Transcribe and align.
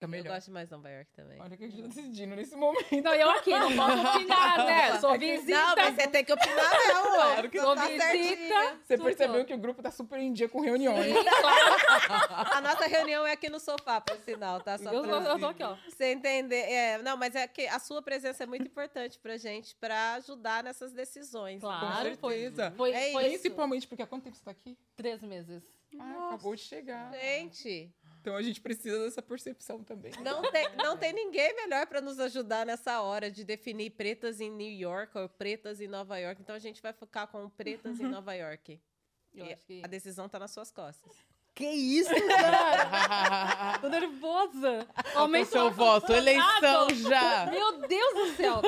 Tá 0.00 0.06
Eu 0.16 0.24
gosto 0.24 0.50
mais 0.50 0.66
de 0.66 0.74
Nova 0.74 0.88
York 0.88 1.12
também. 1.12 1.38
Olha 1.40 1.56
que 1.58 1.64
a 1.64 1.68
gente 1.68 1.82
tá 1.82 1.88
decidindo 1.88 2.34
nesse 2.34 2.56
momento. 2.56 2.86
Então 2.90 3.12
eu 3.14 3.28
aqui, 3.30 3.50
não 3.50 3.76
posso 3.76 4.16
opinar, 4.16 4.64
né? 4.64 4.98
Sou 4.98 5.18
visita. 5.18 5.50
Não, 5.58 5.76
mas 5.76 5.94
você 5.94 6.08
tem 6.08 6.24
que 6.24 6.32
opinar 6.32 6.70
mesmo, 6.72 7.02
ué. 7.10 7.16
Claro 7.16 7.50
que 7.50 7.58
Não 7.58 7.64
Sou 7.66 7.74
tá 7.76 7.86
visita. 7.86 8.04
certinho. 8.06 8.78
Você 8.82 8.96
Tudo. 8.96 9.04
percebeu 9.04 9.44
que 9.44 9.52
o 9.54 9.58
grupo 9.58 9.82
tá 9.82 9.90
super 9.90 10.18
em 10.18 10.32
dia 10.32 10.48
com 10.48 10.60
reuniões. 10.60 11.12
A 12.52 12.60
nossa 12.62 12.86
reunião 12.86 13.26
é 13.26 13.32
aqui 13.32 13.50
no 13.50 13.60
sofá, 13.60 14.00
por 14.00 14.16
sinal, 14.20 14.60
tá? 14.60 14.78
Só 14.78 14.90
Eu, 14.92 15.02
pra 15.02 15.10
eu 15.18 15.38
tô 15.38 15.46
aqui, 15.46 15.62
ó. 15.62 15.76
você 15.88 16.12
entender. 16.12 16.56
É, 16.70 16.98
não, 17.02 17.16
mas 17.16 17.34
é 17.34 17.46
que 17.46 17.66
a 17.66 17.78
sua 17.78 18.00
presença 18.02 18.42
é 18.44 18.46
muito 18.46 18.64
importante 18.66 19.18
pra 19.18 19.36
gente, 19.36 19.74
pra 19.76 20.14
ajudar 20.14 20.64
nessas 20.64 20.92
decisões. 20.92 21.60
Claro, 21.60 22.16
foi, 22.16 22.34
certeza. 22.40 22.72
foi, 22.76 22.90
É 22.92 23.12
foi 23.12 23.26
isso. 23.26 23.40
Principalmente 23.42 23.86
porque 23.86 24.02
há 24.02 24.06
quanto 24.06 24.24
tempo 24.24 24.36
você 24.36 24.44
tá 24.44 24.50
aqui? 24.50 24.78
três 24.96 25.20
meses. 25.22 25.62
Ah, 25.98 26.28
acabou 26.28 26.54
de 26.54 26.62
chegar. 26.62 27.12
Gente, 27.12 27.92
Então 28.20 28.36
a 28.36 28.42
gente 28.42 28.60
precisa 28.60 28.98
dessa 29.02 29.22
percepção 29.22 29.82
também. 29.82 30.12
não 30.22 30.42
tem, 30.50 30.68
não 30.76 30.96
tem 30.96 31.12
ninguém 31.12 31.54
melhor 31.54 31.86
pra 31.86 32.00
nos 32.00 32.20
ajudar 32.20 32.66
nessa 32.66 33.00
hora 33.00 33.30
de 33.30 33.42
definir 33.44 33.90
pretas 33.90 34.40
em 34.40 34.50
New 34.50 34.70
York 34.70 35.16
ou 35.16 35.28
pretas 35.28 35.80
em 35.80 35.86
Nova 35.88 36.18
York. 36.18 36.40
Então 36.42 36.54
a 36.54 36.58
gente 36.58 36.82
vai 36.82 36.92
focar 36.92 37.26
com 37.28 37.48
pretas 37.48 37.98
em 37.98 38.04
Nova 38.06 38.34
York. 38.34 38.78
Eu 39.34 39.46
E 39.46 39.52
acho 39.52 39.64
que... 39.64 39.80
A 39.82 39.86
decisão 39.86 40.28
tá 40.28 40.38
nas 40.38 40.50
suas 40.50 40.70
costas. 40.70 41.12
Que 41.54 41.66
isso, 41.66 42.10
cara? 42.28 43.78
Tô 43.80 43.88
nervosa. 43.88 44.86
Aumentou 45.14 45.20
Aumentou 45.20 45.52
seu 45.52 45.66
o 45.66 45.70
voto. 45.70 46.12
Eleição 46.12 46.88
já. 46.94 47.46
Meu 47.46 47.78
Deus 47.88 48.14
do 48.14 48.36
céu. 48.36 48.62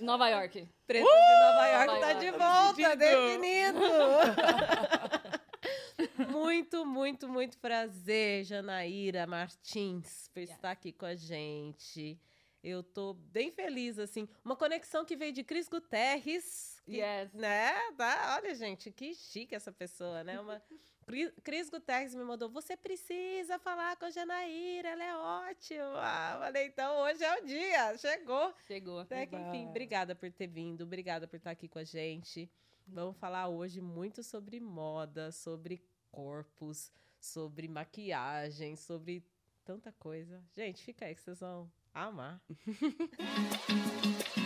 Nova 0.00 0.28
York. 0.28 0.68
Pretas 0.86 1.08
em 1.08 1.40
Nova 1.40 1.66
York 1.68 1.86
Nova 1.86 2.00
tá 2.00 2.10
York. 2.10 2.24
de 2.24 2.30
volta, 2.32 2.96
Decidido. 2.96 3.38
definido. 3.38 3.78
Muito, 6.30 6.84
muito, 6.86 7.28
muito 7.28 7.58
prazer, 7.58 8.44
Janaíra 8.44 9.26
Martins, 9.26 10.28
por 10.32 10.40
estar 10.40 10.70
aqui 10.70 10.92
com 10.92 11.06
a 11.06 11.14
gente. 11.14 12.18
Eu 12.62 12.82
tô 12.82 13.12
bem 13.14 13.50
feliz, 13.50 13.98
assim. 13.98 14.26
Uma 14.42 14.56
conexão 14.56 15.04
que 15.04 15.16
veio 15.16 15.32
de 15.32 15.44
Cris 15.44 15.68
Guterres. 15.68 16.80
que- 16.86 16.96
Yes. 16.98 17.32
Né? 17.34 17.72
Tá? 17.96 18.36
Olha, 18.38 18.54
gente, 18.54 18.90
que 18.90 19.14
chique 19.14 19.54
essa 19.54 19.70
pessoa, 19.72 20.24
né? 20.24 20.40
Uma... 20.40 20.62
Cri- 21.06 21.32
Cris 21.42 21.68
Guterres 21.68 22.14
me 22.14 22.24
mandou, 22.24 22.48
você 22.48 22.74
precisa 22.78 23.58
falar 23.58 23.94
com 23.96 24.06
a 24.06 24.10
Janaíra, 24.10 24.88
ela 24.88 25.04
é 25.04 25.14
ótima. 25.14 26.00
Falei, 26.38 26.66
então 26.68 26.96
hoje 27.02 27.22
é 27.22 27.38
o 27.42 27.44
dia, 27.44 27.98
chegou. 27.98 28.54
Chegou. 28.66 29.00
Até 29.00 29.26
que, 29.26 29.36
enfim, 29.36 29.66
obrigada 29.68 30.14
por 30.14 30.32
ter 30.32 30.46
vindo, 30.46 30.84
obrigada 30.84 31.28
por 31.28 31.36
estar 31.36 31.50
aqui 31.50 31.68
com 31.68 31.78
a 31.78 31.84
gente. 31.84 32.50
Vamos 32.86 33.18
falar 33.18 33.48
hoje 33.48 33.82
muito 33.82 34.22
sobre 34.22 34.58
moda, 34.60 35.30
sobre 35.30 35.82
corpos, 36.14 36.92
sobre 37.18 37.66
maquiagem, 37.68 38.76
sobre 38.76 39.24
tanta 39.64 39.92
coisa. 39.92 40.42
Gente, 40.52 40.84
fica 40.84 41.06
aí 41.06 41.14
que 41.14 41.22
vocês 41.22 41.40
vão 41.40 41.70
amar. 41.92 42.40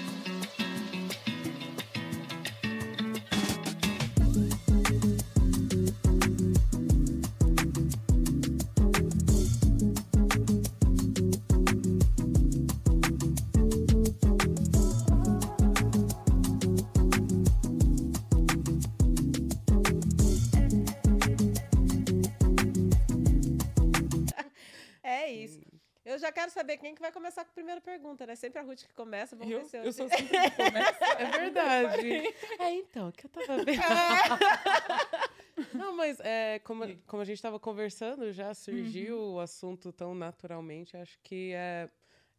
Eu 26.19 26.21
já 26.21 26.33
quero 26.33 26.51
saber 26.51 26.79
quem 26.79 26.97
que 26.97 27.01
vai 27.01 27.13
começar 27.13 27.45
com 27.45 27.51
a 27.53 27.55
primeira 27.55 27.81
pergunta, 27.81 28.27
né? 28.27 28.35
Sempre 28.35 28.59
a 28.59 28.63
Ruth 28.63 28.81
que 28.89 28.93
começa, 28.93 29.37
vamos 29.37 29.53
Eu, 29.53 29.61
ver 29.61 29.65
se 29.67 29.77
eu... 29.77 29.85
eu 29.85 29.93
sou 29.93 30.09
sempre 30.09 30.27
que 30.27 30.51
começa. 30.51 31.05
É 31.17 31.25
verdade. 31.31 32.35
É, 32.59 32.75
então, 32.75 33.13
que 33.13 33.27
eu 33.27 33.31
tava 33.31 33.65
vendo. 33.65 33.79
Não, 35.75 35.93
mas 35.97 36.19
é, 36.19 36.59
como, 36.65 36.83
a- 36.83 36.89
como 37.07 37.23
a 37.23 37.25
gente 37.25 37.41
tava 37.41 37.61
conversando, 37.61 38.33
já 38.33 38.53
surgiu 38.53 39.17
o 39.35 39.39
assunto 39.39 39.93
tão 39.93 40.13
naturalmente, 40.13 40.97
acho 40.97 41.17
que 41.23 41.53
é, 41.55 41.89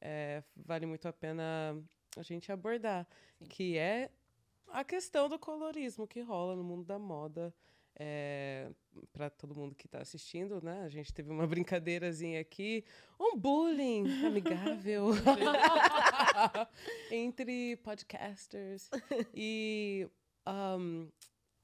é, 0.01 0.44
vale 0.57 0.85
muito 0.85 1.07
a 1.07 1.13
pena 1.13 1.81
a 2.17 2.22
gente 2.22 2.51
abordar, 2.51 3.07
que 3.47 3.78
é 3.78 4.09
a 4.73 4.84
questão 4.84 5.29
do 5.29 5.40
colorismo 5.40 6.06
que 6.06 6.19
rola 6.19 6.53
no 6.53 6.66
mundo 6.66 6.84
da 6.84 7.00
moda. 7.00 7.53
É, 8.01 8.71
para 9.11 9.29
todo 9.29 9.53
mundo 9.53 9.75
que 9.75 9.85
está 9.85 9.99
assistindo, 9.99 10.63
né? 10.63 10.83
A 10.83 10.89
gente 10.89 11.13
teve 11.13 11.29
uma 11.29 11.45
brincadeirazinha 11.45 12.39
aqui, 12.39 12.85
um 13.19 13.37
bullying 13.37 14.25
amigável 14.25 15.09
entre 17.11 17.75
podcasters 17.77 18.89
e 19.33 20.07
um, 20.47 21.09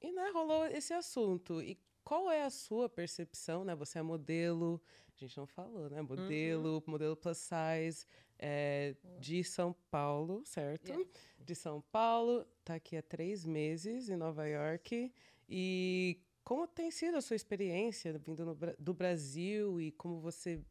e 0.02 0.12
né, 0.12 0.30
rolou 0.34 0.66
esse 0.66 0.92
assunto. 0.92 1.62
E 1.62 1.78
qual 2.04 2.30
é 2.30 2.44
a 2.44 2.50
sua 2.50 2.88
percepção, 2.88 3.64
né? 3.64 3.74
Você 3.74 3.98
é 3.98 4.02
modelo, 4.02 4.80
a 5.16 5.18
gente 5.18 5.36
não 5.36 5.46
falou, 5.46 5.88
né? 5.88 6.02
Modelo, 6.02 6.82
modelo 6.86 7.16
plus 7.16 7.38
size 7.38 8.06
é, 8.38 8.94
de 9.18 9.42
São 9.42 9.74
Paulo, 9.90 10.42
certo? 10.44 10.88
Yeah. 10.88 11.10
De 11.38 11.54
São 11.54 11.82
Paulo, 11.90 12.44
tá 12.64 12.74
aqui 12.74 12.96
há 12.96 13.02
três 13.02 13.44
meses 13.44 14.08
em 14.08 14.16
Nova 14.16 14.46
York. 14.46 15.12
E 15.48 16.20
como 16.46 16.64
tem 16.68 16.92
sido 16.92 17.16
a 17.16 17.20
sua 17.20 17.34
experiência 17.34 18.16
vindo 18.24 18.44
no 18.44 18.54
do 18.78 18.94
Brasil 18.94 19.80
e 19.80 19.90
como 19.90 20.20
você 20.20 20.62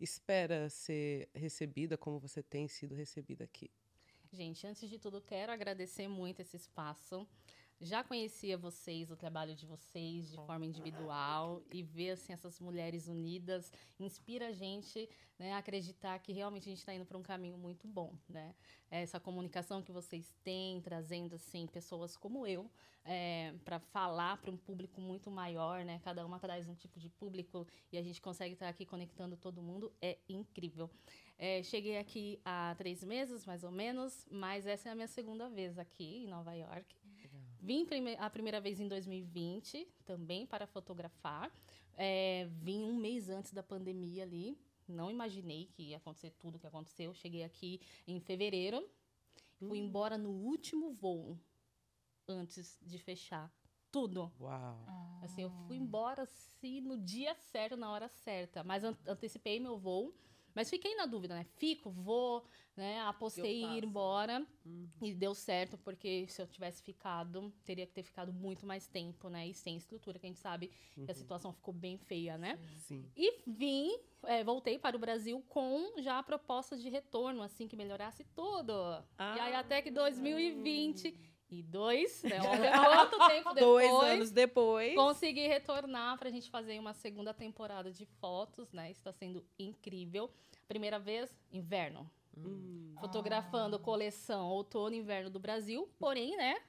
espera 0.00 0.68
ser 0.68 1.28
recebida, 1.32 1.96
como 1.96 2.18
você 2.18 2.42
tem 2.42 2.66
sido 2.66 2.96
recebida 2.96 3.44
aqui? 3.44 3.70
Gente, 4.32 4.66
antes 4.66 4.90
de 4.90 4.98
tudo, 4.98 5.20
quero 5.20 5.52
agradecer 5.52 6.08
muito 6.08 6.40
esse 6.42 6.56
espaço. 6.56 7.28
Já 7.80 8.04
conhecia 8.04 8.58
vocês, 8.58 9.10
o 9.10 9.16
trabalho 9.16 9.54
de 9.54 9.64
vocês 9.64 10.30
de 10.30 10.36
forma 10.36 10.66
individual 10.66 11.62
e 11.72 11.82
ver 11.82 12.10
assim 12.10 12.34
essas 12.34 12.60
mulheres 12.60 13.08
unidas 13.08 13.72
inspira 13.98 14.48
a 14.48 14.52
gente 14.52 15.08
né, 15.38 15.54
a 15.54 15.58
acreditar 15.58 16.18
que 16.18 16.30
realmente 16.30 16.64
a 16.64 16.72
gente 16.72 16.80
está 16.80 16.92
indo 16.92 17.06
para 17.06 17.16
um 17.16 17.22
caminho 17.22 17.56
muito 17.56 17.88
bom, 17.88 18.14
né? 18.28 18.54
Essa 18.90 19.18
comunicação 19.18 19.82
que 19.82 19.90
vocês 19.90 20.30
têm, 20.44 20.82
trazendo 20.82 21.36
assim 21.36 21.66
pessoas 21.66 22.18
como 22.18 22.46
eu 22.46 22.70
para 23.64 23.78
falar 23.78 24.36
para 24.36 24.50
um 24.50 24.56
público 24.56 25.00
muito 25.00 25.30
maior, 25.30 25.84
né? 25.84 26.00
Cada 26.04 26.24
uma 26.24 26.38
traz 26.38 26.68
um 26.68 26.74
tipo 26.74 27.00
de 27.00 27.08
público 27.08 27.66
e 27.90 27.96
a 27.96 28.02
gente 28.02 28.20
consegue 28.20 28.54
estar 28.54 28.68
aqui 28.68 28.84
conectando 28.84 29.36
todo 29.36 29.62
mundo 29.62 29.92
é 30.02 30.18
incrível. 30.28 30.90
É, 31.38 31.62
cheguei 31.62 31.96
aqui 31.96 32.38
há 32.44 32.74
três 32.76 33.02
meses, 33.02 33.46
mais 33.46 33.64
ou 33.64 33.70
menos, 33.70 34.26
mas 34.30 34.66
essa 34.66 34.90
é 34.90 34.92
a 34.92 34.94
minha 34.94 35.08
segunda 35.08 35.48
vez 35.48 35.78
aqui 35.78 36.24
em 36.24 36.26
Nova 36.26 36.52
York. 36.52 36.99
Vim 37.62 37.84
prime 37.84 38.16
a 38.18 38.30
primeira 38.30 38.60
vez 38.60 38.80
em 38.80 38.88
2020, 38.88 39.86
também 40.06 40.46
para 40.46 40.66
fotografar. 40.66 41.50
É, 41.96 42.48
vim 42.62 42.82
um 42.84 42.94
mês 42.96 43.28
antes 43.28 43.52
da 43.52 43.62
pandemia 43.62 44.22
ali. 44.22 44.58
Não 44.88 45.10
imaginei 45.10 45.66
que 45.66 45.82
ia 45.90 45.98
acontecer 45.98 46.30
tudo 46.38 46.56
o 46.56 46.58
que 46.58 46.66
aconteceu. 46.66 47.12
Cheguei 47.14 47.44
aqui 47.44 47.80
em 48.06 48.18
fevereiro. 48.18 48.88
Fui 49.58 49.78
embora 49.78 50.16
no 50.16 50.30
último 50.30 50.90
voo, 50.90 51.38
antes 52.26 52.78
de 52.80 52.98
fechar 52.98 53.52
tudo. 53.92 54.32
Uau! 54.40 54.88
Assim, 55.22 55.42
eu 55.42 55.50
fui 55.66 55.76
embora 55.76 56.22
assim, 56.22 56.80
no 56.80 56.96
dia 56.96 57.34
certo, 57.34 57.76
na 57.76 57.90
hora 57.90 58.08
certa. 58.08 58.64
Mas 58.64 58.82
an- 58.84 58.96
antecipei 59.06 59.60
meu 59.60 59.76
voo. 59.78 60.14
Mas 60.60 60.68
fiquei 60.68 60.94
na 60.94 61.06
dúvida, 61.06 61.34
né? 61.34 61.46
Fico, 61.56 61.88
vou, 61.88 62.44
né? 62.76 63.00
Apostei 63.00 63.62
em 63.62 63.78
ir 63.78 63.84
embora. 63.84 64.46
E 65.00 65.14
deu 65.14 65.34
certo, 65.34 65.78
porque 65.78 66.26
se 66.28 66.42
eu 66.42 66.46
tivesse 66.46 66.82
ficado, 66.82 67.50
teria 67.64 67.86
que 67.86 67.94
ter 67.94 68.02
ficado 68.02 68.30
muito 68.30 68.66
mais 68.66 68.86
tempo, 68.86 69.30
né? 69.30 69.48
E 69.48 69.54
sem 69.54 69.78
estrutura, 69.78 70.18
que 70.18 70.26
a 70.26 70.28
gente 70.28 70.38
sabe 70.38 70.70
que 70.94 71.10
a 71.10 71.14
situação 71.14 71.50
ficou 71.50 71.72
bem 71.72 71.96
feia, 71.96 72.36
né? 72.36 72.58
Sim. 72.76 73.10
E 73.16 73.40
vim, 73.46 73.90
é, 74.24 74.44
voltei 74.44 74.78
para 74.78 74.94
o 74.94 74.98
Brasil 74.98 75.42
com 75.48 75.98
já 76.02 76.18
a 76.18 76.22
proposta 76.22 76.76
de 76.76 76.90
retorno, 76.90 77.40
assim, 77.40 77.66
que 77.66 77.74
melhorasse 77.74 78.22
tudo. 78.34 78.74
Ah. 79.16 79.36
E 79.38 79.40
aí 79.40 79.54
até 79.54 79.80
que 79.80 79.90
2020 79.90 81.16
e 81.50 81.62
dois, 81.62 82.22
né? 82.22 82.38
Olha 82.48 83.06
quanto 83.06 83.28
tempo 83.28 83.52
depois. 83.54 83.90
Dois 83.90 84.12
anos 84.12 84.30
depois. 84.30 84.94
Consegui 84.94 85.46
retornar 85.48 86.16
pra 86.18 86.30
gente 86.30 86.48
fazer 86.50 86.78
uma 86.78 86.94
segunda 86.94 87.34
temporada 87.34 87.90
de 87.90 88.06
fotos, 88.20 88.72
né? 88.72 88.90
Está 88.90 89.12
sendo 89.12 89.44
incrível. 89.58 90.30
Primeira 90.68 90.98
vez, 90.98 91.34
inverno. 91.52 92.08
Hum. 92.36 92.94
Fotografando 93.00 93.78
coleção 93.78 94.48
outono 94.48 94.94
e 94.94 94.98
inverno 94.98 95.28
do 95.28 95.40
Brasil. 95.40 95.88
Porém, 95.98 96.36
né? 96.36 96.60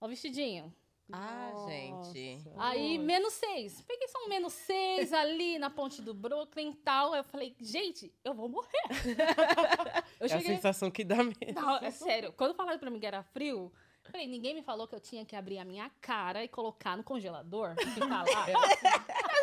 Ó 0.00 0.06
o 0.06 0.08
vestidinho. 0.08 0.74
Ah, 1.12 1.50
Nossa. 1.52 1.70
gente. 1.70 2.42
Aí, 2.56 2.98
menos 2.98 3.32
seis. 3.34 3.80
Peguei 3.82 4.08
só 4.08 4.24
um 4.24 4.28
menos 4.28 4.52
seis 4.52 5.12
ali 5.12 5.56
na 5.56 5.70
ponte 5.70 6.02
do 6.02 6.12
Brooklyn 6.12 6.70
e 6.70 6.74
tal. 6.74 7.14
Eu 7.14 7.22
falei, 7.22 7.54
gente, 7.60 8.12
eu 8.24 8.34
vou 8.34 8.48
morrer. 8.48 8.66
eu 10.18 10.26
É 10.26 10.26
a 10.26 10.28
cheguei... 10.28 10.56
sensação 10.56 10.90
que 10.90 11.04
dá 11.04 11.22
mesmo. 11.22 11.36
Não, 11.54 11.76
é 11.76 11.92
sério. 11.92 12.32
Quando 12.32 12.54
falaram 12.56 12.78
pra 12.80 12.90
mim 12.90 12.98
que 12.98 13.06
era 13.06 13.22
frio, 13.22 13.72
falei, 14.10 14.26
ninguém 14.26 14.54
me 14.54 14.62
falou 14.62 14.86
que 14.88 14.94
eu 14.94 15.00
tinha 15.00 15.24
que 15.24 15.34
abrir 15.36 15.58
a 15.58 15.64
minha 15.64 15.90
cara 16.00 16.42
e 16.44 16.48
colocar 16.48 16.96
no 16.96 17.02
congelador. 17.04 17.74
Ficar 17.94 18.24
lá. 18.24 18.46
Mas 18.46 18.84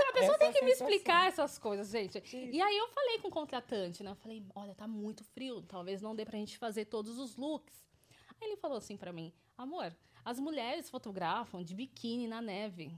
A 0.10 0.14
pessoa 0.14 0.30
Essa 0.36 0.38
tem 0.38 0.50
é 0.50 0.52
que 0.54 0.62
me 0.64 0.72
sensação. 0.72 0.88
explicar 0.90 1.28
essas 1.28 1.58
coisas, 1.58 1.90
gente. 1.90 2.22
E 2.36 2.62
aí 2.62 2.78
eu 2.78 2.88
falei 2.90 3.20
com 3.20 3.28
o 3.28 3.32
contratante, 3.32 4.04
né? 4.04 4.12
Eu 4.12 4.16
falei, 4.16 4.44
olha, 4.56 4.76
tá 4.76 4.88
muito 4.88 5.24
frio, 5.24 5.62
talvez 5.64 6.02
não 6.02 6.16
dê 6.16 6.26
pra 6.26 6.38
gente 6.38 6.58
fazer 6.58 6.86
todos 6.86 7.18
os 7.18 7.36
looks. 7.36 7.84
Aí 8.42 8.48
ele 8.50 8.58
falou 8.58 8.78
assim 8.78 8.98
pra 8.98 9.12
mim, 9.14 9.34
amor, 9.58 9.96
as 10.26 10.40
mulheres 10.40 10.90
fotografam 10.90 11.64
de 11.64 11.74
biquíni 11.76 12.28
na 12.28 12.42
neve. 12.42 12.92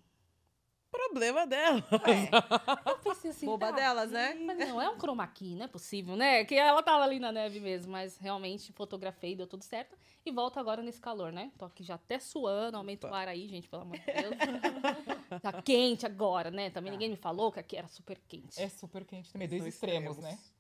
Problema 0.96 1.46
dela. 1.46 1.84
Eu 2.86 2.98
pensei 3.00 3.32
assim, 3.32 3.46
Boba 3.46 3.68
tá, 3.68 3.76
delas, 3.76 4.12
né? 4.12 4.34
Mas 4.36 4.58
não, 4.58 4.82
é 4.82 4.90
um 4.90 4.98
chroma 4.98 5.28
key, 5.28 5.56
não 5.56 5.66
é 5.66 5.68
possível, 5.68 6.16
né? 6.16 6.46
Que 6.46 6.56
ela 6.56 6.82
tava 6.82 7.04
ali 7.04 7.20
na 7.20 7.32
neve 7.32 7.60
mesmo, 7.60 7.92
mas 7.92 8.18
realmente 8.18 8.72
fotografei, 8.72 9.36
deu 9.36 9.46
tudo 9.46 9.64
certo. 9.64 9.98
E 10.26 10.32
volto 10.32 10.60
agora 10.60 10.82
nesse 10.82 11.00
calor, 11.00 11.32
né? 11.32 11.52
Tô 11.58 11.66
aqui 11.66 11.84
já 11.84 11.96
até 11.96 12.18
suando, 12.18 12.78
aumenta 12.78 13.10
o 13.10 13.14
ar 13.14 13.28
aí, 13.28 13.48
gente, 13.48 13.68
pelo 13.68 13.84
amor 13.84 13.98
de 13.98 14.06
Deus. 14.06 14.36
tá 15.42 15.62
quente 15.62 16.06
agora, 16.06 16.50
né? 16.50 16.70
Também 16.70 16.92
ninguém 16.92 17.10
me 17.10 17.18
falou 17.18 17.52
que 17.52 17.60
aqui 17.60 17.76
era 17.76 17.88
super 17.88 18.20
quente. 18.28 18.60
É 18.62 18.70
super 18.70 19.06
quente 19.06 19.32
também, 19.32 19.48
dois 19.48 19.62
São 19.62 19.70
extremos, 19.70 20.18
extremos. 20.18 20.40
né? 20.40 20.55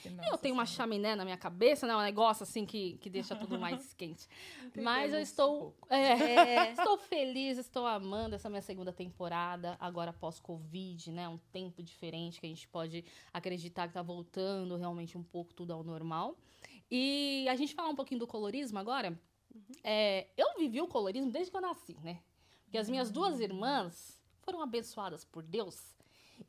Que, 0.00 0.08
Eu 0.08 0.12
nossa 0.16 0.38
tenho 0.38 0.54
uma 0.54 0.66
Senhora. 0.66 0.90
chaminé 0.90 1.14
na 1.14 1.24
minha 1.24 1.36
cabeça, 1.36 1.86
né? 1.86 1.94
Um 1.94 2.00
negócio 2.00 2.42
assim 2.42 2.64
que, 2.64 2.96
que 2.98 3.10
deixa 3.10 3.36
tudo 3.36 3.58
mais 3.60 3.92
quente. 3.94 4.26
Mas 4.74 5.12
eu 5.12 5.20
estou, 5.20 5.74
um 5.90 5.94
é, 5.94 6.72
estou 6.78 6.96
feliz, 6.98 7.58
estou 7.58 7.86
amando 7.86 8.34
essa 8.34 8.48
minha 8.48 8.62
segunda 8.62 8.92
temporada, 8.92 9.76
agora 9.78 10.12
pós-Covid, 10.12 11.12
né? 11.12 11.28
Um 11.28 11.38
tempo 11.52 11.82
diferente 11.82 12.40
que 12.40 12.46
a 12.46 12.48
gente 12.48 12.66
pode 12.68 13.04
acreditar 13.32 13.88
que 13.88 13.94
tá 13.94 14.02
voltando 14.02 14.76
realmente 14.76 15.18
um 15.18 15.22
pouco 15.22 15.52
tudo 15.52 15.72
ao 15.72 15.84
normal. 15.84 16.36
E 16.90 17.46
a 17.48 17.54
gente 17.54 17.74
falar 17.74 17.88
um 17.88 17.96
pouquinho 17.96 18.20
do 18.20 18.26
colorismo 18.26 18.78
agora. 18.78 19.18
É, 19.82 20.28
eu 20.36 20.56
vivi 20.56 20.80
o 20.80 20.86
colorismo 20.86 21.30
desde 21.30 21.50
que 21.50 21.56
eu 21.56 21.60
nasci, 21.60 21.96
né? 22.02 22.20
Porque 22.64 22.78
as 22.78 22.88
minhas 22.88 23.10
duas 23.10 23.40
irmãs 23.40 24.20
foram 24.42 24.62
abençoadas 24.62 25.24
por 25.24 25.42
Deus 25.42 25.96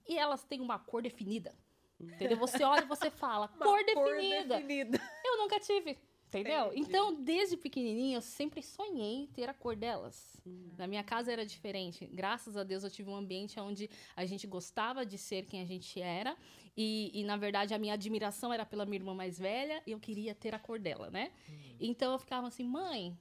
e 0.07 0.18
elas 0.18 0.44
têm 0.44 0.62
uma 0.62 0.77
cor 0.80 1.01
definida. 1.01 1.54
Entendeu? 2.01 2.38
Você 2.38 2.63
olha 2.63 2.83
e 2.83 2.88
você 2.88 3.09
fala, 3.09 3.48
cor 3.48 3.83
definida. 3.83 4.56
definida. 4.56 5.01
Eu 5.25 5.38
nunca 5.38 5.59
tive. 5.59 5.98
Entendeu? 6.27 6.68
Entendi. 6.68 6.88
Então, 6.88 7.13
desde 7.21 7.57
pequenininha, 7.57 8.15
eu 8.18 8.21
sempre 8.21 8.63
sonhei 8.63 9.27
ter 9.33 9.50
a 9.50 9.53
cor 9.53 9.75
delas. 9.75 10.38
Na 10.77 10.88
minha 10.88 11.03
casa 11.03 11.30
era 11.30 11.45
diferente. 11.45 12.06
Graças 12.06 12.56
a 12.56 12.63
Deus, 12.63 12.86
eu 12.86 12.89
tive 12.89 13.09
um 13.09 13.15
ambiente 13.15 13.59
onde 13.59 13.89
a 14.15 14.25
gente 14.25 14.48
gostava 14.48 15.06
de 15.06 15.18
ser 15.18 15.45
quem 15.45 15.62
a 15.62 15.65
gente 15.65 16.00
era. 16.01 16.38
E, 16.75 17.12
e, 17.13 17.25
na 17.25 17.36
verdade, 17.36 17.74
a 17.74 17.77
minha 17.77 17.95
admiração 17.95 18.54
era 18.54 18.65
pela 18.65 18.86
minha 18.86 18.97
irmã 18.97 19.13
mais 19.13 19.38
velha 19.38 19.83
e 19.86 19.92
eu 19.92 20.00
queria 20.00 20.33
ter 20.33 20.56
a 20.56 20.59
cor 20.59 20.80
dela, 20.80 21.09
né? 21.09 21.33
Então, 21.77 22.13
eu 22.13 22.19
ficava 22.19 22.47
assim, 22.47 22.63
mãe, 22.63 23.18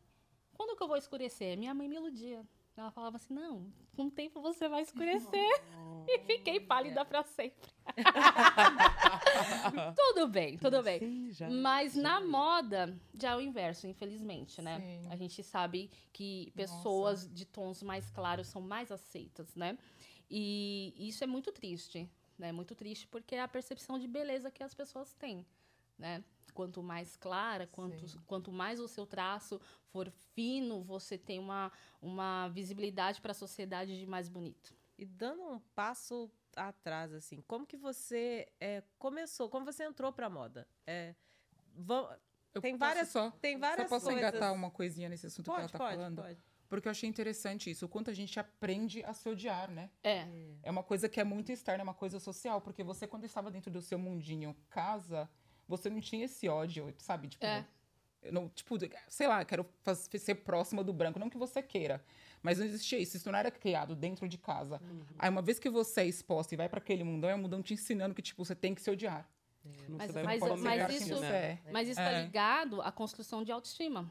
quando 0.54 0.76
que 0.76 0.82
eu 0.82 0.86
vou 0.86 0.96
escurecer? 0.96 1.58
Minha 1.58 1.74
mãe 1.74 1.88
me 1.88 1.96
iludia. 1.96 2.46
Ela 2.76 2.92
falava 2.92 3.16
assim, 3.16 3.34
não, 3.34 3.72
com 4.00 4.06
o 4.06 4.10
tempo 4.10 4.40
você 4.40 4.68
vai 4.68 4.82
escurecer. 4.82 5.62
E 6.08 6.18
fiquei 6.20 6.58
pálida 6.58 7.04
pra 7.04 7.22
sempre. 7.22 7.70
tudo 9.94 10.26
bem, 10.26 10.56
tudo 10.56 10.82
bem. 10.82 10.98
Sim, 10.98 11.30
já. 11.30 11.48
Mas 11.48 11.94
na 11.94 12.20
moda 12.20 12.98
já 13.14 13.32
é 13.32 13.36
o 13.36 13.40
inverso, 13.40 13.86
infelizmente, 13.86 14.62
né? 14.62 14.80
Sim. 14.80 15.08
A 15.10 15.14
gente 15.14 15.44
sabe 15.44 15.90
que 16.10 16.52
pessoas 16.56 17.30
de 17.32 17.44
tons 17.44 17.82
mais 17.82 18.10
claros 18.10 18.48
são 18.48 18.62
mais 18.62 18.90
aceitas, 18.90 19.54
né? 19.54 19.78
E 20.28 20.94
isso 20.96 21.22
é 21.22 21.28
muito 21.28 21.52
triste, 21.52 22.10
né? 22.36 22.50
Muito 22.50 22.74
triste 22.74 23.06
porque 23.06 23.36
é 23.36 23.42
a 23.42 23.46
percepção 23.46 23.96
de 23.98 24.08
beleza 24.08 24.50
que 24.50 24.64
as 24.64 24.74
pessoas 24.74 25.12
têm, 25.12 25.46
né? 25.98 26.24
Quanto 26.50 26.82
mais 26.82 27.16
clara, 27.16 27.66
quanto, 27.66 28.06
Sim. 28.08 28.18
quanto 28.26 28.52
mais 28.52 28.78
o 28.80 28.88
seu 28.88 29.06
traço 29.06 29.60
for 29.86 30.10
fino, 30.34 30.82
você 30.82 31.16
tem 31.18 31.38
uma, 31.38 31.70
uma 32.00 32.48
visibilidade 32.48 33.20
para 33.20 33.32
a 33.32 33.34
sociedade 33.34 33.98
de 33.98 34.06
mais 34.06 34.28
bonito. 34.28 34.74
E 34.98 35.04
dando 35.04 35.42
um 35.42 35.58
passo 35.74 36.30
atrás, 36.54 37.12
assim, 37.12 37.40
como 37.46 37.66
que 37.66 37.76
você 37.76 38.46
é, 38.60 38.82
começou, 38.98 39.48
como 39.48 39.64
você 39.64 39.84
entrou 39.84 40.12
pra 40.12 40.28
moda? 40.28 40.66
É, 40.86 41.14
Eu 42.52 42.60
Tem 42.60 42.76
várias- 42.76 43.08
Só, 43.08 43.30
tem 43.30 43.56
várias 43.58 43.88
só 43.88 43.94
posso 43.96 44.06
coisas. 44.06 44.20
engatar 44.28 44.52
uma 44.52 44.70
coisinha 44.70 45.08
nesse 45.08 45.26
assunto 45.26 45.44
que 45.44 45.50
ela 45.50 45.60
Pode, 45.60 45.72
tá 45.72 45.78
pode, 45.78 45.96
falando? 45.96 46.22
pode. 46.22 46.38
Porque 46.68 46.86
eu 46.86 46.90
achei 46.90 47.08
interessante 47.08 47.70
isso, 47.70 47.86
o 47.86 47.88
quanto 47.88 48.10
a 48.10 48.12
gente 48.12 48.38
aprende 48.38 49.02
a 49.04 49.12
se 49.12 49.28
odiar, 49.28 49.70
né? 49.70 49.90
É, 50.04 50.26
É 50.62 50.70
uma 50.70 50.82
coisa 50.84 51.08
que 51.08 51.20
é 51.20 51.24
muito 51.24 51.50
externa, 51.50 51.82
é 51.82 51.84
uma 51.84 51.94
coisa 51.94 52.20
social, 52.20 52.60
porque 52.60 52.82
você, 52.84 53.06
quando 53.08 53.24
estava 53.24 53.50
dentro 53.50 53.70
do 53.72 53.80
seu 53.82 53.98
mundinho 53.98 54.56
casa, 54.68 55.28
você 55.70 55.88
não 55.88 56.00
tinha 56.00 56.24
esse 56.26 56.48
ódio, 56.48 56.92
sabe? 56.98 57.28
Tipo, 57.28 57.46
É. 57.46 57.64
eu 58.22 58.32
não, 58.32 58.48
tipo, 58.50 58.76
sei 59.08 59.26
lá, 59.26 59.44
quero 59.44 59.64
faz- 59.82 60.08
ser 60.18 60.34
próxima 60.36 60.84
do 60.84 60.92
branco, 60.92 61.18
não 61.18 61.30
que 61.30 61.38
você 61.38 61.62
queira. 61.62 62.04
Mas 62.42 62.58
não 62.58 62.64
existia 62.66 62.98
isso, 62.98 63.16
isso 63.16 63.30
não 63.30 63.38
era 63.38 63.50
criado 63.50 63.94
dentro 63.94 64.26
de 64.28 64.36
casa. 64.38 64.80
Aí, 65.18 65.28
uma 65.30 65.42
vez 65.42 65.58
que 65.58 65.68
você 65.70 66.00
é 66.02 66.06
exposta 66.06 66.54
e 66.54 66.56
vai 66.56 66.68
para 66.68 66.78
aquele 66.78 67.04
mundão, 67.04 67.28
é 67.30 67.34
um 67.34 67.38
mundão 67.38 67.62
te 67.62 67.74
ensinando 67.74 68.14
que, 68.14 68.22
tipo, 68.22 68.44
você 68.44 68.54
tem 68.54 68.74
que 68.74 68.80
se 68.82 68.90
odiar. 68.90 69.28
Não 69.88 69.98
Mas- 69.98 70.14
mas- 70.14 70.40
pode 70.40 70.62
mas 70.62 70.94
isso- 71.02 71.22
é. 71.24 71.58
mas 71.70 71.86
isso 71.88 72.00
É. 72.00 72.06
está 72.06 72.22
ligado 72.22 72.80
à 72.80 72.90
construção 72.90 73.44
de 73.44 73.52
autoestima, 73.52 74.10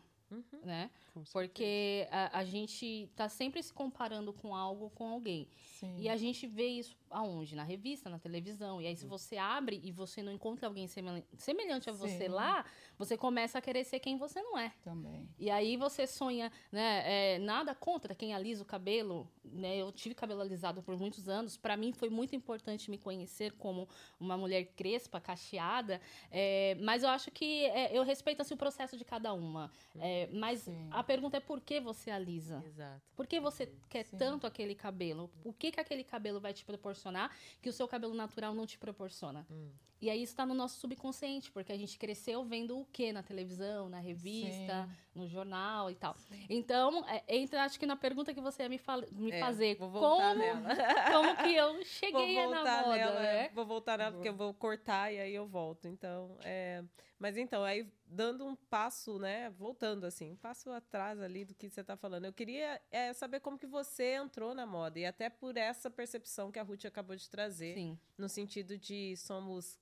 né? 0.63 0.91
Porque 1.31 2.07
a, 2.11 2.39
a 2.39 2.43
gente 2.43 3.09
tá 3.15 3.27
sempre 3.29 3.61
se 3.63 3.73
comparando 3.73 4.31
com 4.33 4.55
algo, 4.55 4.89
com 4.91 5.07
alguém. 5.07 5.47
Sim. 5.79 5.95
E 5.97 6.09
a 6.09 6.17
gente 6.17 6.45
vê 6.47 6.67
isso 6.67 6.95
aonde? 7.09 7.55
Na 7.55 7.63
revista, 7.63 8.09
na 8.09 8.19
televisão. 8.19 8.81
E 8.81 8.87
aí, 8.87 8.95
se 8.95 9.05
você 9.05 9.37
abre 9.37 9.79
e 9.83 9.91
você 9.91 10.21
não 10.21 10.31
encontra 10.31 10.67
alguém 10.67 10.87
semel- 10.87 11.23
semelhante 11.37 11.89
a 11.89 11.93
você 11.93 12.25
Sim. 12.25 12.27
lá, 12.27 12.65
você 12.97 13.17
começa 13.17 13.57
a 13.57 13.61
querer 13.61 13.83
ser 13.83 13.99
quem 13.99 14.17
você 14.17 14.41
não 14.41 14.57
é. 14.57 14.71
Também. 14.83 15.27
E 15.39 15.49
aí 15.49 15.75
você 15.77 16.05
sonha, 16.05 16.51
né? 16.71 17.35
é, 17.35 17.39
nada 17.39 17.73
contra 17.73 18.13
quem 18.13 18.33
alisa 18.33 18.61
o 18.61 18.65
cabelo, 18.65 19.27
né? 19.43 19.77
Eu 19.77 19.91
tive 19.91 20.13
cabelo 20.13 20.41
alisado 20.41 20.83
por 20.83 20.97
muitos 20.97 21.27
anos. 21.29 21.57
Para 21.57 21.75
mim 21.75 21.91
foi 21.93 22.09
muito 22.09 22.35
importante 22.35 22.91
me 22.91 22.97
conhecer 22.97 23.53
como 23.53 23.87
uma 24.19 24.37
mulher 24.37 24.65
crespa, 24.75 25.19
cacheada. 25.19 25.99
é, 26.31 26.75
mas 26.81 27.03
eu 27.03 27.09
acho 27.09 27.31
que 27.31 27.65
é, 27.65 27.97
eu 27.97 28.03
respeito 28.03 28.41
assim, 28.41 28.53
o 28.53 28.57
processo 28.57 28.97
de 28.97 29.05
cada 29.05 29.33
uma. 29.33 29.71
É, 29.97 30.27
mas 30.33 30.61
Sim. 30.61 30.87
a 30.91 31.03
pergunta 31.09 31.37
é 31.37 31.39
por 31.39 31.59
que 31.59 31.79
você 31.79 32.11
alisa? 32.11 32.61
Exato. 32.63 33.01
Por 33.15 33.25
que 33.25 33.39
você 33.39 33.73
quer 33.89 34.05
Sim. 34.05 34.17
tanto 34.17 34.45
aquele 34.45 34.75
cabelo? 34.75 35.31
O 35.43 35.51
que, 35.51 35.71
que 35.71 35.79
aquele 35.79 36.03
cabelo 36.03 36.39
vai 36.39 36.53
te 36.53 36.63
proporcionar 36.63 37.35
que 37.59 37.67
o 37.67 37.73
seu 37.73 37.87
cabelo 37.87 38.13
natural 38.13 38.53
não 38.53 38.67
te 38.67 38.77
proporciona? 38.77 39.43
Hum. 39.49 39.71
E 40.01 40.09
aí 40.09 40.21
isso 40.23 40.35
tá 40.35 40.45
no 40.45 40.53
nosso 40.53 40.79
subconsciente, 40.79 41.51
porque 41.51 41.71
a 41.71 41.77
gente 41.77 41.97
cresceu 41.97 42.43
vendo 42.43 42.79
o 42.79 42.85
que 42.85 43.11
na 43.11 43.21
televisão, 43.21 43.89
na 43.89 43.99
revista, 43.99 44.89
no 45.13 45.27
jornal 45.27 45.91
e 45.91 45.95
tal. 45.95 46.15
Então, 46.49 47.05
é, 47.07 47.23
entra 47.27 47.63
acho 47.63 47.77
que 47.77 47.85
na 47.85 47.97
pergunta 47.97 48.33
que 48.33 48.39
você 48.39 48.63
ia 48.63 48.69
me, 48.69 48.79
me 49.11 49.31
É, 49.31 49.39
fazer. 49.39 49.75
Vou 49.75 49.89
voltar 49.89 50.29
como, 50.29 50.39
nela. 50.39 50.69
como 51.11 51.37
que 51.37 51.53
eu 51.53 51.73
Vou 51.73 51.83
cheguei 51.83 52.35
na 52.35 52.55
voltar 52.55 52.85
moda, 52.85 52.97
nela, 52.97 53.19
né? 53.19 53.49
Vou 53.49 53.65
voltar 53.65 53.97
nela 53.97 54.11
porque 54.13 54.29
eu 54.29 54.35
vou 54.35 54.53
cortar 54.53 55.11
e 55.11 55.19
aí 55.19 55.35
eu 55.35 55.45
volto. 55.45 55.87
Então, 55.87 56.37
é... 56.43 56.83
Mas 57.19 57.35
então, 57.35 57.65
aí 57.65 57.85
dando 58.05 58.45
um 58.45 58.55
passo, 58.55 59.19
né? 59.19 59.49
Voltando 59.49 60.05
assim, 60.05 60.31
um 60.31 60.37
passo 60.37 60.71
atrás 60.71 61.21
ali 61.21 61.43
do 61.43 61.53
que 61.53 61.69
você 61.69 61.83
tá 61.83 61.97
falando. 61.97 62.23
Eu 62.23 62.31
queria 62.31 62.81
é, 62.89 63.11
saber 63.11 63.41
como 63.41 63.57
que 63.57 63.67
você 63.67 64.15
entrou 64.15 64.55
na 64.55 64.65
moda 64.65 64.97
e 64.97 65.05
até 65.05 65.29
por 65.29 65.57
essa 65.57 65.89
percepção 65.89 66.49
que 66.49 66.57
a 66.57 66.63
Ruth 66.63 66.85
acabou 66.85 67.17
de 67.17 67.29
trazer, 67.29 67.73
Sim. 67.75 67.99
no 68.17 68.29
sentido 68.29 68.77
de 68.77 69.17
somos 69.17 69.77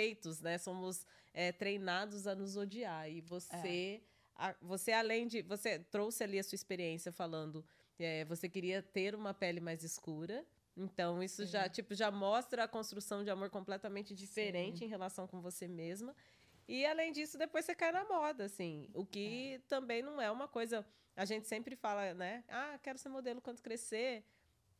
feitos, 0.00 0.40
né? 0.40 0.58
Somos 0.58 1.06
é, 1.32 1.52
treinados 1.52 2.26
a 2.26 2.34
nos 2.34 2.56
odiar. 2.56 3.10
E 3.10 3.20
você, 3.22 4.02
a- 4.34 4.54
você 4.60 4.92
além 4.92 5.26
de. 5.26 5.42
Você 5.42 5.78
trouxe 5.78 6.22
ali 6.24 6.38
a 6.38 6.42
sua 6.44 6.56
experiência 6.56 7.10
falando. 7.12 7.64
é, 7.98 8.26
você 8.26 8.46
queria 8.46 8.82
ter 8.82 9.14
uma 9.14 9.32
pele 9.32 9.58
mais 9.60 9.82
escura. 9.82 10.44
Então, 10.76 11.22
isso 11.22 11.46
já, 11.46 11.66
tipo, 11.66 11.94
já 11.94 12.10
mostra 12.10 12.64
a 12.64 12.68
construção 12.68 13.24
de 13.24 13.30
amor 13.30 13.48
completamente 13.48 14.14
diferente 14.14 14.84
em 14.84 14.88
relação 14.88 15.26
com 15.26 15.40
você 15.40 15.66
mesma. 15.66 16.14
E, 16.68 16.84
além 16.84 17.10
disso, 17.12 17.38
depois 17.38 17.64
você 17.64 17.74
cai 17.74 17.90
na 17.92 18.04
moda, 18.04 18.44
assim. 18.44 18.90
O 18.92 19.06
que 19.06 19.62
também 19.66 20.02
não 20.02 20.20
é 20.20 20.30
uma 20.30 20.46
coisa... 20.46 20.84
A 21.16 21.24
gente 21.24 21.48
sempre 21.48 21.74
fala, 21.74 22.12
né? 22.12 22.44
Ah, 22.48 22.78
quero 22.82 22.98
ser 22.98 23.08
modelo 23.08 23.40
quando 23.40 23.62
crescer. 23.62 24.22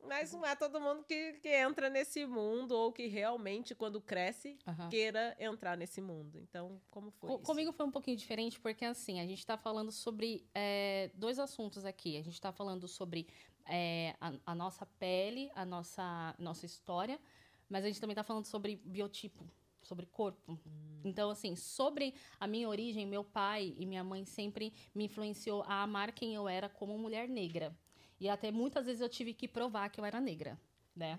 Mas 0.05 0.33
não 0.33 0.45
é 0.47 0.55
todo 0.55 0.81
mundo 0.81 1.03
que, 1.05 1.35
que 1.35 1.49
entra 1.49 1.91
nesse 1.91 2.25
mundo 2.27 2.73
ou 2.73 2.93
que 2.93 3.07
realmente, 3.07 3.75
quando 3.75 4.01
cresce, 4.01 4.59
Aham. 4.67 4.89
queira 4.89 5.37
entrar 5.39 5.77
nesse 5.77 6.01
mundo. 6.01 6.39
Então, 6.39 6.81
como 6.91 7.11
foi 7.11 7.31
Co- 7.31 7.37
isso? 7.37 7.45
Comigo 7.45 7.73
foi 7.73 7.87
um 7.87 7.91
pouquinho 7.91 8.17
diferente, 8.17 8.61
porque 8.61 8.85
assim, 8.85 9.21
a 9.21 9.27
gente 9.27 9.39
está 9.39 9.57
falando 9.57 9.91
sobre 9.91 10.47
é, 10.55 11.11
dois 11.15 11.39
assuntos 11.39 11.85
aqui. 11.85 12.17
A 12.17 12.23
gente 12.23 12.35
está 12.35 12.53
falando 12.53 12.87
sobre 12.87 13.27
é, 13.67 14.15
a, 14.21 14.33
a 14.47 14.55
nossa 14.55 14.87
pele, 14.87 15.51
a 15.55 15.65
nossa, 15.65 16.35
nossa 16.39 16.65
história, 16.67 17.21
mas 17.69 17.85
a 17.85 17.89
gente 17.89 18.01
também 18.01 18.13
está 18.13 18.23
falando 18.23 18.45
sobre 18.45 18.77
biotipo, 18.77 19.45
sobre 19.83 20.07
corpo. 20.07 20.59
Então, 21.05 21.31
assim, 21.31 21.57
sobre 21.57 22.15
a 22.39 22.47
minha 22.47 22.69
origem, 22.69 23.07
meu 23.07 23.25
pai 23.25 23.75
e 23.77 23.87
minha 23.87 24.05
mãe 24.05 24.25
sempre 24.25 24.73
me 24.95 25.05
influenciou 25.07 25.63
a 25.63 25.83
amar 25.83 26.13
quem 26.13 26.35
eu 26.35 26.49
era 26.49 26.69
como 26.69 26.97
mulher 26.99 27.29
negra. 27.29 27.77
E 28.19 28.29
até 28.29 28.51
muitas 28.51 28.87
vezes 28.87 29.01
eu 29.01 29.09
tive 29.09 29.35
que 29.35 29.47
provar 29.47 29.89
que 29.91 30.01
eu 30.01 30.05
era 30.05 30.21
negra, 30.21 30.59
né? 30.95 31.19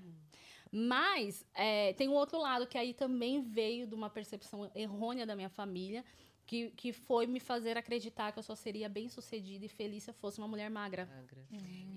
Mas 0.72 1.46
é, 1.54 1.94
tem 1.94 2.10
um 2.10 2.14
outro 2.14 2.40
lado 2.40 2.68
que 2.68 2.78
aí 2.78 2.94
também 2.94 3.42
veio 3.42 3.88
de 3.88 3.96
uma 3.96 4.10
percepção 4.10 4.70
errônea 4.76 5.26
da 5.26 5.36
minha 5.36 5.50
família, 5.50 6.04
que, 6.48 6.72
que 6.72 6.94
foi 6.94 7.28
me 7.28 7.42
fazer 7.42 7.78
acreditar 7.78 8.32
que 8.32 8.40
eu 8.40 8.44
só 8.44 8.56
seria 8.56 8.88
bem 8.88 9.10
sucedida 9.10 9.66
e 9.66 9.68
feliz 9.68 10.04
se 10.04 10.10
eu 10.10 10.14
fosse 10.14 10.40
uma 10.40 10.48
mulher 10.48 10.70
magra. 10.72 11.06
Magra. 11.06 11.46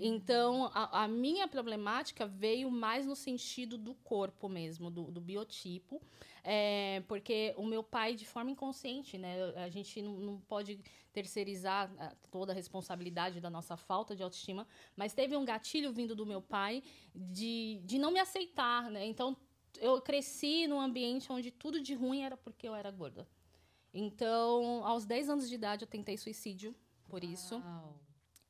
Então, 0.00 0.68
a, 0.74 1.04
a 1.04 1.08
minha 1.08 1.46
problemática 1.46 2.26
veio 2.26 2.68
mais 2.68 3.06
no 3.06 3.14
sentido 3.14 3.78
do 3.78 3.94
corpo 3.94 4.48
mesmo, 4.48 4.90
do, 4.90 5.04
do 5.04 5.20
biotipo. 5.20 6.02
É, 6.42 7.02
porque 7.06 7.54
o 7.56 7.64
meu 7.64 7.84
pai, 7.84 8.16
de 8.16 8.26
forma 8.26 8.50
inconsciente, 8.50 9.16
né? 9.16 9.36
A 9.56 9.68
gente 9.68 10.02
não, 10.02 10.14
não 10.14 10.40
pode 10.40 10.80
terceirizar 11.12 11.92
ah, 11.98 12.12
toda 12.30 12.52
a 12.52 12.54
responsabilidade 12.54 13.40
da 13.40 13.50
nossa 13.50 13.76
falta 13.76 14.16
de 14.16 14.22
autoestima, 14.22 14.66
mas 14.96 15.12
teve 15.12 15.36
um 15.36 15.44
gatilho 15.44 15.92
vindo 15.92 16.14
do 16.14 16.26
meu 16.26 16.42
pai 16.42 16.82
de, 17.14 17.80
de 17.84 17.98
não 17.98 18.10
me 18.10 18.18
aceitar, 18.18 18.90
né? 18.90 19.06
Então, 19.06 19.36
eu 19.78 20.00
cresci 20.00 20.66
num 20.66 20.80
ambiente 20.80 21.30
onde 21.30 21.52
tudo 21.52 21.80
de 21.80 21.94
ruim 21.94 22.22
era 22.22 22.36
porque 22.36 22.66
eu 22.66 22.74
era 22.74 22.90
gorda. 22.90 23.28
Então, 23.92 24.84
aos 24.84 25.04
10 25.04 25.30
anos 25.30 25.48
de 25.48 25.54
idade, 25.54 25.84
eu 25.84 25.88
tentei 25.88 26.16
suicídio 26.16 26.74
por 27.08 27.24
isso. 27.24 27.56
Uau. 27.58 27.98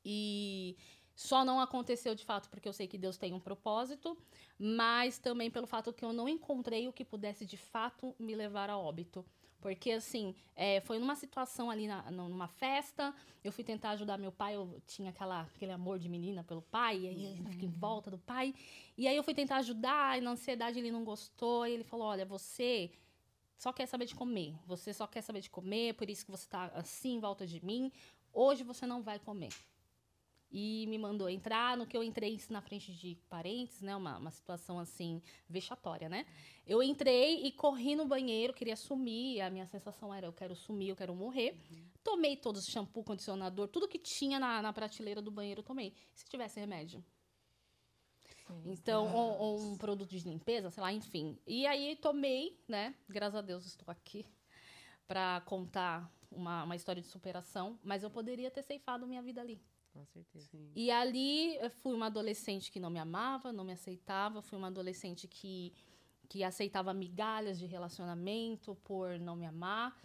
E 0.03 0.77
só 1.15 1.45
não 1.45 1.59
aconteceu 1.59 2.15
de 2.15 2.25
fato 2.25 2.49
porque 2.49 2.67
eu 2.67 2.73
sei 2.73 2.87
que 2.87 2.97
Deus 2.97 3.17
tem 3.17 3.33
um 3.33 3.39
propósito, 3.39 4.17
mas 4.57 5.19
também 5.19 5.51
pelo 5.51 5.67
fato 5.67 5.93
que 5.93 6.03
eu 6.03 6.13
não 6.13 6.27
encontrei 6.27 6.87
o 6.87 6.93
que 6.93 7.05
pudesse 7.05 7.45
de 7.45 7.57
fato 7.57 8.15
me 8.19 8.35
levar 8.35 8.69
a 8.69 8.77
óbito. 8.77 9.25
Porque, 9.61 9.91
assim, 9.91 10.33
é, 10.55 10.81
foi 10.81 10.97
numa 10.97 11.15
situação 11.15 11.69
ali, 11.69 11.87
na, 11.87 12.09
numa 12.09 12.47
festa, 12.47 13.13
eu 13.43 13.51
fui 13.51 13.63
tentar 13.63 13.91
ajudar 13.91 14.17
meu 14.17 14.31
pai, 14.31 14.55
eu 14.55 14.81
tinha 14.87 15.11
aquela, 15.11 15.41
aquele 15.41 15.71
amor 15.71 15.99
de 15.99 16.09
menina 16.09 16.43
pelo 16.43 16.63
pai, 16.63 17.01
e 17.01 17.07
aí 17.07 17.37
eu 17.37 17.45
fiquei 17.45 17.67
em 17.67 17.71
volta 17.71 18.09
do 18.09 18.17
pai. 18.17 18.55
E 18.97 19.07
aí 19.07 19.15
eu 19.15 19.21
fui 19.21 19.35
tentar 19.35 19.57
ajudar, 19.57 20.17
e 20.17 20.21
na 20.21 20.31
ansiedade 20.31 20.79
ele 20.79 20.91
não 20.91 21.03
gostou, 21.03 21.67
e 21.67 21.73
ele 21.73 21.83
falou: 21.83 22.07
Olha, 22.07 22.25
você 22.25 22.89
só 23.61 23.71
quer 23.71 23.85
saber 23.85 24.07
de 24.07 24.15
comer. 24.15 24.55
Você 24.65 24.91
só 24.91 25.05
quer 25.05 25.21
saber 25.21 25.39
de 25.39 25.49
comer, 25.57 25.93
por 25.93 26.09
isso 26.09 26.25
que 26.25 26.31
você 26.31 26.47
tá 26.47 26.71
assim 26.73 27.13
em 27.17 27.19
volta 27.19 27.45
de 27.45 27.63
mim. 27.63 27.91
Hoje 28.33 28.63
você 28.63 28.87
não 28.87 29.03
vai 29.03 29.19
comer. 29.19 29.53
E 30.51 30.87
me 30.87 30.97
mandou 30.97 31.29
entrar, 31.29 31.77
no 31.77 31.85
que 31.85 31.95
eu 31.95 32.03
entrei 32.03 32.41
na 32.49 32.59
frente 32.59 32.91
de 32.91 33.15
parentes, 33.29 33.79
né? 33.79 33.95
Uma, 33.95 34.17
uma 34.17 34.31
situação 34.31 34.79
assim, 34.79 35.21
vexatória, 35.47 36.09
né? 36.09 36.25
Eu 36.65 36.81
entrei 36.81 37.45
e 37.45 37.51
corri 37.51 37.95
no 37.95 38.07
banheiro, 38.07 38.51
queria 38.51 38.75
sumir. 38.75 39.41
A 39.41 39.49
minha 39.51 39.67
sensação 39.67 40.11
era: 40.11 40.25
eu 40.25 40.33
quero 40.33 40.55
sumir, 40.55 40.89
eu 40.89 40.95
quero 40.95 41.13
morrer. 41.13 41.55
Tomei 42.03 42.35
todos 42.35 42.63
os 42.63 42.67
shampoo, 42.67 43.03
condicionador, 43.03 43.67
tudo 43.67 43.87
que 43.87 43.99
tinha 43.99 44.39
na, 44.39 44.59
na 44.63 44.73
prateleira 44.73 45.21
do 45.21 45.29
banheiro, 45.29 45.59
eu 45.59 45.63
tomei. 45.63 45.93
Se 46.15 46.25
tivesse 46.25 46.59
remédio. 46.59 47.05
Então, 48.65 49.13
ou, 49.13 49.37
ou 49.37 49.61
um 49.61 49.77
produto 49.77 50.09
de 50.09 50.27
limpeza, 50.27 50.69
sei 50.69 50.81
lá, 50.81 50.91
enfim. 50.91 51.37
E 51.45 51.65
aí 51.65 51.95
tomei, 51.95 52.59
né? 52.67 52.95
Graças 53.09 53.35
a 53.35 53.41
Deus 53.41 53.65
estou 53.65 53.91
aqui 53.91 54.25
para 55.07 55.41
contar 55.41 56.11
uma, 56.31 56.63
uma 56.63 56.75
história 56.75 57.01
de 57.01 57.07
superação, 57.07 57.79
mas 57.83 58.03
eu 58.03 58.09
poderia 58.09 58.49
ter 58.49 58.63
ceifado 58.63 59.07
minha 59.07 59.21
vida 59.21 59.41
ali. 59.41 59.61
Com 59.93 60.05
certeza. 60.05 60.47
Sim. 60.49 60.71
E 60.75 60.89
ali 60.89 61.55
eu 61.57 61.69
fui 61.69 61.93
uma 61.93 62.05
adolescente 62.05 62.71
que 62.71 62.79
não 62.79 62.89
me 62.89 62.99
amava, 62.99 63.51
não 63.51 63.63
me 63.63 63.73
aceitava, 63.73 64.41
fui 64.41 64.57
uma 64.57 64.67
adolescente 64.67 65.27
que, 65.27 65.73
que 66.29 66.43
aceitava 66.43 66.93
migalhas 66.93 67.59
de 67.59 67.65
relacionamento 67.65 68.75
por 68.83 69.19
não 69.19 69.35
me 69.35 69.45
amar. 69.45 69.95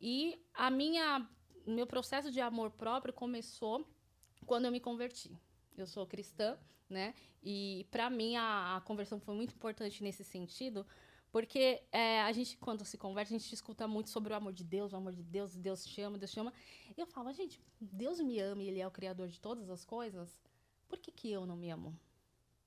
E 0.00 0.42
a 0.54 0.70
minha 0.70 1.28
meu 1.66 1.86
processo 1.86 2.30
de 2.30 2.40
amor 2.40 2.70
próprio 2.70 3.12
começou 3.12 3.86
quando 4.46 4.66
eu 4.66 4.72
me 4.72 4.80
converti. 4.80 5.30
Eu 5.76 5.86
sou 5.86 6.06
cristã, 6.06 6.58
né? 6.94 7.14
E 7.42 7.86
para 7.90 8.08
mim 8.08 8.36
a, 8.36 8.76
a 8.76 8.80
conversão 8.80 9.20
foi 9.20 9.34
muito 9.34 9.54
importante 9.54 10.02
nesse 10.02 10.24
sentido, 10.24 10.86
porque 11.30 11.82
é, 11.90 12.22
a 12.22 12.32
gente, 12.32 12.56
quando 12.56 12.84
se 12.84 12.96
converte, 12.96 13.34
a 13.34 13.38
gente 13.38 13.52
escuta 13.52 13.86
muito 13.88 14.08
sobre 14.08 14.32
o 14.32 14.36
amor 14.36 14.52
de 14.52 14.62
Deus, 14.62 14.92
o 14.92 14.96
amor 14.96 15.12
de 15.12 15.22
Deus, 15.22 15.56
Deus 15.56 15.84
te 15.84 16.00
ama, 16.00 16.16
Deus 16.16 16.30
te 16.30 16.38
ama. 16.38 16.52
E 16.96 17.00
eu 17.00 17.06
falo, 17.06 17.32
gente, 17.32 17.60
Deus 17.80 18.20
me 18.20 18.38
ama 18.38 18.62
e 18.62 18.68
Ele 18.68 18.80
é 18.80 18.86
o 18.86 18.90
Criador 18.90 19.26
de 19.28 19.40
todas 19.40 19.68
as 19.68 19.84
coisas, 19.84 20.40
por 20.88 20.98
que, 20.98 21.10
que 21.10 21.30
eu 21.30 21.44
não 21.44 21.56
me 21.56 21.70
amo? 21.70 21.98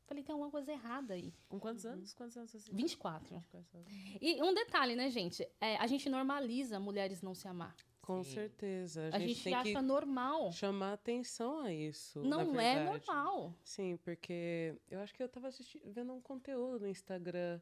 Falei, 0.06 0.24
tem 0.24 0.34
alguma 0.34 0.52
coisa 0.52 0.72
errada 0.72 1.14
aí. 1.14 1.34
Com 1.50 1.60
quantos 1.60 1.86
anos? 1.86 2.14
Quantos 2.14 2.38
anos 2.38 2.52
você 2.52 2.72
24. 2.72 3.36
24 3.36 3.78
anos. 3.78 3.92
E 4.22 4.42
um 4.42 4.54
detalhe, 4.54 4.96
né, 4.96 5.10
gente? 5.10 5.48
É, 5.60 5.76
a 5.78 5.88
gente 5.88 6.10
normaliza 6.10 6.80
mulheres 6.80 7.22
não 7.22 7.34
se 7.34 7.48
amar. 7.48 7.76
Com 8.08 8.24
Sim. 8.24 8.36
certeza. 8.36 9.10
A, 9.12 9.18
A 9.18 9.20
gente, 9.20 9.34
gente 9.34 9.54
acha 9.54 9.82
normal. 9.82 10.50
chamar 10.54 10.94
atenção 10.94 11.60
a 11.60 11.74
isso. 11.74 12.22
Não 12.24 12.58
é 12.58 12.86
normal. 12.86 13.54
Sim, 13.62 13.98
porque 13.98 14.74
eu 14.90 15.02
acho 15.02 15.14
que 15.14 15.22
eu 15.22 15.28
tava 15.28 15.50
assisti- 15.50 15.82
vendo 15.84 16.14
um 16.14 16.22
conteúdo 16.22 16.84
no 16.84 16.88
Instagram 16.88 17.60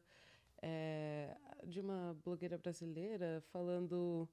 é, 0.62 1.36
de 1.64 1.80
uma 1.80 2.16
blogueira 2.24 2.56
brasileira 2.56 3.42
falando 3.50 4.28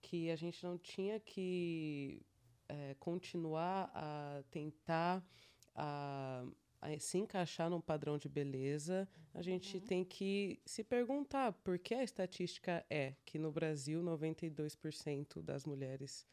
que 0.00 0.30
a 0.30 0.36
gente 0.36 0.64
não 0.64 0.78
tinha 0.78 1.20
que 1.20 2.22
é, 2.66 2.94
continuar 2.98 3.90
a 3.94 4.42
tentar 4.50 5.22
a 5.74 6.42
se 6.98 7.18
encaixar 7.18 7.68
num 7.70 7.80
padrão 7.80 8.16
de 8.18 8.28
beleza. 8.28 9.08
A 9.34 9.42
gente 9.42 9.80
tem 9.80 10.04
que 10.04 10.60
se 10.64 10.82
perguntar 10.84 11.52
por 11.52 11.78
que 11.78 11.94
a 11.94 12.02
estatística 12.02 12.84
é 12.90 13.14
que 13.24 13.38
no 13.38 13.50
Brasil 13.52 14.02
92% 14.02 15.42
das 15.42 15.64
mulheres 15.64 16.26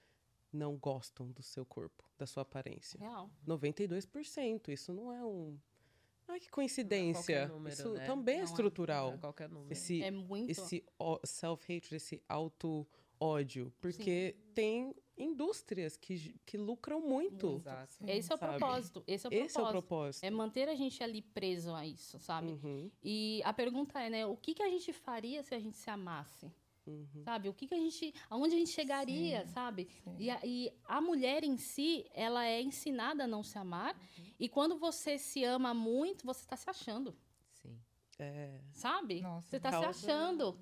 não 0.51 0.77
gostam 0.77 1.31
do 1.31 1.43
seu 1.43 1.65
corpo, 1.65 2.03
da 2.17 2.25
sua 2.25 2.43
aparência. 2.43 2.99
Real. 2.99 3.29
92%. 3.45 4.69
Isso 4.69 4.93
não 4.93 5.11
é 5.11 5.23
um. 5.23 5.57
Ai, 6.27 6.39
que 6.39 6.49
coincidência. 6.49 7.21
qualquer 7.21 7.49
número, 7.49 7.73
Isso 7.73 7.93
né? 7.93 8.05
também 8.05 8.35
é 8.35 8.37
Não 8.37 8.43
é. 8.43 8.49
estrutural. 8.49 9.13
É 9.13 9.17
qualquer 9.17 9.49
número. 9.49 9.71
Esse, 9.71 10.01
É 10.01 10.09
muito. 10.09 10.49
esse 10.49 10.83
self-hatred, 11.25 11.95
esse 11.95 12.21
auto-ódio. 12.27 13.71
Porque 13.79 14.35
tem 14.55 14.95
indústrias 15.17 15.95
que, 15.97 16.35
que 16.45 16.57
lucram 16.57 16.99
muito. 17.01 17.55
Exato. 17.55 17.93
Esse 18.07 18.31
é 18.31 18.35
o 18.35 18.37
sabe? 18.37 18.57
propósito. 18.57 19.03
Esse 19.07 19.27
é 19.27 19.29
o 19.29 19.33
Esse 19.33 19.57
é 19.57 19.61
o 19.61 19.63
propósito. 19.63 19.71
propósito. 19.71 20.23
É 20.23 20.29
manter 20.29 20.67
a 20.69 20.75
gente 20.75 21.03
ali 21.03 21.21
preso 21.21 21.73
a 21.73 21.85
isso, 21.85 22.19
sabe? 22.19 22.51
Uhum, 22.51 22.91
E 23.03 23.41
a 23.43 23.53
pergunta 23.53 24.01
é, 24.01 24.09
né, 24.09 24.25
o 24.25 24.35
que, 24.35 24.53
que 24.53 24.63
a 24.63 24.69
gente 24.69 24.91
faria 24.93 25.41
se 25.43 25.53
a 25.55 25.59
gente 25.59 25.77
se 25.77 25.89
amasse? 25.89 26.51
uhum. 26.87 27.23
Sabe? 27.23 27.49
O 27.49 27.53
que, 27.53 27.67
que 27.67 27.73
a 27.73 27.79
gente. 27.79 28.13
Aonde 28.29 28.55
a 28.55 28.57
gente 28.59 28.69
chegaria, 28.71 29.45
Sim, 29.45 29.51
sabe? 29.53 29.87
sim. 30.03 30.15
E 30.19 30.29
a, 30.29 30.39
e 30.43 30.71
a 30.85 31.01
mulher 31.01 31.43
em 31.43 31.57
si, 31.57 32.05
ela 32.13 32.45
é 32.45 32.61
ensinada 32.61 33.23
a 33.23 33.27
não 33.27 33.41
se 33.43 33.57
amar. 33.57 33.99
E 34.39 34.47
quando 34.47 34.77
você 34.77 35.17
se 35.17 35.43
ama 35.43 35.73
muito, 35.73 36.25
você 36.25 36.41
está 36.41 36.55
se 36.55 36.69
achando, 36.69 37.15
Sim. 37.53 37.79
É 38.19 38.59
sabe? 38.71 39.21
Nossa, 39.21 39.49
você 39.49 39.57
está 39.57 39.71
se 39.71 39.85
achando. 39.85 40.57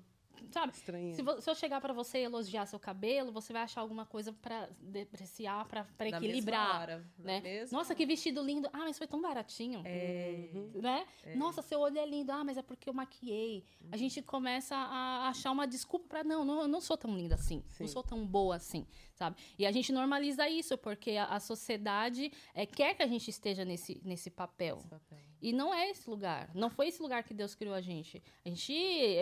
Sabe? 0.50 0.72
estranho. 0.72 1.14
Se, 1.14 1.22
vo- 1.22 1.40
se 1.40 1.48
eu 1.50 1.54
chegar 1.54 1.80
pra 1.80 1.92
você 1.92 2.18
e 2.18 2.22
elogiar 2.24 2.66
seu 2.66 2.78
cabelo, 2.78 3.32
você 3.32 3.52
vai 3.52 3.62
achar 3.62 3.80
alguma 3.80 4.04
coisa 4.06 4.32
pra 4.32 4.68
depreciar, 4.80 5.66
Na 6.10 6.16
equilibrar. 6.18 6.66
mesma 6.68 6.80
hora, 6.80 7.06
né? 7.18 7.40
mesma 7.40 7.76
Nossa, 7.76 7.94
que 7.94 8.06
vestido 8.06 8.42
lindo. 8.42 8.68
Ah, 8.72 8.78
mas 8.80 8.96
foi 8.98 9.06
tão 9.06 9.20
baratinho. 9.20 9.82
É. 9.84 10.48
Né? 10.74 11.06
É. 11.24 11.34
Nossa, 11.36 11.60
seu 11.62 11.80
olho 11.80 11.98
é 11.98 12.06
lindo. 12.06 12.32
Ah, 12.32 12.44
mas 12.44 12.56
é 12.56 12.62
porque 12.62 12.88
eu 12.88 12.94
maquiei. 12.94 13.64
A 13.90 13.96
gente 13.96 14.22
começa 14.22 14.74
a 14.76 15.28
achar 15.28 15.50
uma 15.50 15.66
desculpa 15.66 16.06
pra 16.08 16.24
não, 16.24 16.44
não, 16.44 16.62
eu 16.62 16.68
não 16.68 16.80
sou 16.80 16.96
tão 16.96 17.16
linda 17.16 17.34
assim. 17.34 17.62
Sim. 17.70 17.84
Não 17.84 17.88
sou 17.88 18.02
tão 18.02 18.26
boa 18.26 18.56
assim, 18.56 18.86
sabe? 19.14 19.36
E 19.58 19.64
a 19.66 19.72
gente 19.72 19.92
normaliza 19.92 20.48
isso 20.48 20.76
porque 20.76 21.12
a, 21.12 21.26
a 21.26 21.40
sociedade 21.40 22.32
é, 22.54 22.66
quer 22.66 22.94
que 22.94 23.02
a 23.02 23.06
gente 23.06 23.28
esteja 23.28 23.64
nesse, 23.64 24.00
nesse 24.04 24.30
papel. 24.30 24.78
Papel. 24.90 25.18
E 25.44 25.52
não 25.52 25.74
é 25.74 25.90
esse 25.90 26.08
lugar. 26.08 26.50
Não 26.54 26.70
foi 26.70 26.88
esse 26.88 27.02
lugar 27.02 27.22
que 27.22 27.34
Deus 27.34 27.54
criou 27.54 27.74
a 27.74 27.80
gente. 27.82 28.22
A 28.44 28.48
gente 28.48 28.72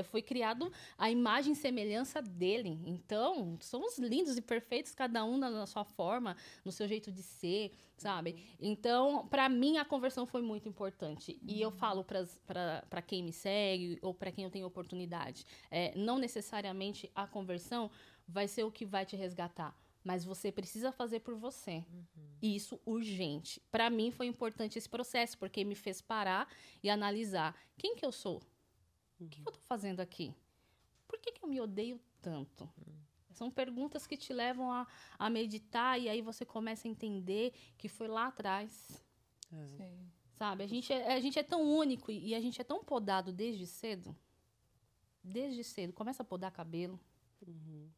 foi 0.04 0.22
criado 0.22 0.70
à 0.96 1.10
imagem 1.10 1.52
e 1.52 1.56
semelhança 1.56 2.22
dele. 2.22 2.80
Então, 2.86 3.58
somos 3.60 3.98
lindos 3.98 4.36
e 4.36 4.40
perfeitos, 4.40 4.94
cada 4.94 5.24
um 5.24 5.36
na, 5.36 5.50
na 5.50 5.66
sua 5.66 5.84
forma, 5.84 6.36
no 6.64 6.70
seu 6.70 6.86
jeito 6.86 7.10
de 7.10 7.24
ser, 7.24 7.72
sabe? 7.96 8.36
Então, 8.60 9.26
para 9.26 9.48
mim, 9.48 9.78
a 9.78 9.84
conversão 9.84 10.24
foi 10.24 10.42
muito 10.42 10.68
importante. 10.68 11.40
E 11.42 11.60
eu 11.60 11.72
falo 11.72 12.04
para 12.04 13.02
quem 13.02 13.24
me 13.24 13.32
segue 13.32 13.98
ou 14.00 14.14
para 14.14 14.30
quem 14.30 14.44
eu 14.44 14.50
tenho 14.50 14.66
oportunidade: 14.66 15.44
é, 15.72 15.92
não 15.96 16.18
necessariamente 16.18 17.10
a 17.16 17.26
conversão 17.26 17.90
vai 18.28 18.46
ser 18.46 18.62
o 18.62 18.70
que 18.70 18.86
vai 18.86 19.04
te 19.04 19.16
resgatar. 19.16 19.76
Mas 20.04 20.24
você 20.24 20.50
precisa 20.50 20.90
fazer 20.90 21.20
por 21.20 21.34
você. 21.36 21.84
E 22.40 22.56
isso 22.56 22.80
urgente. 22.84 23.60
Para 23.70 23.88
mim 23.88 24.10
foi 24.10 24.26
importante 24.26 24.76
esse 24.78 24.88
processo, 24.88 25.38
porque 25.38 25.64
me 25.64 25.74
fez 25.76 26.00
parar 26.00 26.48
e 26.82 26.90
analisar 26.90 27.56
quem 27.76 27.94
que 27.94 28.04
eu 28.04 28.10
sou? 28.12 28.42
O 29.20 29.28
que, 29.28 29.40
que 29.40 29.48
eu 29.48 29.52
tô 29.52 29.60
fazendo 29.60 30.00
aqui? 30.00 30.34
Por 31.06 31.20
que, 31.20 31.30
que 31.32 31.44
eu 31.44 31.48
me 31.48 31.60
odeio 31.60 32.00
tanto? 32.20 32.68
São 33.30 33.50
perguntas 33.50 34.06
que 34.06 34.16
te 34.16 34.32
levam 34.32 34.72
a, 34.72 34.86
a 35.18 35.30
meditar 35.30 36.00
e 36.00 36.08
aí 36.08 36.20
você 36.20 36.44
começa 36.44 36.86
a 36.88 36.90
entender 36.90 37.52
que 37.78 37.88
foi 37.88 38.08
lá 38.08 38.26
atrás, 38.26 39.00
É. 39.52 39.66
Sim. 39.66 40.10
sabe? 40.32 40.64
A 40.64 40.66
gente 40.66 40.92
é, 40.92 41.14
a 41.14 41.20
gente 41.20 41.38
é 41.38 41.42
tão 41.42 41.62
único 41.62 42.10
e 42.10 42.30
e 42.30 42.34
a 42.34 42.40
gente 42.40 42.60
é 42.60 42.64
tão 42.64 42.82
podado 42.82 43.32
desde 43.32 43.66
cedo. 43.66 44.14
Desde 45.22 45.62
cedo. 45.62 45.92
Começa 45.92 46.22
a 46.22 46.26
podar 46.26 46.50
cabelo, 46.50 46.98
Uhum. 47.46 47.88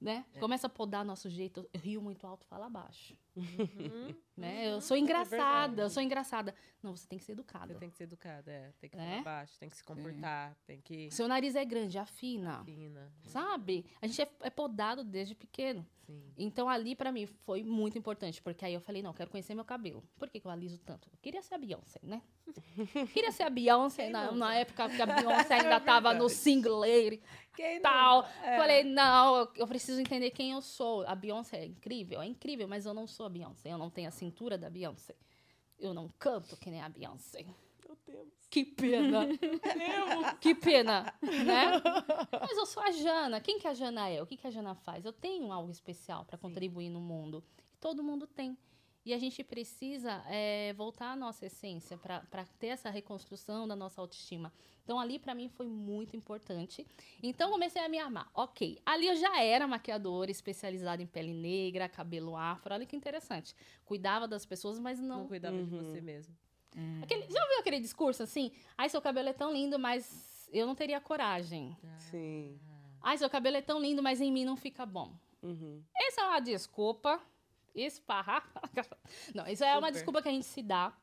Né? 0.00 0.24
Começa 0.38 0.66
a 0.66 0.70
podar 0.70 1.04
nosso 1.04 1.28
jeito. 1.30 1.68
Rio 1.74 2.00
muito 2.02 2.26
alto, 2.26 2.46
fala 2.46 2.68
baixo. 2.68 3.16
Uhum. 3.36 4.14
Né? 4.36 4.68
Eu 4.68 4.80
sou 4.80 4.96
engraçada, 4.96 5.82
eu 5.82 5.90
sou 5.90 6.02
engraçada. 6.02 6.52
Não, 6.82 6.96
você 6.96 7.06
tem 7.06 7.18
que 7.18 7.24
ser 7.24 7.32
educada. 7.32 7.72
Você 7.72 7.78
tem 7.78 7.88
que 7.88 7.96
ser 7.96 8.02
educada, 8.02 8.50
é. 8.50 8.72
Tem 8.80 8.90
que 8.90 8.96
Né? 8.96 9.22
falar 9.22 9.22
baixo, 9.22 9.56
tem 9.60 9.68
que 9.70 9.76
se 9.76 9.84
comportar, 9.84 10.56
tem 10.66 10.80
que. 10.80 11.08
Seu 11.12 11.28
nariz 11.28 11.54
é 11.54 11.64
grande, 11.64 11.96
afina. 11.98 12.64
Fina. 12.64 13.12
Sabe? 13.22 13.86
A 14.02 14.08
gente 14.08 14.20
é, 14.20 14.28
é 14.40 14.50
podado 14.50 15.04
desde 15.04 15.36
pequeno. 15.36 15.86
Sim. 16.04 16.32
Então, 16.36 16.68
ali, 16.68 16.94
pra 16.94 17.10
mim, 17.10 17.26
foi 17.26 17.62
muito 17.62 17.96
importante. 17.96 18.42
Porque 18.42 18.64
aí 18.64 18.74
eu 18.74 18.80
falei, 18.80 19.02
não, 19.02 19.12
quero 19.14 19.30
conhecer 19.30 19.54
meu 19.54 19.64
cabelo. 19.64 20.02
Por 20.18 20.28
que, 20.28 20.40
que 20.40 20.46
eu 20.46 20.50
aliso 20.50 20.78
tanto? 20.78 21.08
Eu 21.10 21.18
queria 21.22 21.40
ser 21.40 21.54
a 21.54 21.58
Beyoncé, 21.58 22.00
né? 22.02 22.20
queria 23.14 23.32
ser 23.32 23.44
a 23.44 23.50
Beyoncé 23.50 24.10
na, 24.10 24.32
na 24.32 24.54
época 24.54 24.88
que 24.90 25.00
a 25.00 25.06
Beyoncé 25.06 25.54
ainda 25.54 25.80
tava 25.80 26.12
no 26.12 26.28
single 26.28 26.82
Quem 27.54 27.80
tal. 27.80 28.28
É. 28.42 28.58
Falei, 28.58 28.84
não, 28.84 29.48
eu 29.54 29.66
preciso 29.66 30.00
entender 30.00 30.30
quem 30.32 30.50
eu 30.50 30.60
sou. 30.60 31.06
A 31.06 31.14
Beyoncé 31.14 31.58
é 31.58 31.66
incrível, 31.66 32.20
é 32.20 32.26
incrível, 32.26 32.68
mas 32.68 32.84
eu 32.84 32.92
não 32.92 33.06
sou 33.06 33.23
a 33.24 33.28
Beyoncé. 33.28 33.72
Eu 33.72 33.78
não 33.78 33.90
tenho 33.90 34.08
a 34.08 34.12
cintura 34.12 34.56
da 34.56 34.70
Beyoncé. 34.70 35.14
Eu 35.78 35.92
não 35.92 36.08
canto 36.18 36.56
que 36.56 36.70
nem 36.70 36.80
a 36.80 36.88
Beyoncé. 36.88 37.44
Meu 37.84 37.98
Deus. 38.06 38.28
Que 38.50 38.64
pena. 38.64 39.26
que 40.40 40.54
pena, 40.54 41.12
né? 41.22 41.82
Mas 42.40 42.56
eu 42.56 42.66
sou 42.66 42.82
a 42.82 42.90
Jana. 42.92 43.40
Quem 43.40 43.58
que 43.58 43.66
a 43.66 43.74
Jana 43.74 44.08
é? 44.08 44.22
O 44.22 44.26
que, 44.26 44.36
que 44.36 44.46
a 44.46 44.50
Jana 44.50 44.74
faz? 44.74 45.04
Eu 45.04 45.12
tenho 45.12 45.52
algo 45.52 45.70
especial 45.70 46.24
para 46.24 46.38
contribuir 46.38 46.88
no 46.88 47.00
mundo. 47.00 47.44
Todo 47.80 48.02
mundo 48.02 48.26
tem. 48.26 48.56
E 49.04 49.12
a 49.12 49.18
gente 49.18 49.44
precisa 49.44 50.24
é, 50.28 50.72
voltar 50.72 51.12
à 51.12 51.16
nossa 51.16 51.44
essência 51.46 51.98
para 51.98 52.44
ter 52.58 52.68
essa 52.68 52.88
reconstrução 52.88 53.68
da 53.68 53.76
nossa 53.76 54.00
autoestima. 54.00 54.50
Então, 54.82 54.98
ali, 54.98 55.18
para 55.18 55.34
mim, 55.34 55.48
foi 55.48 55.66
muito 55.66 56.16
importante. 56.16 56.86
Então, 57.22 57.50
comecei 57.50 57.82
a 57.82 57.88
me 57.88 57.98
amar. 57.98 58.30
Ok. 58.34 58.80
Ali 58.84 59.06
eu 59.06 59.16
já 59.16 59.42
era 59.42 59.66
maquiadora 59.66 60.30
especializada 60.30 61.02
em 61.02 61.06
pele 61.06 61.32
negra, 61.34 61.88
cabelo 61.88 62.36
afro. 62.36 62.72
Olha 62.74 62.86
que 62.86 62.96
interessante. 62.96 63.54
Cuidava 63.84 64.26
das 64.28 64.44
pessoas, 64.46 64.78
mas 64.78 64.98
Não 64.98 65.18
não 65.20 65.26
cuidava 65.28 65.56
de 65.56 65.62
Uhum. 65.74 65.82
você 65.82 66.00
mesmo. 66.00 66.34
Aquele- 67.02 67.30
já 67.30 67.42
ouviu 67.42 67.60
aquele 67.60 67.80
discurso 67.80 68.22
assim? 68.22 68.50
Ai, 68.76 68.88
seu 68.88 69.00
cabelo 69.00 69.28
é 69.28 69.32
tão 69.32 69.52
lindo, 69.52 69.78
mas 69.78 70.48
eu 70.52 70.66
não 70.66 70.74
teria 70.74 71.00
coragem. 71.00 71.76
Sim. 72.10 72.58
Ai, 73.02 73.16
seu 73.18 73.30
cabelo 73.30 73.56
é 73.56 73.62
tão 73.62 73.78
lindo, 73.80 74.02
mas 74.02 74.20
em 74.20 74.32
mim 74.32 74.44
não 74.44 74.56
fica 74.56 74.84
bom. 74.84 75.14
Uhum. 75.42 75.82
Essa 75.94 76.22
é 76.22 76.24
uma 76.24 76.40
desculpa. 76.40 77.20
Esparrar. 77.74 78.48
Não, 79.34 79.46
isso 79.46 79.64
é 79.64 79.76
uma 79.76 79.90
desculpa 79.90 80.22
que 80.22 80.28
a 80.28 80.32
gente 80.32 80.46
se 80.46 80.62
dá 80.62 80.96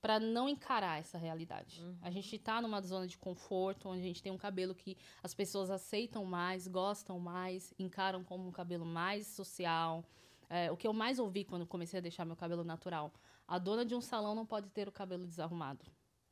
pra 0.00 0.20
não 0.20 0.48
encarar 0.48 1.00
essa 1.00 1.16
realidade. 1.16 1.82
A 2.02 2.10
gente 2.10 2.38
tá 2.38 2.60
numa 2.60 2.80
zona 2.82 3.06
de 3.06 3.16
conforto, 3.16 3.88
onde 3.88 4.00
a 4.00 4.04
gente 4.04 4.22
tem 4.22 4.30
um 4.30 4.36
cabelo 4.36 4.74
que 4.74 4.98
as 5.22 5.34
pessoas 5.34 5.70
aceitam 5.70 6.24
mais, 6.26 6.68
gostam 6.68 7.18
mais, 7.18 7.72
encaram 7.78 8.22
como 8.22 8.46
um 8.46 8.52
cabelo 8.52 8.84
mais 8.84 9.26
social. 9.26 10.04
É, 10.50 10.70
o 10.70 10.76
que 10.76 10.86
eu 10.86 10.92
mais 10.92 11.18
ouvi 11.18 11.42
quando 11.42 11.66
comecei 11.66 11.98
a 11.98 12.02
deixar 12.02 12.24
meu 12.26 12.36
cabelo 12.36 12.62
natural. 12.62 13.14
A 13.48 13.58
dona 13.58 13.84
de 13.84 13.94
um 13.94 14.00
salão 14.00 14.34
não 14.34 14.44
pode 14.44 14.68
ter 14.68 14.86
o 14.88 14.92
cabelo 14.92 15.26
desarrumado. 15.26 15.86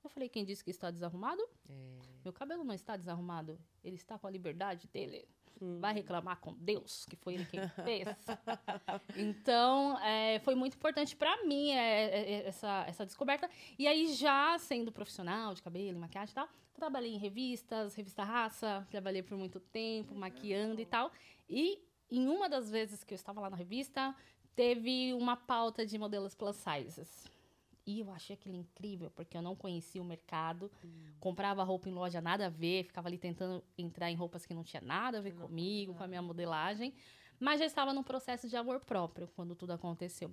Eu 0.04 0.10
falei, 0.10 0.28
quem 0.28 0.44
disse 0.44 0.62
que 0.62 0.70
está 0.70 0.90
desarrumado? 0.90 1.42
É. 1.68 1.98
Meu 2.24 2.32
cabelo 2.32 2.64
não 2.64 2.74
está 2.74 2.96
desarrumado. 2.96 3.58
Ele 3.82 3.96
está 3.96 4.18
com 4.18 4.26
a 4.26 4.30
liberdade 4.30 4.86
dele. 4.88 5.26
Hum. 5.60 5.78
Vai 5.80 5.94
reclamar 5.94 6.38
com 6.38 6.54
Deus, 6.54 7.06
que 7.08 7.16
foi 7.16 7.34
ele 7.34 7.44
quem 7.46 7.68
fez. 7.84 8.08
então, 9.16 9.98
é, 10.00 10.38
foi 10.40 10.54
muito 10.54 10.76
importante 10.76 11.14
para 11.14 11.44
mim 11.44 11.70
é, 11.70 12.04
é, 12.04 12.32
é, 12.32 12.48
essa, 12.48 12.84
essa 12.86 13.06
descoberta. 13.06 13.48
E 13.78 13.86
aí, 13.86 14.12
já 14.14 14.58
sendo 14.58 14.90
profissional 14.90 15.54
de 15.54 15.62
cabelo 15.62 15.96
e 15.96 16.00
maquiagem 16.00 16.32
e 16.32 16.34
tal, 16.34 16.48
trabalhei 16.74 17.12
em 17.12 17.18
revistas, 17.18 17.94
revista 17.94 18.24
Raça, 18.24 18.86
trabalhei 18.90 19.22
por 19.22 19.36
muito 19.36 19.60
tempo, 19.60 20.14
maquiando 20.14 20.80
e 20.80 20.86
tal. 20.86 21.12
E 21.48 21.80
em 22.10 22.28
uma 22.28 22.48
das 22.48 22.70
vezes 22.70 23.04
que 23.04 23.14
eu 23.14 23.16
estava 23.16 23.40
lá 23.40 23.48
na 23.48 23.56
revista, 23.56 24.14
teve 24.54 25.14
uma 25.14 25.36
pauta 25.36 25.86
de 25.86 25.98
modelos 25.98 26.34
plus 26.34 26.56
sizes. 26.56 27.30
E 27.84 27.98
eu 28.00 28.12
achei 28.12 28.34
aquilo 28.34 28.54
incrível, 28.54 29.10
porque 29.10 29.36
eu 29.36 29.42
não 29.42 29.56
conhecia 29.56 30.00
o 30.00 30.04
mercado, 30.04 30.70
comprava 31.18 31.64
roupa 31.64 31.88
em 31.88 31.92
loja 31.92 32.20
nada 32.20 32.46
a 32.46 32.48
ver, 32.48 32.84
ficava 32.84 33.08
ali 33.08 33.18
tentando 33.18 33.62
entrar 33.76 34.08
em 34.10 34.14
roupas 34.14 34.46
que 34.46 34.54
não 34.54 34.62
tinha 34.62 34.80
nada 34.80 35.18
a 35.18 35.20
ver 35.20 35.34
comigo, 35.34 35.92
com 35.94 36.04
a 36.04 36.06
minha 36.06 36.22
modelagem, 36.22 36.94
mas 37.40 37.58
já 37.58 37.66
estava 37.66 37.92
num 37.92 38.04
processo 38.04 38.48
de 38.48 38.56
amor 38.56 38.80
próprio 38.84 39.26
quando 39.34 39.56
tudo 39.56 39.72
aconteceu. 39.72 40.32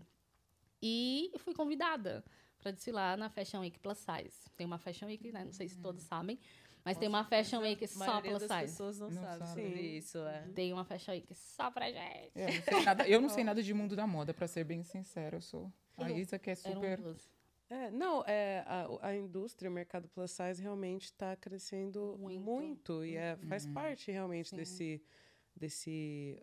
E 0.81 1.31
fui 1.39 1.53
convidada 1.55 2.23
para 2.59 2.71
desfilar 2.71 3.17
na 3.17 3.29
Fashion 3.29 3.61
Week 3.61 3.79
Plus 3.79 3.97
Size. 3.97 4.49
Tem 4.55 4.67
uma 4.67 4.77
Fashion 4.77 5.07
Week, 5.07 5.31
né? 5.31 5.43
Não 5.43 5.51
sei 5.51 5.67
se 5.67 5.77
todos 5.77 6.03
sabem, 6.03 6.37
mas 6.83 6.97
tem 6.97 7.07
uma 7.09 7.23
Fashion 7.23 7.61
Week 7.61 7.83
A 7.83 7.87
só 7.87 8.21
plus 8.21 8.41
size. 8.43 8.59
pessoas 8.61 8.99
não, 8.99 9.09
Não 9.09 9.21
sabe 9.21 9.39
sabe. 9.39 9.61
sobre 9.61 9.81
isso, 9.81 10.17
é. 10.19 10.47
Tem 10.53 10.71
uma 10.71 10.83
Fashion 10.85 11.13
Week 11.13 11.33
só 11.33 11.71
pra 11.71 11.87
gente. 11.91 12.31
É, 12.35 12.47
eu, 12.47 12.53
não 12.53 12.61
sei 12.63 12.83
nada, 12.83 13.07
eu 13.07 13.21
não 13.21 13.29
sei 13.29 13.43
nada 13.43 13.63
de 13.63 13.73
mundo 13.73 13.95
da 13.95 14.05
moda, 14.05 14.33
pra 14.33 14.47
ser 14.47 14.63
bem 14.63 14.83
sincera. 14.83 15.37
Eu 15.37 15.41
sou 15.41 15.71
a 15.97 16.11
Isa, 16.11 16.39
que 16.39 16.49
é 16.49 16.53
um 16.53 16.55
super. 16.55 16.97
plus. 16.97 17.38
É, 17.69 17.91
não, 17.91 18.23
é, 18.25 18.63
a, 18.65 19.09
a 19.09 19.15
indústria, 19.15 19.69
o 19.69 19.73
mercado 19.73 20.07
plus 20.09 20.31
size 20.31 20.61
realmente 20.61 21.05
está 21.05 21.35
crescendo 21.35 22.17
Muito. 22.17 22.39
muito. 22.43 23.05
e 23.05 23.15
é, 23.15 23.37
faz 23.47 23.65
Uhum. 23.65 23.73
parte 23.73 24.11
realmente 24.11 24.49
Sim. 24.49 24.55
desse, 24.55 25.01
desse 25.55 26.39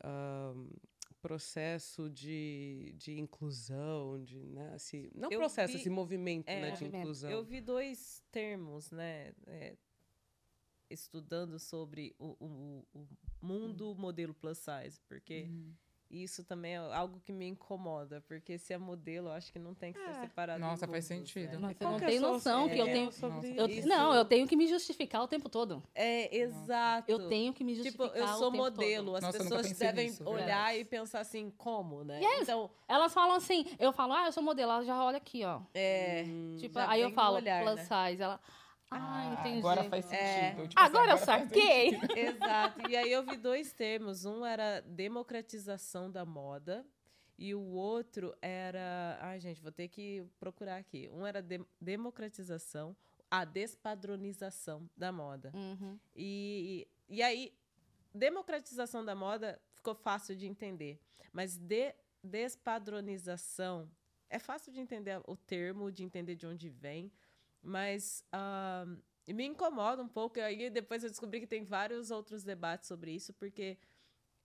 processo 1.21 2.09
de, 2.09 2.95
de 2.97 3.19
inclusão, 3.19 4.23
de, 4.23 4.39
né, 4.47 4.75
esse, 4.77 5.11
não 5.15 5.29
Eu 5.33 5.41
processo, 5.41 5.73
vi- 5.73 5.81
esse 5.81 5.91
movimento 5.91 6.49
é, 6.49 6.61
né, 6.61 6.71
de 6.71 6.85
movimento. 6.85 6.97
inclusão. 6.99 7.31
Eu 7.31 7.43
vi 7.45 7.61
dois 7.61 8.23
termos, 8.31 8.93
né? 8.93 9.33
é, 9.49 9.77
estudando 10.89 11.59
sobre 11.59 12.15
o, 12.19 12.37
o- 12.39 12.87
o 12.95 13.09
mundo 13.43 13.95
modelo 13.97 14.33
plus 14.33 14.59
size, 14.59 15.01
porque 15.09 15.49
Hum. 15.49 15.75
Isso 16.11 16.45
também 16.45 16.75
é 16.75 16.79
algo 16.79 17.21
que 17.25 17.33
me 17.33 17.47
incomoda, 17.47 18.23
porque 18.29 18.59
se 18.59 18.73
é 18.73 18.79
modelo, 18.79 19.29
eu 19.29 19.33
acho 19.33 19.53
que 19.53 19.59
não 19.59 19.75
tem 19.75 19.93
que 19.93 19.99
ser 19.99 20.11
É. 20.11 20.21
separado. 20.21 20.61
Nossa, 20.61 20.87
faz 20.87 21.11
mundos, 21.11 21.31
sentido. 21.33 21.59
né? 21.59 21.69
Você 21.69 21.75
Qual 21.85 21.99
não 21.99 22.07
é 22.07 22.11
sua- 22.19 22.21
noção 22.33 22.69
que 22.69 22.79
eu 22.79 22.87
é, 22.87 22.93
tenho. 22.93 23.13
sobre 23.13 23.37
Nossa. 23.37 23.49
eu- 23.73 23.79
isso. 23.79 23.89
não, 23.89 24.15
eu 24.15 24.25
tenho 24.25 24.47
que 24.47 24.57
me 24.57 24.67
justificar 24.67 25.23
o 25.23 25.29
tempo 25.29 25.49
todo. 25.49 25.83
É, 25.95 26.37
exato. 26.37 27.11
Eu 27.11 27.29
tenho 27.29 27.53
que 27.53 27.65
me 27.65 27.75
Tipo, 27.75 28.05
justificar 28.05 28.17
eu 28.17 28.29
sou 28.39 28.49
o 28.49 28.53
tempo 28.53 28.65
modelo, 28.65 29.07
todo. 29.07 29.17
as 29.17 29.23
Nossa, 29.23 29.37
eu 29.39 29.43
pessoas 29.43 29.73
devem 29.79 30.07
nisso, 30.07 30.25
olhar 30.29 30.37
verdade. 30.47 30.79
e 30.79 30.85
pensar 30.85 31.21
assim, 31.21 31.51
como, 31.57 32.05
né? 32.05 32.21
Yes. 32.23 32.43
Então, 32.43 32.71
Elas 32.89 33.13
falam 33.13 33.35
assim, 33.37 33.65
eu 33.79 33.93
falo, 33.93 34.13
ah, 34.13 34.27
eu 34.27 34.33
sou 34.33 34.43
modelo, 34.43 34.71
ela 34.73 34.85
já 34.85 35.03
olha 35.05 35.17
aqui, 35.17 35.45
ó. 35.45 35.61
é. 35.75 36.25
Tipo, 36.59 36.79
aí 36.79 37.01
eu 37.03 37.11
falo, 37.11 37.37
olhar, 37.37 37.63
plus 37.63 37.77
né? 37.77 37.83
size. 38.11 38.23
Ela, 38.23 38.41
ah, 38.91 39.37
entendi. 39.39 39.59
Agora 39.59 39.85
faz 39.85 40.05
sentido. 40.05 40.25
É. 40.25 40.51
Tipo 40.51 40.63
assim, 40.63 40.73
Agora 40.77 41.11
eu 41.13 41.19
saquei. 41.19 41.91
Exato. 42.17 42.91
E 42.91 42.97
aí 42.97 43.11
eu 43.11 43.25
vi 43.25 43.37
dois 43.37 43.73
termos. 43.73 44.25
Um 44.25 44.45
era 44.45 44.81
democratização 44.81 46.11
da 46.11 46.25
moda 46.25 46.87
e 47.39 47.55
o 47.55 47.61
outro 47.61 48.35
era. 48.41 49.19
Ai, 49.21 49.41
gente, 49.41 49.61
vou 49.61 49.73
ter 49.73 49.89
que 49.89 50.25
procurar 50.39 50.77
aqui. 50.77 51.09
Um 51.13 51.27
era 51.27 51.43
de- 51.43 51.67
democratização, 51.81 52.97
a 53.31 53.45
despadronização 53.45 54.89
da 54.97 55.11
moda. 55.11 55.53
Uhum. 55.55 55.99
E, 56.15 56.87
e 57.09 57.23
aí, 57.23 57.53
democratização 58.15 59.05
da 59.05 59.15
moda 59.15 59.61
ficou 59.73 59.95
fácil 59.95 60.37
de 60.37 60.47
entender. 60.47 61.01
Mas 61.33 61.57
de, 61.57 61.95
despadronização 62.23 63.91
é 64.29 64.39
fácil 64.39 64.73
de 64.73 64.81
entender 64.81 65.21
o 65.27 65.37
termo, 65.37 65.91
de 65.93 66.03
entender 66.03 66.35
de 66.35 66.47
onde 66.47 66.69
vem, 66.69 67.13
mas 67.67 68.25
ah, 68.33 68.85
me 69.29 69.45
incomoda 69.45 70.03
um 70.03 70.09
pouco. 70.09 70.39
E 70.39 70.43
aí 70.43 70.71
depois 70.71 71.03
eu 71.03 71.11
descobri 71.11 71.41
que 71.41 71.47
tem 71.47 71.65
vários 71.65 72.11
outros 72.11 72.45
debates 72.45 72.87
sobre 72.89 73.11
isso, 73.13 73.33
porque 73.35 73.77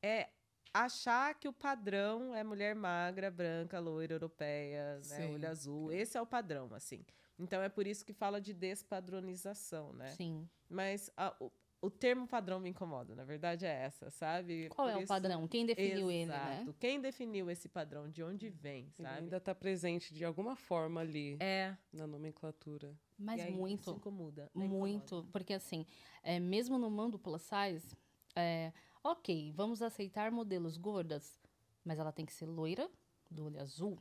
é 0.04 0.30
achar 0.74 1.36
que 1.36 1.48
o 1.48 1.54
padrão 1.54 2.34
é 2.36 2.44
mulher 2.44 2.74
magra, 2.76 3.30
branca, 3.30 3.80
loira, 3.80 4.14
europeia, 4.16 5.00
né, 5.00 5.28
olho 5.34 5.50
azul. 5.50 5.92
Esse 5.92 6.18
é 6.18 6.22
o 6.22 6.26
padrão, 6.26 6.74
assim. 6.74 7.06
Então 7.38 7.62
é 7.62 7.70
por 7.70 7.86
isso 7.86 8.06
que 8.06 8.14
fala 8.14 8.40
de 8.42 8.54
despadronização, 8.54 9.94
né? 9.94 10.12
Sim. 10.16 10.50
Mas 10.70 11.10
a- 11.18 11.36
o, 11.40 11.52
o 11.82 11.90
termo 11.90 12.28
padrão 12.28 12.60
me 12.60 12.70
incomoda, 12.70 13.16
na 13.16 13.24
verdade 13.24 13.66
é 13.66 13.70
essa, 13.86 14.10
sabe? 14.12 14.70
Qual 14.70 14.88
Por 14.88 14.94
é 14.94 14.98
o 14.98 15.00
isso- 15.00 15.08
padrão? 15.08 15.48
Quem 15.48 15.66
definiu 15.66 16.12
ele, 16.12 16.28
né? 16.28 16.58
Exato. 16.62 16.76
Quem 16.80 17.02
definiu 17.02 17.50
esse 17.50 17.68
padrão? 17.68 18.08
De 18.10 18.22
onde 18.24 18.50
vem, 18.50 18.84
Ele 19.00 19.08
sabe? 19.08 19.20
ainda 19.20 19.38
está 19.38 19.56
presente 19.56 20.14
de 20.14 20.24
alguma 20.24 20.56
forma 20.56 21.02
ali 21.02 21.38
É. 21.40 21.76
na 21.92 22.06
nomenclatura. 22.06 22.96
Mas 23.18 23.40
e 23.40 23.44
aí 23.44 23.50
Isso 23.50 23.58
muito, 23.60 23.92
incomoda. 23.92 24.50
incomoda. 24.56 24.78
muito. 24.78 25.28
Porque 25.32 25.54
assim, 25.54 25.86
é, 26.24 26.40
mesmo 26.40 26.78
no 26.78 26.90
mundo 26.92 27.18
plus 27.18 27.42
size, 27.42 27.96
é, 28.36 28.72
ok, 29.04 29.52
vamos 29.56 29.82
aceitar 29.82 30.32
modelos 30.32 30.78
gordas, 30.78 31.40
mas 31.84 31.98
ela 32.00 32.12
tem 32.12 32.26
que 32.26 32.34
ser 32.34 32.46
loira, 32.46 32.90
do 33.30 33.46
olho 33.46 33.60
azul. 33.60 33.98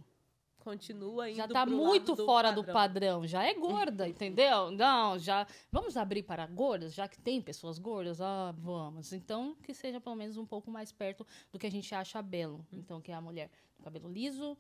Continua 0.61 1.31
indo 1.31 1.37
já 1.37 1.49
tá 1.49 1.65
muito 1.65 2.15
do 2.15 2.25
fora 2.25 2.53
do 2.53 2.63
padrão. 2.63 2.75
padrão. 2.75 3.27
Já 3.27 3.45
é 3.45 3.55
gorda, 3.55 4.07
entendeu? 4.07 4.71
Não, 4.71 5.19
já. 5.19 5.47
Vamos 5.73 5.97
abrir 5.97 6.23
para 6.23 6.47
gordas, 6.47 6.95
já 6.95 7.09
que 7.09 7.19
tem 7.19 7.41
pessoas 7.41 7.79
gordas? 7.79 8.21
Ah, 8.21 8.55
vamos. 8.57 9.13
Então, 9.13 9.57
que 9.63 9.73
seja 9.73 10.01
pelo 10.01 10.15
menos 10.15 10.37
um 10.37 10.45
pouco 10.45 10.71
mais 10.71 10.93
perto 10.93 11.27
do 11.51 11.59
que 11.59 11.67
a 11.67 11.71
gente 11.71 11.95
acha 11.95 12.21
belo. 12.21 12.65
Então, 12.71 13.01
que 13.01 13.11
é 13.11 13.15
a 13.15 13.21
mulher 13.21 13.51
do 13.77 13.83
cabelo 13.83 14.09
liso 14.09 14.57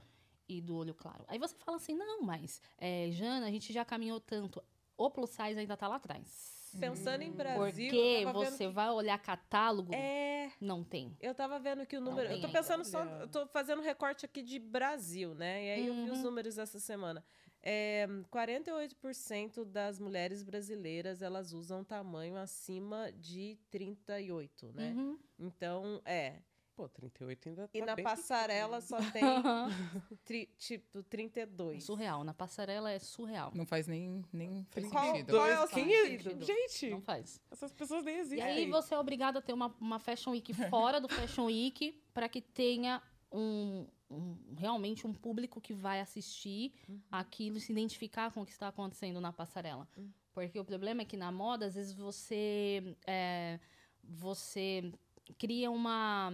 e 0.49 0.61
do 0.61 0.75
olho 0.75 0.95
claro. 0.95 1.25
Aí 1.29 1.39
você 1.39 1.55
fala 1.59 1.77
assim: 1.77 1.95
não, 1.95 2.23
mas, 2.23 2.63
é, 2.79 3.11
Jana, 3.13 3.47
a 3.47 3.51
gente 3.51 3.73
já 3.73 3.85
caminhou 3.85 4.19
tanto. 4.19 4.63
O 4.97 5.11
plus 5.11 5.31
size 5.31 5.59
ainda 5.59 5.77
tá 5.77 5.87
lá 5.87 5.97
atrás. 5.97 6.60
Pensando 6.79 7.23
em 7.23 7.33
Brasil. 7.33 7.91
Porque 7.91 8.25
você 8.33 8.67
que- 8.67 8.73
vai 8.73 8.91
olhar 8.91 9.19
catálogo, 9.19 9.93
É. 9.95 10.51
não 10.61 10.85
tem. 10.85 11.17
Eu 11.21 11.35
tava 11.35 11.59
vendo 11.59 11.85
que 11.87 11.97
o 11.97 12.01
número. 12.01 12.29
eu 12.31 12.41
tô 12.41 12.47
ainda. 12.47 12.59
pensando 12.59 12.85
só. 12.85 13.01
Olha. 13.01 13.11
Eu 13.23 13.29
tô 13.29 13.47
fazendo 13.49 13.83
recorte 13.83 14.25
aqui 14.25 14.43
de 14.43 14.59
Brasil, 14.59 15.35
né? 15.35 15.65
E 15.67 15.71
aí 15.71 15.87
eu 15.89 15.95
vi 15.95 16.11
os 16.11 16.19
Uhum. 16.19 16.25
números 16.25 16.59
essa 16.59 16.79
semana. 16.79 17.25
É, 17.63 18.07
48% 18.31 19.65
das 19.65 19.99
mulheres 19.99 20.43
brasileiras 20.43 21.21
elas 21.21 21.53
usam 21.53 21.85
tamanho 21.85 22.37
acima 22.37 23.13
de 23.13 23.59
38, 23.71 24.73
né? 24.73 24.95
Uhum. 24.97 25.19
Então, 25.39 26.01
é. 26.05 26.37
Pô, 26.81 26.89
38 26.89 27.49
ainda 27.51 27.69
tá 27.69 27.79
E 27.79 27.83
na 27.83 27.95
bem 27.95 28.03
passarela 28.03 28.81
só 28.81 28.97
tem 29.11 29.23
tri- 30.25 30.47
tipo 30.57 31.03
32. 31.03 31.85
surreal. 31.85 32.25
Na 32.25 32.33
passarela 32.33 32.91
é 32.91 32.99
surreal. 32.99 33.53
Não 33.55 33.67
faz 33.67 33.87
nem, 33.87 34.25
nem 34.33 34.65
faz 34.71 34.89
Qual- 34.89 35.05
sentido. 35.13 35.33
qual 35.35 35.47
é 35.47 35.63
o 35.63 35.69
Quem 35.69 35.85
sentido? 35.85 36.43
é? 36.43 36.47
Gente, 36.47 36.91
Não 36.91 37.03
faz. 37.03 37.39
essas 37.51 37.71
pessoas 37.73 38.03
nem 38.03 38.17
E 38.17 38.21
existem. 38.21 38.43
aí 38.43 38.67
você 38.71 38.95
é 38.95 38.99
obrigado 38.99 39.37
a 39.37 39.43
ter 39.43 39.53
uma, 39.53 39.75
uma 39.79 39.99
Fashion 39.99 40.31
Week 40.31 40.55
fora 40.71 40.99
do 41.01 41.09
Fashion 41.09 41.45
Week 41.47 42.01
para 42.15 42.31
que 42.31 42.41
tenha 42.41 43.03
um, 43.31 43.87
um- 44.11 44.39
realmente 44.57 45.07
um 45.07 45.13
público 45.13 45.61
que 45.61 45.75
vai 45.75 46.01
assistir 46.01 46.73
aquilo 47.11 47.59
e 47.59 47.61
se 47.61 47.73
identificar 47.73 48.33
com 48.33 48.41
o 48.41 48.47
que 48.47 48.53
está 48.53 48.69
acontecendo 48.69 49.21
na 49.21 49.33
passarela. 49.35 49.87
Porque 50.33 50.59
o 50.59 50.65
problema 50.65 51.03
é 51.03 51.05
que 51.05 51.17
na 51.19 51.31
moda, 51.31 51.67
às 51.67 51.75
vezes 51.75 51.93
você 51.93 52.97
é, 53.07 53.61
você 54.03 54.91
cria 55.39 55.71
uma 55.71 56.33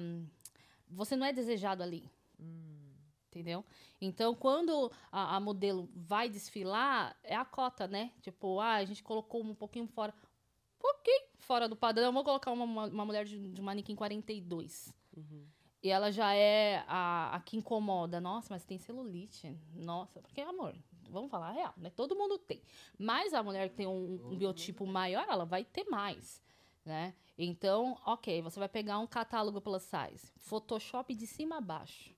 você 0.88 1.16
não 1.16 1.26
é 1.26 1.32
desejado 1.32 1.82
ali. 1.82 2.10
Entendeu? 3.28 3.64
Então, 4.00 4.34
quando 4.34 4.90
a, 5.12 5.36
a 5.36 5.40
modelo 5.40 5.90
vai 5.94 6.28
desfilar, 6.28 7.14
é 7.22 7.36
a 7.36 7.44
cota, 7.44 7.86
né? 7.86 8.10
Tipo, 8.22 8.60
ah, 8.60 8.76
a 8.76 8.84
gente 8.84 9.02
colocou 9.02 9.42
um 9.42 9.54
pouquinho 9.54 9.86
fora. 9.86 10.14
Um 10.76 10.80
pouquinho 10.80 11.22
fora 11.40 11.68
do 11.68 11.76
padrão. 11.76 12.12
Vou 12.12 12.24
colocar 12.24 12.50
uma, 12.50 12.86
uma, 12.86 13.04
mulher 13.04 13.26
de, 13.26 13.52
de 13.52 13.60
manequim 13.60 13.94
42. 13.94 14.94
E 15.82 15.90
ela 15.90 16.10
já 16.10 16.34
é 16.34 16.82
a, 16.88 17.36
a 17.36 17.40
que 17.40 17.58
incomoda. 17.58 18.20
Nossa, 18.20 18.54
mas 18.54 18.64
tem 18.64 18.78
celulite. 18.78 19.54
Nossa, 19.74 20.22
porque, 20.22 20.40
amor, 20.40 20.74
vamos 21.10 21.30
falar 21.30 21.48
a 21.48 21.52
real, 21.52 21.74
né? 21.76 21.90
Todo 21.90 22.16
mundo 22.16 22.38
tem. 22.38 22.62
Mas 22.98 23.34
a 23.34 23.42
mulher 23.42 23.68
que 23.68 23.76
tem 23.76 23.86
um, 23.86 24.32
um 24.32 24.36
biotipo 24.36 24.86
maior, 24.86 25.26
ela 25.28 25.44
vai 25.44 25.64
ter 25.64 25.84
mais, 25.90 26.42
né? 26.86 27.14
Então, 27.36 27.98
ok, 28.06 28.40
você 28.40 28.58
vai 28.58 28.68
pegar 28.68 28.98
um 28.98 29.06
catálogo 29.06 29.60
plus 29.60 29.82
size. 29.82 30.32
Photoshop 30.38 31.14
de 31.14 31.26
cima 31.26 31.58
a 31.58 31.60
baixo. 31.60 32.14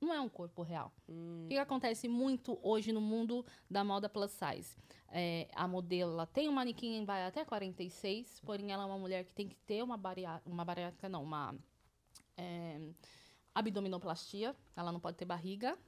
Não 0.00 0.12
é 0.12 0.20
um 0.20 0.28
corpo 0.28 0.62
real. 0.62 0.92
O 1.06 1.46
que, 1.48 1.54
que 1.54 1.58
acontece 1.58 2.08
muito 2.08 2.58
hoje 2.62 2.92
no 2.92 3.00
mundo 3.00 3.44
da 3.70 3.84
moda 3.84 4.08
plus 4.08 4.32
size? 4.32 4.76
É, 5.08 5.48
a 5.54 5.68
modelo 5.68 6.12
ela 6.12 6.26
tem 6.26 6.48
um 6.48 6.52
manequim 6.52 7.04
vai 7.04 7.24
até 7.26 7.44
46, 7.44 8.40
porém 8.40 8.72
ela 8.72 8.84
é 8.84 8.86
uma 8.86 8.98
mulher 8.98 9.24
que 9.24 9.32
tem 9.32 9.46
que 9.46 9.56
ter 9.56 9.82
uma 9.82 9.96
bariátrica, 9.96 10.50
uma 10.50 10.64
bariátrica 10.64 11.08
não, 11.08 11.22
uma 11.22 11.54
é, 12.36 12.80
abdominoplastia. 13.54 14.56
Ela 14.74 14.90
não 14.90 14.98
pode 14.98 15.16
ter 15.16 15.24
barriga, 15.24 15.78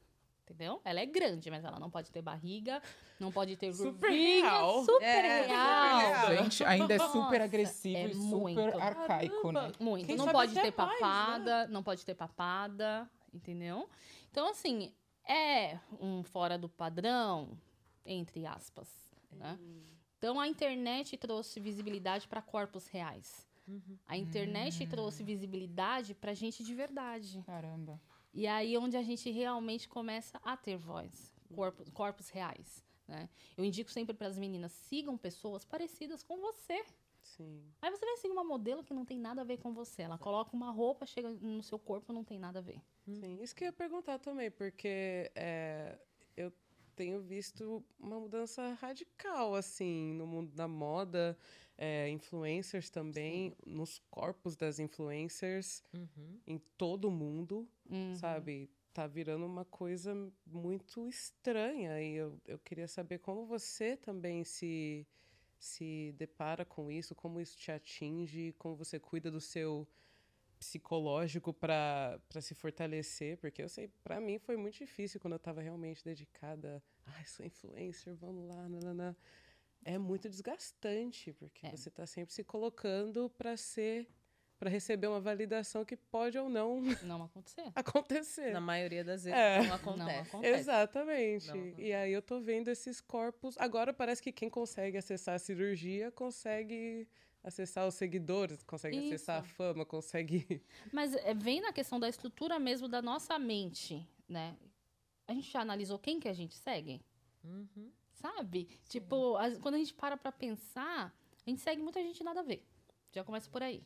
entendeu? 0.44 0.80
Ela 0.84 1.00
é 1.00 1.06
grande, 1.06 1.50
mas 1.50 1.64
ela 1.64 1.80
não 1.80 1.90
pode 1.90 2.12
ter 2.12 2.22
barriga, 2.22 2.80
não 3.18 3.32
pode 3.32 3.56
ter 3.56 3.72
Super 3.72 3.98
curvinha, 4.08 4.44
real. 4.50 4.84
super 4.84 5.02
É, 5.02 5.42
real. 5.46 6.00
super 6.00 6.28
real. 6.28 6.44
Gente, 6.44 6.64
ainda 6.64 6.94
é 6.94 6.98
super 6.98 7.14
Nossa, 7.16 7.44
agressivo 7.44 7.96
é 7.98 8.06
e 8.10 8.14
super 8.14 8.26
muito. 8.36 8.78
arcaico, 8.78 9.52
né? 9.52 9.72
Muito. 9.80 10.06
Quem 10.06 10.16
não 10.16 10.28
pode 10.28 10.52
ter 10.54 10.60
mais, 10.60 10.70
né? 10.70 10.72
papada, 11.00 11.66
não 11.68 11.82
pode 11.82 12.04
ter 12.04 12.14
papada, 12.14 13.10
entendeu? 13.32 13.88
Então, 14.30 14.48
assim, 14.48 14.92
é 15.26 15.78
um 16.00 16.22
fora 16.22 16.58
do 16.58 16.68
padrão, 16.68 17.58
entre 18.04 18.46
aspas, 18.46 18.88
né? 19.32 19.58
Então, 20.18 20.38
a 20.38 20.46
internet 20.46 21.16
trouxe 21.16 21.58
visibilidade 21.60 22.28
para 22.28 22.40
corpos 22.42 22.86
reais. 22.88 23.46
A 24.06 24.14
internet 24.16 24.86
trouxe 24.86 25.22
visibilidade 25.22 26.14
para 26.14 26.34
gente 26.34 26.62
de 26.62 26.74
verdade. 26.74 27.42
Caramba. 27.46 27.98
E 28.34 28.48
aí 28.48 28.76
onde 28.76 28.96
a 28.96 29.02
gente 29.02 29.30
realmente 29.30 29.88
começa 29.88 30.40
a 30.44 30.56
ter 30.56 30.76
voz, 30.76 31.32
corpos, 31.54 31.88
corpos 31.90 32.28
reais, 32.30 32.84
né? 33.06 33.28
Eu 33.56 33.64
indico 33.64 33.90
sempre 33.90 34.12
para 34.12 34.26
as 34.26 34.36
meninas, 34.36 34.72
sigam 34.72 35.16
pessoas 35.16 35.64
parecidas 35.64 36.24
com 36.24 36.40
você. 36.40 36.84
Sim. 37.22 37.62
Aí 37.80 37.90
você 37.90 38.04
vai 38.04 38.16
seguir 38.16 38.32
uma 38.32 38.44
modelo 38.44 38.82
que 38.82 38.92
não 38.92 39.04
tem 39.04 39.18
nada 39.18 39.40
a 39.40 39.44
ver 39.44 39.58
com 39.58 39.72
você. 39.72 40.02
Ela 40.02 40.18
coloca 40.18 40.54
uma 40.54 40.70
roupa, 40.70 41.06
chega 41.06 41.30
no 41.30 41.62
seu 41.62 41.78
corpo, 41.78 42.12
não 42.12 42.24
tem 42.24 42.38
nada 42.38 42.58
a 42.58 42.62
ver. 42.62 42.82
Sim, 43.06 43.40
isso 43.40 43.54
que 43.54 43.64
eu 43.64 43.66
ia 43.66 43.72
perguntar 43.72 44.18
também, 44.18 44.50
porque 44.50 45.30
é, 45.34 45.96
eu 46.36 46.52
tenho 46.94 47.20
visto 47.20 47.84
uma 47.98 48.18
mudança 48.18 48.74
radical, 48.74 49.54
assim, 49.54 50.12
no 50.14 50.26
mundo 50.26 50.52
da 50.52 50.68
moda, 50.68 51.38
é, 51.76 52.08
influencers 52.08 52.90
também, 52.90 53.56
nos 53.66 53.98
corpos 54.10 54.56
das 54.56 54.78
influencers, 54.78 55.82
Uhum. 55.92 56.40
em 56.46 56.58
todo 56.78 57.06
o 57.06 57.10
mundo, 57.10 57.68
Uhum. 57.90 58.14
sabe? 58.16 58.70
Tá 58.92 59.06
virando 59.08 59.44
uma 59.44 59.64
coisa 59.64 60.14
muito 60.46 61.08
estranha, 61.08 62.00
e 62.00 62.14
eu, 62.14 62.40
eu 62.46 62.58
queria 62.60 62.86
saber 62.86 63.18
como 63.18 63.44
você 63.44 63.96
também 63.96 64.44
se, 64.44 65.04
se 65.58 66.14
depara 66.16 66.64
com 66.64 66.90
isso, 66.92 67.14
como 67.14 67.40
isso 67.40 67.56
te 67.58 67.72
atinge, 67.72 68.54
como 68.58 68.76
você 68.76 69.00
cuida 69.00 69.30
do 69.30 69.40
seu 69.40 69.86
psicológico 70.58 71.52
para 71.52 72.20
se 72.40 72.54
fortalecer, 72.54 73.36
porque 73.38 73.62
eu 73.62 73.68
sei, 73.68 73.88
para 74.02 74.20
mim 74.20 74.38
foi 74.38 74.56
muito 74.56 74.76
difícil 74.78 75.20
quando 75.20 75.32
eu 75.34 75.38
estava 75.38 75.60
realmente 75.60 76.02
dedicada, 76.04 76.82
ai, 77.04 77.26
sou 77.26 77.44
influencer, 77.44 78.14
vamos 78.14 78.48
lá, 78.48 78.68
nanana. 78.68 79.16
É 79.84 79.98
muito 79.98 80.28
desgastante, 80.28 81.32
porque 81.34 81.66
É. 81.66 81.70
você 81.70 81.88
está 81.88 82.06
sempre 82.06 82.32
se 82.34 82.42
colocando 82.42 83.28
para 83.30 83.56
ser 83.56 84.08
para 84.56 84.70
receber 84.70 85.08
uma 85.08 85.20
validação 85.20 85.84
que 85.84 85.96
pode 85.96 86.38
ou 86.38 86.48
não 86.48 86.80
Não 87.02 87.22
acontecer. 87.24 87.70
acontecer. 87.74 88.52
Na 88.52 88.60
maioria 88.60 89.04
das 89.04 89.24
vezes 89.24 89.38
É. 89.38 89.58
não 89.58 89.66
Não 89.66 89.74
acontece. 89.74 90.28
acontece. 90.28 90.60
Exatamente. 90.60 91.48
Não, 91.48 91.56
não. 91.56 91.78
E 91.80 91.92
aí 91.92 92.12
eu 92.12 92.22
tô 92.22 92.40
vendo 92.40 92.68
esses 92.68 93.00
corpos. 93.00 93.56
Agora 93.58 93.92
parece 93.92 94.22
que 94.22 94.32
quem 94.32 94.48
consegue 94.48 94.96
acessar 94.96 95.34
a 95.34 95.38
cirurgia 95.38 96.10
consegue 96.12 97.06
acessar 97.42 97.86
os 97.86 97.94
seguidores, 97.94 98.62
consegue 98.62 98.96
Isso. 98.96 99.08
acessar 99.08 99.40
a 99.40 99.42
fama, 99.44 99.84
consegue. 99.84 100.62
Mas 100.94 101.14
é, 101.14 101.34
vem 101.34 101.60
na 101.60 101.72
questão 101.72 102.00
da 102.00 102.08
estrutura 102.08 102.58
mesmo 102.58 102.88
da 102.88 103.02
nossa 103.02 103.38
mente, 103.38 104.06
né? 104.26 104.56
A 105.26 105.34
gente 105.34 105.50
já 105.50 105.60
analisou 105.60 105.98
quem 105.98 106.18
que 106.18 106.28
a 106.28 106.32
gente 106.32 106.54
segue? 106.54 107.02
Uhum. 107.42 107.90
Sabe? 108.24 108.68
Tipo, 108.88 109.36
as- 109.36 109.58
quando 109.58 109.74
a 109.74 109.78
gente 109.78 109.92
para 109.92 110.16
pra 110.16 110.32
pensar, 110.32 111.14
a 111.46 111.50
gente 111.50 111.60
segue 111.60 111.82
muita 111.82 112.00
gente 112.02 112.24
nada 112.24 112.40
a 112.40 112.42
ver. 112.42 112.66
Já 113.12 113.22
começa 113.22 113.50
por 113.50 113.62
aí. 113.62 113.82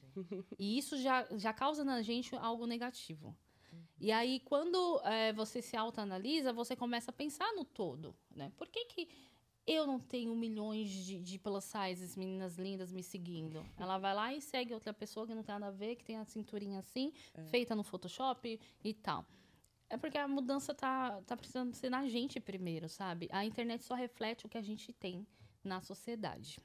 E 0.57 0.79
isso 0.79 0.96
já, 0.96 1.27
já 1.37 1.53
causa 1.53 1.85
na 1.85 2.01
gente 2.03 2.37
algo 2.37 2.64
negativo. 2.64 3.37
E 4.01 4.12
aí, 4.12 4.38
quando 4.40 5.01
é, 5.05 5.33
você 5.33 5.61
se 5.61 5.77
autoanalisa, 5.77 6.53
você 6.53 6.77
começa 6.77 7.11
a 7.11 7.12
pensar 7.12 7.53
no 7.55 7.64
todo, 7.64 8.14
né? 8.31 8.53
Por 8.57 8.68
que 8.68 8.85
que 8.85 9.09
eu 9.66 9.87
não 9.88 9.98
tenho 9.98 10.35
milhões 10.37 10.88
de, 10.88 11.18
de 11.20 11.37
plus 11.38 11.64
sizes, 11.64 12.14
meninas 12.16 12.57
lindas 12.57 12.92
me 12.92 13.03
seguindo? 13.03 13.66
Ela 13.77 13.98
vai 13.98 14.14
lá 14.14 14.33
e 14.33 14.40
segue 14.40 14.72
outra 14.72 14.94
pessoa 14.94 15.27
que 15.27 15.35
não 15.35 15.42
tem 15.42 15.53
nada 15.53 15.66
a 15.66 15.70
ver, 15.72 15.96
que 15.96 16.05
tem 16.05 16.16
a 16.16 16.24
cinturinha 16.24 16.79
assim, 16.79 17.12
feita 17.51 17.74
no 17.74 17.83
Photoshop 17.83 18.59
e 18.85 18.94
tal. 18.94 19.27
É 19.90 19.96
porque 19.96 20.18
a 20.18 20.29
mudança 20.29 20.74
tá, 20.74 21.20
tá 21.22 21.37
precisando 21.37 21.74
ser 21.74 21.88
na 21.90 22.07
gente 22.07 22.38
primeiro, 22.40 22.88
sabe? 22.88 23.29
A 23.33 23.44
internet 23.44 23.83
só 23.85 23.94
reflete 23.94 24.44
o 24.44 24.48
que 24.48 24.59
a 24.59 24.62
gente 24.62 24.92
tem 24.92 25.27
na 25.64 25.81
sociedade. 25.81 26.59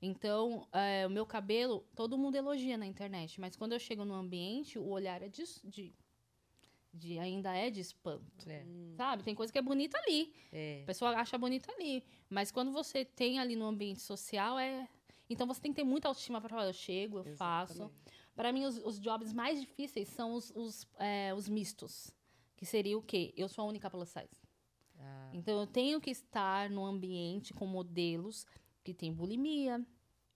Então, 0.00 0.66
é, 0.72 1.06
o 1.06 1.10
meu 1.10 1.24
cabelo, 1.26 1.84
todo 1.94 2.18
mundo 2.18 2.36
elogia 2.36 2.76
na 2.76 2.86
internet, 2.86 3.40
mas 3.40 3.56
quando 3.56 3.72
eu 3.72 3.78
chego 3.78 4.04
no 4.04 4.14
ambiente, 4.14 4.78
o 4.78 4.86
olhar 4.88 5.22
é 5.22 5.28
de, 5.28 5.42
de, 5.64 5.94
de- 6.92 7.18
ainda 7.18 7.54
é 7.56 7.70
de 7.70 7.80
espanto, 7.80 8.48
É. 8.48 8.64
sabe? 8.96 9.22
Tem 9.24 9.34
coisa 9.34 9.52
que 9.52 9.58
é 9.58 9.62
bonita 9.62 9.98
ali, 9.98 10.32
É. 10.52 10.80
a 10.82 10.86
pessoa 10.86 11.10
acha 11.12 11.38
bonita 11.38 11.72
ali, 11.72 12.04
mas 12.28 12.50
quando 12.52 12.70
você 12.70 13.04
tem 13.04 13.38
ali 13.38 13.56
no 13.56 13.64
ambiente 13.64 14.00
social, 14.00 14.58
é... 14.58 14.88
Então, 15.28 15.46
você 15.46 15.60
tem 15.60 15.72
que 15.72 15.76
ter 15.76 15.84
muita 15.84 16.06
autoestima 16.06 16.38
para 16.38 16.50
falar, 16.50 16.66
eu 16.66 16.72
chego, 16.74 17.18
eu 17.18 17.24
faço. 17.36 17.72
Exatamente. 17.72 18.02
Para 18.36 18.52
mim, 18.52 18.64
os, 18.66 18.76
os 18.78 19.00
jobs 19.00 19.32
mais 19.32 19.58
difíceis 19.58 20.08
são 20.08 20.34
os, 20.34 20.50
os, 20.54 20.86
é, 20.98 21.32
os 21.34 21.48
mistos, 21.48 22.10
que 22.56 22.66
seria 22.66 22.96
o 22.96 23.02
quê? 23.02 23.32
Eu 23.36 23.48
sou 23.48 23.64
a 23.64 23.68
única 23.68 23.90
plus 23.90 24.08
size. 24.08 24.40
Ah, 24.98 25.30
Então, 25.32 25.60
eu 25.60 25.66
tenho 25.66 26.00
que 26.00 26.10
estar 26.10 26.70
no 26.70 26.84
ambiente 26.84 27.52
com 27.52 27.66
modelos 27.66 28.46
que 28.82 28.94
têm 28.94 29.12
bulimia, 29.12 29.84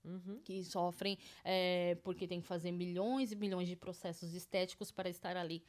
uhum. 0.04 0.40
que 0.42 0.64
sofrem 0.64 1.18
é, 1.44 1.96
porque 2.02 2.26
tem 2.26 2.40
que 2.40 2.46
fazer 2.46 2.72
milhões 2.72 3.30
e 3.32 3.36
milhões 3.36 3.68
de 3.68 3.76
processos 3.76 4.34
estéticos 4.34 4.90
para 4.90 5.08
estar 5.08 5.36
ali. 5.36 5.62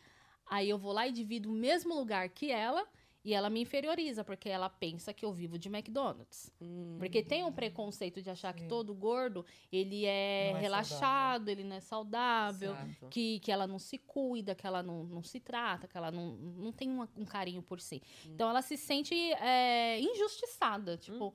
Aí 0.45 0.69
eu 0.69 0.77
vou 0.77 0.91
lá 0.91 1.07
e 1.07 1.11
divido 1.11 1.49
o 1.49 1.53
mesmo 1.53 1.93
lugar 1.93 2.27
que 2.29 2.51
ela 2.51 2.87
e 3.23 3.33
ela 3.33 3.49
me 3.49 3.61
inferioriza, 3.61 4.23
porque 4.23 4.47
ela 4.49 4.69
pensa 4.69 5.13
que 5.13 5.25
eu 5.25 5.31
vivo 5.33 5.57
de 5.59 5.67
McDonald's. 5.67 6.51
Hum, 6.61 6.95
Porque 6.97 7.21
tem 7.21 7.43
um 7.43 7.51
preconceito 7.51 8.21
de 8.21 8.29
achar 8.29 8.53
que 8.53 8.63
todo 8.65 8.93
gordo, 8.93 9.45
ele 9.71 10.05
é, 10.05 10.51
é 10.51 10.57
relaxado, 10.59 11.49
ele 11.49 11.63
não 11.63 11.75
é 11.75 11.81
saudável, 11.81 12.71
Exato. 12.71 13.07
que, 13.09 13.39
que 13.39 13.51
ela 13.51 13.67
não 13.67 13.77
se 13.77 13.97
cuida, 13.97 14.55
que 14.55 14.65
ela 14.65 14.81
não, 14.81 15.03
não 15.03 15.21
se 15.21 15.39
trata, 15.39 15.87
que 15.87 15.97
ela 15.97 16.09
não, 16.11 16.35
não 16.37 16.71
tem 16.71 16.89
uma- 16.89 17.09
um 17.17 17.25
carinho 17.25 17.61
por 17.61 17.81
si. 17.81 18.01
Então 18.25 18.49
ela 18.49 18.61
se 18.61 18.77
sente 18.77 19.13
é, 19.33 19.99
injustiçada. 19.99 20.97
Tipo, 20.97 21.31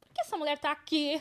por 0.00 0.08
que 0.14 0.20
essa 0.20 0.36
mulher 0.36 0.58
tá 0.58 0.70
aqui? 0.70 1.20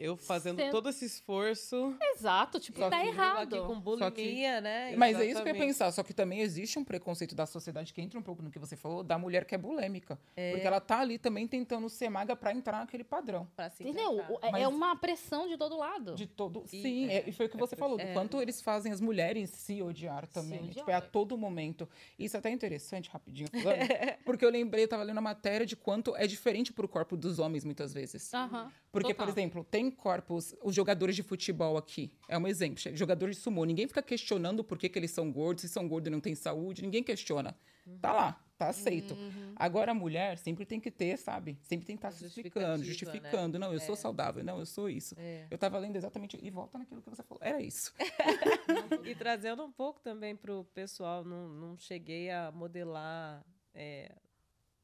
Eu 0.00 0.16
fazendo 0.16 0.56
Cê- 0.56 0.70
todo 0.70 0.88
esse 0.88 1.04
esforço. 1.04 1.94
Exato, 2.14 2.58
tipo, 2.58 2.80
tá 2.88 3.04
errado. 3.04 3.54
Aqui 3.56 3.66
com 3.66 3.98
Só 3.98 4.10
que- 4.10 4.22
bulimia, 4.22 4.60
né? 4.60 4.96
Mas 4.96 5.18
é 5.20 5.26
isso 5.26 5.42
que 5.42 5.48
eu 5.50 5.54
ia 5.54 5.60
pensar. 5.60 5.92
Só 5.92 6.02
que 6.02 6.14
também 6.14 6.40
existe 6.40 6.78
um 6.78 6.84
preconceito 6.84 7.34
da 7.34 7.44
sociedade 7.44 7.92
que 7.92 8.00
entra 8.00 8.18
um 8.18 8.22
pouco 8.22 8.42
no 8.42 8.50
que 8.50 8.58
você 8.58 8.76
falou, 8.76 9.02
da 9.04 9.18
mulher 9.18 9.44
que 9.44 9.54
é 9.54 9.58
bulêmica. 9.58 10.18
Porque 10.34 10.66
ela 10.66 10.80
tá 10.80 11.00
ali 11.00 11.18
também 11.18 11.46
tentando 11.46 11.88
ser 11.90 12.08
magra 12.08 12.34
pra 12.34 12.52
entrar 12.52 12.78
naquele 12.78 13.04
padrão. 13.04 13.46
Pra 13.54 13.68
se 13.68 13.82
Entendeu? 13.82 14.16
O- 14.28 14.38
É 14.42 14.50
Mas- 14.50 14.66
uma 14.68 14.96
pressão 14.96 15.46
de 15.46 15.56
todo 15.58 15.76
lado. 15.76 16.14
De 16.14 16.26
todo. 16.26 16.64
E- 16.72 16.80
Sim, 16.82 17.08
é, 17.10 17.28
e 17.28 17.32
foi 17.32 17.44
o 17.46 17.48
que 17.48 17.58
você 17.58 17.76
falou, 17.76 17.98
do 17.98 18.02
é. 18.02 18.12
quanto 18.14 18.40
eles 18.40 18.62
fazem 18.62 18.90
as 18.92 19.00
mulheres 19.00 19.50
se 19.50 19.82
odiar 19.82 20.26
também. 20.28 20.60
odiar. 20.60 20.74
Tipo, 20.76 20.90
é 20.90 20.94
a 20.94 21.00
todo 21.02 21.36
momento. 21.36 21.86
Isso 22.18 22.36
é 22.36 22.38
até 22.38 22.48
interessante, 22.50 23.10
rapidinho, 23.10 23.48
falando, 23.50 23.60
porque 24.24 24.44
eu 24.44 24.50
lembrei, 24.50 24.84
eu 24.84 24.88
tava 24.88 25.02
lendo 25.02 25.18
a 25.18 25.20
matéria 25.22 25.66
de 25.66 25.76
quanto 25.76 26.16
é 26.16 26.26
diferente 26.26 26.72
pro 26.72 26.88
corpo 26.88 27.16
dos 27.16 27.38
homens, 27.38 27.64
muitas 27.64 27.92
vezes. 27.92 28.32
Aham. 28.32 28.70
Porque, 28.92 29.12
total. 29.14 29.26
por 29.26 29.32
exemplo, 29.32 29.64
tem 29.64 29.89
corpos, 29.90 30.54
os 30.62 30.74
jogadores 30.74 31.16
de 31.16 31.22
futebol 31.22 31.76
aqui, 31.76 32.12
é 32.28 32.38
um 32.38 32.46
exemplo, 32.46 32.80
jogadores 32.94 33.36
de 33.36 33.42
sumô, 33.42 33.64
ninguém 33.64 33.86
fica 33.86 34.02
questionando 34.02 34.62
por 34.62 34.78
que, 34.78 34.88
que 34.88 34.98
eles 34.98 35.10
são 35.10 35.30
gordos, 35.30 35.62
se 35.62 35.68
são 35.68 35.88
gordos 35.88 36.08
e 36.08 36.10
não 36.10 36.20
têm 36.20 36.34
saúde, 36.34 36.82
ninguém 36.82 37.02
questiona. 37.02 37.56
Tá 38.00 38.12
lá, 38.12 38.44
tá 38.56 38.68
aceito. 38.68 39.14
Uhum. 39.14 39.52
Agora 39.56 39.92
a 39.92 39.94
mulher 39.94 40.38
sempre 40.38 40.64
tem 40.64 40.78
que 40.78 40.90
ter, 40.90 41.16
sabe? 41.16 41.58
Sempre 41.62 41.86
tem 41.86 41.96
que 41.96 42.06
estar 42.06 42.10
justificando, 42.10 42.84
Justificativa, 42.84 43.22
né? 43.22 43.30
justificando. 43.30 43.58
Não, 43.58 43.72
eu 43.72 43.80
sou 43.80 43.96
saudável, 43.96 44.44
não, 44.44 44.58
eu 44.58 44.66
sou 44.66 44.88
isso. 44.88 45.14
É. 45.18 45.46
Eu 45.50 45.58
tava 45.58 45.78
lendo 45.78 45.96
exatamente, 45.96 46.38
e 46.40 46.50
volta 46.50 46.78
naquilo 46.78 47.02
que 47.02 47.10
você 47.10 47.22
falou, 47.22 47.42
era 47.42 47.60
isso. 47.60 47.92
E 49.04 49.14
trazendo 49.14 49.64
um 49.64 49.72
pouco 49.72 50.00
também 50.00 50.36
pro 50.36 50.64
pessoal, 50.74 51.24
não, 51.24 51.48
não 51.48 51.76
cheguei 51.78 52.30
a 52.30 52.52
modelar 52.52 53.44
é, 53.74 54.12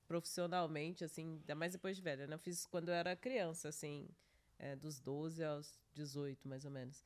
profissionalmente, 0.07 1.05
assim, 1.05 1.39
ainda 1.41 1.55
mais 1.55 1.73
depois 1.73 1.97
de 1.97 2.03
velha, 2.03 2.27
né? 2.27 2.35
Eu 2.35 2.39
fiz 2.39 2.67
quando 2.67 2.89
eu 2.89 2.95
era 2.95 3.15
criança, 3.15 3.69
assim, 3.69 4.09
é, 4.59 4.77
dos 4.77 5.01
12 5.01 5.45
aos 5.45 5.79
18, 5.95 6.49
mais 6.49 6.65
ou 6.65 6.71
menos. 6.71 7.05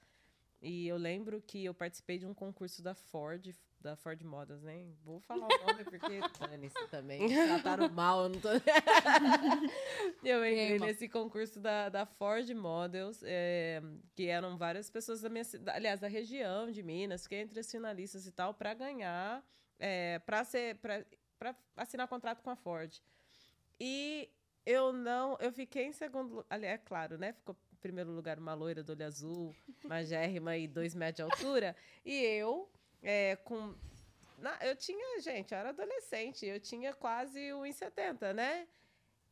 E 0.63 0.87
eu 0.87 0.99
lembro 0.99 1.41
que 1.41 1.65
eu 1.65 1.73
participei 1.73 2.19
de 2.19 2.27
um 2.27 2.35
concurso 2.35 2.83
da 2.83 2.95
Ford, 2.95 3.55
da 3.81 3.97
Ford 3.97 4.23
Modas, 4.23 4.63
né? 4.63 4.85
Vou 5.03 5.19
falar 5.21 5.47
o 5.47 5.67
nome 5.67 5.85
porque 5.85 6.21
dane-se 6.39 6.87
também. 6.89 7.27
Trataram 7.33 7.89
mal, 7.89 8.25
eu 8.25 8.29
não 8.29 8.41
tô... 8.41 8.49
eu 10.23 10.45
entrei 10.45 10.79
nesse 10.79 11.09
concurso 11.09 11.59
da, 11.59 11.89
da 11.89 12.05
Ford 12.05 12.49
Models, 12.51 13.23
é, 13.25 13.81
que 14.15 14.27
eram 14.27 14.59
várias 14.59 14.91
pessoas 14.91 15.23
da 15.23 15.31
minha 15.31 15.45
cidade, 15.45 15.79
aliás, 15.79 15.99
da 15.99 16.09
região 16.09 16.71
de 16.71 16.83
Minas, 16.83 17.27
que 17.27 17.37
entre 17.37 17.59
as 17.59 17.71
finalistas 17.71 18.27
e 18.27 18.33
tal, 18.33 18.53
para 18.53 18.75
ganhar, 18.75 19.43
é, 19.79 20.19
para 20.19 20.45
ser, 20.45 20.77
para 20.77 21.57
assinar 21.75 22.07
contrato 22.07 22.43
com 22.43 22.51
a 22.51 22.57
Ford. 22.57 23.01
E 23.81 24.29
eu 24.67 24.93
não, 24.93 25.37
eu 25.41 25.53
fiquei 25.53 25.85
em 25.87 25.93
segundo, 25.93 26.35
lu- 26.37 26.47
ali 26.51 26.67
é 26.67 26.79
claro, 26.79 27.17
né? 27.19 27.33
Ficou 27.33 27.57
em 27.73 27.77
primeiro 27.77 28.11
lugar 28.11 28.39
uma 28.39 28.55
loira 28.55 28.83
do 28.83 28.93
olho 28.93 29.07
azul, 29.07 29.55
magérrima 29.85 30.57
e 30.59 30.69
dois 30.69 30.95
metros 30.95 31.17
de 31.17 31.23
altura, 31.33 31.77
e 32.05 32.15
eu 32.25 32.69
é, 33.03 33.37
com 33.37 33.75
na- 34.39 34.59
eu 34.63 34.75
tinha, 34.77 35.21
gente, 35.21 35.53
eu 35.53 35.59
era 35.59 35.69
adolescente, 35.71 36.47
eu 36.47 36.59
tinha 36.61 36.95
quase 36.95 37.39
1,70, 37.53 38.33
né? 38.35 38.67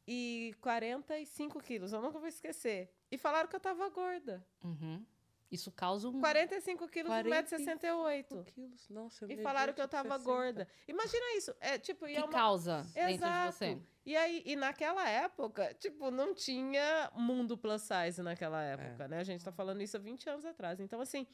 E 0.07 0.55
45 0.63 1.61
quilos, 1.61 1.93
eu 1.93 2.01
nunca 2.01 2.19
vou 2.19 2.29
esquecer. 2.29 2.91
E 3.11 3.19
falaram 3.19 3.49
que 3.49 3.55
eu 3.57 3.61
tava 3.61 3.89
gorda. 3.91 4.43
Uhum. 4.65 5.05
Isso 5.51 5.71
causa 5.73 6.09
um. 6.09 6.21
45 6.21 6.89
quilos, 6.89 7.09
45 7.11 7.57
1,68m. 7.87 8.45
quilos. 8.45 8.89
Nossa, 8.91 9.25
eu 9.25 9.31
E 9.31 9.37
falaram 9.43 9.73
que 9.73 9.81
eu 9.81 9.89
tava 9.89 10.19
60. 10.19 10.25
gorda. 10.25 10.69
Imagina 10.87 11.37
isso. 11.37 11.55
É 11.61 11.79
tipo, 11.79 12.05
que 12.07 12.15
é 12.17 12.21
uma... 12.23 12.29
causa 12.33 12.83
dentro 12.95 13.11
Exato. 13.13 13.51
de 13.51 13.57
você. 13.57 13.79
E 14.09 14.17
aí, 14.17 14.43
e 14.47 14.57
naquela 14.57 15.07
época, 15.07 15.75
tipo, 15.75 16.11
não 16.11 16.35
tinha 16.35 17.13
mundo 17.15 17.59
plus 17.59 17.83
size 17.83 18.23
naquela 18.23 18.63
época, 18.63 19.07
né? 19.07 19.19
A 19.19 19.23
gente 19.23 19.45
tá 19.45 19.53
falando 19.53 19.83
isso 19.83 19.99
há 19.99 20.01
20 20.01 20.31
anos 20.31 20.47
atrás. 20.47 20.81
Então, 20.81 20.99
assim, 20.99 21.27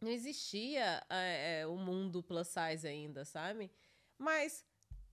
não 0.00 0.10
existia 0.10 1.00
é, 1.08 1.60
é, 1.60 1.66
o 1.68 1.76
mundo 1.76 2.24
plus 2.24 2.48
size 2.48 2.88
ainda, 2.88 3.24
sabe? 3.24 3.70
Mas 4.18 4.66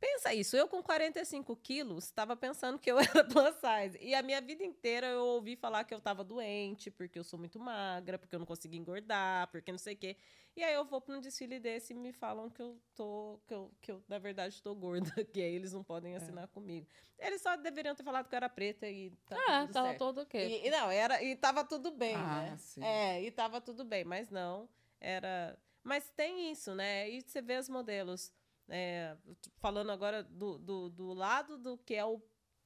pensa 0.03 0.33
isso, 0.33 0.57
eu 0.57 0.67
com 0.67 0.83
45 0.83 1.55
quilos 1.55 2.03
estava 2.03 2.35
pensando 2.35 2.77
que 2.77 2.91
eu 2.91 2.97
era 2.99 3.23
plus 3.23 3.55
size. 3.55 3.97
E 4.01 4.13
a 4.13 4.21
minha 4.21 4.41
vida 4.41 4.61
inteira 4.61 5.07
eu 5.07 5.25
ouvi 5.25 5.55
falar 5.55 5.85
que 5.85 5.93
eu 5.93 6.01
tava 6.01 6.25
doente, 6.25 6.91
porque 6.91 7.17
eu 7.17 7.23
sou 7.23 7.39
muito 7.39 7.57
magra, 7.57 8.19
porque 8.19 8.35
eu 8.35 8.39
não 8.39 8.45
consigo 8.45 8.75
engordar, 8.75 9.47
porque 9.49 9.71
não 9.71 9.79
sei 9.79 9.93
o 9.93 9.97
quê. 9.97 10.17
E 10.57 10.61
aí 10.61 10.73
eu 10.73 10.83
vou 10.83 10.99
para 10.99 11.15
um 11.15 11.21
desfile 11.21 11.57
desse 11.57 11.93
e 11.93 11.95
me 11.95 12.11
falam 12.11 12.49
que 12.49 12.61
eu 12.61 12.77
tô, 12.93 13.39
que 13.47 13.53
eu, 13.53 13.71
que 13.81 13.91
eu 13.93 14.03
na 14.09 14.19
verdade 14.19 14.53
estou 14.53 14.75
gorda, 14.75 15.09
que 15.31 15.41
aí 15.41 15.55
eles 15.55 15.71
não 15.71 15.85
podem 15.85 16.17
assinar 16.17 16.49
comigo. 16.49 16.85
Eles 17.17 17.41
só 17.41 17.55
deveriam 17.55 17.95
ter 17.95 18.03
falado 18.03 18.27
que 18.27 18.35
eu 18.35 18.37
era 18.37 18.49
preta 18.49 18.85
e 18.89 19.09
tá 19.25 19.37
ah, 19.47 19.61
tudo 19.61 19.73
tava 19.73 19.87
certo. 19.87 19.99
todo 19.99 20.21
o 20.21 20.25
quê? 20.25 20.61
E, 20.63 20.67
e 20.67 20.69
não, 20.69 20.91
era, 20.91 21.23
e 21.23 21.33
tava 21.37 21.63
tudo 21.63 21.91
bem, 21.91 22.15
Ah, 22.15 22.41
né? 22.41 22.57
sim. 22.57 22.83
É, 22.83 23.23
e 23.23 23.31
tava 23.31 23.61
tudo 23.61 23.85
bem, 23.85 24.03
mas 24.03 24.29
não, 24.29 24.67
era... 24.99 25.57
Mas 25.81 26.09
tem 26.09 26.51
isso, 26.51 26.75
né? 26.75 27.09
E 27.09 27.21
você 27.21 27.41
vê 27.41 27.57
os 27.57 27.67
modelos, 27.67 28.31
é, 28.69 29.15
falando 29.57 29.91
agora 29.91 30.23
do, 30.23 30.57
do, 30.57 30.89
do 30.89 31.13
lado 31.13 31.57
do 31.57 31.77
que 31.77 31.95
é 31.95 32.05
o 32.05 32.21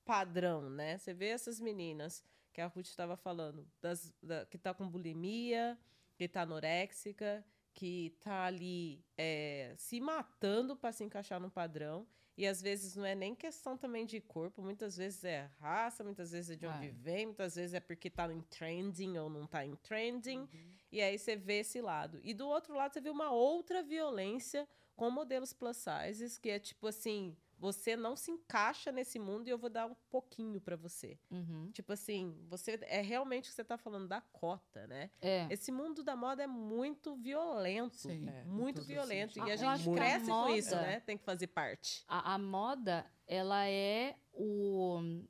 padrão, 0.05 0.69
né? 0.69 0.97
Você 0.97 1.13
vê 1.13 1.27
essas 1.27 1.59
meninas, 1.59 2.23
que 2.53 2.61
a 2.61 2.67
Ruth 2.67 2.87
estava 2.87 3.15
falando, 3.17 3.67
das, 3.81 4.13
da- 4.21 4.45
que 4.45 4.57
tá 4.57 4.73
com 4.73 4.89
bulimia, 4.89 5.77
que 6.15 6.27
tá 6.27 6.41
anoréxica, 6.41 7.45
que 7.73 8.17
tá 8.21 8.45
ali 8.45 9.05
é, 9.17 9.75
se 9.77 9.99
matando 9.99 10.75
para 10.75 10.91
se 10.91 11.03
encaixar 11.03 11.39
no 11.39 11.51
padrão. 11.51 12.07
E 12.37 12.45
às 12.45 12.61
vezes 12.61 12.95
não 12.95 13.03
é 13.03 13.15
nem 13.15 13.33
questão 13.33 13.75
também 13.75 14.05
de 14.05 14.21
corpo, 14.21 14.61
muitas 14.61 14.95
vezes 14.95 15.23
é 15.23 15.49
raça, 15.59 16.03
muitas 16.03 16.31
vezes 16.31 16.51
é 16.51 16.55
de 16.55 16.67
onde 16.67 16.85
É. 16.87 16.91
vem, 16.91 17.25
muitas 17.25 17.55
vezes 17.55 17.73
é 17.73 17.79
porque 17.79 18.09
tá 18.11 18.31
em 18.31 18.41
trending 18.41 19.17
ou 19.17 19.27
não 19.29 19.47
tá 19.47 19.65
em 19.65 19.75
trending. 19.77 20.47
E 20.91 21.01
aí 21.01 21.17
você 21.17 21.35
vê 21.35 21.59
esse 21.61 21.81
lado. 21.81 22.19
E 22.23 22.33
do 22.35 22.47
outro 22.47 22.75
lado 22.75 22.93
você 22.93 23.01
vê 23.01 23.09
uma 23.09 23.31
outra 23.31 23.81
violência 23.81 24.67
com 24.95 25.09
modelos 25.09 25.51
plus 25.51 25.77
sizes, 25.77 26.37
que 26.37 26.49
é 26.49 26.59
tipo 26.59 26.85
assim, 26.87 27.35
você 27.59 27.95
não 27.95 28.15
se 28.15 28.29
encaixa 28.31 28.91
nesse 28.91 29.17
mundo 29.17 29.47
e 29.47 29.51
eu 29.51 29.57
vou 29.57 29.69
dar 29.69 29.87
um 29.87 29.95
pouquinho 30.09 30.61
para 30.61 30.75
você. 30.75 31.17
Uhum. 31.31 31.71
Tipo 31.71 31.93
assim, 31.93 32.35
você 32.47 32.79
é 32.83 33.01
realmente 33.01 33.45
o 33.45 33.49
que 33.49 33.55
você 33.55 33.63
tá 33.63 33.77
falando 33.77 34.07
da 34.07 34.21
cota, 34.21 34.85
né? 34.87 35.09
É. 35.19 35.47
Esse 35.49 35.71
mundo 35.71 36.03
da 36.03 36.15
moda 36.15 36.43
é 36.43 36.47
muito 36.47 37.15
violento. 37.15 37.95
Sim, 37.97 38.27
É, 38.29 38.43
muito 38.45 38.83
violento. 38.83 39.33
sentidos. 39.33 39.47
E 39.47 39.51
a 39.51 39.53
eu 39.55 39.57
gente 39.75 39.83
que 39.83 39.89
a 39.89 39.93
cresce 39.95 40.27
com 40.29 40.49
isso, 40.49 40.69
moda- 40.75 40.81
né? 40.87 40.99
Tem 40.99 41.17
que 41.17 41.23
fazer 41.23 41.47
parte. 41.47 42.03
A, 42.07 42.33
a 42.35 42.37
moda, 42.37 43.05
ela 43.25 43.65
é 43.67 44.15
o, 44.33 45.23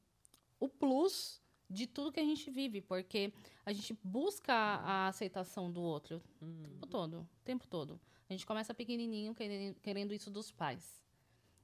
o 0.59 0.67
plus 0.67 1.41
de 1.69 1.85
tudo 1.87 2.11
que 2.11 2.19
a 2.19 2.23
gente 2.25 2.49
vive, 2.49 2.81
porque 2.81 3.33
a 3.65 3.73
gente 3.73 3.97
busca 4.03 4.53
a 4.53 5.07
aceitação 5.07 5.71
do 5.71 5.81
outro 5.81 6.21
o 6.41 6.45
tempo 6.63 6.87
todo, 6.87 7.19
o 7.21 7.43
tempo 7.43 7.67
todo. 7.67 7.99
A 8.29 8.33
gente 8.33 8.45
começa 8.45 8.73
pequenininho 8.73 9.33
querendo, 9.33 9.75
querendo 9.81 10.13
isso 10.13 10.29
dos 10.29 10.51
pais. 10.51 11.01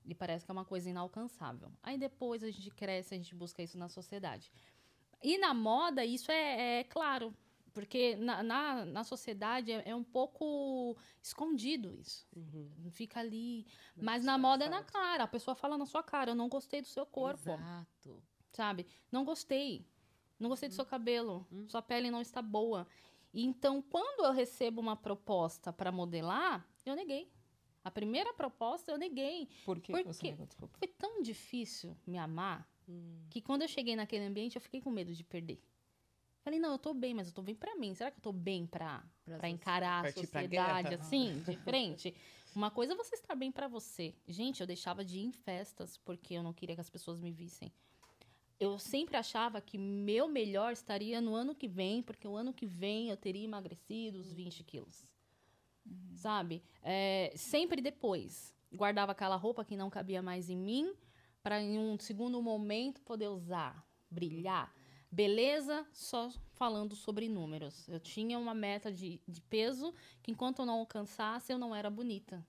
E 0.05 0.13
parece 0.13 0.45
que 0.45 0.51
é 0.51 0.53
uma 0.53 0.65
coisa 0.65 0.89
inalcançável. 0.89 1.71
Aí 1.81 1.97
depois 1.97 2.43
a 2.43 2.51
gente 2.51 2.69
cresce, 2.71 3.13
a 3.13 3.17
gente 3.17 3.33
busca 3.33 3.61
isso 3.61 3.77
na 3.77 3.87
sociedade. 3.87 4.51
E 5.21 5.37
na 5.37 5.53
moda, 5.53 6.03
isso 6.03 6.31
é, 6.31 6.79
é 6.79 6.83
claro. 6.83 7.33
Porque 7.73 8.15
na, 8.17 8.43
na, 8.43 8.85
na 8.85 9.03
sociedade 9.03 9.71
é, 9.71 9.89
é 9.89 9.95
um 9.95 10.03
pouco 10.03 10.95
escondido 11.21 11.91
isso. 11.95 12.27
Fica 12.91 13.19
ali. 13.19 13.65
Mas 13.95 14.23
na 14.23 14.37
moda 14.37 14.65
é 14.65 14.69
na 14.69 14.83
cara. 14.83 15.23
A 15.23 15.27
pessoa 15.27 15.55
fala 15.55 15.77
na 15.77 15.85
sua 15.85 16.03
cara: 16.03 16.31
Eu 16.31 16.35
não 16.35 16.47
gostei 16.47 16.81
do 16.81 16.87
seu 16.87 17.05
corpo 17.05 17.49
Exato. 17.49 18.23
sabe? 18.51 18.85
Não 19.11 19.25
gostei. 19.25 19.87
Não 20.39 20.49
gostei 20.49 20.69
do 20.69 20.75
seu 20.75 20.85
cabelo. 20.85 21.47
Sua 21.67 21.81
pele 21.81 22.11
não 22.11 22.21
está 22.21 22.41
boa. 22.41 22.85
E 23.33 23.43
Então, 23.43 23.81
quando 23.81 24.25
eu 24.25 24.31
recebo 24.31 24.79
uma 24.79 24.95
proposta 24.95 25.73
para 25.73 25.91
modelar, 25.91 26.67
eu 26.85 26.95
neguei. 26.95 27.31
A 27.83 27.91
primeira 27.91 28.33
proposta 28.33 28.91
eu 28.91 28.97
neguei. 28.97 29.47
Por 29.65 29.79
que 29.79 29.91
Por 29.91 30.03
você 30.03 30.21
quê? 30.21 30.31
negou? 30.31 30.45
Desculpa. 30.45 30.77
Foi 30.77 30.87
tão 30.87 31.21
difícil 31.21 31.95
me 32.07 32.17
amar 32.17 32.67
que 33.29 33.41
quando 33.41 33.61
eu 33.61 33.67
cheguei 33.67 33.95
naquele 33.95 34.25
ambiente, 34.25 34.55
eu 34.55 34.61
fiquei 34.61 34.81
com 34.81 34.91
medo 34.91 35.13
de 35.13 35.23
perder. 35.23 35.61
Falei, 36.43 36.59
não, 36.59 36.73
eu 36.73 36.77
tô 36.77 36.93
bem, 36.93 37.13
mas 37.13 37.27
eu 37.27 37.33
tô 37.33 37.41
bem 37.41 37.55
pra 37.55 37.75
mim. 37.75 37.95
Será 37.95 38.11
que 38.11 38.17
eu 38.17 38.21
tô 38.21 38.33
bem 38.33 38.65
pra, 38.65 39.01
pra 39.37 39.47
encarar 39.47 39.99
a 39.99 40.01
pra 40.01 40.11
sociedade 40.11 40.49
guerra. 40.49 40.95
assim, 40.95 41.41
de 41.47 41.55
frente? 41.57 42.13
Uma 42.53 42.69
coisa 42.69 42.93
é 42.93 42.95
você 42.95 43.15
estar 43.15 43.33
bem 43.35 43.51
pra 43.51 43.67
você. 43.67 44.13
Gente, 44.27 44.59
eu 44.59 44.67
deixava 44.67 45.05
de 45.05 45.19
ir 45.19 45.25
em 45.25 45.31
festas 45.31 45.97
porque 45.97 46.33
eu 46.33 46.43
não 46.43 46.53
queria 46.53 46.75
que 46.75 46.81
as 46.81 46.89
pessoas 46.89 47.19
me 47.19 47.31
vissem. 47.31 47.71
Eu 48.59 48.77
sempre 48.77 49.17
achava 49.17 49.59
que 49.61 49.77
meu 49.77 50.27
melhor 50.27 50.73
estaria 50.73 51.19
no 51.19 51.33
ano 51.33 51.55
que 51.55 51.67
vem, 51.67 52.03
porque 52.03 52.27
o 52.27 52.35
ano 52.35 52.53
que 52.53 52.65
vem 52.65 53.09
eu 53.09 53.17
teria 53.17 53.43
emagrecido 53.43 54.19
os 54.19 54.31
20 54.31 54.63
quilos. 54.63 55.03
Sabe? 56.15 56.63
É, 56.81 57.33
sempre 57.35 57.81
depois. 57.81 58.55
Guardava 58.73 59.11
aquela 59.11 59.35
roupa 59.35 59.63
que 59.65 59.77
não 59.77 59.89
cabia 59.89 60.21
mais 60.21 60.49
em 60.49 60.57
mim, 60.57 60.93
para 61.41 61.61
em 61.61 61.77
um 61.77 61.97
segundo 61.99 62.41
momento 62.41 63.01
poder 63.01 63.27
usar, 63.27 63.85
brilhar. 64.09 64.73
Beleza, 65.11 65.85
só 65.93 66.31
falando 66.53 66.95
sobre 66.95 67.29
números. 67.29 67.87
Eu 67.87 67.99
tinha 67.99 68.39
uma 68.39 68.53
meta 68.53 68.91
de, 68.91 69.21
de 69.27 69.41
peso 69.41 69.93
que 70.23 70.31
enquanto 70.31 70.59
eu 70.59 70.65
não 70.65 70.79
alcançasse, 70.79 71.53
eu 71.53 71.59
não 71.59 71.75
era 71.75 71.89
bonita. 71.89 72.43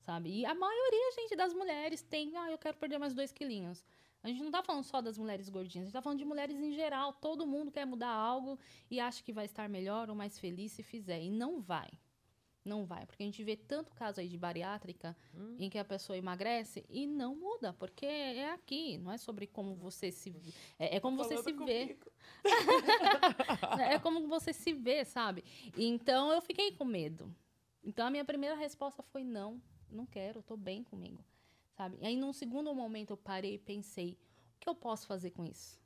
Sabe? 0.00 0.40
E 0.40 0.46
a 0.46 0.54
maioria, 0.54 1.12
gente, 1.12 1.36
das 1.36 1.52
mulheres 1.52 2.02
tem, 2.02 2.36
ah, 2.36 2.50
eu 2.50 2.58
quero 2.58 2.76
perder 2.76 2.98
mais 2.98 3.14
dois 3.14 3.30
quilinhos. 3.30 3.84
A 4.22 4.28
gente 4.28 4.42
não 4.42 4.50
tá 4.50 4.62
falando 4.62 4.82
só 4.82 5.00
das 5.00 5.16
mulheres 5.16 5.48
gordinhas, 5.48 5.84
a 5.84 5.86
gente 5.86 5.92
tá 5.92 6.02
falando 6.02 6.18
de 6.18 6.24
mulheres 6.24 6.56
em 6.56 6.72
geral. 6.72 7.12
Todo 7.12 7.46
mundo 7.46 7.70
quer 7.70 7.84
mudar 7.84 8.10
algo 8.10 8.58
e 8.90 8.98
acha 8.98 9.22
que 9.22 9.32
vai 9.32 9.44
estar 9.44 9.68
melhor 9.68 10.10
ou 10.10 10.16
mais 10.16 10.38
feliz 10.38 10.72
se 10.72 10.82
fizer. 10.82 11.22
E 11.22 11.30
não 11.30 11.60
vai. 11.60 11.88
Não 12.68 12.84
vai. 12.84 13.06
Porque 13.06 13.22
a 13.22 13.26
gente 13.26 13.42
vê 13.42 13.56
tanto 13.56 13.94
caso 13.94 14.20
aí 14.20 14.28
de 14.28 14.36
bariátrica 14.36 15.16
Hum. 15.34 15.56
em 15.58 15.70
que 15.70 15.78
a 15.78 15.84
pessoa 15.84 16.16
emagrece 16.18 16.84
e 16.88 17.06
não 17.06 17.34
muda. 17.34 17.72
Porque 17.72 18.04
é 18.06 18.50
aqui, 18.52 18.98
não 18.98 19.10
é 19.10 19.16
sobre 19.16 19.46
como 19.46 19.74
você 19.74 20.12
se. 20.12 20.34
É, 20.78 20.96
é 20.96 21.00
como 21.00 21.16
você 21.16 21.36
se 21.42 21.52
vê. 21.52 21.96
é 23.94 23.98
como 23.98 24.28
você 24.28 24.52
se 24.52 24.72
vê, 24.72 25.04
sabe? 25.04 25.42
Então 25.76 26.30
eu 26.32 26.40
fiquei 26.42 26.72
com 26.72 26.84
medo. 26.84 27.34
Então 27.82 28.06
a 28.06 28.10
minha 28.10 28.24
primeira 28.24 28.54
resposta 28.54 29.02
foi 29.02 29.24
não, 29.24 29.62
não 29.90 30.04
quero, 30.04 30.42
tô 30.42 30.56
bem 30.56 30.84
comigo, 30.84 31.24
sabe? 31.70 31.96
E 32.02 32.06
aí 32.06 32.16
num 32.16 32.32
segundo 32.32 32.74
momento 32.74 33.10
eu 33.12 33.16
parei 33.16 33.54
e 33.54 33.58
pensei, 33.58 34.18
o 34.56 34.58
que 34.60 34.68
eu 34.68 34.74
posso 34.74 35.06
fazer 35.06 35.30
com 35.30 35.44
isso? 35.46 35.80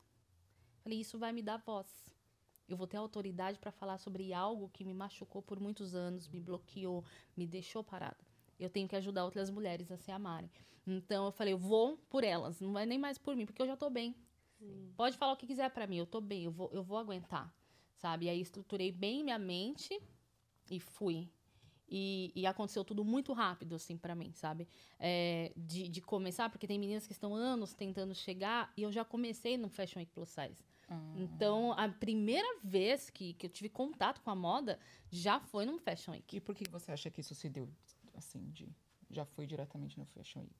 Falei, 0.83 0.99
isso 0.99 1.19
vai 1.19 1.33
me 1.33 1.43
dar 1.43 1.59
voz. 1.59 2.12
Eu 2.69 2.77
vou 2.77 2.87
ter 2.87 2.97
autoridade 2.97 3.59
para 3.59 3.71
falar 3.71 3.99
sobre 3.99 4.33
algo 4.33 4.69
que 4.71 4.85
me 4.85 4.95
machucou 4.95 5.43
por 5.43 5.61
muitos 5.61 5.95
anos, 5.95 6.29
me 6.29 6.41
bloqueou, 6.41 7.05
me 7.37 7.47
deixou 7.47 7.83
parada. 7.83 8.17
Eu 8.59 8.71
tenho 8.71 8.89
que 8.89 8.97
ajudar 8.97 9.25
outras 9.25 9.51
mulheres 9.51 9.91
a 9.91 9.97
se 9.97 10.11
amarem. 10.11 10.51
Então 10.87 11.27
eu 11.27 11.33
falei, 11.33 11.53
eu 11.53 11.59
vou 11.59 11.97
por 12.09 12.25
elas, 12.25 12.61
não 12.61 12.73
vai 12.73 12.87
nem 12.87 12.99
mais 12.99 13.19
por 13.19 13.37
mim, 13.37 13.47
porque 13.47 13.63
eu 13.63 13.67
já 13.67 13.77
tô 13.77 13.91
bem. 13.91 14.15
Pode 14.97 15.17
falar 15.17 15.33
o 15.33 15.37
que 15.37 15.47
quiser 15.47 15.71
para 15.71 15.87
mim, 15.87 15.97
eu 15.97 16.07
tô 16.07 16.21
bem, 16.21 16.45
eu 16.45 16.51
vou, 16.53 16.71
eu 16.73 16.83
vou 16.83 16.99
aguentar, 16.99 17.53
sabe? 17.97 18.27
E 18.27 18.29
aí 18.29 18.41
estruturei 18.41 18.93
bem 18.93 19.25
minha 19.25 19.39
mente 19.39 20.01
e 20.71 20.79
fui. 20.79 21.29
E, 21.89 22.33
e 22.35 22.47
aconteceu 22.47 22.85
tudo 22.85 23.05
muito 23.05 23.33
rápido, 23.33 23.75
assim, 23.75 23.99
para 23.99 24.15
mim, 24.15 24.33
sabe? 24.33 24.67
É, 24.99 25.53
de, 25.57 25.89
de 25.89 26.01
começar, 26.01 26.49
porque 26.49 26.67
tem 26.67 26.79
meninas 26.79 27.07
que 27.07 27.13
estão 27.13 27.35
anos 27.35 27.75
tentando 27.75 28.15
chegar 28.15 28.73
e 28.77 28.83
eu 28.83 28.91
já 28.91 29.05
comecei 29.05 29.59
no 29.59 29.69
Fashion 29.69 29.99
Week 29.99 30.11
Plus 30.11 30.31
Size. 30.31 30.65
Então, 31.17 31.73
a 31.73 31.89
primeira 31.89 32.59
vez 32.63 33.11
que, 33.11 33.35
que 33.35 33.47
eu 33.47 33.51
tive 33.51 33.69
contato 33.69 34.21
com 34.21 34.31
a 34.31 34.35
moda 34.35 34.79
já 35.11 35.41
foi 35.41 35.65
num 35.65 35.79
Fashion 35.79 36.13
Week. 36.13 36.37
E 36.37 36.41
por 36.41 36.55
que 36.55 36.69
você 36.69 36.93
acha 36.93 37.11
que 37.11 37.21
isso 37.21 37.35
se 37.35 37.49
deu, 37.49 37.69
assim, 38.15 38.51
de... 38.51 38.69
Já 39.11 39.25
foi 39.25 39.47
diretamente 39.47 39.99
no 39.99 40.07
Fashion 40.07 40.41
Week? 40.41 40.55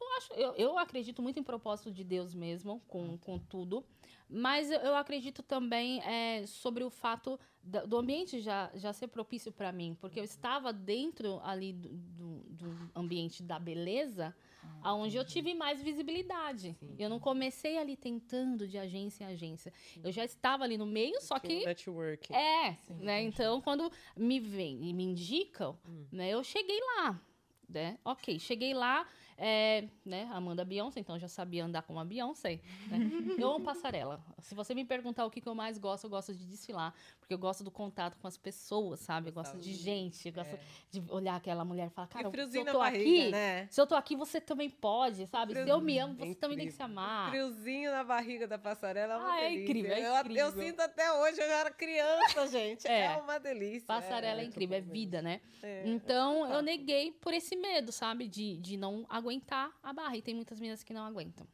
Eu, 0.00 0.16
acho, 0.16 0.32
eu, 0.34 0.54
eu 0.54 0.78
acredito 0.78 1.20
muito 1.22 1.38
em 1.38 1.42
propósito 1.42 1.90
de 1.90 2.04
Deus 2.04 2.34
mesmo, 2.34 2.80
com, 2.86 3.18
com 3.18 3.38
tudo. 3.38 3.84
Mas 4.28 4.70
eu, 4.70 4.80
eu 4.80 4.94
acredito 4.94 5.42
também 5.42 6.00
é, 6.02 6.46
sobre 6.46 6.84
o 6.84 6.90
fato 6.90 7.38
da- 7.62 7.84
do 7.84 7.98
ambiente 7.98 8.40
já, 8.40 8.70
já 8.74 8.92
ser 8.92 9.08
propício 9.08 9.52
para 9.52 9.72
mim. 9.72 9.96
Porque 10.00 10.18
eu 10.18 10.24
estava 10.24 10.72
dentro 10.72 11.40
ali 11.42 11.72
do, 11.72 11.88
do, 11.88 12.40
do 12.50 12.90
ambiente 12.94 13.42
da 13.42 13.58
beleza, 13.58 14.34
aonde 14.82 15.16
eu 15.16 15.24
tive 15.24 15.54
mais 15.54 15.80
visibilidade. 15.82 16.76
Eu 16.98 17.08
não 17.08 17.18
comecei 17.18 17.78
ali 17.78 17.96
tentando 17.96 18.66
de 18.66 18.78
agência 18.78 19.24
em 19.24 19.26
agência. 19.28 19.72
Eu 20.02 20.10
já 20.10 20.24
estava 20.24 20.64
ali 20.64 20.76
no 20.76 20.86
meio, 20.86 21.20
só 21.20 21.38
que 21.38 21.64
Networking. 21.64 22.34
é, 22.34 22.76
né? 23.00 23.22
Então, 23.22 23.60
quando 23.60 23.90
me 24.16 24.40
vem 24.40 24.88
e 24.88 24.92
me 24.92 25.04
indicam, 25.04 25.78
né? 26.10 26.30
Eu 26.30 26.42
cheguei 26.42 26.80
lá, 26.96 27.20
né? 27.68 27.98
Ok, 28.04 28.38
cheguei 28.38 28.74
lá, 28.74 29.06
é, 29.38 29.84
né? 30.04 30.28
Amanda 30.32 30.64
Beyoncé, 30.64 31.00
então 31.00 31.16
eu 31.16 31.20
já 31.20 31.28
sabia 31.28 31.64
andar 31.64 31.82
como 31.82 31.98
a 31.98 32.04
Beyoncé, 32.04 32.60
né? 32.90 32.98
Eu 33.46 33.50
amo 33.50 33.64
passarela. 33.64 34.22
Se 34.40 34.54
você 34.54 34.74
me 34.74 34.84
perguntar 34.84 35.24
o 35.24 35.30
que, 35.30 35.40
que 35.40 35.48
eu 35.48 35.54
mais 35.54 35.78
gosto, 35.78 36.04
eu 36.04 36.10
gosto 36.10 36.34
de 36.34 36.44
desfilar, 36.46 36.94
porque 37.18 37.32
eu 37.34 37.38
gosto 37.38 37.64
do 37.64 37.70
contato 37.70 38.16
com 38.18 38.26
as 38.28 38.36
pessoas, 38.36 39.00
sabe? 39.00 39.28
Eu 39.30 39.32
gosto 39.32 39.58
de 39.58 39.72
gente, 39.74 40.28
eu 40.28 40.34
gosto 40.34 40.58
de 40.90 41.02
olhar 41.08 41.36
aquela 41.36 41.64
mulher 41.64 41.86
e 41.88 41.90
falar, 41.90 42.06
cara, 42.08 42.24
e 42.24 42.26
se 42.26 42.30
friozinho 42.32 42.66
eu 42.68 42.72
tô 42.72 42.78
barriga, 42.78 43.00
aqui, 43.22 43.30
né? 43.30 43.66
se 43.70 43.80
eu 43.80 43.86
tô 43.86 43.94
aqui, 43.94 44.14
você 44.16 44.40
também 44.40 44.68
pode, 44.70 45.26
sabe? 45.26 45.54
Se 45.54 45.68
eu 45.68 45.80
me 45.80 45.98
amo, 45.98 46.14
você 46.14 46.22
Incrível. 46.22 46.40
também 46.40 46.58
tem 46.58 46.66
que 46.66 46.72
se 46.72 46.82
amar. 46.82 47.30
Friozinho 47.30 47.90
na 47.90 48.04
barriga 48.04 48.46
da 48.46 48.58
passarela 48.58 49.14
é 49.14 49.16
uma 49.16 49.32
Ah, 49.32 49.40
é 49.40 49.48
delícia. 49.48 49.64
incrível, 49.64 49.92
é 49.92 50.00
Eu- 50.00 50.04
Eu, 50.14 50.20
incrível. 50.20 50.52
sinto 50.52 50.80
até 50.80 51.12
hoje, 51.12 51.40
eu 51.40 51.48
já 51.48 51.54
era 51.54 51.70
criança, 51.70 52.46
gente. 52.48 52.86
É, 52.86 53.04
É. 53.06 53.16
uma 53.16 53.38
delícia. 53.38 53.86
Passarela 53.86 54.40
é, 54.40 54.44
é, 54.44 54.46
incrível, 54.46 54.76
é 54.76 54.80
vida, 54.80 55.22
né? 55.22 55.40
é. 55.62 55.82
Então, 55.86 56.46
eu 56.52 56.60
neguei 56.62 57.12
por 57.12 57.32
esse 57.32 57.56
medo, 57.56 57.90
sabe? 57.92 58.26
De, 58.28 58.56
de 58.58 58.76
não 58.76 59.06
aguentar 59.22 59.72
a 59.82 59.92
barra. 59.92 60.16
E 60.16 60.22
tem 60.22 60.34
muitas 60.34 60.58
meninas 60.58 60.82
que 60.82 60.92
não 60.92 61.04
aguentam. 61.04 61.46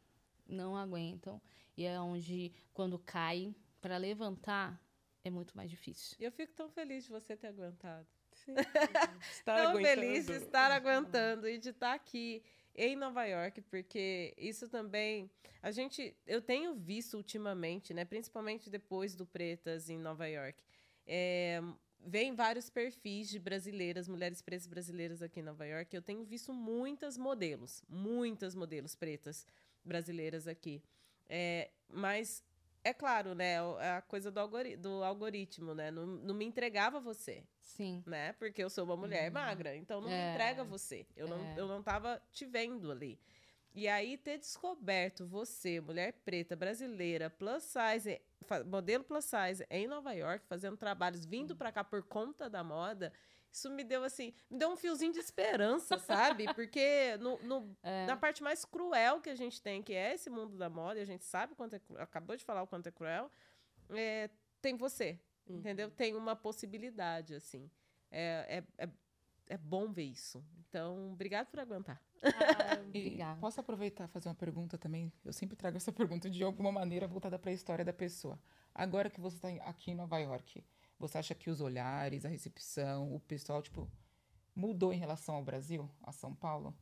Não 0.46 0.76
aguentam. 0.76 1.40
E 1.76 1.84
é 1.84 2.00
onde, 2.00 2.50
quando 2.72 2.98
cai, 2.98 3.54
para 3.80 3.96
levantar, 3.96 4.80
é 5.22 5.30
muito 5.30 5.56
mais 5.56 5.70
difícil. 5.70 6.16
E 6.18 6.24
eu 6.24 6.32
fico 6.32 6.52
tão 6.54 6.68
feliz 6.70 7.04
de 7.04 7.10
você 7.10 7.36
ter 7.36 7.48
aguentado. 7.48 8.06
Sim. 8.32 8.54
Estar 9.30 9.56
tão 9.62 9.70
aguentando. 9.70 10.00
feliz 10.00 10.26
de 10.26 10.32
estar 10.32 10.70
aguentando 10.70 11.48
e 11.48 11.58
de 11.58 11.68
estar 11.70 11.94
aqui 11.94 12.42
em 12.74 12.96
Nova 12.96 13.24
York, 13.24 13.60
porque 13.62 14.34
isso 14.38 14.68
também 14.68 15.30
a 15.60 15.70
gente 15.72 16.16
eu 16.26 16.40
tenho 16.40 16.74
visto 16.76 17.16
ultimamente, 17.16 17.92
né, 17.92 18.04
principalmente 18.04 18.70
depois 18.70 19.16
do 19.16 19.26
Pretas 19.26 19.90
em 19.90 19.98
Nova 19.98 20.26
York, 20.28 20.62
é, 21.04 21.60
vem 22.08 22.34
vários 22.34 22.68
perfis 22.70 23.28
de 23.28 23.38
brasileiras, 23.38 24.08
mulheres 24.08 24.40
pretas 24.42 24.66
brasileiras 24.66 25.22
aqui 25.22 25.40
em 25.40 25.42
Nova 25.42 25.66
York. 25.66 25.94
Eu 25.94 26.02
tenho 26.02 26.24
visto 26.24 26.52
muitas 26.52 27.16
modelos, 27.18 27.82
muitas 27.88 28.54
modelos 28.54 28.94
pretas 28.94 29.46
brasileiras 29.84 30.48
aqui. 30.48 30.82
É, 31.28 31.70
mas 31.88 32.42
é 32.82 32.92
claro, 32.94 33.34
né, 33.34 33.62
o- 33.62 33.76
a 33.78 34.00
coisa 34.02 34.30
do, 34.30 34.40
algori- 34.40 34.76
do 34.76 35.02
algoritmo, 35.04 35.74
né, 35.74 35.90
não, 35.90 36.06
não 36.06 36.34
me 36.34 36.44
entregava 36.44 37.00
você 37.00 37.44
Sim. 37.60 38.02
né? 38.06 38.32
Porque 38.34 38.62
eu 38.64 38.70
sou 38.70 38.84
uma 38.84 38.96
mulher 38.96 39.30
magra, 39.30 39.76
então 39.76 40.00
não 40.00 40.08
me 40.08 40.14
É. 40.14 40.32
entrega 40.32 40.64
você. 40.64 41.06
Eu 41.14 41.28
não, 41.28 41.38
É. 41.38 41.54
eu 41.60 41.68
não 41.68 41.82
tava 41.82 42.20
te 42.32 42.46
vendo 42.46 42.90
ali. 42.90 43.18
E 43.74 43.86
aí 43.86 44.16
ter 44.16 44.38
descoberto 44.38 45.26
você, 45.26 45.80
mulher 45.80 46.12
preta, 46.24 46.56
brasileira, 46.56 47.30
plus 47.30 47.62
size, 47.64 48.20
modelo 48.66 49.04
plus 49.04 49.24
size 49.24 49.64
em 49.70 49.86
Nova 49.86 50.12
York, 50.12 50.44
fazendo 50.46 50.76
trabalhos, 50.76 51.24
vindo 51.24 51.54
pra 51.54 51.70
cá 51.70 51.84
por 51.84 52.02
conta 52.02 52.48
da 52.50 52.64
moda, 52.64 53.12
isso 53.52 53.70
me 53.70 53.84
deu 53.84 54.02
assim, 54.04 54.34
me 54.50 54.58
deu 54.58 54.70
um 54.70 54.76
fiozinho 54.76 55.12
de 55.12 55.20
esperança, 55.20 55.96
sabe? 56.44 56.52
Porque 56.54 57.16
no, 57.20 57.38
no- 57.42 57.76
na 58.06 58.16
parte 58.16 58.42
mais 58.42 58.64
cruel 58.64 59.20
que 59.20 59.30
a 59.30 59.34
gente 59.34 59.60
tem, 59.62 59.82
que 59.82 59.94
é 59.94 60.14
esse 60.14 60.28
mundo 60.28 60.56
da 60.56 60.68
moda, 60.68 60.98
e 60.98 61.02
a 61.02 61.06
gente 61.06 61.24
sabe 61.24 61.52
o 61.52 61.56
quanto 61.56 61.76
é, 61.76 61.80
acabou 61.98 62.36
de 62.36 62.44
falar 62.44 62.62
o 62.62 62.66
quanto 62.66 62.88
é 62.88 62.90
cruel, 62.92 63.30
é, 63.90 64.28
tem 64.60 64.76
você, 64.76 65.18
entendeu? 65.46 65.90
Tem 65.90 66.14
uma 66.16 66.34
possibilidade, 66.34 67.34
assim. 67.34 67.70
É, 68.10 68.64
é, 68.78 68.84
é, 68.84 68.88
é 69.48 69.56
bom 69.56 69.90
ver 69.90 70.04
isso. 70.04 70.44
Então, 70.68 71.12
obrigado 71.12 71.46
por 71.48 71.60
aguentar. 71.60 72.00
Ah, 72.22 72.78
obrigada. 72.86 73.40
posso 73.40 73.58
aproveitar 73.60 74.04
e 74.04 74.08
fazer 74.08 74.28
uma 74.28 74.34
pergunta 74.34 74.76
também? 74.76 75.12
Eu 75.24 75.32
sempre 75.32 75.56
trago 75.56 75.76
essa 75.76 75.92
pergunta 75.92 76.28
de 76.28 76.42
alguma 76.42 76.70
maneira 76.70 77.06
voltada 77.06 77.38
para 77.38 77.50
a 77.50 77.54
história 77.54 77.84
da 77.84 77.92
pessoa. 77.92 78.38
Agora 78.74 79.08
que 79.10 79.20
você 79.20 79.36
está 79.36 79.48
aqui 79.68 79.90
em 79.90 79.94
Nova 79.94 80.18
York, 80.18 80.62
você 80.98 81.18
acha 81.18 81.34
que 81.34 81.48
os 81.50 81.60
olhares, 81.60 82.24
a 82.24 82.28
recepção, 82.28 83.14
o 83.14 83.20
pessoal, 83.20 83.62
tipo, 83.62 83.90
mudou 84.54 84.92
em 84.92 84.98
relação 84.98 85.36
ao 85.36 85.44
Brasil, 85.44 85.88
a 86.02 86.12
São 86.12 86.34
Paulo? 86.34 86.74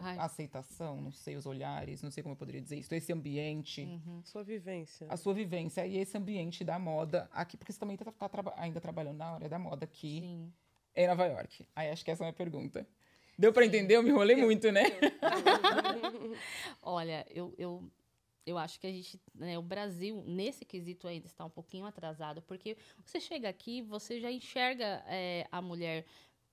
Ai. 0.00 0.16
A 0.16 0.24
aceitação, 0.24 1.00
não 1.00 1.10
sei, 1.10 1.36
os 1.36 1.44
olhares, 1.44 2.02
não 2.02 2.10
sei 2.10 2.22
como 2.22 2.32
eu 2.34 2.36
poderia 2.36 2.60
dizer 2.60 2.76
isso, 2.78 2.94
esse 2.94 3.12
ambiente, 3.12 3.82
Uhum. 3.82 4.22
Sua 4.24 4.44
vivência. 4.44 5.08
a 5.10 5.16
sua 5.16 5.34
vivência 5.34 5.84
e 5.86 5.96
esse 5.98 6.16
ambiente 6.16 6.62
da 6.64 6.78
moda 6.78 7.28
aqui, 7.32 7.56
porque 7.56 7.72
você 7.72 7.80
também 7.80 7.96
está 7.96 8.12
ainda 8.56 8.80
trabalhando 8.80 9.16
na 9.18 9.26
área 9.32 9.48
da 9.48 9.58
moda 9.58 9.84
aqui 9.84 10.20
Sim. 10.20 10.52
Em 10.94 11.06
Nova 11.06 11.26
York. 11.26 11.66
Aí 11.74 11.90
acho 11.90 12.04
que 12.04 12.10
essa 12.10 12.22
é 12.22 12.26
a 12.26 12.28
minha 12.28 12.36
pergunta. 12.36 12.86
Deu 13.38 13.52
para 13.52 13.64
entender? 13.64 13.96
Eu 13.96 14.02
me 14.02 14.10
enrolei 14.10 14.34
muito, 14.34 14.72
né? 14.72 14.82
Olha, 16.82 17.24
eu, 17.30 17.54
eu, 17.56 17.88
eu 18.44 18.58
acho 18.58 18.80
que 18.80 18.86
a 18.86 18.90
gente, 18.90 19.20
né, 19.32 19.56
o 19.56 19.62
Brasil, 19.62 20.24
nesse 20.26 20.64
quesito 20.64 21.06
ainda 21.06 21.26
está 21.26 21.44
um 21.44 21.50
pouquinho 21.50 21.86
atrasado, 21.86 22.42
porque 22.42 22.76
você 23.04 23.20
chega 23.20 23.48
aqui, 23.48 23.80
você 23.80 24.20
já 24.20 24.30
enxerga 24.30 25.04
é, 25.06 25.46
a 25.52 25.62
mulher 25.62 26.04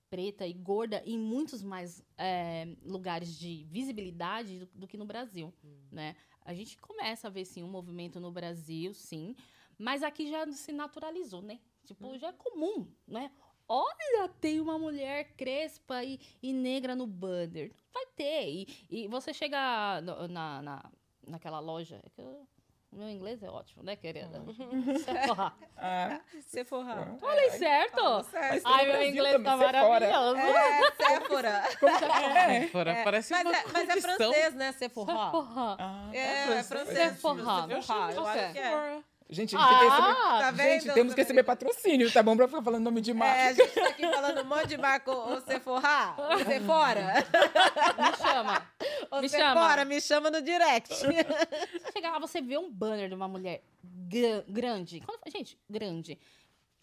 preta 0.10 0.46
e 0.46 0.54
gorda 0.54 1.02
em 1.06 1.18
muitos 1.18 1.64
mais 1.64 2.04
é, 2.18 2.68
lugares 2.84 3.36
de 3.38 3.66
visibilidade 3.70 4.60
do, 4.60 4.66
do 4.76 4.88
que 4.88 4.98
no 4.98 5.06
Brasil, 5.06 5.52
né? 5.92 6.16
A 6.42 6.54
gente 6.54 6.78
começa 6.78 7.28
a 7.28 7.32
ver, 7.32 7.46
sim, 7.46 7.64
um 7.64 7.68
movimento 7.68 8.20
no 8.20 8.32
Brasil, 8.32 8.94
sim, 8.94 9.36
mas 9.78 10.04
aqui 10.04 10.30
já 10.30 10.50
se 10.52 10.72
naturalizou, 10.72 11.42
né? 11.42 11.60
Tipo, 11.84 12.18
já 12.18 12.30
é 12.30 12.34
comum, 12.34 12.88
né? 13.08 13.32
Olha, 13.68 14.30
tem 14.40 14.60
uma 14.60 14.78
mulher 14.78 15.34
crespa 15.36 16.04
e, 16.04 16.20
e 16.42 16.54
negra 16.54 16.96
no 16.96 17.08
banner. 17.08 17.72
Vai 17.94 18.06
ter. 18.16 18.48
E, 18.50 18.68
e 18.90 19.08
você 19.08 19.34
chega 19.34 20.02
no- 20.02 20.28
na, 20.28 20.62
na, 20.62 20.92
naquela 21.28 21.60
loja. 21.60 22.00
é 22.06 22.10
que 22.10 22.22
eu- 22.22 22.48
o 22.92 22.98
meu 22.98 23.10
inglês 23.10 23.44
é 23.44 23.50
ótimo, 23.50 23.84
né, 23.84 23.96
querida? 23.96 24.42
Sephora. 25.04 25.54
Ah, 25.78 26.22
Sephora. 26.42 27.18
Falei 27.20 27.50
certo? 27.52 28.02
mas 28.02 28.32
tem 28.32 28.62
no 28.62 28.70
Ai, 28.70 28.86
meu 28.88 29.04
inglês 29.04 29.44
tá 29.44 29.58
Sephora. 29.58 29.88
maravilhoso. 29.88 30.38
É, 30.38 30.92
Sephora. 30.92 31.64
É. 32.48 32.68
Fora, 32.68 32.92
É, 32.92 33.04
parece 33.04 33.32
mas, 33.34 33.46
uma 33.46 33.56
é, 33.58 33.64
mas 33.74 33.90
é 33.90 34.02
francês, 34.02 34.54
né? 34.56 34.72
Sephora. 34.72 35.12
Sephora. 35.14 35.76
Ah, 35.80 36.10
É, 36.14 36.20
é 36.60 36.64
francês. 36.64 36.98
Sephora. 36.98 37.44
Sephora, 37.82 38.14
eu 38.14 38.26
acho 38.28 38.54
que 38.54 38.60
é. 38.60 39.04
Gente, 39.28 39.56
a 39.56 39.60
gente 39.60 39.70
tem 39.70 39.78
que 39.80 39.86
receber, 39.86 40.08
Ah, 40.20 40.40
Tá 40.40 40.52
gente, 40.52 40.84
vendo? 40.86 40.94
temos 40.94 41.14
que 41.16 41.22
receber 41.22 41.44
patrocínio, 41.44 42.12
tá 42.12 42.22
bom? 42.22 42.38
Pra 42.38 42.48
ficar 42.48 42.62
falando 42.62 42.84
nome 42.84 43.02
de 43.02 43.12
marca. 43.14 43.42
É, 43.42 43.48
a 43.50 43.54
gente 43.54 43.72
tá 43.74 43.88
aqui 43.90 44.02
falando 44.08 44.42
um 44.42 44.46
monte 44.46 44.68
de 44.68 44.78
marca. 44.78 45.12
Ô, 45.12 45.42
Sephora. 45.42 46.16
Sephora. 46.46 47.26
me 47.98 48.18
chama. 48.18 48.68
Me 49.22 49.30
Você 49.30 49.38
chama. 49.40 49.86
me 49.86 50.02
chama 50.02 50.30
no 50.32 50.42
direct. 50.44 50.94
Você 50.94 51.08
chega 51.94 52.12
lá, 52.12 52.20
você 52.20 52.40
vê 52.40 52.58
um 52.58 52.70
banner 52.72 53.10
de 53.10 53.16
uma 53.16 53.28
mulher 53.28 53.64
gra- 53.84 54.44
grande. 54.48 55.02
Quando, 55.02 55.20
gente, 55.32 55.58
grande. 55.68 56.20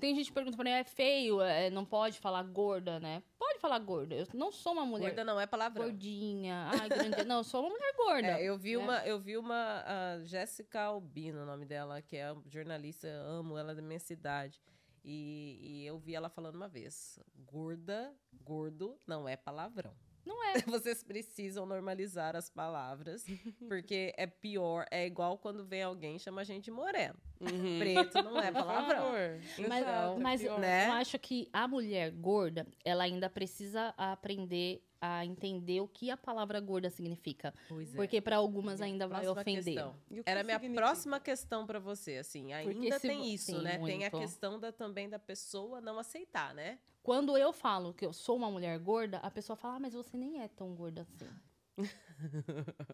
Tem 0.03 0.17
gente 0.17 0.27
que 0.27 0.33
pergunta 0.33 0.57
pra 0.57 0.65
mim, 0.65 0.71
é 0.71 0.83
feio, 0.83 1.41
é, 1.41 1.71
não 1.71 1.85
pode 1.85 2.19
falar 2.19 2.43
gorda, 2.43 2.99
né? 2.99 3.23
Pode 3.39 3.61
falar 3.61 3.79
gorda. 3.79 4.17
Eu 4.17 4.27
não 4.35 4.51
sou 4.51 4.73
uma 4.73 4.85
mulher 4.85 5.11
Gorda 5.11 5.23
não 5.23 5.41
é 5.41 5.47
palavrão. 5.47 5.85
gordinha. 5.85 6.71
Ai, 6.73 6.89
grande. 6.89 7.23
Não, 7.23 7.37
eu 7.37 7.45
sou 7.45 7.61
uma 7.61 7.71
mulher 7.71 7.95
gorda. 7.97 8.27
É, 8.27 8.43
eu 8.43 8.59
vi 8.59 8.77
né? 8.77 8.83
uma, 8.83 9.07
eu 9.07 9.21
vi 9.21 9.37
uma 9.39 9.85
Jéssica 10.25 10.81
Albino, 10.81 11.43
o 11.45 11.47
nome 11.47 11.65
dela, 11.65 12.03
que 12.03 12.17
é 12.17 12.35
jornalista, 12.49 13.07
eu 13.07 13.31
amo 13.31 13.57
ela 13.57 13.71
é 13.71 13.75
da 13.77 13.81
minha 13.81 14.01
cidade. 14.01 14.61
E, 15.05 15.61
e 15.63 15.87
eu 15.87 15.97
vi 16.01 16.17
ela 16.17 16.29
falando 16.29 16.57
uma 16.57 16.69
vez: 16.69 17.21
gorda, 17.37 18.13
gordo 18.33 18.99
não 19.07 19.29
é 19.29 19.37
palavrão. 19.37 19.95
Não 20.25 20.43
é. 20.45 20.53
Vocês 20.67 21.03
precisam 21.03 21.67
normalizar 21.67 22.37
as 22.37 22.49
palavras, 22.49 23.25
porque 23.69 24.13
é 24.17 24.27
pior, 24.27 24.87
é 24.91 25.07
igual 25.07 25.37
quando 25.39 25.65
vem 25.65 25.83
alguém 25.83 26.17
e 26.17 26.21
chama 26.21 26.43
a 26.43 26.45
gente 26.45 26.65
de 26.67 26.71
moreno. 26.71 27.15
Uhum. 27.41 27.79
Preto 27.79 28.23
não 28.23 28.39
é 28.39 28.51
palavrão. 28.53 29.03
favor. 29.03 29.41
Mas, 29.69 29.83
Então, 29.83 30.19
mas 30.21 30.43
né? 30.61 30.89
eu 30.89 30.93
acho 30.93 31.19
que 31.19 31.49
a 31.53 31.67
mulher 31.67 32.11
gorda, 32.13 32.67
ela 32.85 33.05
ainda 33.05 33.29
precisa 33.29 33.93
aprender 33.97 34.83
a 35.05 35.27
entender 35.27 35.81
o 35.81 35.89
que 35.89 36.13
a 36.13 36.17
palavra 36.17 36.61
gorda 36.61 36.89
significa. 36.89 37.53
Pois 37.69 37.93
é. 37.93 37.97
Porque 37.97 38.21
para 38.21 38.37
algumas 38.37 38.81
ainda 38.81 39.09
vai 39.09 39.27
ofender. 39.27 39.77
Era 40.25 40.43
a 40.43 40.45
minha 40.45 40.57
significa? 40.61 40.81
próxima 40.81 41.19
questão 41.19 41.67
pra 41.67 41.81
você, 41.81 42.19
assim, 42.19 42.53
ainda 42.53 43.01
tem 43.01 43.19
vo- 43.19 43.25
isso, 43.27 43.51
tem 43.53 43.63
né? 43.63 43.79
Tem 43.79 44.05
a 44.07 44.11
muito. 44.11 44.19
questão 44.21 44.61
da, 44.61 44.71
também 44.71 45.09
da 45.09 45.19
pessoa 45.19 45.81
não 45.81 45.99
aceitar, 45.99 46.55
né? 46.55 46.79
Quando 47.03 47.37
eu 47.37 47.53
falo 47.53 47.93
que 47.93 48.07
eu 48.07 48.13
sou 48.13 48.37
uma 48.37 48.51
mulher 48.51 48.79
gorda, 48.79 49.19
a 49.19 49.31
pessoa 49.31 49.57
fala, 49.57 49.77
ah, 49.77 49.81
mas 49.81 49.93
você 49.93 50.17
nem 50.17 50.41
é 50.41 50.49
tão 50.49 50.75
gorda 50.75 51.03
assim. 51.03 51.29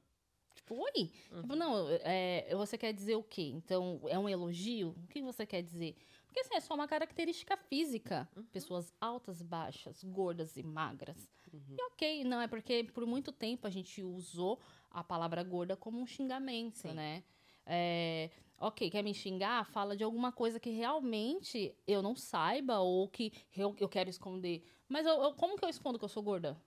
tipo, 0.54 0.74
oi? 0.76 1.12
Tipo, 1.40 1.54
não, 1.54 1.86
é, 1.90 2.48
você 2.56 2.78
quer 2.78 2.92
dizer 2.92 3.16
o 3.16 3.22
quê? 3.22 3.50
Então, 3.54 4.00
é 4.08 4.18
um 4.18 4.28
elogio? 4.28 4.94
O 5.04 5.06
que 5.08 5.20
você 5.20 5.44
quer 5.44 5.62
dizer? 5.62 5.94
Porque 6.26 6.40
assim, 6.40 6.54
é 6.54 6.60
só 6.60 6.74
uma 6.74 6.88
característica 6.88 7.56
física. 7.56 8.28
Pessoas 8.50 8.94
altas, 9.00 9.42
baixas, 9.42 10.02
gordas 10.04 10.56
e 10.56 10.62
magras. 10.62 11.28
E 11.52 11.82
ok, 11.92 12.24
não, 12.24 12.40
é 12.40 12.48
porque 12.48 12.84
por 12.84 13.04
muito 13.06 13.32
tempo 13.32 13.66
a 13.66 13.70
gente 13.70 14.02
usou 14.02 14.58
a 14.90 15.04
palavra 15.04 15.42
gorda 15.42 15.76
como 15.76 16.00
um 16.00 16.06
xingamento, 16.06 16.78
Sim. 16.78 16.92
né? 16.94 17.24
É, 17.66 18.30
ok, 18.58 18.90
quer 18.90 19.02
me 19.02 19.14
xingar? 19.14 19.64
Fala 19.66 19.96
de 19.96 20.04
alguma 20.04 20.32
coisa 20.32 20.58
que 20.60 20.70
realmente 20.70 21.74
eu 21.86 22.02
não 22.02 22.14
saiba 22.14 22.78
ou 22.80 23.08
que 23.08 23.32
eu, 23.56 23.74
eu 23.78 23.88
quero 23.88 24.10
esconder. 24.10 24.62
Mas 24.88 25.06
eu, 25.06 25.22
eu- 25.22 25.34
como 25.34 25.56
que 25.56 25.64
eu 25.64 25.68
escondo 25.68 25.98
que 25.98 26.04
eu 26.04 26.08
sou 26.08 26.22
gorda? 26.22 26.60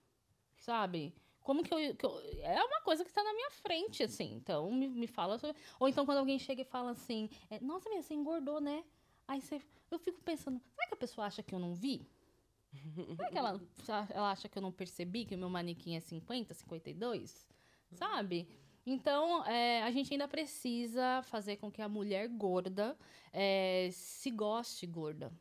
Sabe? 0.56 1.14
Como 1.40 1.62
que 1.62 1.74
eu, 1.74 1.94
que 1.96 2.06
eu- 2.06 2.20
É 2.40 2.62
uma 2.62 2.80
coisa 2.82 3.02
que 3.04 3.10
está 3.10 3.22
na 3.22 3.32
minha 3.32 3.50
frente, 3.50 4.02
assim. 4.02 4.32
Então, 4.34 4.70
me, 4.70 4.88
me 4.88 5.06
fala 5.06 5.38
sobre... 5.38 5.56
Ou 5.80 5.88
então, 5.88 6.06
quando 6.06 6.18
alguém 6.18 6.38
chega 6.38 6.62
e 6.62 6.64
fala 6.64 6.92
assim... 6.92 7.28
é, 7.50 7.58
Nossa, 7.60 7.88
minha, 7.88 8.02
você 8.02 8.14
engordou, 8.14 8.60
né? 8.60 8.84
Aí 9.26 9.40
você... 9.40 9.60
Eu 9.90 9.98
fico 9.98 10.20
pensando... 10.22 10.60
Será 10.74 10.86
que 10.88 10.94
a 10.94 10.96
pessoa 10.96 11.26
acha 11.26 11.42
que 11.42 11.54
eu 11.54 11.58
não 11.58 11.74
vi? 11.74 12.06
Será 13.16 13.28
que 13.30 13.38
ela, 13.38 13.60
ela 14.10 14.30
acha 14.30 14.48
que 14.48 14.56
eu 14.56 14.62
não 14.62 14.72
percebi 14.72 15.24
que 15.24 15.34
o 15.34 15.38
meu 15.38 15.50
manequim 15.50 15.96
é 15.96 16.00
50, 16.00 16.54
52? 16.54 17.48
Sabe? 17.90 18.48
Então, 18.84 19.44
é, 19.46 19.82
a 19.82 19.90
gente 19.92 20.12
ainda 20.12 20.26
precisa 20.26 21.22
fazer 21.24 21.56
com 21.56 21.70
que 21.70 21.80
a 21.80 21.88
mulher 21.88 22.28
gorda 22.28 22.96
é, 23.32 23.88
se 23.92 24.30
goste 24.30 24.86
gorda. 24.86 25.32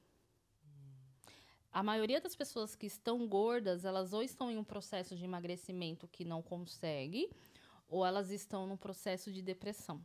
A 1.73 1.81
maioria 1.81 2.21
das 2.21 2.35
pessoas 2.35 2.75
que 2.75 2.85
estão 2.85 3.27
gordas, 3.27 3.83
elas 3.83 4.13
ou 4.13 4.21
estão 4.21 4.51
em 4.51 4.57
um 4.57 4.63
processo 4.63 5.15
de 5.15 5.23
emagrecimento 5.23 6.07
que 6.07 6.23
não 6.23 6.41
consegue, 6.41 7.29
ou 7.87 8.05
elas 8.05 8.29
estão 8.29 8.67
num 8.67 8.77
processo 8.77 9.31
de 9.31 9.41
depressão. 9.41 10.01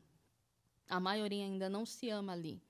A 0.88 0.98
maioria 0.98 1.44
ainda 1.44 1.68
não 1.68 1.84
se 1.84 2.08
ama 2.08 2.32
ali. 2.32 2.62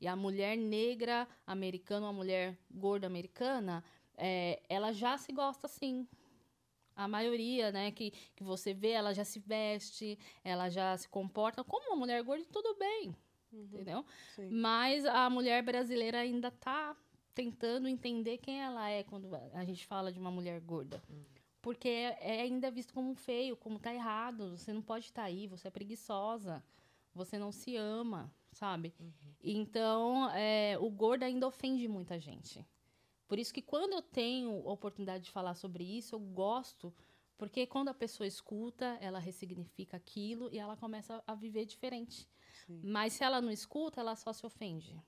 E 0.00 0.06
a 0.06 0.16
mulher 0.16 0.56
negra 0.56 1.26
americana, 1.46 2.06
uma 2.06 2.12
mulher 2.12 2.56
gorda 2.70 3.06
americana, 3.06 3.82
é, 4.16 4.62
ela 4.68 4.92
já 4.92 5.18
se 5.18 5.32
gosta 5.32 5.68
sim. 5.68 6.06
A 6.96 7.06
maioria, 7.06 7.70
né, 7.70 7.90
que, 7.90 8.10
que 8.34 8.42
você 8.42 8.72
vê, 8.72 8.90
ela 8.90 9.12
já 9.12 9.24
se 9.24 9.38
veste, 9.38 10.18
ela 10.42 10.70
já 10.70 10.96
se 10.96 11.08
comporta 11.08 11.62
como 11.62 11.88
uma 11.88 11.96
mulher 11.96 12.22
gorda, 12.22 12.44
tudo 12.50 12.74
bem, 12.78 13.14
entendeu? 13.52 14.04
Sim. 14.34 14.48
Mas 14.50 15.04
a 15.04 15.28
mulher 15.28 15.62
brasileira 15.62 16.20
ainda 16.20 16.50
tá 16.50 16.96
tentando 17.34 17.86
entender 17.86 18.38
quem 18.38 18.62
ela 18.62 18.88
é 18.88 19.02
quando 19.02 19.28
a 19.52 19.64
gente 19.64 19.86
fala 19.86 20.10
de 20.10 20.18
uma 20.18 20.30
mulher 20.30 20.58
gorda. 20.60 21.02
Porque 21.60 21.88
é, 21.88 22.18
é 22.20 22.40
ainda 22.40 22.70
visto 22.70 22.94
como 22.94 23.14
feio, 23.14 23.56
como 23.56 23.78
tá 23.78 23.92
errado. 23.92 24.56
Você 24.56 24.72
não 24.72 24.80
pode 24.80 25.04
estar 25.04 25.24
aí, 25.24 25.46
você 25.46 25.68
é 25.68 25.70
preguiçosa, 25.70 26.64
você 27.14 27.38
não 27.38 27.52
se 27.52 27.76
ama, 27.76 28.32
sabe? 28.52 28.94
Então, 29.42 30.30
é, 30.30 30.78
o 30.80 30.88
gordo 30.88 31.24
ainda 31.24 31.46
ofende 31.46 31.86
muita 31.86 32.18
gente. 32.18 32.64
Por 33.26 33.38
isso 33.38 33.52
que 33.52 33.62
quando 33.62 33.94
eu 33.94 34.02
tenho 34.02 34.50
a 34.68 34.72
oportunidade 34.72 35.24
de 35.24 35.30
falar 35.30 35.54
sobre 35.54 35.84
isso, 35.84 36.14
eu 36.14 36.20
gosto, 36.20 36.94
porque 37.36 37.66
quando 37.66 37.88
a 37.88 37.94
pessoa 37.94 38.26
escuta, 38.26 38.96
ela 39.00 39.18
ressignifica 39.18 39.96
aquilo 39.96 40.48
e 40.52 40.58
ela 40.58 40.76
começa 40.76 41.22
a 41.26 41.34
viver 41.34 41.66
diferente. 41.66 42.28
Mas 42.82 43.14
se 43.14 43.24
ela 43.24 43.40
não 43.40 43.50
escuta, 43.50 44.00
ela 44.00 44.16
só 44.16 44.32
se 44.32 44.46
ofende, 44.46 45.00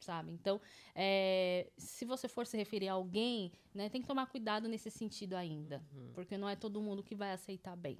sabe? 0.00 0.32
Então, 0.32 0.60
é, 0.94 1.70
se 1.76 2.04
você 2.04 2.28
for 2.28 2.46
se 2.46 2.56
referir 2.56 2.88
a 2.88 2.94
alguém, 2.94 3.52
né, 3.74 3.88
tem 3.88 4.00
que 4.02 4.08
tomar 4.08 4.26
cuidado 4.26 4.68
nesse 4.68 4.90
sentido 4.90 5.34
ainda, 5.34 5.84
porque 6.14 6.36
não 6.36 6.48
é 6.48 6.56
todo 6.56 6.82
mundo 6.82 7.02
que 7.02 7.14
vai 7.14 7.32
aceitar 7.32 7.76
bem. 7.76 7.98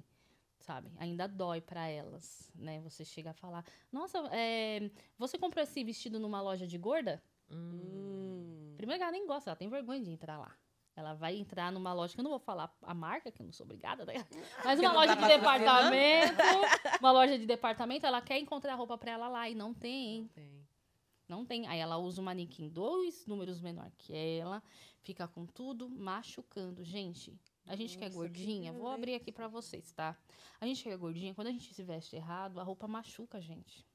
Sabe? 0.59 0.89
Ainda 0.95 1.27
dói 1.27 1.59
pra 1.59 1.89
elas, 1.89 2.49
né? 2.55 2.79
Você 2.79 3.03
chega 3.03 3.31
a 3.31 3.33
falar: 3.33 3.65
Nossa, 3.91 4.19
é, 4.31 4.89
você 5.17 5.37
comprou 5.37 5.61
esse 5.61 5.83
vestido 5.83 6.17
numa 6.21 6.41
loja 6.41 6.65
de 6.65 6.77
gorda? 6.77 7.21
Hum. 7.51 8.62
Primeiro 8.83 8.99
que 8.99 9.03
ela 9.03 9.13
nem 9.13 9.25
gosta, 9.25 9.49
ela 9.49 9.55
tem 9.55 9.69
vergonha 9.69 10.03
de 10.03 10.11
entrar 10.11 10.37
lá. 10.37 10.53
Ela 10.93 11.13
vai 11.13 11.37
entrar 11.37 11.71
numa 11.71 11.93
loja, 11.93 12.13
que 12.13 12.19
eu 12.19 12.23
não 12.23 12.31
vou 12.31 12.39
falar 12.39 12.69
a 12.81 12.93
marca, 12.93 13.31
que 13.31 13.41
eu 13.41 13.45
não 13.45 13.53
sou 13.53 13.63
obrigada, 13.63 14.03
né? 14.03 14.15
Mas 14.65 14.77
uma 14.77 14.89
não 14.89 14.95
loja 14.95 15.15
de 15.15 15.21
patrocinando. 15.21 15.89
departamento, 15.89 16.99
uma 16.99 17.11
loja 17.13 17.39
de 17.39 17.45
departamento, 17.45 18.05
ela 18.05 18.21
quer 18.21 18.39
encontrar 18.39 18.75
roupa 18.75 18.97
pra 18.97 19.11
ela 19.11 19.29
lá 19.29 19.49
e 19.49 19.55
não 19.55 19.73
tem. 19.73 20.27
Tem. 20.27 20.67
Não 21.29 21.45
tem. 21.45 21.65
Aí 21.65 21.79
ela 21.79 21.97
usa 21.97 22.19
o 22.19 22.25
manequim 22.25 22.67
dois 22.67 23.25
números 23.25 23.61
menor 23.61 23.89
que 23.97 24.13
ela, 24.13 24.61
fica 25.01 25.29
com 25.29 25.45
tudo 25.45 25.89
machucando. 25.89 26.83
Gente, 26.83 27.39
a 27.65 27.77
gente 27.77 27.97
que 27.97 28.03
é 28.03 28.07
Nossa, 28.07 28.19
que 28.19 28.27
gordinha, 28.27 28.73
vou 28.73 28.89
abrir 28.89 29.15
aqui 29.15 29.31
pra 29.31 29.47
vocês, 29.47 29.93
tá? 29.93 30.13
A 30.59 30.65
gente 30.65 30.83
que 30.83 30.89
é 30.89 30.97
gordinha, 30.97 31.33
quando 31.33 31.47
a 31.47 31.51
gente 31.51 31.73
se 31.73 31.83
veste 31.83 32.17
errado, 32.17 32.59
a 32.59 32.63
roupa 32.63 32.85
machuca 32.85 33.37
a 33.37 33.41
gente. 33.41 33.87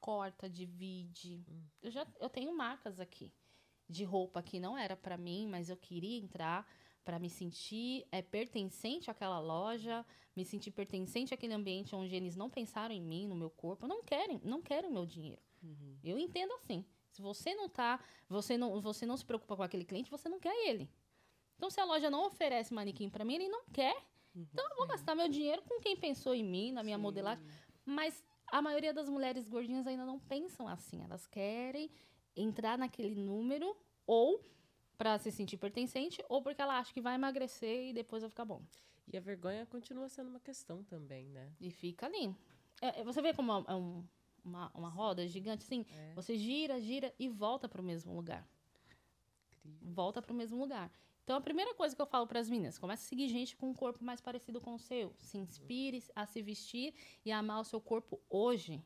Corta, 0.00 0.50
divide. 0.50 1.46
Eu 1.80 1.92
já 1.92 2.04
eu 2.18 2.28
tenho 2.28 2.52
marcas 2.52 2.98
aqui 2.98 3.32
de 3.88 4.04
roupa 4.04 4.42
que 4.42 4.58
não 4.58 4.76
era 4.76 4.96
pra 4.96 5.16
mim, 5.16 5.46
mas 5.46 5.68
eu 5.68 5.76
queria 5.76 6.18
entrar 6.18 6.66
pra 7.04 7.18
me 7.18 7.30
sentir 7.30 8.06
é, 8.10 8.20
pertencente 8.20 9.10
àquela 9.10 9.38
loja, 9.38 10.04
me 10.34 10.44
sentir 10.44 10.72
pertencente 10.72 11.32
àquele 11.32 11.54
ambiente 11.54 11.94
onde 11.94 12.14
eles 12.14 12.34
não 12.34 12.50
pensaram 12.50 12.94
em 12.94 13.00
mim, 13.00 13.26
no 13.26 13.36
meu 13.36 13.50
corpo, 13.50 13.86
não 13.86 14.02
querem, 14.02 14.40
não 14.44 14.60
querem 14.60 14.90
meu 14.90 15.06
dinheiro. 15.06 15.40
Eu 16.02 16.18
entendo 16.18 16.52
assim. 16.54 16.84
Se 17.10 17.22
você 17.22 17.54
não 17.54 17.68
tá, 17.68 17.98
você 18.28 18.58
não, 18.58 18.80
você 18.80 19.06
não 19.06 19.16
se 19.16 19.24
preocupa 19.24 19.56
com 19.56 19.62
aquele 19.62 19.84
cliente, 19.84 20.10
você 20.10 20.28
não 20.28 20.38
quer 20.38 20.54
ele. 20.68 20.90
Então, 21.56 21.70
se 21.70 21.80
a 21.80 21.84
loja 21.84 22.10
não 22.10 22.26
oferece 22.26 22.74
manequim 22.74 23.08
pra 23.08 23.24
mim, 23.24 23.36
ele 23.36 23.48
não 23.48 23.64
quer. 23.72 23.96
Então, 24.34 24.68
eu 24.68 24.76
vou 24.76 24.86
gastar 24.86 25.14
meu 25.14 25.28
dinheiro 25.28 25.62
com 25.62 25.80
quem 25.80 25.96
pensou 25.96 26.34
em 26.34 26.44
mim, 26.44 26.72
na 26.72 26.82
minha 26.82 26.98
modelagem. 26.98 27.42
Mas 27.86 28.22
a 28.48 28.60
maioria 28.60 28.92
das 28.92 29.08
mulheres 29.08 29.48
gordinhas 29.48 29.86
ainda 29.86 30.04
não 30.04 30.18
pensam 30.18 30.68
assim. 30.68 31.02
Elas 31.02 31.26
querem 31.26 31.90
entrar 32.36 32.76
naquele 32.78 33.14
número 33.14 33.76
ou 34.06 34.44
pra 34.98 35.18
se 35.18 35.30
sentir 35.30 35.56
pertencente 35.56 36.24
ou 36.28 36.42
porque 36.42 36.60
ela 36.62 36.78
acha 36.78 36.92
que 36.92 37.00
vai 37.00 37.14
emagrecer 37.14 37.90
e 37.90 37.92
depois 37.92 38.22
vai 38.22 38.30
ficar 38.30 38.44
bom. 38.44 38.62
E 39.12 39.16
a 39.16 39.20
vergonha 39.20 39.64
continua 39.66 40.08
sendo 40.08 40.30
uma 40.30 40.40
questão 40.40 40.82
também, 40.84 41.28
né? 41.28 41.52
E 41.60 41.70
fica 41.70 42.06
ali. 42.06 42.34
É, 42.80 43.00
é, 43.00 43.04
você 43.04 43.22
vê 43.22 43.32
como 43.32 43.52
é 43.52 43.74
um- 43.74 44.04
uma, 44.44 44.70
uma 44.74 44.88
roda 44.88 45.26
gigante, 45.26 45.64
assim? 45.64 45.84
É. 45.90 46.14
Você 46.14 46.36
gira, 46.36 46.80
gira 46.80 47.12
e 47.18 47.28
volta 47.28 47.68
para 47.68 47.80
o 47.80 47.84
mesmo 47.84 48.14
lugar. 48.14 48.46
Volta 49.82 50.22
para 50.22 50.32
o 50.32 50.36
mesmo 50.36 50.58
lugar. 50.58 50.90
Então, 51.24 51.36
a 51.36 51.40
primeira 51.40 51.74
coisa 51.74 51.94
que 51.94 52.00
eu 52.00 52.06
falo 52.06 52.26
para 52.26 52.38
as 52.38 52.48
meninas, 52.48 52.78
comece 52.78 53.04
a 53.04 53.08
seguir 53.08 53.28
gente 53.28 53.56
com 53.56 53.68
um 53.70 53.74
corpo 53.74 54.04
mais 54.04 54.20
parecido 54.20 54.60
com 54.60 54.74
o 54.74 54.78
seu. 54.78 55.12
Se 55.18 55.36
inspire 55.36 56.02
a 56.14 56.24
se 56.24 56.40
vestir 56.40 56.94
e 57.24 57.32
a 57.32 57.38
amar 57.38 57.60
o 57.60 57.64
seu 57.64 57.80
corpo 57.80 58.20
hoje. 58.30 58.80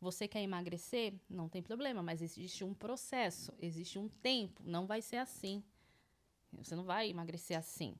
Você 0.00 0.26
quer 0.26 0.42
emagrecer? 0.42 1.14
Não 1.28 1.48
tem 1.48 1.62
problema, 1.62 2.02
mas 2.02 2.22
existe 2.22 2.64
um 2.64 2.72
processo, 2.74 3.52
existe 3.58 3.98
um 3.98 4.08
tempo. 4.08 4.62
Não 4.64 4.86
vai 4.86 5.02
ser 5.02 5.16
assim. 5.16 5.62
Você 6.52 6.74
não 6.74 6.84
vai 6.84 7.10
emagrecer 7.10 7.56
assim. 7.56 7.94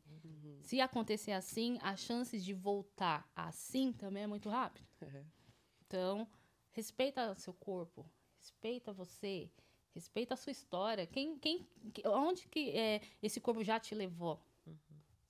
Se 0.63 0.81
acontecer 0.81 1.33
assim, 1.33 1.79
as 1.83 2.01
chances 2.01 2.45
de 2.45 2.53
voltar 2.55 3.31
assim 3.35 3.93
também 3.93 4.25
é 4.25 4.27
muito 4.27 4.49
rápido. 4.49 4.87
Então, 5.87 6.25
respeita 6.71 7.35
seu 7.35 7.53
corpo, 7.53 8.09
respeita 8.39 8.93
você, 8.93 9.51
respeita 9.93 10.35
a 10.35 10.37
sua 10.37 10.53
história. 10.53 11.05
Quem, 11.05 11.37
quem, 11.37 11.67
que- 11.93 12.07
onde 12.07 12.47
que 12.47 12.71
é, 12.71 13.01
esse 13.21 13.41
corpo 13.41 13.65
já 13.65 13.81
te 13.81 13.93
levou, 13.93 14.41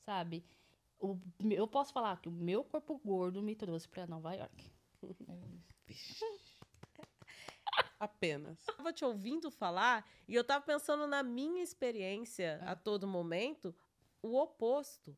sabe? 0.04 0.44
o, 0.98 1.18
eu 1.50 1.66
posso 1.66 1.92
falar 1.92 2.20
que 2.20 2.28
o 2.28 2.32
meu 2.32 2.62
corpo 2.62 2.98
gordo 3.04 3.42
me 3.42 3.56
trouxe 3.56 3.88
para 3.88 4.06
Nova 4.06 4.34
York. 4.34 4.70
Apenas. 8.01 8.66
Eu 8.66 8.74
tava 8.74 8.92
te 8.94 9.05
ouvindo 9.05 9.51
falar 9.51 10.09
e 10.26 10.34
eu 10.34 10.42
tava 10.42 10.64
pensando 10.64 11.07
na 11.07 11.22
minha 11.22 11.62
experiência 11.62 12.59
a 12.64 12.74
todo 12.74 13.07
momento, 13.07 13.74
o 14.22 14.34
oposto. 14.40 15.14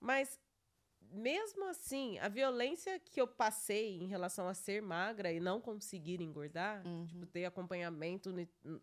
Mas 0.00 0.40
mesmo 1.10 1.64
assim, 1.66 2.18
a 2.18 2.28
violência 2.28 2.98
que 2.98 3.20
eu 3.20 3.26
passei 3.26 3.98
em 3.98 4.06
relação 4.06 4.48
a 4.48 4.54
ser 4.54 4.80
magra 4.82 5.30
e 5.30 5.38
não 5.38 5.60
conseguir 5.60 6.20
engordar, 6.22 6.86
Uhum. 6.86 7.06
tipo, 7.06 7.26
ter 7.26 7.44
acompanhamento 7.44 8.34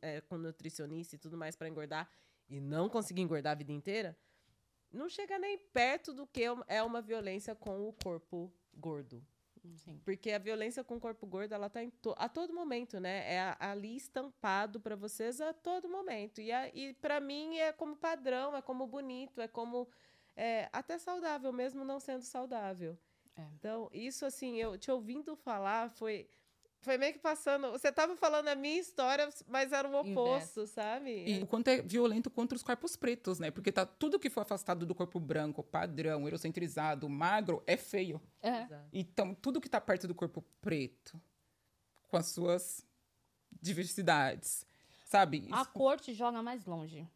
é, 0.01 0.21
com 0.21 0.37
nutricionista 0.37 1.15
e 1.15 1.19
tudo 1.19 1.35
mais 1.37 1.55
para 1.55 1.67
engordar 1.67 2.09
e 2.47 2.59
não 2.59 2.87
conseguir 2.89 3.21
engordar 3.21 3.53
a 3.53 3.55
vida 3.55 3.71
inteira, 3.71 4.15
não 4.91 5.09
chega 5.09 5.37
nem 5.39 5.57
perto 5.57 6.13
do 6.13 6.27
que 6.27 6.43
é 6.67 6.83
uma 6.83 7.01
violência 7.01 7.55
com 7.55 7.87
o 7.87 7.93
corpo 7.93 8.51
gordo. 8.73 9.25
Sim. 9.77 9.99
Porque 10.03 10.31
a 10.31 10.37
violência 10.39 10.83
com 10.83 10.95
o 10.97 10.99
corpo 10.99 11.25
gordo, 11.25 11.53
ela 11.53 11.69
tá 11.69 11.83
em 11.83 11.89
to- 11.89 12.15
a 12.17 12.27
todo 12.29 12.53
momento, 12.53 12.99
né? 12.99 13.33
É 13.33 13.55
ali 13.59 13.95
estampado 13.95 14.79
para 14.79 14.95
vocês 14.95 15.41
a 15.41 15.53
todo 15.53 15.89
momento. 15.89 16.41
E, 16.41 16.51
a- 16.51 16.69
e 16.73 16.93
para 16.93 17.19
mim 17.19 17.57
é 17.57 17.71
como 17.71 17.95
padrão, 17.95 18.55
é 18.55 18.61
como 18.61 18.85
bonito, 18.87 19.41
é 19.41 19.47
como 19.47 19.87
é, 20.35 20.67
até 20.73 20.97
saudável, 20.97 21.51
mesmo 21.53 21.85
não 21.85 21.99
sendo 21.99 22.23
saudável. 22.23 22.97
É. 23.37 23.43
Então, 23.57 23.89
isso 23.93 24.25
assim, 24.25 24.57
eu 24.57 24.77
te 24.77 24.91
ouvindo 24.91 25.35
falar 25.35 25.89
foi 25.89 26.29
foi 26.85 26.97
meio 26.97 27.11
que 27.13 27.19
passando. 27.19 27.71
Você 27.71 27.91
tava 27.91 28.15
falando 28.15 28.47
a 28.47 28.55
minha 28.55 28.79
história, 28.79 29.27
mas 29.47 29.71
era 29.73 29.87
o 29.89 29.95
oposto, 29.99 30.65
sabe? 30.67 31.25
E 31.27 31.43
o 31.43 31.47
quanto 31.47 31.67
é 31.67 31.81
violento 31.81 32.29
contra 32.29 32.55
os 32.55 32.63
corpos 32.63 32.95
pretos, 32.95 33.39
né? 33.39 33.51
Porque 33.51 33.71
tá 33.71 33.85
tudo 33.85 34.19
que 34.19 34.29
for 34.29 34.41
afastado 34.41 34.85
do 34.85 34.95
corpo 34.95 35.19
branco, 35.19 35.63
padrão, 35.63 36.23
eurocentrizado, 36.23 37.09
magro, 37.09 37.61
é 37.67 37.75
feio. 37.75 38.21
É. 38.41 38.61
Exato. 38.61 38.89
Então, 38.93 39.33
tudo 39.33 39.59
que 39.59 39.67
tá 39.67 39.81
perto 39.81 40.07
do 40.07 40.15
corpo 40.15 40.41
preto, 40.61 41.19
com 42.07 42.15
as 42.17 42.27
suas 42.27 42.85
diversidades, 43.61 44.65
sabe? 45.05 45.47
A 45.51 45.61
Isso- 45.61 45.71
cor 45.71 45.99
te 45.99 46.13
joga 46.13 46.41
mais 46.43 46.65
longe, 46.65 47.07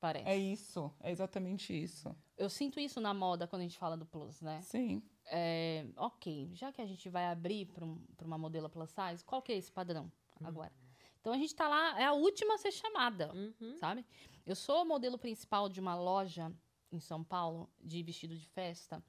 parece. 0.00 0.28
É 0.28 0.36
isso, 0.36 0.92
é 1.00 1.10
exatamente 1.10 1.72
isso. 1.72 2.14
Eu 2.36 2.48
sinto 2.48 2.78
isso 2.80 3.00
na 3.00 3.12
moda 3.12 3.46
quando 3.46 3.60
a 3.60 3.64
gente 3.64 3.78
fala 3.78 3.96
do 3.96 4.06
plus, 4.06 4.40
né? 4.40 4.60
Sim. 4.62 5.02
É, 5.26 5.86
ok, 5.96 6.50
já 6.54 6.72
que 6.72 6.80
a 6.80 6.86
gente 6.86 7.08
vai 7.08 7.26
abrir 7.26 7.66
para 7.66 7.84
um, 7.84 7.98
pra 8.16 8.26
uma 8.26 8.38
modelo 8.38 8.68
plus 8.70 8.90
size, 8.90 9.24
qual 9.24 9.42
que 9.42 9.52
é 9.52 9.56
esse 9.56 9.70
padrão 9.70 10.10
agora? 10.42 10.72
Então 11.20 11.32
a 11.32 11.36
gente 11.36 11.54
tá 11.54 11.68
lá, 11.68 12.00
é 12.00 12.04
a 12.04 12.12
última 12.12 12.54
a 12.54 12.58
ser 12.58 12.70
chamada, 12.72 13.32
Uhum. 13.34 13.76
sabe? 13.76 14.06
Eu 14.46 14.54
sou 14.56 14.84
modelo 14.86 15.18
principal 15.18 15.68
de 15.68 15.80
uma 15.80 15.94
loja 15.94 16.50
em 16.90 17.00
São 17.00 17.22
Paulo 17.22 17.68
de 17.78 18.02
vestido 18.02 18.34
de 18.34 18.46
festa 18.46 19.04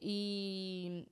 e 0.00 1.08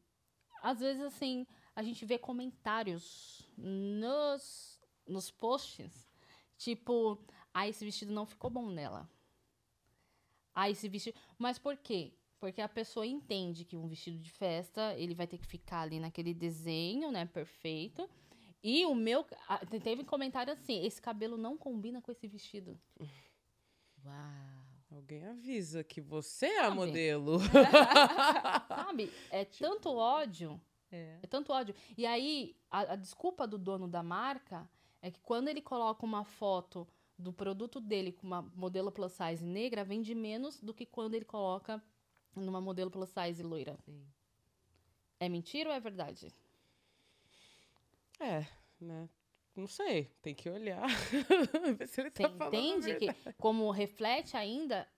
às 0.62 0.80
vezes 0.80 1.02
assim 1.02 1.46
a 1.74 1.82
gente 1.82 2.04
vê 2.04 2.18
comentários 2.18 3.48
nos, 3.56 4.78
nos 5.06 5.30
posts 5.30 6.10
tipo, 6.58 7.18
ah, 7.54 7.68
esse 7.68 7.84
vestido 7.84 8.12
não 8.12 8.24
ficou 8.26 8.50
bom 8.50 8.70
nela. 8.70 9.08
Ah, 10.54 10.68
esse 10.70 10.88
vestido. 10.88 11.18
Mas 11.38 11.58
por 11.58 11.76
quê? 11.76 12.12
Porque 12.38 12.60
a 12.60 12.68
pessoa 12.68 13.06
entende 13.06 13.64
que 13.64 13.76
um 13.76 13.86
vestido 13.86 14.18
de 14.18 14.30
festa, 14.30 14.94
ele 14.98 15.14
vai 15.14 15.26
ter 15.26 15.38
que 15.38 15.46
ficar 15.46 15.82
ali 15.82 16.00
naquele 16.00 16.34
desenho, 16.34 17.10
né, 17.12 17.24
perfeito. 17.26 18.08
E 18.62 18.84
o 18.86 18.94
meu, 18.94 19.24
te- 19.70 19.80
teve 19.80 20.04
comentário 20.04 20.52
assim, 20.52 20.84
esse 20.84 21.00
cabelo 21.00 21.36
não 21.36 21.56
combina 21.56 22.00
com 22.02 22.10
esse 22.10 22.26
vestido. 22.28 22.78
Uau. 24.04 24.62
Alguém 24.90 25.24
avisa 25.24 25.82
que 25.82 26.00
você 26.02 26.46
é 26.46 26.60
a 26.60 26.64
Sabe? 26.64 26.76
modelo. 26.76 27.38
Sabe? 28.68 29.10
É 29.30 29.44
tanto 29.44 29.90
ódio, 29.96 30.60
É. 30.90 31.18
é 31.22 31.26
tanto 31.26 31.50
ódio. 31.52 31.74
E 31.96 32.04
aí, 32.04 32.54
a, 32.70 32.92
a 32.92 32.96
desculpa 32.96 33.46
do 33.46 33.56
dono 33.56 33.88
da 33.88 34.02
marca 34.02 34.68
é 35.00 35.10
que 35.10 35.20
quando 35.20 35.48
ele 35.48 35.62
coloca 35.62 36.04
uma 36.04 36.24
foto 36.24 36.86
do 37.22 37.32
produto 37.32 37.80
dele 37.80 38.12
com 38.12 38.26
uma 38.26 38.42
modelo 38.42 38.90
plus 38.92 39.12
size 39.12 39.44
negra, 39.44 39.84
vende 39.84 40.14
menos 40.14 40.60
do 40.60 40.74
que 40.74 40.84
quando 40.84 41.14
ele 41.14 41.24
coloca 41.24 41.82
numa 42.34 42.60
modelo 42.60 42.90
plus 42.90 43.10
size 43.10 43.42
loira. 43.42 43.78
Sim. 43.84 44.06
É 45.20 45.28
mentira 45.28 45.70
ou 45.70 45.74
é 45.74 45.80
verdade? 45.80 46.32
É, 48.18 48.46
né? 48.80 49.08
Não 49.54 49.66
sei, 49.66 50.10
tem 50.22 50.34
que 50.34 50.48
olhar. 50.48 50.86
Ver 51.78 51.86
se 51.86 52.00
ele 52.00 52.10
Você 52.10 52.22
tá 52.22 52.30
falando 52.30 52.54
entende 52.54 52.96
que, 52.96 53.32
como 53.34 53.70
reflete 53.70 54.36
ainda 54.36 54.88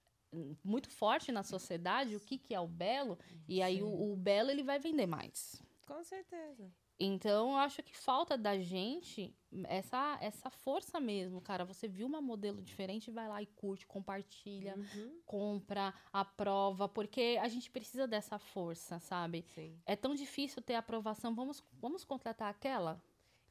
muito 0.64 0.90
forte 0.90 1.30
na 1.30 1.42
sociedade 1.42 2.16
o 2.16 2.20
que, 2.20 2.38
que 2.38 2.54
é 2.54 2.60
o 2.60 2.66
belo, 2.66 3.18
e 3.48 3.62
aí 3.62 3.82
o, 3.82 4.12
o 4.12 4.16
belo 4.16 4.50
ele 4.50 4.62
vai 4.62 4.78
vender 4.78 5.06
mais. 5.06 5.62
Com 5.86 6.02
certeza. 6.02 6.72
Então, 6.98 7.50
eu 7.50 7.56
acho 7.56 7.82
que 7.82 7.96
falta 7.96 8.38
da 8.38 8.58
gente 8.58 9.34
essa, 9.64 10.18
essa 10.20 10.50
força 10.50 11.00
mesmo, 11.00 11.40
cara. 11.40 11.64
Você 11.64 11.88
viu 11.88 12.06
uma 12.06 12.20
modelo 12.20 12.62
diferente, 12.62 13.10
vai 13.10 13.28
lá 13.28 13.42
e 13.42 13.46
curte, 13.46 13.86
compartilha, 13.86 14.76
Uhum. 14.76 15.20
compra, 15.26 15.92
aprova, 16.12 16.88
porque 16.88 17.38
a 17.40 17.48
gente 17.48 17.70
precisa 17.70 18.06
dessa 18.06 18.38
força, 18.38 18.98
sabe? 19.00 19.42
Sim. 19.54 19.80
É 19.84 19.96
tão 19.96 20.14
difícil 20.14 20.62
ter 20.62 20.74
aprovação, 20.74 21.34
vamos, 21.34 21.62
vamos 21.72 22.04
contratar 22.04 22.48
aquela? 22.48 23.02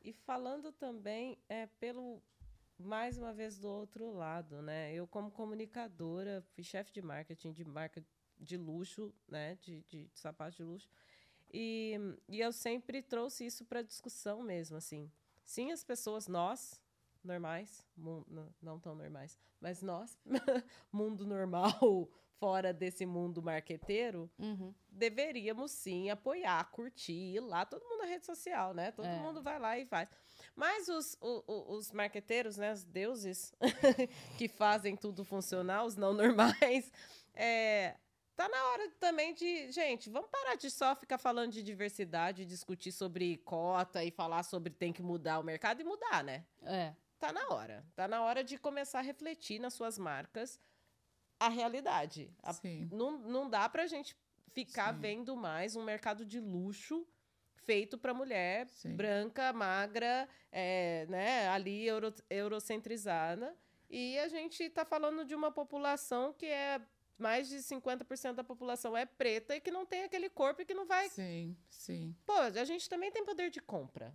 E 0.01 0.13
falando 0.13 0.71
também 0.71 1.37
é 1.47 1.65
pelo 1.65 2.21
mais 2.77 3.17
uma 3.17 3.33
vez 3.33 3.57
do 3.57 3.69
outro 3.69 4.11
lado, 4.11 4.61
né? 4.61 4.93
Eu 4.93 5.07
como 5.07 5.31
comunicadora 5.31 6.43
fui 6.53 6.63
chefe 6.63 6.91
de 6.91 7.01
marketing 7.01 7.53
de 7.53 7.63
marca 7.63 8.03
de 8.39 8.57
luxo, 8.57 9.13
né? 9.27 9.55
De, 9.61 9.81
de, 9.83 10.09
sapato 10.13 10.57
de 10.57 10.63
luxo 10.63 10.89
e, 11.53 11.93
e 12.27 12.39
eu 12.39 12.51
sempre 12.51 13.01
trouxe 13.01 13.45
isso 13.45 13.63
para 13.65 13.81
discussão 13.81 14.41
mesmo, 14.41 14.77
assim. 14.77 15.11
Sim, 15.45 15.71
as 15.71 15.83
pessoas 15.83 16.27
nós 16.27 16.81
normais, 17.23 17.85
não- 17.95 18.25
não 18.61 18.79
tão 18.79 18.95
normais, 18.95 19.39
mas 19.61 19.81
nós, 19.81 20.17
mundo 20.91 21.25
normal 21.25 21.71
fora 22.39 22.73
desse 22.73 23.05
mundo 23.05 23.41
marqueteiro, 23.41 24.29
Uhum. 24.37 24.73
deveríamos 24.89 25.71
sim 25.71 26.09
apoiar, 26.09 26.69
curtir, 26.71 27.35
ir 27.35 27.39
lá, 27.39 27.65
todo 27.65 27.81
mundo 27.85 27.99
na 28.01 28.05
rede 28.07 28.25
social, 28.25 28.73
né? 28.73 28.91
Todo 28.91 29.05
É. 29.05 29.19
mundo 29.19 29.41
vai 29.41 29.57
lá 29.59 29.77
e 29.79 29.85
faz. 29.85 30.09
Mas 30.53 30.89
os, 30.89 31.17
o- 31.21 31.43
o- 31.47 31.75
os 31.77 31.91
marqueteiros, 31.93 32.57
né, 32.57 32.73
os 32.73 32.83
deuses 32.83 33.53
que 34.37 34.49
fazem 34.49 34.97
tudo 34.97 35.23
funcionar, 35.23 35.85
os 35.85 35.95
não 35.95 36.13
normais, 36.13 36.91
é, 37.33 37.95
tá 38.35 38.49
na 38.49 38.65
hora 38.65 38.89
também 38.99 39.33
de, 39.33 39.71
gente, 39.71 40.09
vamos 40.09 40.29
parar 40.29 40.55
de 40.55 40.69
só 40.69 40.95
ficar 40.95 41.17
falando 41.17 41.51
de 41.51 41.63
diversidade, 41.63 42.45
discutir 42.45 42.91
sobre 42.91 43.37
cota 43.37 44.03
e 44.03 44.11
falar 44.11 44.43
sobre 44.43 44.73
tem 44.73 44.91
que 44.91 45.01
mudar 45.01 45.39
o 45.39 45.43
mercado 45.43 45.81
e 45.81 45.83
mudar, 45.83 46.23
né? 46.23 46.45
É. 46.63 46.93
Tá 47.19 47.31
na 47.31 47.47
hora. 47.49 47.85
Tá 47.95 48.07
na 48.07 48.21
hora 48.21 48.43
de 48.43 48.57
começar 48.57 48.99
a 48.99 49.01
refletir 49.01 49.59
nas 49.59 49.73
suas 49.73 49.97
marcas 49.97 50.59
a 51.39 51.47
realidade. 51.47 52.29
A 52.43 52.53
não, 52.91 53.17
não 53.17 53.49
dá 53.49 53.67
pra 53.69 53.87
gente 53.87 54.15
ficar 54.51 54.93
Sim. 54.93 54.99
vendo 54.99 55.35
mais 55.35 55.75
um 55.75 55.83
mercado 55.83 56.25
de 56.25 56.39
luxo 56.39 57.07
feito 57.55 57.97
pra 57.97 58.13
mulher 58.13 58.67
Sim. 58.67 58.95
branca, 58.95 59.53
magra, 59.53 60.27
é, 60.51 61.05
né, 61.09 61.47
ali 61.47 61.85
euro, 61.85 62.13
eurocentrizada. 62.29 63.55
E 63.89 64.17
a 64.19 64.27
gente 64.27 64.69
tá 64.69 64.83
falando 64.83 65.23
de 65.23 65.35
uma 65.35 65.51
população 65.51 66.33
que 66.33 66.45
é 66.45 66.81
mais 67.17 67.47
de 67.47 67.57
50% 67.57 68.33
da 68.33 68.43
população 68.43 68.95
é 68.97 69.05
preta 69.05 69.55
e 69.55 69.61
que 69.61 69.71
não 69.71 69.85
tem 69.85 70.03
aquele 70.03 70.29
corpo 70.29 70.61
e 70.61 70.65
que 70.65 70.73
não 70.73 70.85
vai. 70.85 71.09
Sim, 71.09 71.55
sim. 71.69 72.15
Pô, 72.25 72.33
a 72.33 72.63
gente 72.65 72.89
também 72.89 73.11
tem 73.11 73.23
poder 73.25 73.49
de 73.49 73.61
compra. 73.61 74.13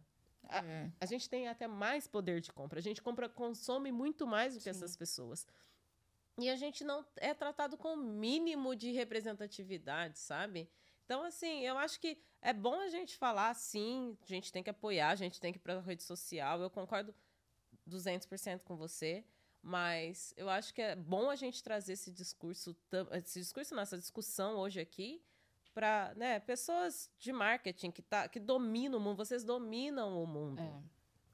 Ah, 0.48 0.64
É. 0.64 0.90
A 1.00 1.06
gente 1.06 1.28
tem 1.28 1.46
até 1.48 1.66
mais 1.66 2.06
poder 2.06 2.40
de 2.40 2.52
compra. 2.52 2.78
A 2.78 2.82
gente 2.82 3.02
compra, 3.02 3.28
consome 3.28 3.92
muito 3.92 4.26
mais 4.26 4.54
do 4.54 4.60
que 4.60 4.68
essas 4.68 4.96
pessoas. 4.96 5.46
E 6.38 6.48
a 6.48 6.56
gente 6.56 6.84
não 6.84 7.04
é 7.16 7.34
tratado 7.34 7.76
com 7.76 7.94
o 7.94 7.96
mínimo 7.96 8.74
de 8.76 8.92
representatividade, 8.92 10.18
sabe? 10.18 10.68
Então, 11.04 11.22
assim, 11.24 11.60
eu 11.64 11.76
acho 11.76 11.98
que 12.00 12.18
é 12.40 12.52
bom 12.52 12.74
a 12.80 12.88
gente 12.88 13.16
falar, 13.16 13.52
sim, 13.54 14.16
a 14.22 14.26
gente 14.26 14.52
tem 14.52 14.62
que 14.62 14.70
apoiar, 14.70 15.10
a 15.10 15.14
gente 15.16 15.40
tem 15.40 15.52
que 15.52 15.58
ir 15.58 15.62
para 15.62 15.78
a 15.78 15.80
rede 15.80 16.02
social. 16.02 16.60
Eu 16.60 16.70
concordo 16.70 17.14
200% 17.88 18.62
com 18.62 18.76
você, 18.76 19.24
mas 19.62 20.32
eu 20.36 20.48
acho 20.48 20.72
que 20.72 20.80
é 20.80 20.96
bom 20.96 21.30
a 21.30 21.36
gente 21.36 21.62
trazer 21.62 21.94
esse 21.94 22.10
discurso, 22.10 22.76
esse 23.12 23.40
discurso, 23.40 23.74
nossa 23.74 23.98
discussão 23.98 24.56
hoje 24.56 24.80
aqui, 24.80 25.22
para 25.74 26.12
né, 26.16 26.40
pessoas 26.40 27.10
de 27.18 27.32
marketing 27.32 27.90
que, 27.90 28.02
tá, 28.02 28.28
que 28.28 28.40
dominam 28.40 28.98
o 28.98 29.02
mundo, 29.02 29.16
vocês 29.16 29.44
dominam 29.44 30.22
o 30.22 30.26
mundo. 30.26 30.60
É. 30.60 30.82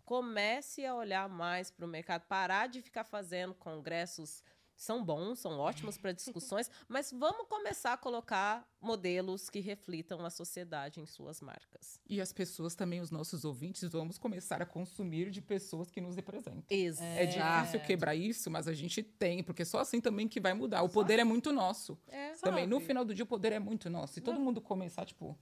Comece 0.04 0.84
a 0.84 0.94
olhar 0.94 1.28
mais 1.28 1.70
para 1.70 1.86
o 1.86 1.88
mercado, 1.88 2.26
parar 2.26 2.66
de 2.66 2.82
ficar 2.82 3.04
fazendo 3.04 3.54
congressos 3.54 4.42
são 4.76 5.04
bons, 5.04 5.38
são 5.38 5.58
ótimos 5.58 5.96
para 5.96 6.12
discussões, 6.12 6.70
mas 6.88 7.10
vamos 7.12 7.46
começar 7.48 7.92
a 7.92 7.96
colocar 7.96 8.68
modelos 8.80 9.48
que 9.48 9.60
reflitam 9.60 10.24
a 10.24 10.30
sociedade 10.30 11.00
em 11.00 11.06
suas 11.06 11.40
marcas. 11.40 12.00
E 12.08 12.20
as 12.20 12.32
pessoas 12.32 12.74
também, 12.74 13.00
os 13.00 13.10
nossos 13.10 13.44
ouvintes, 13.44 13.82
vamos 13.84 14.18
começar 14.18 14.60
a 14.60 14.66
consumir 14.66 15.30
de 15.30 15.40
pessoas 15.40 15.90
que 15.90 16.00
nos 16.00 16.16
representam. 16.16 16.64
Exato. 16.68 17.04
É 17.18 17.26
difícil 17.26 17.80
quebrar 17.86 18.14
isso, 18.14 18.50
mas 18.50 18.66
a 18.68 18.72
gente 18.74 19.02
tem, 19.02 19.42
porque 19.42 19.64
só 19.64 19.78
assim 19.78 20.00
também 20.00 20.26
que 20.28 20.40
vai 20.40 20.54
mudar. 20.54 20.82
O 20.82 20.88
poder 20.88 21.18
é 21.18 21.24
muito 21.24 21.52
nosso. 21.52 21.98
É. 22.08 22.32
Também, 22.34 22.66
no 22.66 22.76
Sabe? 22.76 22.86
final 22.86 23.04
do 23.04 23.14
dia, 23.14 23.24
o 23.24 23.26
poder 23.28 23.52
é 23.52 23.58
muito 23.58 23.88
nosso. 23.88 24.14
Se 24.14 24.20
todo 24.20 24.38
mundo 24.40 24.60
começar, 24.60 25.04
tipo, 25.06 25.38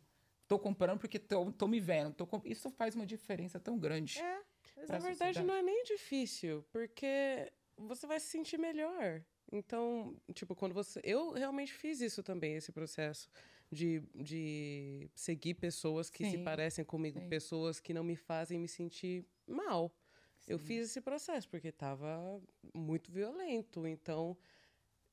tô 0.47 0.59
comprando 0.59 0.99
porque 0.99 1.19
tô, 1.19 1.51
tô 1.53 1.67
me 1.67 1.81
vendo, 1.81 2.13
tô 2.15 2.27
comp- 2.27 2.47
isso 2.47 2.71
faz 2.71 2.95
uma 2.95 3.07
diferença 3.07 3.59
tão 3.59 3.79
grande. 3.79 4.21
Mas 4.77 4.87
pra 4.87 4.99
na 4.99 5.05
verdade 5.07 5.35
sociedade. 5.39 5.47
não 5.47 5.55
é 5.55 5.63
nem 5.63 5.85
difícil, 5.85 6.65
porque 6.73 7.53
você 7.87 8.07
vai 8.07 8.21
se 8.21 8.27
sentir 8.27 8.59
melhor. 8.59 9.23
Então, 9.51 10.17
tipo, 10.35 10.55
quando 10.55 10.73
você. 10.73 11.01
Eu 11.05 11.33
realmente 11.33 11.73
fiz 11.73 12.01
isso 12.01 12.23
também, 12.23 12.55
esse 12.55 12.73
processo 12.73 13.29
de, 13.71 14.03
de 14.15 15.11
seguir 15.15 15.55
pessoas 15.55 16.11
que 16.11 16.25
se 16.25 16.39
Sim, 16.39 16.45
parecem 16.45 16.85
comigo, 16.85 17.21
sim. 17.21 17.29
pessoas 17.29 17.81
que 17.81 17.93
não 17.93 18.05
me 18.05 18.17
fazem 18.17 18.59
me 18.59 18.69
sentir 18.69 19.27
mal. 19.47 19.95
Eu 20.47 20.59
fiz 20.59 20.89
esse 20.91 21.01
processo 21.01 21.49
porque 21.49 21.69
estava 21.69 22.41
muito 22.75 23.13
violento. 23.13 23.87
Então, 23.87 24.37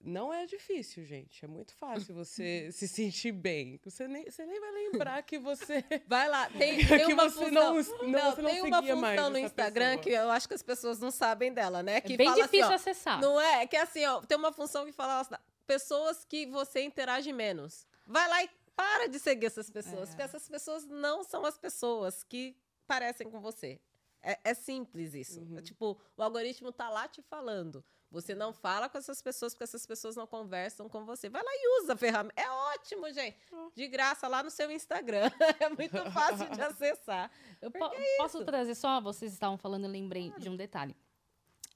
não 0.01 0.33
é 0.33 0.45
difícil, 0.45 1.03
gente. 1.03 1.43
É 1.43 1.47
muito 1.47 1.73
fácil 1.75 2.15
você 2.15 2.71
se 2.73 2.87
sentir 2.87 3.31
bem. 3.31 3.79
Você 3.83 4.07
nem, 4.07 4.29
você 4.29 4.45
nem 4.45 4.59
vai 4.59 4.71
lembrar 4.71 5.21
que 5.23 5.37
você. 5.37 5.83
Vai 6.07 6.27
lá, 6.27 6.49
tem, 6.49 6.77
tem 6.87 7.05
que 7.05 7.13
uma 7.13 7.29
você 7.29 7.45
função, 7.45 7.51
não, 7.51 7.73
não, 7.73 7.73
não, 7.73 8.31
você 8.31 8.41
não 8.41 8.49
tem 8.49 8.61
uma 8.61 8.81
função 8.81 9.29
no 9.29 9.37
Instagram 9.37 9.97
pessoa. 9.97 10.03
que 10.03 10.09
eu 10.11 10.31
acho 10.31 10.47
que 10.47 10.53
as 10.53 10.63
pessoas 10.63 10.99
não 10.99 11.11
sabem 11.11 11.53
dela, 11.53 11.83
né? 11.83 11.99
Que 12.01 12.13
é 12.13 12.17
bem 12.17 12.27
fala 12.27 12.43
difícil 12.43 12.65
assim, 12.65 12.73
ó, 12.73 12.75
acessar. 12.75 13.21
Não 13.21 13.41
é? 13.41 13.67
Que 13.67 13.75
assim, 13.75 14.05
ó, 14.05 14.21
tem 14.21 14.37
uma 14.37 14.51
função 14.51 14.85
que 14.85 14.91
fala 14.91 15.19
assim, 15.19 15.35
pessoas 15.67 16.25
que 16.25 16.45
você 16.47 16.81
interage 16.81 17.31
menos. 17.33 17.85
Vai 18.07 18.27
lá 18.27 18.43
e 18.43 18.49
para 18.75 19.07
de 19.07 19.19
seguir 19.19 19.47
essas 19.47 19.69
pessoas, 19.69 20.03
É. 20.03 20.05
porque 20.07 20.21
essas 20.21 20.47
pessoas 20.47 20.85
não 20.85 21.23
são 21.23 21.45
as 21.45 21.57
pessoas 21.57 22.23
que 22.23 22.55
parecem 22.87 23.29
com 23.29 23.39
você. 23.41 23.79
É, 24.21 24.39
é 24.43 24.53
simples 24.53 25.13
isso. 25.13 25.41
Uhum. 25.41 25.57
É 25.57 25.61
tipo, 25.61 25.99
o 26.15 26.23
algoritmo 26.23 26.71
tá 26.71 26.89
lá 26.89 27.07
te 27.07 27.21
falando. 27.21 27.83
Você 28.12 28.34
não 28.34 28.51
fala 28.51 28.89
com 28.89 28.97
essas 28.97 29.22
pessoas 29.22 29.53
porque 29.53 29.66
essas 29.66 29.86
pessoas 29.86 30.16
não 30.16 30.26
conversam 30.26 30.89
com 30.89 31.05
você. 31.05 31.30
Vai 31.30 31.43
lá 31.43 31.51
e 31.53 31.82
usa 31.84 31.93
a 31.93 31.95
ferramenta. 31.95 32.41
É 32.41 32.49
ótimo, 32.49 33.12
gente. 33.14 33.38
De 33.76 33.88
graça 33.88 34.28
lá 34.28 34.41
no 34.41 34.49
seu 34.49 34.72
Instagram. 34.72 35.30
É 35.60 35.70
muito 35.70 36.12
fácil 36.12 36.49
de 36.49 36.62
acessar. 36.62 37.30
Eu 37.62 37.70
po- 37.70 37.91
posso 38.18 38.43
trazer 38.43 38.74
só, 38.76 38.99
vocês 38.99 39.32
estavam 39.34 39.57
falando, 39.57 39.84
eu 39.86 39.91
lembrei 39.91 40.32
de 40.38 40.49
um 40.49 40.55
detalhe. 40.55 40.95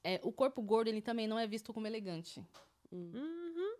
É, 0.02 0.20
o 0.24 0.32
corpo 0.32 0.60
gordo, 0.60 0.88
ele 0.88 1.00
também 1.00 1.26
não 1.26 1.38
é 1.38 1.46
visto 1.46 1.72
como 1.72 1.86
elegante. 1.86 2.44
Uhum. 2.90 3.76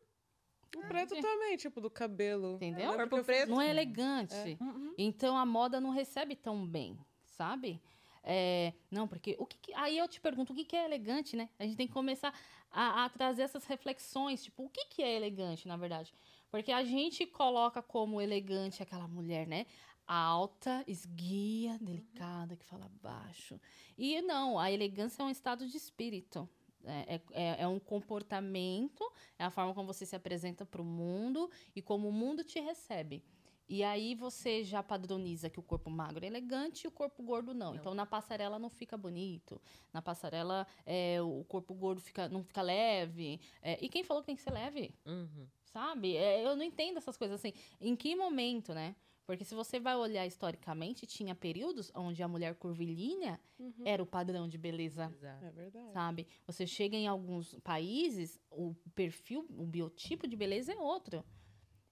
O 0.77 0.81
preto 0.89 1.15
também, 1.21 1.57
tipo, 1.57 1.81
do 1.81 1.91
cabelo. 1.91 2.55
Entendeu? 2.57 2.87
Eu 2.87 2.91
lembro 2.93 3.09
Corpo 3.11 3.25
preto. 3.25 3.49
Não 3.51 3.61
é 3.61 3.71
elegante. 3.71 4.57
Uhum. 4.61 4.95
Então 4.99 5.37
a 5.37 5.45
moda 5.47 5.81
não 5.81 5.91
recebe 5.91 6.35
tão 6.35 6.67
bem, 6.67 6.99
sabe? 7.25 7.81
É, 8.27 8.73
não, 8.91 9.07
porque 9.07 9.37
o 9.39 9.45
que, 9.45 9.59
que- 9.59 9.75
aí 9.75 9.99
eu 9.99 10.09
te 10.09 10.19
pergunto, 10.21 10.53
o 10.53 10.57
que, 10.57 10.65
que 10.65 10.75
é 10.75 10.85
elegante, 10.87 11.37
né? 11.37 11.51
A 11.59 11.65
gente 11.65 11.77
tem 11.77 11.87
que 11.87 11.93
começar 11.93 12.33
a, 12.71 13.05
a 13.05 13.09
trazer 13.11 13.43
essas 13.43 13.65
reflexões, 13.67 14.43
tipo, 14.43 14.65
o 14.65 14.71
que, 14.71 14.87
que 14.87 15.03
é 15.03 15.15
elegante, 15.15 15.69
na 15.69 15.77
verdade? 15.77 16.15
Porque 16.51 16.73
a 16.73 16.83
gente 16.85 17.27
coloca 17.27 17.83
como 17.83 18.21
elegante 18.21 18.83
aquela 18.83 19.07
mulher, 19.07 19.47
né? 19.47 19.67
Alta, 20.07 20.83
esguia, 20.87 21.79
delicada, 21.79 22.57
que 22.57 22.65
fala 22.65 22.91
baixo. 23.03 23.61
E 23.97 24.21
não, 24.23 24.59
a 24.59 24.71
elegância 24.71 25.23
é 25.23 25.27
um 25.27 25.31
estado 25.31 25.67
de 25.67 25.77
espírito. 25.77 26.49
É, 26.87 27.21
é, 27.33 27.63
é 27.63 27.67
um 27.69 27.79
comportamento, 27.81 29.03
é 29.39 29.45
a 29.45 29.51
forma 29.51 29.73
como 29.75 29.87
você 29.87 30.05
se 30.05 30.15
apresenta 30.15 30.67
para 30.67 30.83
o 30.83 30.85
mundo 30.85 31.51
e 31.75 31.81
como 31.81 32.09
o 32.09 32.13
mundo 32.13 32.45
te 32.45 32.61
recebe. 32.61 33.23
E 33.69 33.83
aí 33.83 34.15
você 34.15 34.63
já 34.63 34.83
padroniza 34.83 35.49
que 35.49 35.59
o 35.59 35.63
corpo 35.63 35.91
magro 35.91 36.25
é 36.25 36.29
elegante 36.29 36.85
e 36.85 36.89
o 36.89 36.91
corpo 36.91 37.23
gordo 37.23 37.55
não. 37.55 37.75
Então 37.75 37.95
na 37.95 38.05
passarela 38.05 38.59
não 38.59 38.69
fica 38.69 38.97
bonito. 38.97 39.61
Na 39.93 40.03
passarela 40.03 40.67
é, 40.85 41.21
o 41.23 41.45
corpo 41.45 41.75
gordo 41.75 42.01
fica, 42.01 42.29
não 42.29 42.43
fica 42.43 42.63
leve. 42.63 43.41
É, 43.63 43.79
e 43.85 43.89
quem 43.89 44.05
falou 44.05 44.23
que 44.23 44.27
tem 44.27 44.37
que 44.37 44.43
ser 44.43 44.53
leve? 44.53 44.95
Uhum. 45.07 45.47
Sabe? 45.65 46.17
É, 46.17 46.45
eu 46.45 46.55
não 46.55 46.63
entendo 46.63 46.99
essas 46.99 47.17
coisas 47.17 47.41
assim. 47.41 47.53
Em 47.81 47.97
que 47.97 48.15
momento, 48.15 48.75
né? 48.75 48.95
Porque 49.27 49.45
se 49.45 49.55
você 49.55 49.81
vai 49.81 49.97
olhar 49.97 50.27
historicamente, 50.27 51.07
tinha 51.07 51.35
períodos 51.35 51.91
onde 51.95 52.23
a 52.23 52.29
mulher 52.29 52.55
curvilínea 52.57 53.41
era 53.85 54.03
o 54.03 54.07
padrão 54.07 54.47
de 54.47 54.59
beleza 54.59 55.11
Exato. 55.11 55.45
É 55.47 55.51
verdade. 55.51 55.93
sabe? 55.93 56.27
Você 56.47 56.67
chega 56.67 56.97
em 56.97 57.07
alguns 57.07 57.55
países, 57.61 58.39
o 58.51 58.75
perfil, 58.95 59.47
o 59.51 59.65
biotipo 59.65 60.29
de 60.29 60.37
beleza 60.37 60.73
é 60.73 60.77
outro. 60.77 61.25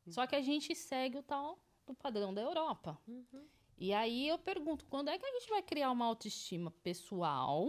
Só 0.09 0.27
que 0.27 0.35
a 0.35 0.41
gente 0.41 0.75
segue 0.75 1.19
o 1.19 1.23
tal 1.23 1.59
do 1.87 1.95
padrão 1.95 2.33
da 2.33 2.41
Europa. 2.41 2.99
Uhum. 3.07 3.47
E 3.79 3.93
aí 3.93 4.29
eu 4.29 4.39
pergunto, 4.39 4.85
quando 4.87 5.09
é 5.09 5.19
que 5.19 5.27
a 5.27 5.33
gente 5.33 5.49
vai 5.49 5.63
criar 5.63 5.91
uma 5.91 6.07
autoestima 6.07 6.71
pessoal 6.83 7.69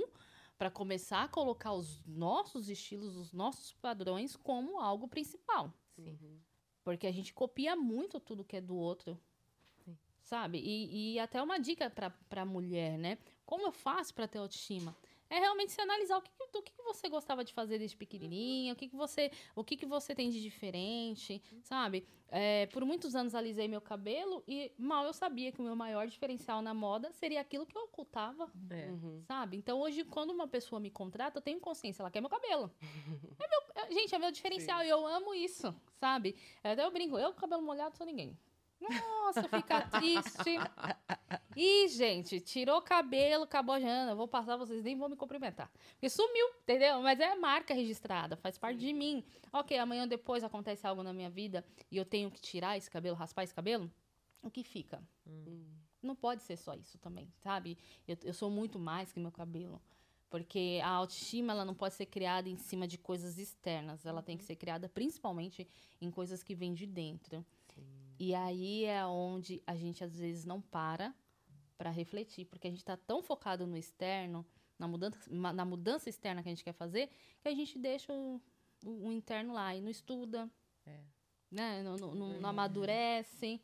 para 0.57 0.69
começar 0.69 1.23
a 1.23 1.27
colocar 1.27 1.73
os 1.73 2.03
nossos 2.05 2.69
estilos, 2.69 3.15
os 3.15 3.33
nossos 3.33 3.73
padrões 3.73 4.35
como 4.35 4.79
algo 4.79 5.07
principal? 5.07 5.73
Sim. 5.95 6.39
Porque 6.83 7.07
a 7.07 7.11
gente 7.11 7.33
copia 7.33 7.75
muito 7.75 8.19
tudo 8.19 8.43
que 8.43 8.57
é 8.57 8.61
do 8.61 8.75
outro. 8.75 9.19
Sim. 9.83 9.97
Sabe? 10.21 10.59
E, 10.59 11.13
e 11.13 11.19
até 11.19 11.41
uma 11.41 11.59
dica 11.59 11.89
pra 12.29 12.45
mulher, 12.45 12.97
né? 12.97 13.17
Como 13.45 13.65
eu 13.65 13.71
faço 13.71 14.13
pra 14.13 14.27
ter 14.27 14.39
autoestima? 14.39 14.95
É 15.35 15.39
realmente 15.39 15.71
se 15.71 15.81
analisar 15.81 16.17
o 16.17 16.21
que, 16.21 16.29
que- 16.29 16.51
do 16.53 16.61
que, 16.61 16.71
que 16.71 16.83
você 16.83 17.09
gostava 17.09 17.43
de 17.43 17.51
fazer 17.53 17.79
desde 17.79 17.97
pequenininha, 17.97 18.73
o 18.73 18.75
que, 18.75 18.87
que 18.87 18.95
você 18.95 19.31
o 19.55 19.63
que, 19.63 19.75
que 19.75 19.85
você 19.85 20.13
tem 20.13 20.29
de 20.29 20.39
diferente, 20.39 21.41
sabe? 21.63 22.05
É, 22.29 22.67
por 22.67 22.85
muitos 22.85 23.15
anos 23.15 23.33
alisei 23.33 23.67
meu 23.67 23.81
cabelo 23.81 24.43
e 24.47 24.71
mal 24.77 25.03
eu 25.05 25.13
sabia 25.13 25.51
que 25.51 25.59
o 25.59 25.63
meu 25.63 25.75
maior 25.75 26.05
diferencial 26.07 26.61
na 26.61 26.73
moda 26.73 27.11
seria 27.11 27.41
aquilo 27.41 27.65
que 27.65 27.75
eu 27.77 27.83
ocultava, 27.83 28.51
É. 28.69 28.87
Uhum. 28.91 29.23
sabe? 29.27 29.57
Então 29.57 29.79
hoje, 29.79 30.03
quando 30.03 30.29
uma 30.31 30.47
pessoa 30.47 30.79
me 30.79 30.91
contrata, 30.91 31.39
eu 31.39 31.41
tenho 31.41 31.59
consciência, 31.59 32.03
ela 32.03 32.11
quer 32.11 32.21
meu 32.21 32.29
cabelo. 32.29 32.71
É 33.39 33.47
meu, 33.47 33.61
é- 33.83 33.91
gente, 33.91 34.13
é 34.13 34.19
meu 34.19 34.31
diferencial 34.31 34.83
e 34.83 34.89
eu 34.89 35.05
amo 35.07 35.33
isso, 35.33 35.73
sabe? 35.95 36.35
Até 36.63 36.83
eu 36.85 36.91
brinco, 36.91 37.17
eu 37.17 37.33
com 37.33 37.39
cabelo 37.39 37.61
molhado 37.63 37.95
sou 37.97 38.05
ninguém. 38.05 38.37
Nossa, 38.89 39.43
fica 39.43 39.81
triste. 39.87 40.57
Ih, 41.55 41.87
gente, 41.87 42.39
tirou 42.39 42.81
cabelo, 42.81 43.43
acabou 43.43 43.75
a 43.75 43.79
Jana. 43.79 44.15
Vou 44.15 44.27
passar, 44.27 44.57
vocês 44.57 44.83
nem 44.83 44.97
vão 44.97 45.09
me 45.09 45.15
cumprimentar. 45.15 45.71
Porque 45.93 46.09
sumiu, 46.09 46.47
entendeu? 46.61 47.01
Mas 47.01 47.19
é 47.19 47.35
marca 47.35 47.73
registrada, 47.73 48.35
faz 48.35 48.57
parte 48.57 48.79
de 48.79 48.93
mim. 48.93 49.23
Ok, 49.51 49.77
amanhã 49.77 50.07
depois 50.07 50.43
acontece 50.43 50.85
algo 50.85 51.03
na 51.03 51.13
minha 51.13 51.29
vida 51.29 51.63
e 51.91 51.97
eu 51.97 52.05
tenho 52.05 52.29
que 52.31 52.41
tirar 52.41 52.77
esse 52.77 52.89
cabelo, 52.89 53.15
raspar 53.15 53.43
esse 53.43 53.53
cabelo. 53.53 53.91
O 54.41 54.49
que 54.49 54.63
fica? 54.63 55.01
Não 56.01 56.15
pode 56.15 56.43
ser 56.43 56.57
só 56.57 56.73
isso 56.73 56.97
também, 56.97 57.31
sabe? 57.37 57.77
Eu, 58.07 58.17
eu 58.23 58.33
sou 58.33 58.49
muito 58.49 58.77
mais 58.77 59.11
que 59.13 59.19
meu 59.19 59.31
cabelo. 59.31 59.81
Porque 60.29 60.81
a 60.83 60.89
autoestima 60.89 61.53
ela 61.53 61.63
não 61.63 61.75
pode 61.75 61.93
ser 61.93 62.07
criada 62.07 62.49
em 62.49 62.57
cima 62.57 62.87
de 62.87 62.97
coisas 62.97 63.37
externas. 63.37 64.03
Ela 64.03 64.21
tem 64.21 64.35
que 64.35 64.43
ser 64.43 64.55
criada 64.55 64.89
principalmente 64.89 65.67
em 66.01 66.09
coisas 66.09 66.41
que 66.41 66.55
vêm 66.55 66.73
de 66.73 66.87
dentro. 66.87 67.45
E 68.19 68.33
aí 68.35 68.85
é 68.85 69.05
onde 69.05 69.61
a 69.65 69.75
gente 69.75 70.03
às 70.03 70.17
vezes 70.17 70.45
não 70.45 70.61
para 70.61 71.13
para 71.77 71.89
refletir, 71.89 72.45
porque 72.45 72.67
a 72.67 72.69
gente 72.69 72.79
está 72.79 72.95
tão 72.95 73.21
focado 73.21 73.65
no 73.67 73.75
externo, 73.75 74.45
na 74.79 74.87
mudança, 74.87 75.17
na 75.29 75.65
mudança 75.65 76.07
externa 76.09 76.41
que 76.41 76.47
a 76.49 76.51
gente 76.51 76.63
quer 76.63 76.73
fazer, 76.73 77.09
que 77.41 77.47
a 77.49 77.53
gente 77.53 77.77
deixa 77.77 78.13
o, 78.13 78.41
o- 78.85 79.07
o 79.07 79.11
interno 79.11 79.53
lá 79.53 79.75
e 79.75 79.81
não 79.81 79.89
estuda, 79.89 80.49
É. 80.85 80.99
né? 81.51 81.83
não, 81.83 81.97
não- 81.97 82.15
não- 82.15 82.39
não 82.39 82.49
amadurece, 82.49 83.59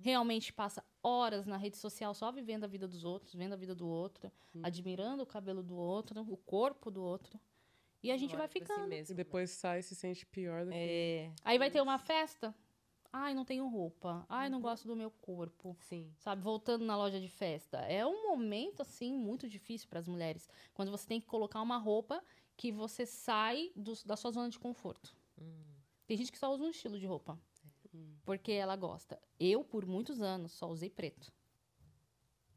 realmente 0.00 0.52
passa 0.52 0.84
horas 1.02 1.46
na 1.46 1.56
rede 1.56 1.76
social 1.78 2.12
só 2.14 2.30
vivendo 2.30 2.64
a 2.64 2.66
vida 2.66 2.86
dos 2.86 3.04
outros, 3.04 3.32
vendo 3.34 3.52
a 3.54 3.56
vida 3.56 3.74
do 3.74 3.86
outro, 3.86 4.30
admirando 4.62 5.22
o 5.22 5.26
cabelo 5.26 5.62
do 5.62 5.74
outro, 5.76 6.20
o 6.30 6.36
corpo 6.36 6.90
do 6.90 7.02
outro. 7.02 7.40
E 8.02 8.10
a 8.10 8.16
gente 8.16 8.36
vai 8.36 8.48
pra 8.48 8.60
si 8.60 8.66
ficando. 8.66 8.88
mesmo, 8.88 9.12
E 9.14 9.16
depois 9.16 9.50
sai 9.52 9.78
e 9.78 9.82
se 9.82 9.94
sente 9.94 10.26
pior 10.26 10.64
do 10.64 10.70
né? 10.70 10.76
que. 10.76 10.90
É. 10.92 11.32
Aí 11.44 11.58
vai 11.58 11.70
ter 11.70 11.80
uma 11.80 11.98
festa. 11.98 12.52
Ai, 13.12 13.34
não 13.34 13.44
tenho 13.44 13.68
roupa. 13.68 14.24
Ai, 14.28 14.48
não 14.48 14.60
gosto 14.60 14.88
do 14.88 14.96
meu 14.96 15.10
corpo. 15.10 15.76
Sim. 15.80 16.10
Sabe, 16.18 16.42
voltando 16.42 16.84
na 16.84 16.96
loja 16.96 17.20
de 17.20 17.28
festa. 17.28 17.78
É 17.80 18.06
um 18.06 18.22
momento, 18.28 18.80
assim, 18.80 19.12
muito 19.16 19.46
difícil 19.48 19.86
para 19.88 19.98
as 19.98 20.08
mulheres. 20.08 20.48
Quando 20.72 20.90
você 20.90 21.06
tem 21.06 21.20
que 21.20 21.26
colocar 21.26 21.60
uma 21.60 21.76
roupa 21.76 22.24
que 22.56 22.72
você 22.72 23.04
sai 23.04 23.70
do- 23.76 23.92
da 24.06 24.16
sua 24.16 24.30
zona 24.30 24.48
de 24.48 24.58
conforto. 24.58 25.14
Tem 26.06 26.16
gente 26.16 26.32
que 26.32 26.38
só 26.38 26.52
usa 26.52 26.64
um 26.64 26.70
estilo 26.70 26.98
de 26.98 27.06
roupa. 27.06 27.38
Porque 28.24 28.52
ela 28.52 28.76
gosta. 28.76 29.20
Eu, 29.38 29.62
por 29.62 29.84
muitos 29.84 30.22
anos, 30.22 30.52
só 30.52 30.68
usei 30.70 30.88
preto. 30.88 31.30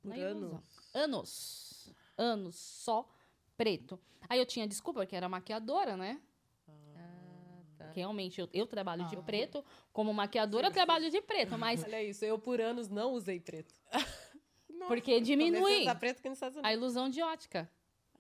Por 0.02 0.14
anos. 0.18 0.64
Anos. 0.94 1.94
Anos 2.18 2.56
só 2.56 3.10
preto. 3.58 4.00
Aí 4.30 4.40
eu 4.40 4.46
tinha 4.46 4.68
desculpa, 4.68 5.02
porque 5.02 5.16
era 5.16 5.28
maquiadora, 5.28 5.98
né? 5.98 6.22
Ah, 7.96 7.96
tá. 7.96 7.96
Que 7.96 8.00
realmente 8.02 8.40
eu, 8.42 8.50
eu 8.54 8.68
trabalho 8.68 9.06
de 9.06 9.16
preto. 9.24 9.64
Como 9.94 10.14
maquiadora, 10.14 10.68
eu 10.68 10.72
trabalho 10.72 11.10
de 11.10 11.22
preto. 11.22 11.58
Mas 11.58 11.84
Olha 11.84 12.04
isso, 12.04 12.24
eu 12.26 12.38
por 12.38 12.60
anos 12.62 12.90
não 12.90 13.14
usei 13.14 13.40
preto. 13.40 13.74
porque 14.88 15.20
diminui 15.22 15.54
Talvez 15.62 15.80
você 15.80 15.86
tá 15.86 15.96
preto 15.96 16.20
aqui 16.20 16.30
nos 16.30 16.38
Estados 16.38 16.58
a 16.64 16.74
ilusão 16.74 17.10
de 17.10 17.22
ótica. 17.22 17.70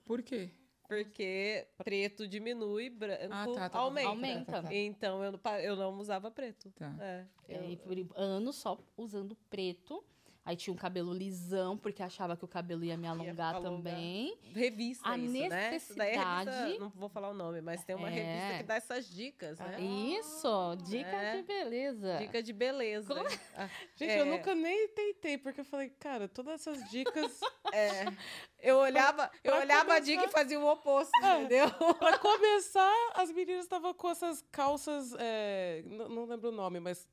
Por 0.03 0.21
quê? 0.23 0.49
Porque 0.87 1.67
preto 1.83 2.27
diminui, 2.27 2.91
branco 2.91 3.23
Ah, 3.31 3.47
tá, 3.55 3.69
tá, 3.69 3.79
aumenta. 3.79 4.09
Aumenta. 4.09 4.45
Tá, 4.45 4.61
tá, 4.61 4.67
tá. 4.69 4.73
Então 4.75 5.23
eu 5.23 5.39
eu 5.63 5.75
não 5.75 5.97
usava 5.99 6.29
preto. 6.29 6.71
Tá. 6.71 6.95
É. 6.99 7.25
É, 7.47 7.57
eu- 7.57 7.69
e 7.71 7.75
por 7.77 7.95
anos 8.15 8.55
só 8.55 8.77
usando 8.95 9.35
preto. 9.49 10.03
Aí 10.45 10.55
tinha 10.55 10.71
um 10.71 10.77
cabelo 10.77 11.11
lisão, 11.11 11.75
porque 11.75 12.03
achava 12.03 12.37
que 12.37 12.45
o 12.45 12.47
cabelo 12.47 12.83
ia 12.85 12.95
me 12.95 13.07
alongar, 13.07 13.55
alongar. 13.55 13.71
também. 13.95 14.37
Revista 14.53 15.09
A 15.09 15.17
isso, 15.17 15.33
né? 15.49 15.75
Isso 15.75 15.95
daí 15.95 16.09
é 16.11 16.17
revista- 16.17 16.45
necessidade- 16.45 16.79
não 16.79 16.89
vou 16.89 17.09
falar 17.09 17.29
o 17.29 17.33
nome, 17.33 17.61
mas 17.61 17.83
tem 17.83 17.95
uma 17.95 18.09
É. 18.09 18.11
revista 18.11 18.57
que 18.57 18.63
dá 18.63 18.75
essas 18.75 19.09
dicas, 19.09 19.57
né? 19.57 19.81
Isso, 19.81 20.75
dica 20.87 21.09
É. 21.09 21.37
de 21.37 21.41
beleza. 21.47 22.17
Dica 22.19 22.43
de 22.43 22.53
beleza. 22.53 23.13
Ah, 23.57 23.69
Gente, 23.95 24.11
é, 24.11 24.19
eu 24.21 24.25
nunca 24.27 24.53
nem 24.53 24.87
tentei, 24.89 25.37
porque 25.37 25.61
eu 25.61 25.65
falei, 25.65 25.89
cara, 25.89 26.27
todas 26.27 26.55
essas 26.61 26.89
dicas. 26.91 27.39
é. 27.73 28.05
Eu 28.59 28.77
olhava, 28.77 29.31
eu 29.43 29.51
Pra 29.53 29.61
olhava 29.61 29.81
a 29.81 29.85
começar- 29.95 29.99
dica 30.05 30.25
e 30.25 30.27
fazia 30.31 30.59
o 30.59 30.67
oposto, 30.67 31.11
É. 31.23 31.39
entendeu? 31.39 31.65
pra 31.99 32.19
começar, 32.19 32.93
as 33.15 33.31
meninas 33.31 33.63
estavam 33.63 33.93
com 33.95 34.09
essas 34.09 34.43
calças. 34.51 35.15
é, 35.17 35.81
n- 35.85 36.07
não 36.09 36.25
lembro 36.25 36.49
o 36.49 36.51
nome, 36.51 36.79
mas 36.79 37.07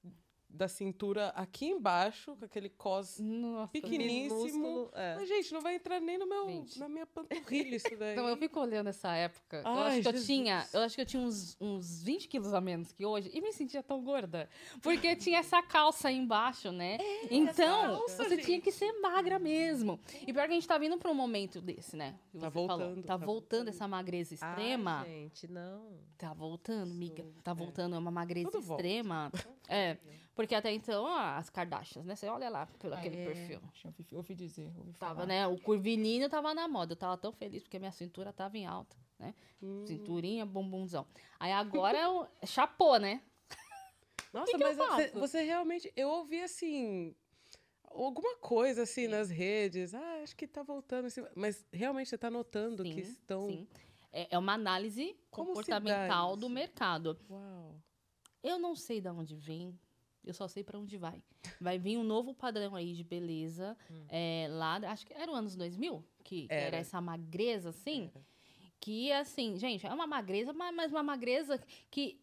da 0.52 0.68
cintura 0.68 1.28
aqui 1.30 1.66
embaixo, 1.66 2.36
com 2.36 2.44
aquele 2.44 2.68
cos 2.68 3.18
Nossa, 3.18 3.68
pequeniníssimo. 3.72 4.42
Minúsculo, 4.62 4.90
é. 4.94 5.16
Mas, 5.16 5.28
gente, 5.28 5.52
não 5.52 5.60
vai 5.60 5.76
entrar 5.76 6.00
nem 6.00 6.18
no 6.18 6.26
meu, 6.26 6.46
Gente. 6.48 6.78
na 6.78 6.88
minha 6.88 7.06
panturrilha 7.06 7.76
isso 7.76 7.96
daí. 7.98 8.12
Então, 8.22 8.28
eu 8.28 8.36
fico 8.36 8.60
olhando 8.60 8.88
essa 8.88 9.14
época. 9.14 9.62
eu, 9.64 9.66
Ai, 9.70 9.98
acho 10.00 10.10
que 10.10 10.16
eu, 10.16 10.22
tinha, 10.24 10.66
eu 10.72 10.80
acho 10.82 10.94
que 10.94 11.00
eu 11.00 11.06
tinha 11.06 11.22
uns, 11.22 11.56
uns 11.60 12.02
20 12.02 12.28
quilos 12.28 12.52
a 12.52 12.60
menos 12.60 12.92
que 12.92 13.04
hoje 13.06 13.30
e 13.32 13.40
me 13.40 13.52
sentia 13.52 13.82
tão 13.82 14.02
gorda. 14.04 14.48
Porque 14.82 15.16
tinha 15.16 15.38
essa 15.38 15.62
calça 15.62 16.08
aí 16.08 16.16
embaixo, 16.16 16.70
né? 16.70 16.98
então, 17.30 17.96
calça, 17.98 18.24
você 18.24 18.36
gente. 18.36 18.44
tinha 18.44 18.60
que 18.60 18.70
ser 18.70 18.92
magra 19.00 19.38
mesmo. 19.38 19.98
E 20.26 20.32
pior 20.32 20.44
que 20.46 20.50
a 20.52 20.54
gente 20.54 20.68
tá 20.68 20.76
vindo 20.78 20.98
pra 20.98 21.10
um 21.10 21.14
momento 21.14 21.60
desse, 21.60 21.96
né? 21.96 22.18
Que 22.30 22.38
Tá 22.38 22.48
você 22.50 22.52
falou. 22.66 22.68
voltando, 22.78 23.02
Tá 23.02 23.18
tá 23.18 23.24
voltando 23.24 23.68
essa 23.68 23.88
magreza 23.88 24.34
extrema. 24.34 25.00
Ai, 25.02 25.08
gente, 25.08 25.48
não. 25.48 25.82
Tá 26.18 26.32
voltando, 26.34 26.94
miga. 26.94 27.24
Tá 27.42 27.52
voltando, 27.54 27.94
é 27.96 27.98
uma 27.98 28.10
magreza 28.10 28.50
Tudo 28.50 28.62
volta. 28.62 28.82
extrema. 28.82 29.32
É. 29.68 29.96
Porque 30.34 30.54
até 30.54 30.72
então, 30.72 31.06
as 31.06 31.50
Kardashians, 31.50 32.06
né? 32.06 32.16
Você 32.16 32.26
olha 32.26 32.48
lá 32.48 32.66
pelo 32.78 32.94
aquele 32.94 33.16
É, 33.20 33.24
perfil. 33.26 33.60
Eu 34.10 34.16
ouvi, 34.18 34.34
dizer. 34.34 34.72
Ouvi 34.78 34.92
Tava, 34.94 35.14
falar. 35.14 35.26
né? 35.26 35.46
O 35.46 35.60
curvilíneo 35.60 36.28
tava 36.28 36.54
na 36.54 36.66
moda. 36.66 36.92
Eu 36.92 36.96
tava 36.96 37.18
tão 37.18 37.32
feliz 37.32 37.62
porque 37.62 37.78
minha 37.78 37.92
cintura 37.92 38.32
tava 38.32 38.56
em 38.56 38.64
alta, 38.64 38.96
né? 39.18 39.34
Hum. 39.62 39.84
Cinturinha, 39.86 40.46
bumbumzão. 40.46 41.06
Aí 41.38 41.52
agora 41.52 41.98
é 41.98 42.08
o 42.08 42.26
chapô, 42.46 42.96
né? 42.96 43.20
Nossa, 44.32 44.46
que 44.50 44.62
eu 44.62 44.66
mas 44.66 44.76
você, 44.76 45.08
faço? 45.08 45.20
você 45.20 45.42
realmente. 45.42 45.92
Eu 45.94 46.08
ouvi 46.08 46.40
assim. 46.42 47.14
Alguma 47.84 48.36
coisa 48.38 48.84
assim 48.84 49.06
nas 49.06 49.28
redes. 49.28 49.92
Ah, 49.94 50.20
acho 50.22 50.34
que 50.34 50.46
tá 50.46 50.62
voltando. 50.62 51.04
assim, 51.06 51.22
Mas 51.36 51.62
realmente 51.70 52.08
você 52.08 52.16
tá 52.16 52.30
notando 52.30 52.82
que 52.82 53.04
Sim, 53.04 53.10
estão. 53.10 53.46
Sim. 53.48 53.68
É, 54.10 54.28
é 54.34 54.38
uma 54.38 54.54
análise 54.54 55.14
Como 55.30 55.48
comportamental 55.48 56.36
do 56.36 56.48
mercado. 56.48 57.18
Uau. 57.28 57.74
Eu 58.42 58.58
não 58.58 58.74
sei 58.74 58.98
de 59.00 59.10
onde 59.10 59.34
vem. 59.36 59.78
Eu 60.24 60.32
só 60.34 60.46
sei 60.46 60.62
pra 60.62 60.78
onde 60.78 60.96
vai. 60.96 61.22
Vai 61.60 61.78
vir 61.78 61.96
um 61.98 62.04
novo 62.04 62.32
padrão 62.34 62.74
aí 62.76 62.92
de 62.94 63.02
beleza. 63.02 63.76
é, 64.08 64.46
lá, 64.50 64.76
acho 64.90 65.06
que 65.06 65.12
era 65.12 65.30
o 65.30 65.34
anos 65.34 65.56
2000, 65.56 66.04
que 66.22 66.46
era, 66.48 66.66
Era. 66.66 66.76
essa 66.76 67.00
magreza, 67.00 67.70
assim. 67.70 68.10
Que, 68.80 69.12
assim, 69.12 69.56
gente, 69.58 69.86
é 69.86 69.92
uma 69.92 70.06
magreza, 70.06 70.52
ma- 70.52 70.72
mas 70.72 70.90
uma 70.92 71.02
magreza 71.02 71.60
que, 71.90 72.20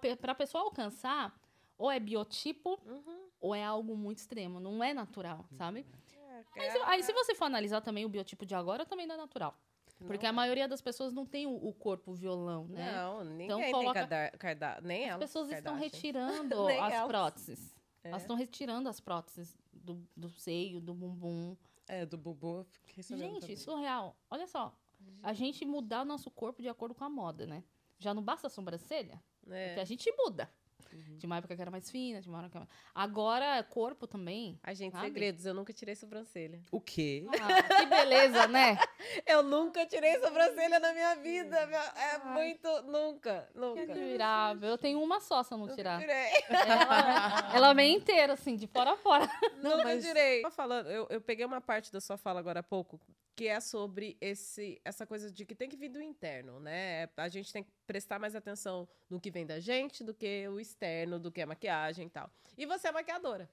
pe- 0.00 0.16
pra 0.16 0.34
pessoa 0.34 0.64
alcançar, 0.64 1.34
ou 1.78 1.90
é 1.90 1.98
biotipo, 1.98 2.78
Uhum. 2.86 3.28
ou 3.40 3.54
é 3.54 3.64
algo 3.64 3.96
muito 3.96 4.18
extremo. 4.18 4.60
Não 4.60 4.82
é 4.84 4.92
natural, 4.94 5.46
sabe? 5.52 5.86
É, 6.14 6.44
Mas, 6.56 6.76
aí, 6.84 7.02
se 7.02 7.12
você 7.12 7.34
for 7.34 7.46
analisar 7.46 7.80
também 7.80 8.04
o 8.04 8.08
biotipo 8.08 8.44
de 8.46 8.54
agora, 8.54 8.84
também 8.86 9.06
não 9.06 9.14
é 9.14 9.18
natural. 9.18 9.58
Porque 10.06 10.26
a 10.26 10.32
maioria 10.32 10.66
das 10.68 10.80
pessoas 10.80 11.12
não 11.12 11.24
tem 11.26 11.46
o, 11.46 11.54
o 11.54 11.72
corpo 11.72 12.12
violão, 12.12 12.66
né? 12.68 12.92
Não, 12.92 13.24
ninguém 13.24 13.46
Então 13.46 13.60
tem 13.60 13.72
coloca- 13.72 14.30
carda- 14.38 14.80
nem 14.82 15.04
As 15.04 15.08
elas. 15.10 15.18
pessoas 15.20 15.50
estão 15.50 15.74
retirando 15.76 16.66
as 16.68 16.92
elas. 16.94 17.08
próteses. 17.08 17.74
É. 18.04 18.08
Elas 18.08 18.22
estão 18.22 18.36
retirando 18.36 18.88
as 18.88 19.00
próteses 19.00 19.56
do, 19.72 20.06
do 20.16 20.28
seio, 20.30 20.80
do 20.80 20.92
bumbum. 20.94 21.56
É, 21.88 22.04
do 22.06 22.16
bumbum 22.18 22.58
eu 22.58 22.64
fiquei 22.64 23.02
sabendo. 23.02 23.26
Gente, 23.34 23.40
também. 23.42 23.56
surreal. 23.56 24.16
Olha 24.30 24.46
só. 24.46 24.74
A 25.22 25.32
gente 25.32 25.64
mudar 25.64 26.02
o 26.02 26.04
nosso 26.04 26.30
corpo 26.30 26.62
de 26.62 26.68
acordo 26.68 26.94
com 26.94 27.04
a 27.04 27.08
moda, 27.10 27.46
né? 27.46 27.62
Já 27.98 28.12
não 28.14 28.22
basta 28.22 28.46
a 28.46 28.50
sobrancelha, 28.50 29.20
É. 29.50 29.66
porque 29.68 29.80
a 29.80 29.84
gente 29.84 30.12
muda. 30.16 30.48
De 30.96 31.26
uma 31.26 31.36
época 31.38 31.54
que 31.56 31.62
era 31.62 31.70
mais 31.70 31.90
fina, 31.90 32.20
de 32.20 32.28
uma 32.28 32.38
hora 32.38 32.48
que 32.50 32.56
era... 32.56 32.68
Agora, 32.94 33.62
corpo 33.64 34.06
também. 34.06 34.58
Ai, 34.62 34.74
gente, 34.74 34.92
Sabe? 34.92 35.06
segredos, 35.06 35.46
eu 35.46 35.54
nunca 35.54 35.72
tirei 35.72 35.94
sobrancelha. 35.94 36.60
O 36.70 36.80
quê? 36.80 37.26
Ah, 37.40 37.76
que 37.80 37.86
beleza, 37.86 38.46
né? 38.48 38.78
Eu 39.26 39.42
nunca 39.42 39.84
tirei 39.86 40.18
sobrancelha 40.20 40.78
na 40.78 40.92
minha 40.92 41.14
vida. 41.16 41.56
É 41.96 42.18
muito. 42.18 42.68
Nunca, 42.82 43.48
Que 43.52 43.58
nunca. 43.58 43.82
admirável. 43.82 44.68
Eu 44.70 44.78
tenho 44.78 45.02
uma 45.02 45.20
só 45.20 45.42
se 45.42 45.52
eu 45.52 45.58
não 45.58 45.64
Nunca 45.66 45.76
tirar. 45.76 45.98
tirei. 46.00 46.30
Ela, 46.48 47.54
ela 47.54 47.72
vem 47.74 47.96
inteira, 47.96 48.32
assim, 48.34 48.56
de 48.56 48.66
fora 48.66 48.92
a 48.92 48.96
fora. 48.96 49.28
Nunca 49.62 49.84
mas- 49.84 50.04
tirei. 50.04 50.42
Tava 50.42 50.54
falando, 50.54 50.88
eu, 50.90 51.06
eu 51.10 51.20
peguei 51.20 51.44
uma 51.44 51.60
parte 51.60 51.92
da 51.92 52.00
sua 52.00 52.16
fala 52.16 52.38
agora 52.40 52.60
há 52.60 52.62
pouco, 52.62 53.00
que 53.34 53.48
é 53.48 53.60
sobre 53.60 54.16
esse, 54.20 54.80
essa 54.84 55.06
coisa 55.06 55.30
de 55.30 55.44
que 55.44 55.54
tem 55.54 55.68
que 55.68 55.76
vir 55.76 55.88
do 55.88 56.02
interno, 56.02 56.60
né? 56.60 57.08
A 57.16 57.28
gente 57.28 57.52
tem 57.52 57.64
que 57.64 57.70
prestar 57.86 58.18
mais 58.18 58.34
atenção 58.34 58.88
no 59.08 59.20
que 59.20 59.30
vem 59.30 59.46
da 59.46 59.58
gente 59.58 60.04
do 60.04 60.12
que 60.12 60.46
o 60.48 60.60
externo, 60.60 61.18
do 61.18 61.32
que 61.32 61.40
a 61.40 61.46
maquiagem 61.46 62.06
e 62.06 62.10
tal. 62.10 62.30
E 62.56 62.66
você 62.66 62.88
é 62.88 62.92
maquiadora. 62.92 63.48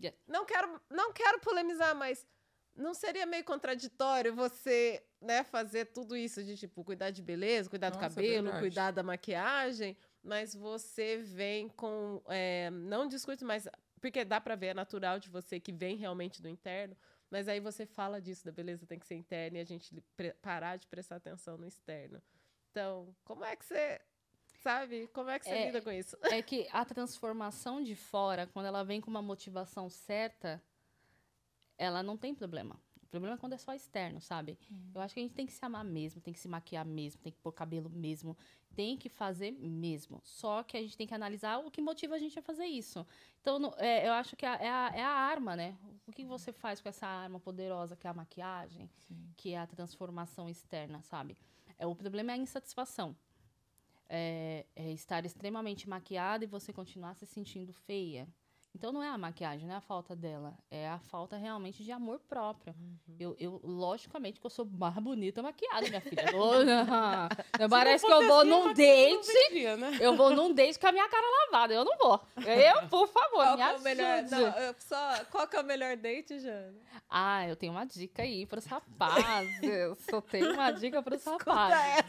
Yeah. 0.00 0.18
Não 0.26 0.44
quero, 0.44 0.80
não 0.90 1.12
quero 1.12 1.40
polemizar, 1.40 1.94
mas 1.94 2.26
não 2.76 2.94
seria 2.94 3.26
meio 3.26 3.44
contraditório 3.44 4.34
você, 4.34 5.02
né, 5.20 5.44
fazer 5.44 5.86
tudo 5.86 6.16
isso 6.16 6.42
de 6.42 6.56
tipo 6.56 6.82
cuidar 6.82 7.10
de 7.10 7.22
beleza, 7.22 7.68
cuidar 7.68 7.90
do 7.90 7.98
Nossa, 7.98 8.08
cabelo, 8.08 8.44
verdade. 8.44 8.60
cuidar 8.60 8.90
da 8.90 9.02
maquiagem, 9.02 9.96
mas 10.22 10.54
você 10.54 11.18
vem 11.18 11.68
com, 11.68 12.22
é, 12.28 12.70
não 12.70 13.06
discute, 13.06 13.44
mas 13.44 13.68
porque 14.00 14.24
dá 14.24 14.40
pra 14.40 14.56
ver 14.56 14.68
é 14.68 14.74
natural 14.74 15.18
de 15.18 15.28
você 15.28 15.60
que 15.60 15.72
vem 15.72 15.96
realmente 15.96 16.40
do 16.40 16.48
interno, 16.48 16.96
mas 17.30 17.48
aí 17.48 17.60
você 17.60 17.86
fala 17.86 18.20
disso 18.20 18.44
da 18.44 18.52
beleza 18.52 18.86
tem 18.86 18.98
que 18.98 19.06
ser 19.06 19.14
interna 19.14 19.58
e 19.58 19.60
a 19.60 19.64
gente 19.64 20.02
parar 20.42 20.76
de 20.76 20.86
prestar 20.86 21.16
atenção 21.16 21.56
no 21.56 21.66
externo. 21.66 22.20
Então, 22.70 23.14
como 23.24 23.44
é 23.44 23.56
que 23.56 23.64
você 23.64 24.00
sabe? 24.62 25.08
Como 25.08 25.30
é 25.30 25.38
que 25.38 25.46
você 25.46 25.50
É, 25.52 25.66
lida 25.66 25.80
com 25.80 25.90
isso? 25.90 26.16
É 26.24 26.42
que 26.42 26.68
a 26.70 26.84
transformação 26.84 27.82
de 27.82 27.94
fora, 27.94 28.46
quando 28.46 28.66
ela 28.66 28.84
vem 28.84 29.00
com 29.00 29.10
uma 29.10 29.22
motivação 29.22 29.88
certa, 29.88 30.62
ela 31.78 32.02
não 32.02 32.16
tem 32.16 32.34
problema. 32.34 32.80
O 33.10 33.16
problema 33.18 33.34
é 33.34 33.38
quando 33.38 33.54
é 33.54 33.58
só 33.58 33.74
externo, 33.74 34.20
sabe? 34.20 34.56
Eu 34.94 35.00
acho 35.00 35.14
que 35.14 35.18
a 35.18 35.22
gente 35.24 35.34
tem 35.34 35.44
que 35.44 35.52
se 35.52 35.64
amar 35.64 35.84
mesmo, 35.84 36.20
tem 36.20 36.32
que 36.32 36.38
se 36.38 36.46
maquiar 36.46 36.86
mesmo, 36.86 37.20
tem 37.20 37.32
que 37.32 37.38
pôr 37.40 37.50
cabelo 37.52 37.90
mesmo, 37.90 38.36
tem 38.72 38.96
que 38.96 39.08
fazer 39.08 39.50
mesmo. 39.50 40.20
Só 40.22 40.62
que 40.62 40.76
a 40.76 40.80
gente 40.80 40.96
tem 40.96 41.08
que 41.08 41.14
analisar 41.14 41.58
o 41.58 41.72
que 41.72 41.82
motiva 41.82 42.14
a 42.14 42.18
gente 42.20 42.38
a 42.38 42.42
fazer 42.42 42.66
isso. 42.66 43.04
Então, 43.40 43.58
no- 43.58 43.74
é, 43.78 44.06
eu 44.06 44.12
acho 44.12 44.36
que 44.36 44.46
a- 44.46 44.54
é, 44.54 44.68
a, 44.70 44.92
é 44.94 45.02
a 45.02 45.10
arma, 45.10 45.56
né? 45.56 45.76
O 46.06 46.12
que 46.12 46.24
você 46.24 46.52
faz 46.52 46.80
com 46.80 46.88
essa 46.88 47.04
arma 47.04 47.40
poderosa 47.40 47.96
que 47.96 48.06
é 48.06 48.10
a 48.10 48.14
maquiagem, 48.14 48.88
que 49.36 49.54
é 49.54 49.58
a 49.58 49.66
transformação 49.66 50.48
externa, 50.48 51.02
sabe? 51.02 51.36
É, 51.76 51.84
o 51.88 51.96
problema 51.96 52.30
é 52.30 52.34
a 52.34 52.38
insatisfação 52.38 53.16
é, 54.08 54.66
é 54.76 54.92
estar 54.92 55.24
extremamente 55.24 55.88
maquiada 55.88 56.44
e 56.44 56.48
você 56.48 56.72
continuar 56.72 57.14
se 57.14 57.26
sentindo 57.26 57.72
feia. 57.72 58.28
Então 58.72 58.92
não 58.92 59.02
é 59.02 59.08
a 59.08 59.18
maquiagem, 59.18 59.66
não 59.66 59.74
é 59.74 59.78
a 59.78 59.80
falta 59.80 60.14
dela, 60.14 60.56
é 60.70 60.88
a 60.88 60.98
falta 61.00 61.36
realmente 61.36 61.82
de 61.82 61.90
amor 61.90 62.20
próprio. 62.20 62.74
Eu, 63.18 63.34
eu, 63.38 63.60
logicamente, 63.64 64.38
que 64.40 64.46
eu 64.46 64.50
sou 64.50 64.64
mais 64.64 64.94
bonita 64.94 65.42
maquiada, 65.42 65.88
minha 65.88 66.00
filha. 66.00 66.24
Não, 67.58 67.68
Parece 67.68 68.06
que 68.06 68.12
eu 68.12 68.26
vou 68.26 68.44
num 68.44 68.72
date, 68.72 69.28
Entendia, 69.30 69.76
né? 69.76 69.98
eu 70.00 70.16
vou 70.16 70.30
num 70.30 70.54
date 70.54 70.78
com 70.78 70.86
a 70.86 70.92
minha 70.92 71.08
cara 71.08 71.26
lavada. 71.46 71.74
Eu 71.74 71.84
não 71.84 71.96
vou. 71.98 72.20
Eu, 72.38 72.88
por 72.88 73.06
favor, 73.08 73.44
Qual 73.44 73.56
me 73.56 73.62
é 73.62 73.72
o 73.76 73.80
melhor, 73.80 74.18
ajude. 74.20 74.40
não, 74.40 74.74
só, 74.78 75.24
qual 75.30 75.46
que 75.48 75.56
é 75.56 75.60
o 75.60 75.64
melhor 75.64 75.96
date, 75.96 76.38
Jana? 76.38 76.74
Ah, 77.08 77.46
eu 77.48 77.56
tenho 77.56 77.72
uma 77.72 77.84
dica 77.84 78.22
aí 78.22 78.46
pros 78.46 78.64
rapazes. 78.66 79.26
Só 80.08 80.20
tenho 80.20 80.52
uma 80.54 80.70
dica 80.70 81.02
pros 81.02 81.24
rapazes. 81.26 82.04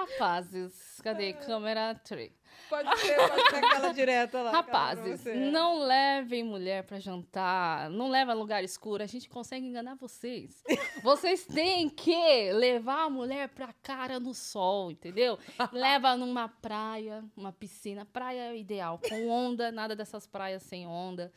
Rapazes, 0.00 1.00
cadê? 1.02 1.34
Câmera 1.34 1.94
3. 1.94 2.32
Pode 2.68 2.98
ser, 3.00 3.16
pode 3.16 3.50
ser 3.50 3.56
aquela 3.56 3.92
direta 3.94 4.42
lá. 4.42 4.50
Rapazes, 4.50 5.24
não 5.52 5.80
levem 5.80 6.42
mulher 6.42 6.84
pra 6.84 6.98
jantar, 6.98 7.90
não 7.90 8.08
leva 8.08 8.32
a 8.32 8.34
lugar 8.34 8.62
escuro, 8.64 9.02
a 9.02 9.06
gente 9.06 9.28
consegue 9.28 9.66
enganar 9.66 9.96
vocês. 9.96 10.62
Vocês 11.02 11.44
têm 11.44 11.88
que 11.88 12.52
levar 12.52 13.04
a 13.06 13.10
mulher 13.10 13.48
pra 13.48 13.72
cara 13.82 14.20
no 14.20 14.34
sol, 14.34 14.90
entendeu? 14.90 15.38
Leva 15.72 16.16
numa 16.16 16.48
praia, 16.48 17.24
uma 17.36 17.52
piscina, 17.52 18.04
praia 18.04 18.52
é 18.52 18.56
ideal, 18.56 19.00
com 19.08 19.28
onda, 19.28 19.72
nada 19.72 19.96
dessas 19.96 20.26
praias 20.26 20.62
sem 20.62 20.86
onda. 20.86 21.32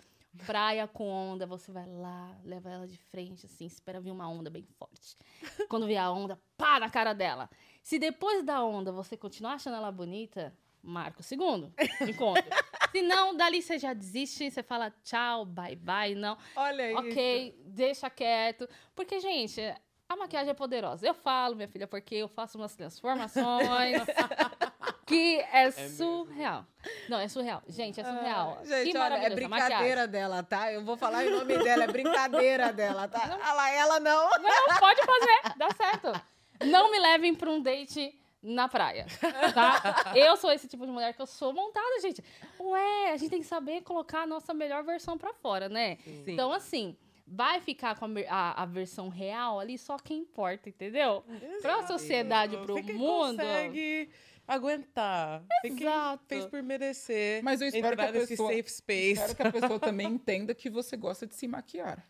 Praia 0.47 0.88
com 0.88 1.07
onda, 1.07 1.45
você 1.45 1.72
vai 1.72 1.86
lá, 1.86 2.36
leva 2.43 2.70
ela 2.70 2.88
de 2.88 2.97
frente, 2.97 3.45
assim, 3.45 3.66
espera 3.66 4.01
vir 4.01 4.09
uma 4.11 4.28
onda 4.28 4.49
bem 4.49 4.66
forte. 4.80 5.16
Quando 5.70 5.86
vier 5.86 6.01
a 6.01 6.11
onda, 6.11 6.39
pá 6.57 6.80
na 6.80 6.89
cara 6.89 7.14
dela. 7.14 7.47
Se 7.84 8.00
depois 8.00 8.44
da 8.44 8.64
onda 8.64 8.92
você 8.92 9.16
continuar 9.18 9.54
achando 9.56 9.76
ela 9.76 9.92
bonita, 9.92 10.52
marca 10.82 11.20
o 11.20 11.24
segundo 11.24 11.72
encontro. 12.02 12.44
Se 12.94 13.02
não, 13.02 13.36
dali 13.36 13.62
você 13.62 13.78
já 13.80 13.92
desiste, 13.94 14.50
você 14.52 14.62
fala 14.64 14.92
tchau, 15.04 15.46
bye 15.46 15.76
bye, 15.76 16.14
não. 16.16 16.38
Olha 16.56 16.92
isso. 16.92 17.00
Ok, 17.00 17.56
deixa 17.66 18.10
quieto. 18.10 18.70
Porque, 18.96 19.20
gente, 19.20 19.62
A 20.08 20.16
maquiagem 20.16 20.52
é 20.52 20.54
poderosa. 20.54 21.08
Eu 21.08 21.14
falo, 21.14 21.56
minha 21.56 21.68
filha, 21.68 21.88
porque 21.88 22.14
eu 22.16 22.28
faço 22.28 22.58
umas 22.58 22.76
transformações 22.76 24.04
que 25.08 25.40
é, 25.52 25.72
surreal. 25.72 26.66
Não, 27.10 27.18
é 27.20 27.28
surreal. 27.28 27.64
Gente, 27.68 28.00
é 28.00 28.04
surreal. 28.04 28.60
Ah, 28.62 28.66
gente, 28.66 28.96
olha, 28.96 29.16
é 29.16 29.30
brincadeira 29.30 30.08
dela, 30.08 30.44
tá? 30.44 30.72
Eu 30.72 30.84
vou 30.86 30.96
falar 30.96 31.26
em 31.26 31.32
nome 31.32 31.58
dela, 31.58 31.86
é 31.86 31.88
brincadeira 31.88 32.72
dela, 32.74 33.08
tá? 33.08 33.40
Olha 33.42 33.54
lá, 33.54 33.72
ela 33.72 34.00
não. 34.00 34.30
Não, 34.30 34.78
pode 34.80 35.02
fazer, 35.04 35.58
dá 35.58 35.70
certo. 35.72 36.22
Não 36.66 36.91
me 36.91 36.99
levem 36.99 37.34
pra 37.36 37.49
um 37.49 37.62
date 37.62 38.18
na 38.41 38.68
praia, 38.68 39.06
tá? 39.54 40.12
Eu 40.16 40.36
sou 40.36 40.51
esse 40.51 40.68
tipo 40.68 40.86
de 40.86 40.91
mulher 40.91 41.14
que 41.14 41.22
eu 41.22 41.26
sou 41.26 41.54
montada, 41.54 41.99
gente. 42.01 42.22
Ué, 42.60 43.12
a 43.12 43.18
gente 43.18 43.30
tem 43.30 43.39
que 43.41 43.47
saber 43.47 43.82
colocar 43.82 44.24
a 44.24 44.28
nossa 44.28 44.54
melhor 44.54 44.84
versão 44.84 45.18
pra 45.18 45.34
fora, 45.34 45.70
né? 45.70 45.97
Sim. 46.04 46.24
Então, 46.28 46.51
assim, 46.51 46.97
vai 47.26 47.62
ficar 47.62 47.97
com 47.97 48.06
a, 48.06 48.10
a- 48.30 48.64
a 48.64 48.66
versão 48.66 49.08
real 49.08 49.60
ali 49.60 49.78
só 49.78 49.97
quem 49.97 50.20
importa, 50.20 50.68
entendeu? 50.70 51.24
Pra 51.62 51.88
sociedade, 51.88 52.58
pro 52.58 52.76
Tem 52.76 52.84
quem 52.84 52.95
mundo. 52.95 53.38
consegue 53.38 54.10
aguentar. 54.45 55.41
Exato. 55.64 56.24
fez 56.28 56.45
por 56.45 56.62
merecer. 56.62 57.41
Mas 57.43 57.62
eu 57.62 57.68
espero 57.70 57.95
que 57.95 58.01
a 58.04 58.12
pessoa- 58.12 58.49
safe 58.51 58.70
space. 58.70 59.12
Espero 59.14 59.36
que 59.36 59.41
a 59.41 59.51
pessoa 59.51 59.80
também 59.80 60.08
entenda 60.08 60.54
que 60.54 60.70
você 60.70 60.97
gosta 60.97 61.26
de 61.26 61.34
se 61.36 61.47
maquiar. 61.47 62.06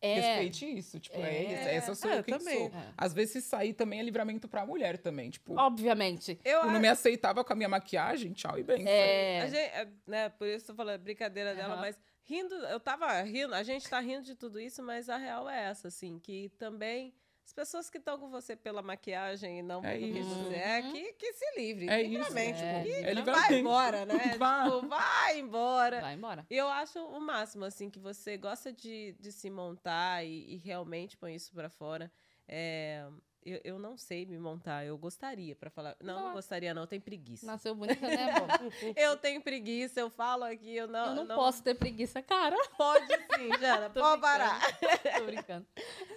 É, 0.00 0.14
Respeite 0.14 0.78
isso. 0.78 1.00
Tipo, 1.00 1.18
é, 1.18 1.20
É. 1.36 1.42
isso. 1.54 1.68
Essa 1.68 1.94
sou 1.94 2.10
É, 2.10 2.18
eu 2.20 2.24
quem 2.24 2.38
também. 2.38 2.58
sou. 2.58 2.66
É. 2.78 2.92
Às 2.96 3.12
vezes, 3.12 3.32
se 3.32 3.42
sair 3.42 3.72
também 3.74 3.98
é 4.00 4.02
livramento 4.02 4.46
pra 4.48 4.64
mulher 4.64 4.96
também. 4.98 5.30
Tipo, 5.30 5.58
obviamente. 5.58 6.38
Eu 6.44 6.60
eu 6.60 6.70
não 6.70 6.80
me 6.80 6.88
aceitava 6.88 7.42
com 7.44 7.52
a 7.52 7.56
minha 7.56 7.68
maquiagem, 7.68 8.32
tchau 8.32 8.58
e 8.58 8.62
bem. 8.62 8.86
É, 8.88 9.40
A 9.42 9.46
gente, 9.46 9.56
é, 9.58 9.88
né, 10.06 10.28
por 10.28 10.46
isso 10.46 10.64
eu 10.64 10.66
tô 10.68 10.74
falando 10.74 11.00
brincadeira 11.02 11.54
dela, 11.54 11.74
Aham. 11.74 11.80
mas 11.82 11.98
rindo, 12.22 12.54
eu 12.54 12.78
tava 12.78 13.20
rindo, 13.22 13.54
a 13.54 13.62
gente 13.62 13.88
tá 13.88 13.98
rindo 14.00 14.22
de 14.22 14.34
tudo 14.34 14.60
isso, 14.60 14.82
mas 14.82 15.08
a 15.08 15.16
real 15.16 15.48
é 15.48 15.64
essa, 15.64 15.88
assim, 15.88 16.18
que 16.18 16.50
também 16.58 17.12
as 17.48 17.52
pessoas 17.54 17.88
que 17.88 17.96
estão 17.96 18.18
com 18.18 18.28
você 18.28 18.54
pela 18.54 18.82
maquiagem 18.82 19.60
e 19.60 19.62
não 19.62 19.82
É 19.82 19.96
pelo 19.98 20.12
que 20.12 20.18
isso. 20.18 20.28
você 20.34 20.54
é, 20.54 20.82
que, 20.82 21.12
que 21.14 21.32
se 21.32 21.56
livre, 21.56 21.88
É 21.88 22.02
isso. 22.02 22.10
livremente, 22.10 22.62
É. 22.62 22.74
porque 22.74 22.90
É 22.90 23.22
vai 23.22 23.54
embora, 23.58 24.04
né? 24.04 24.14
Vai. 24.38 24.64
Tipo, 24.70 24.86
vai 24.86 25.38
embora. 25.40 26.00
vai 26.02 26.14
embora. 26.14 26.46
E 26.50 26.54
eu 26.54 26.68
acho 26.68 26.98
o 27.02 27.18
máximo, 27.18 27.64
assim, 27.64 27.88
que 27.88 27.98
você 27.98 28.36
gosta 28.36 28.70
de, 28.70 29.16
de 29.18 29.32
se 29.32 29.48
montar 29.48 30.22
e, 30.26 30.44
e 30.52 30.56
realmente 30.58 31.16
põe 31.16 31.34
isso 31.34 31.50
pra 31.54 31.70
fora. 31.70 32.12
É, 32.46 33.06
eu, 33.52 33.60
eu 33.64 33.78
não 33.78 33.96
sei 33.96 34.24
me 34.26 34.38
montar, 34.38 34.84
eu 34.84 34.96
gostaria, 34.98 35.54
pra 35.56 35.70
falar. 35.70 35.96
Não, 36.02 36.14
não 36.14 36.22
Nossa. 36.22 36.34
gostaria, 36.34 36.74
não, 36.74 36.82
eu 36.82 36.86
tenho 36.86 37.02
preguiça. 37.02 37.46
Nasceu 37.46 37.74
bonita, 37.74 38.06
né, 38.06 38.30
amor? 38.32 38.48
Eu 38.96 39.16
tenho 39.16 39.40
preguiça, 39.40 40.00
eu 40.00 40.10
falo 40.10 40.44
aqui, 40.44 40.74
eu 40.76 40.86
não. 40.88 41.16
Eu 41.16 41.24
não, 41.24 41.36
posso 41.36 41.62
ter 41.62 41.74
preguiça, 41.74 42.20
cara. 42.22 42.56
Pode 42.76 43.06
sim, 43.36 43.48
Jana, 43.60 43.90
Tô 43.90 44.00
pode 44.00 44.20
parar. 44.20 44.60
Tô 45.18 45.24
brincando. 45.26 45.66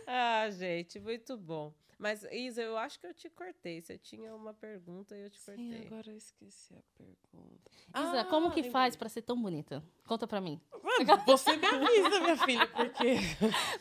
Ah, 0.08 0.50
gente, 0.50 1.00
muito 1.00 1.38
bom. 1.38 1.74
Mas, 1.98 2.24
Isa, 2.32 2.64
eu 2.64 2.78
acho 2.78 3.00
que 3.00 3.06
eu 3.06 3.14
te 3.14 3.30
cortei. 3.30 3.80
Você 3.80 3.96
tinha 3.98 4.34
uma 4.34 4.54
pergunta 4.56 5.16
e 5.16 5.22
eu 5.22 5.30
te 5.30 5.40
Sim, 5.40 5.56
cortei. 5.56 5.86
agora 5.86 6.10
eu 6.10 6.18
esqueci 6.18 6.74
a 6.74 6.82
pergunta. 6.98 7.72
Isa, 7.96 8.22
Ah, 8.22 8.26
como 8.26 8.50
que 8.50 8.56
lembrei. 8.56 8.72
faz 8.72 8.96
pra 8.96 9.08
ser 9.08 9.22
tão 9.22 9.40
bonita? 9.40 9.84
Conta 10.08 10.26
pra 10.28 10.42
mim. 10.42 10.60
Você 11.28 11.56
me 11.58 11.66
avisa, 11.68 12.20
minha 12.20 12.38
filha, 12.38 12.68
porque... 12.68 13.18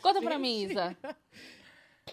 Conta 0.03 0.21
pra 0.21 0.37
mim, 0.37 0.65
Isa. 0.65 0.95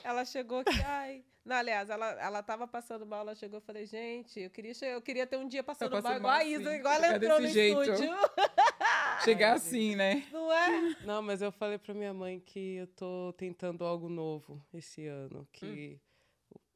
Ela 0.04 0.24
chegou 0.24 0.58
aqui, 0.60 0.80
ai. 0.82 1.24
Não, 1.44 1.56
aliás, 1.56 1.88
ela, 1.88 2.10
ela 2.20 2.42
tava 2.42 2.66
passando 2.68 3.06
mal, 3.06 3.20
ela 3.20 3.34
chegou 3.34 3.58
e 3.58 3.62
falei, 3.62 3.86
gente, 3.86 4.38
eu 4.38 4.50
queria, 4.50 4.72
eu 4.82 5.00
queria 5.00 5.26
ter 5.26 5.38
um 5.38 5.48
dia 5.48 5.62
passando, 5.64 5.90
passando 5.92 6.04
mal 6.04 6.16
igual 6.18 6.32
mal 6.34 6.40
a 6.40 6.44
Isa, 6.44 6.68
assim, 6.68 6.78
igual 6.78 6.94
ela 6.94 7.16
entrou 7.16 7.40
desse 7.40 7.42
no 7.46 7.52
jeito. 7.54 7.82
estúdio. 7.92 8.14
Chegar 9.24 9.54
assim, 9.54 9.96
né? 9.96 10.26
Não 10.30 10.52
é? 10.52 10.96
Não, 11.04 11.22
mas 11.22 11.40
eu 11.40 11.50
falei 11.50 11.78
pra 11.78 11.94
minha 11.94 12.12
mãe 12.12 12.38
que 12.38 12.76
eu 12.76 12.86
tô 12.88 13.32
tentando 13.38 13.84
algo 13.84 14.08
novo 14.10 14.62
esse 14.74 15.06
ano. 15.06 15.48
Que 15.50 15.98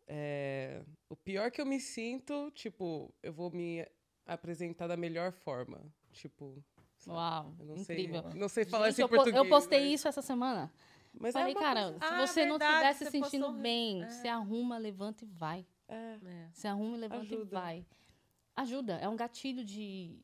é, 0.08 0.82
o 1.08 1.14
pior 1.16 1.50
que 1.50 1.60
eu 1.60 1.66
me 1.66 1.78
sinto, 1.78 2.50
tipo, 2.52 3.12
eu 3.22 3.32
vou 3.32 3.50
me 3.50 3.86
apresentar 4.26 4.86
da 4.86 4.96
melhor 4.96 5.32
forma. 5.32 5.80
Tipo, 6.12 6.62
sabe? 6.96 7.16
Uau, 7.16 7.54
eu 7.60 7.66
não 7.66 7.76
incrível. 7.76 8.22
sei, 8.30 8.40
não 8.40 8.48
sei 8.48 8.64
falar 8.64 8.86
Gente, 8.86 8.92
isso 8.94 9.02
em 9.02 9.08
português. 9.08 9.36
eu 9.36 9.48
postei 9.48 9.80
mas- 9.82 9.92
isso 9.92 10.08
essa 10.08 10.22
semana. 10.22 10.72
Mas 11.18 11.34
é 11.34 11.38
Falei, 11.38 11.54
uma 11.54 11.60
cara, 11.60 11.82
coisa- 11.90 11.98
se 11.98 12.04
Ah, 12.14 12.26
você 12.26 12.44
não 12.46 12.58
verdade, 12.58 12.88
estiver 12.92 13.10
se 13.10 13.10
sentindo 13.10 13.52
bem, 13.52 14.02
é. 14.02 14.08
se 14.10 14.28
arruma, 14.28 14.78
levanta 14.78 15.24
e 15.24 15.28
vai. 15.28 15.66
é, 15.88 16.18
É. 16.24 16.48
Se 16.52 16.66
arruma, 16.66 16.96
levanta 16.96 17.24
e 17.24 17.36
Ajuda. 17.36 17.50
vai. 17.60 17.86
Ajuda, 18.56 18.94
é 18.94 19.08
um 19.08 19.16
gatilho 19.16 19.64
de, 19.64 20.18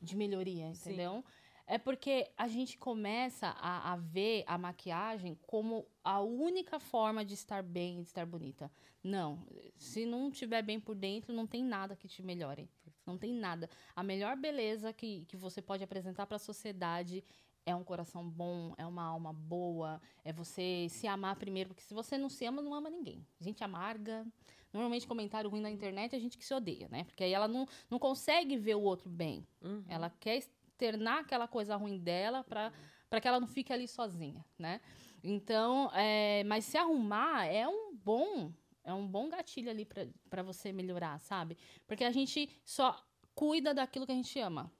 de 0.00 0.16
melhoria, 0.16 0.72
Sim. 0.74 0.90
entendeu? 0.90 1.24
É 1.66 1.76
porque 1.76 2.30
a 2.36 2.48
gente 2.48 2.78
começa 2.78 3.48
a, 3.48 3.92
a 3.92 3.96
ver 3.96 4.42
a 4.46 4.56
maquiagem 4.56 5.38
como 5.46 5.86
a 6.02 6.18
única 6.20 6.78
forma 6.80 7.24
de 7.24 7.34
estar 7.34 7.62
bem, 7.62 8.00
de 8.00 8.08
estar 8.08 8.24
bonita. 8.24 8.70
Não, 9.04 9.46
se 9.76 10.06
não 10.06 10.28
estiver 10.30 10.62
bem 10.62 10.80
por 10.80 10.94
dentro, 10.94 11.32
não 11.32 11.46
tem 11.46 11.62
nada 11.62 11.94
que 11.94 12.08
te 12.08 12.22
melhore. 12.22 12.70
Não 13.06 13.18
tem 13.18 13.32
nada. 13.34 13.68
A 13.94 14.02
melhor 14.02 14.36
beleza 14.36 14.92
que, 14.92 15.24
que 15.26 15.36
você 15.36 15.60
pode 15.60 15.84
apresentar 15.84 16.26
para 16.26 16.36
a 16.36 16.40
sociedade 16.40 17.22
é 17.68 17.74
um 17.74 17.84
coração 17.84 18.26
bom, 18.26 18.72
é 18.78 18.86
uma 18.86 19.02
alma 19.02 19.30
boa, 19.30 20.00
é 20.24 20.32
você 20.32 20.86
se 20.88 21.06
amar 21.06 21.36
primeiro, 21.36 21.68
porque 21.68 21.82
se 21.82 21.92
você 21.92 22.16
não 22.16 22.30
se 22.30 22.46
ama, 22.46 22.62
não 22.62 22.72
ama 22.72 22.88
ninguém. 22.88 23.26
Gente 23.38 23.62
amarga. 23.62 24.26
Normalmente, 24.72 25.06
comentário 25.06 25.50
ruim 25.50 25.60
na 25.60 25.70
internet 25.70 26.16
é 26.16 26.18
gente 26.18 26.38
que 26.38 26.44
se 26.44 26.54
odeia, 26.54 26.88
né? 26.88 27.04
Porque 27.04 27.22
aí 27.22 27.32
ela 27.32 27.46
não, 27.46 27.66
não 27.90 27.98
consegue 27.98 28.56
ver 28.56 28.74
o 28.74 28.80
outro 28.80 29.10
bem. 29.10 29.46
Uhum. 29.60 29.84
Ela 29.86 30.08
quer 30.18 30.36
externar 30.36 31.18
aquela 31.18 31.46
coisa 31.46 31.76
ruim 31.76 31.98
dela 31.98 32.42
para 32.42 32.72
para 33.10 33.22
que 33.22 33.28
ela 33.28 33.40
não 33.40 33.46
fique 33.46 33.72
ali 33.72 33.88
sozinha, 33.88 34.44
né? 34.58 34.82
Então, 35.24 35.90
é, 35.94 36.44
mas 36.44 36.66
se 36.66 36.76
arrumar 36.76 37.46
é 37.46 37.66
um 37.66 37.94
bom 37.96 38.52
é 38.84 38.92
um 38.92 39.06
bom 39.06 39.28
gatilho 39.28 39.70
ali 39.70 39.86
para 40.30 40.42
você 40.42 40.72
melhorar, 40.72 41.18
sabe? 41.20 41.56
Porque 41.86 42.04
a 42.04 42.10
gente 42.10 42.50
só 42.64 42.96
cuida 43.34 43.74
daquilo 43.74 44.06
que 44.06 44.12
a 44.12 44.14
gente 44.14 44.38
ama. 44.40 44.70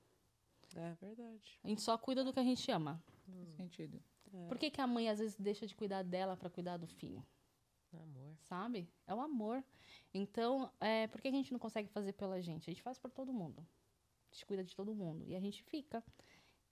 É 0.77 0.95
verdade. 0.95 1.61
A 1.63 1.69
gente 1.69 1.83
só 1.83 1.97
cuida 1.97 2.25
do 2.25 2.33
que 2.33 2.41
a 2.41 2.45
gente 2.45 2.71
ama. 2.71 3.03
Faz 3.27 3.49
sentido. 3.55 4.03
Por 4.49 4.59
que, 4.59 4.71
que 4.71 4.81
a 4.81 4.87
mãe 4.87 5.09
às 5.09 5.19
vezes 5.19 5.37
deixa 5.37 5.67
de 5.67 5.75
cuidar 5.75 6.03
dela 6.03 6.37
para 6.37 6.51
cuidar 6.51 6.77
do 6.77 6.87
filho? 6.87 7.25
Amor. 7.93 8.37
Sabe? 8.43 8.89
É 9.07 9.15
o 9.15 9.21
amor. 9.21 9.65
Então, 10.13 10.71
é, 10.81 11.07
por 11.07 11.21
que 11.21 11.29
a 11.29 11.33
gente 11.33 11.53
não 11.53 11.59
consegue 11.59 11.89
fazer 11.89 12.13
pela 12.13 12.41
gente? 12.41 12.69
A 12.69 12.73
gente 12.73 12.83
faz 12.83 12.99
por 12.99 13.11
todo 13.11 13.33
mundo. 13.33 13.67
A 14.31 14.35
gente 14.35 14.45
cuida 14.45 14.63
de 14.63 14.77
todo 14.77 14.95
mundo. 14.95 15.25
E 15.27 15.35
a 15.35 15.41
gente 15.41 15.63
fica. 15.63 16.05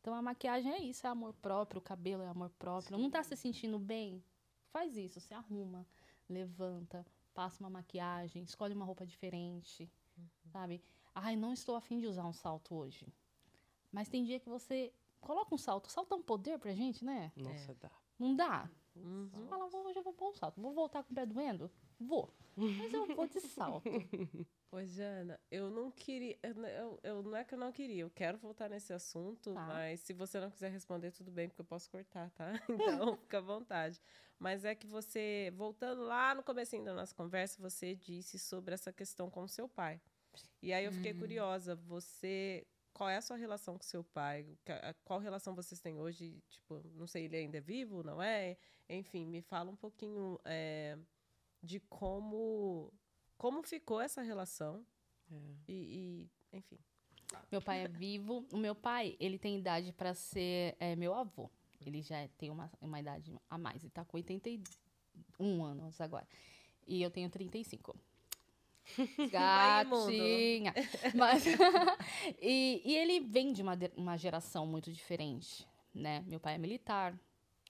Então, 0.01 0.15
a 0.15 0.23
maquiagem 0.23 0.73
é 0.73 0.79
isso, 0.79 1.07
é 1.07 1.11
amor 1.11 1.35
próprio, 1.35 1.79
o 1.81 1.83
cabelo 1.83 2.23
é 2.23 2.29
amor 2.29 2.51
próprio. 2.51 2.99
Não 2.99 3.11
tá 3.11 3.23
se 3.23 3.35
sentindo 3.35 3.79
bem? 3.79 4.23
Faz 4.71 4.97
isso, 4.97 5.21
se 5.21 5.35
arruma, 5.35 5.87
levanta, 6.29 7.05
passa 7.35 7.63
uma 7.63 7.71
maquiagem, 7.71 8.43
escolhe 8.45 8.75
uma 8.75 8.85
roupa 8.85 9.07
diferente, 9.07 9.91
sabe? 10.53 10.81
Ai, 11.15 11.35
não 11.35 11.53
estou 11.53 11.75
afim 11.75 11.99
de 11.99 12.07
usar 12.07 12.25
um 12.25 12.33
salto 12.33 12.75
hoje. 12.75 13.13
Mas 13.97 14.11
tem 14.11 14.23
dia 14.25 14.39
que 14.39 14.49
você 14.51 14.93
coloca 15.23 15.55
um 15.55 15.57
salto. 15.59 15.91
Salto 15.91 16.13
é 16.13 16.17
um 16.19 16.23
poder 16.23 16.59
pra 16.59 16.71
gente, 16.75 17.03
né? 17.03 17.33
Nossa, 17.35 17.75
dá. 17.81 17.91
Não 18.19 18.37
dá. 18.37 18.69
Uhum. 18.95 19.27
Você 19.33 19.43
fala, 19.47 19.67
"Vou- 19.69 19.87
hoje 19.87 19.99
eu 19.99 20.03
vou 20.03 20.13
pôr 20.13 20.29
um 20.29 20.35
salto. 20.35 20.61
Vou 20.61 20.75
voltar 20.75 21.03
com 21.03 21.13
o 21.13 21.15
pé 21.15 21.25
doendo? 21.25 21.71
Vou. 21.99 22.31
Mas 22.55 22.93
eu 22.93 23.07
vou 23.17 23.27
de 23.27 23.41
salto. 23.41 23.85
Ô, 24.71 24.85
Jana, 24.85 25.41
eu 25.51 25.71
não 25.71 25.91
queria. 25.91 26.39
Eu, 26.43 27.01
eu- 27.03 27.23
não 27.23 27.35
é 27.35 27.43
que 27.43 27.55
eu 27.55 27.59
não 27.59 27.73
queria, 27.73 28.03
eu 28.03 28.11
quero 28.11 28.37
voltar 28.37 28.69
nesse 28.69 28.93
assunto, 28.93 29.55
Tá. 29.55 29.67
mas 29.67 30.01
se 30.01 30.13
você 30.13 30.39
não 30.41 30.51
quiser 30.51 30.71
responder, 30.71 31.11
tudo 31.13 31.31
bem, 31.31 31.49
porque 31.49 31.63
eu 31.63 31.65
posso 31.65 31.89
cortar, 31.91 32.31
tá? 32.33 32.53
Então, 33.09 33.17
fica 33.25 33.39
à 33.39 33.41
vontade. 33.41 33.99
Mas 34.39 34.63
é 34.67 34.75
que 34.75 34.87
você, 34.87 35.51
voltando 35.57 36.03
lá 36.03 36.35
no 36.35 36.43
comecinho 36.43 36.85
da 36.85 36.93
nossa 36.93 37.15
conversa, 37.15 37.59
você 37.63 37.95
disse 37.95 38.39
sobre 38.39 38.75
essa 38.75 38.93
questão 38.93 39.31
com 39.31 39.43
o 39.43 39.49
seu 39.49 39.67
pai. 39.67 39.99
E 40.61 40.71
aí 40.75 40.85
eu 40.85 40.93
fiquei 40.93 41.15
curiosa, 41.15 41.75
você. 41.75 42.67
Qual 42.97 43.11
é 43.11 43.19
a 43.19 43.21
sua 43.21 43.37
relação 43.37 43.77
com 43.77 43.85
seu 43.85 44.03
pai? 44.03 44.57
Qual 45.05 45.19
relação 45.19 45.55
vocês 45.55 45.79
têm 45.83 46.01
hoje? 46.01 46.43
Tipo, 46.49 46.83
não 46.95 47.07
sei, 47.07 47.27
ele 47.27 47.37
ainda 47.37 47.59
é 47.59 47.61
vivo, 47.61 48.03
não 48.03 48.23
é? 48.23 48.57
Enfim, 48.89 49.27
me 49.27 49.43
fala 49.43 49.71
um 49.71 49.77
pouquinho 49.77 50.41
é, 50.47 50.97
de 51.63 51.79
como 51.79 52.91
como 53.37 53.63
ficou 53.63 54.01
essa 54.01 54.23
relação 54.23 54.83
É. 55.31 55.35
e, 55.69 55.75
e, 56.53 56.57
enfim. 56.57 56.79
Meu 57.53 57.61
pai 57.61 57.85
é 57.85 57.89
vivo. 57.89 58.47
O 58.51 58.57
meu 58.57 58.75
pai, 58.75 59.15
ele 59.21 59.39
tem 59.39 59.59
idade 59.59 59.93
pra 59.93 60.15
ser 60.15 60.75
é, 60.81 60.97
meu 60.97 61.13
avô. 61.13 61.51
Ele 61.85 62.01
já 62.01 62.27
tem 62.39 62.51
uma, 62.51 62.73
uma 62.81 62.99
idade 62.99 63.31
a 63.51 63.59
mais. 63.59 63.85
Ele 63.85 63.91
tá 63.91 64.07
com 64.07 64.17
81 64.17 65.63
anos 65.63 66.01
agora. 66.01 66.27
E 66.87 67.03
eu 67.03 67.11
tenho 67.11 67.29
35. 67.29 67.95
Gatinha. 69.31 70.75
Mas, 71.15 71.45
e, 72.41 72.83
e 72.85 72.95
ele 72.97 73.21
vem 73.21 73.53
de 73.53 73.63
uma, 73.63 73.77
uma 73.97 74.17
geração 74.17 74.67
muito 74.67 74.93
diferente, 74.93 75.67
né? 75.95 76.25
Meu 76.27 76.39
pai 76.41 76.55
é 76.55 76.59
militar, 76.59 77.19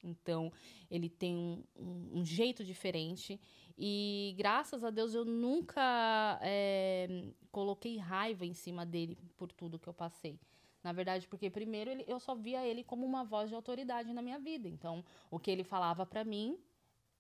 então 0.02 0.52
ele 0.90 1.08
tem 1.08 1.34
um, 1.36 1.64
um- 1.76 2.20
um 2.20 2.24
jeito 2.24 2.64
diferente. 2.64 3.40
E 3.78 4.34
graças 4.38 4.82
a 4.84 4.90
Deus 4.90 5.14
eu 5.14 5.24
nunca 5.24 6.38
é, 6.42 7.28
coloquei 7.50 7.98
raiva 7.98 8.46
em 8.46 8.54
cima 8.54 8.86
dele 8.86 9.18
por 9.36 9.52
tudo 9.52 9.78
que 9.78 9.88
eu 9.88 9.94
passei. 9.94 10.38
Na 10.82 10.92
verdade, 10.92 11.26
porque 11.26 11.50
primeiro 11.50 11.90
ele- 11.90 12.04
eu 12.06 12.20
só 12.20 12.34
via 12.34 12.64
ele 12.64 12.84
como 12.84 13.04
uma 13.04 13.24
voz 13.24 13.48
de 13.48 13.54
autoridade 13.54 14.12
na 14.12 14.22
minha 14.22 14.38
vida. 14.38 14.68
Então, 14.68 15.04
o 15.30 15.38
que 15.38 15.50
ele 15.50 15.64
falava 15.64 16.06
pra 16.06 16.24
mim 16.24 16.58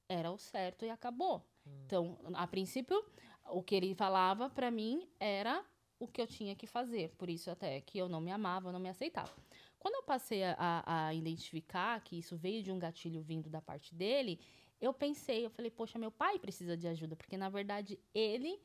era 0.08 0.30
o 0.30 0.38
certo 0.38 0.84
e 0.84 0.90
acabou. 0.90 1.44
Então, 1.84 2.16
a 2.34 2.46
princípio, 2.46 3.04
o 3.50 3.62
que 3.62 3.74
ele 3.74 3.94
falava 3.94 4.48
pra 4.50 4.70
mim 4.70 5.08
era 5.20 5.64
o 5.98 6.06
que 6.06 6.20
eu 6.20 6.26
tinha 6.26 6.54
que 6.54 6.66
fazer. 6.66 7.10
Por 7.16 7.28
isso 7.30 7.50
até 7.50 7.80
que 7.80 7.98
eu 7.98 8.08
não 8.08 8.20
me 8.20 8.30
amava, 8.30 8.68
eu 8.68 8.72
não 8.72 8.80
me 8.80 8.88
aceitava. 8.88 9.32
Quando 9.78 9.94
eu 9.94 10.02
passei 10.02 10.42
a- 10.44 10.82
a, 10.86 11.14
identificar 11.14 12.00
que 12.02 12.18
isso 12.18 12.36
veio 12.36 12.62
de 12.62 12.70
um 12.72 12.78
gatilho 12.78 13.22
vindo 13.22 13.48
da 13.48 13.60
parte 13.62 13.94
dele, 13.94 14.40
eu 14.80 14.92
pensei, 14.92 15.46
eu 15.46 15.50
falei, 15.50 15.70
poxa, 15.70 15.98
meu 15.98 16.10
pai 16.10 16.38
precisa 16.38 16.76
de 16.76 16.86
ajuda, 16.86 17.16
porque 17.16 17.36
na 17.36 17.48
verdade 17.48 17.98
ele 18.14 18.60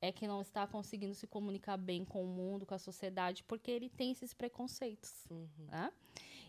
é 0.00 0.10
que 0.10 0.26
não 0.26 0.40
está 0.40 0.66
conseguindo 0.66 1.14
se 1.14 1.26
comunicar 1.26 1.76
bem 1.76 2.04
com 2.04 2.24
o 2.24 2.26
mundo, 2.26 2.64
com 2.64 2.72
a 2.74 2.78
sociedade, 2.78 3.44
porque 3.44 3.70
ele 3.70 3.90
tem 3.90 4.12
esses 4.12 4.32
preconceitos. 4.32 5.26
né? 5.58 5.92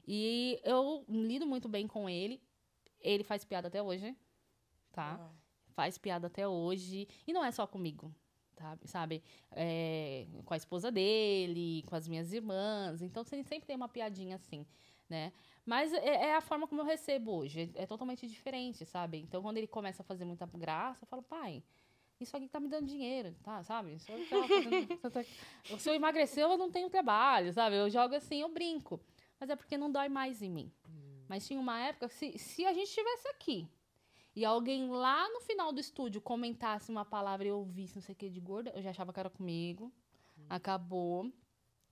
E 0.07 0.59
eu 0.63 1.03
lido 1.09 1.45
muito 1.45 1.67
bem 1.67 1.85
com 1.87 2.09
ele. 2.09 2.41
Ele 3.01 3.23
faz 3.23 3.43
piada 3.43 3.67
até 3.67 3.81
hoje, 3.83 4.15
tá? 4.91 5.17
Faz 5.73 5.97
piada 5.97 6.27
até 6.27 6.47
hoje. 6.47 7.07
E 7.27 7.33
não 7.33 7.43
é 7.43 7.51
só 7.51 7.65
comigo, 7.67 8.13
tá? 8.55 8.77
sabe? 8.85 9.23
É, 9.51 10.27
com 10.45 10.53
a 10.53 10.57
esposa 10.57 10.91
dele, 10.91 11.83
com 11.87 11.95
as 11.95 12.07
minhas 12.07 12.31
irmãs. 12.33 13.01
Então, 13.01 13.23
sempre 13.23 13.61
tem 13.65 13.75
uma 13.75 13.89
piadinha 13.89 14.35
assim, 14.35 14.65
né? 15.09 15.31
Mas 15.65 15.93
é, 15.93 16.29
é 16.29 16.35
a 16.35 16.41
forma 16.41 16.67
como 16.67 16.81
eu 16.81 16.85
recebo 16.85 17.31
hoje. 17.31 17.71
É, 17.75 17.83
é 17.83 17.85
totalmente 17.85 18.27
diferente, 18.27 18.85
sabe? 18.85 19.19
Então, 19.19 19.41
quando 19.41 19.57
ele 19.57 19.67
começa 19.67 20.01
a 20.01 20.05
fazer 20.05 20.25
muita 20.25 20.45
graça, 20.45 21.03
eu 21.03 21.07
falo, 21.07 21.21
pai, 21.21 21.63
isso 22.19 22.35
aqui 22.35 22.47
tá 22.47 22.59
me 22.59 22.67
dando 22.67 22.87
dinheiro, 22.87 23.35
tá? 23.43 23.63
Sabe? 23.63 23.97
Tá 24.29 24.47
fazendo- 24.47 24.99
Se 25.79 25.89
eu 25.89 25.93
emagreceu, 25.93 26.49
eu 26.51 26.57
não 26.57 26.69
tenho 26.71 26.89
trabalho, 26.89 27.51
sabe? 27.53 27.75
Eu 27.75 27.89
jogo 27.89 28.15
assim, 28.15 28.41
eu 28.41 28.49
brinco. 28.49 28.99
Mas 29.39 29.49
é 29.49 29.55
porque 29.55 29.77
não 29.77 29.91
dói 29.91 30.07
mais 30.09 30.41
em 30.41 30.49
mim. 30.49 30.71
Mas 31.27 31.47
tinha 31.47 31.59
uma 31.59 31.79
época, 31.79 32.09
se, 32.09 32.37
se 32.37 32.65
a 32.65 32.73
gente 32.73 32.87
estivesse 32.89 33.27
aqui 33.29 33.67
e 34.35 34.45
alguém 34.45 34.89
lá 34.89 35.27
no 35.29 35.41
final 35.41 35.73
do 35.73 35.79
estúdio 35.79 36.21
comentasse 36.21 36.89
uma 36.89 37.03
palavra 37.03 37.45
e 37.45 37.49
eu 37.49 37.57
ouvisse 37.57 37.95
não 37.95 38.01
sei 38.01 38.13
o 38.13 38.15
que 38.15 38.29
de 38.29 38.39
gorda, 38.39 38.71
eu 38.75 38.81
já 38.81 38.91
achava 38.91 39.11
que 39.11 39.19
era 39.19 39.29
comigo. 39.29 39.91
Acabou. 40.49 41.31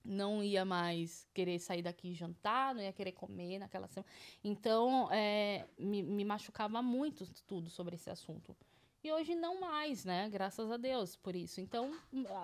Não 0.02 0.42
ia 0.42 0.64
mais 0.64 1.28
querer 1.34 1.58
sair 1.58 1.82
daqui 1.82 2.08
e 2.08 2.14
jantar, 2.14 2.74
não 2.74 2.82
ia 2.82 2.92
querer 2.92 3.12
comer 3.12 3.58
naquela 3.58 3.86
semana. 3.86 4.10
Então, 4.42 5.12
é, 5.12 5.66
me, 5.78 6.02
me 6.02 6.24
machucava 6.24 6.80
muito 6.80 7.26
tudo 7.46 7.68
sobre 7.68 7.96
esse 7.96 8.08
assunto. 8.08 8.56
E 9.04 9.12
hoje 9.12 9.34
não 9.34 9.60
mais, 9.60 10.04
né? 10.06 10.28
Graças 10.30 10.70
a 10.70 10.78
Deus 10.78 11.16
por 11.16 11.36
isso. 11.36 11.60
Então, 11.60 11.94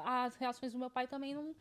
as 0.04 0.36
reações 0.36 0.72
do 0.74 0.78
meu 0.78 0.90
pai 0.90 1.06
também 1.06 1.34
não, 1.34 1.54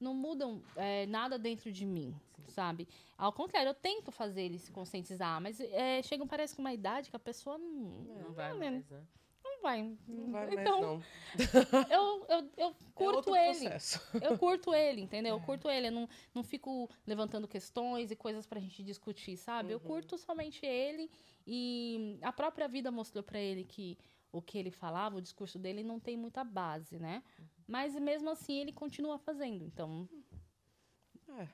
não 0.00 0.14
mudam 0.14 0.62
é, 0.76 1.06
nada 1.06 1.38
dentro 1.38 1.70
de 1.70 1.84
mim, 1.84 2.14
sabe? 2.48 2.88
Ao 3.16 3.32
contrário, 3.32 3.68
eu 3.68 3.74
tento 3.74 4.10
fazer 4.10 4.42
ele 4.42 4.58
se 4.58 4.72
conscientizar, 4.72 5.40
mas 5.40 5.60
é, 5.60 6.02
chega, 6.02 6.24
parece 6.26 6.54
que 6.54 6.60
uma 6.60 6.72
idade 6.72 7.10
que 7.10 7.16
a 7.16 7.20
pessoa 7.20 7.58
não, 7.58 8.04
Não 8.24 8.32
vai 8.32 8.52
né? 8.54 8.70
mais, 8.70 8.88
né? 8.90 9.06
não 9.44 9.62
vai. 9.62 9.96
Não 10.08 10.30
vai 10.32 10.54
então, 10.54 10.80
mais, 10.80 11.52
não. 11.52 11.82
eu, 11.90 12.26
eu, 12.28 12.50
eu 12.56 12.68
É 12.70 12.74
curto 12.94 13.16
outro 13.16 13.36
ele. 13.36 13.58
processo. 13.60 14.00
Eu 14.22 14.38
curto 14.38 14.74
ele, 14.74 15.02
entendeu? 15.02 15.36
Eu 15.36 15.40
curto 15.40 15.68
ele. 15.68 15.88
Eu 15.88 15.92
não, 15.92 16.08
não 16.34 16.42
fico 16.42 16.88
levantando 17.06 17.46
questões 17.46 18.10
e 18.10 18.16
coisas 18.16 18.46
pra 18.46 18.58
gente 18.58 18.82
discutir, 18.82 19.36
sabe? 19.36 19.72
Eu 19.72 19.80
curto 19.80 20.16
somente 20.16 20.64
ele. 20.64 21.10
E 21.46 22.18
a 22.22 22.32
própria 22.32 22.68
vida 22.68 22.90
mostrou 22.90 23.22
pra 23.22 23.38
ele 23.38 23.64
que 23.64 23.98
o 24.32 24.40
que 24.40 24.56
ele 24.56 24.70
falava, 24.70 25.16
o 25.16 25.20
discurso 25.22 25.58
dele, 25.58 25.82
não 25.82 25.98
tem 25.98 26.16
muita 26.16 26.44
base, 26.44 26.98
né? 26.98 27.22
Mas 27.70 27.94
mesmo 27.94 28.28
assim 28.28 28.58
ele 28.58 28.72
continua 28.72 29.16
fazendo. 29.16 29.64
Então. 29.64 30.08
É. 31.38 31.48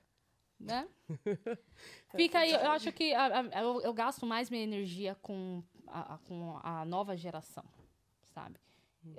Né? 0.58 0.88
Fica 2.16 2.38
aí, 2.38 2.52
eu 2.52 2.70
acho 2.70 2.90
que 2.90 3.12
a- 3.12 3.40
a- 3.40 3.60
eu, 3.62 3.82
eu 3.82 3.92
gasto 3.92 4.24
mais 4.24 4.48
minha 4.48 4.62
energia 4.62 5.14
com 5.16 5.62
a, 5.86 6.14
a- 6.14 6.18
com 6.18 6.58
a 6.62 6.86
nova 6.86 7.14
geração, 7.14 7.64
sabe? 8.32 8.58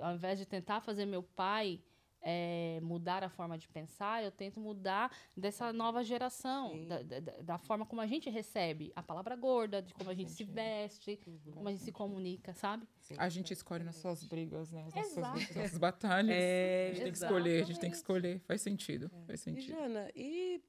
Ao 0.00 0.12
invés 0.16 0.38
de 0.40 0.44
tentar 0.44 0.80
fazer 0.80 1.06
meu 1.06 1.22
pai 1.22 1.80
é, 2.20 2.80
mudar 2.82 3.22
a 3.22 3.28
forma 3.28 3.56
de 3.56 3.68
pensar, 3.68 4.22
eu 4.24 4.30
tento 4.30 4.60
mudar 4.60 5.14
dessa 5.36 5.72
nova 5.72 6.02
geração, 6.02 6.70
Sim. 6.72 6.86
da, 6.88 7.02
da, 7.02 7.20
da- 7.20 7.58
forma 7.58 7.84
como 7.86 8.00
a 8.00 8.06
gente 8.06 8.28
recebe 8.30 8.92
a 8.96 9.02
palavra 9.02 9.36
gorda, 9.36 9.82
de 9.82 9.92
como 9.94 10.10
a 10.10 10.14
gente 10.14 10.30
se 10.30 10.44
veste, 10.44 11.20
como 11.52 11.68
a 11.68 11.72
gente 11.72 11.82
se 11.84 11.92
comunica, 11.92 12.54
sabe? 12.54 12.86
A 13.16 13.28
gente 13.28 13.52
escolhe 13.52 13.84
nas 13.84 13.96
suas 13.96 14.24
brigas, 14.24 14.70
né? 14.72 14.86
As 14.86 14.94
nossas, 14.94 15.56
nossas 15.56 15.78
batalhas. 15.78 16.36
É, 16.36 16.90
a 16.90 16.94
gente 16.94 17.02
tem 17.02 17.12
que 17.12 17.18
escolher, 17.18 17.62
a 17.62 17.64
gente 17.66 17.80
tem 17.80 17.90
que 17.90 17.96
escolher. 17.96 18.40
Faz 18.40 18.60
sentido, 18.62 19.10
faz 19.26 19.40
E, 19.40 19.44
sentido. 19.44 19.76
Jana, 19.76 20.10
e 20.14 20.62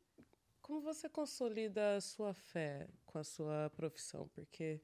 como 0.62 0.82
você 0.82 1.10
consolida 1.10 1.96
a 1.96 2.02
sua 2.02 2.34
fé 2.34 2.88
com 3.06 3.18
a 3.18 3.24
sua 3.24 3.72
profissão? 3.76 4.28
Porque 4.36 4.82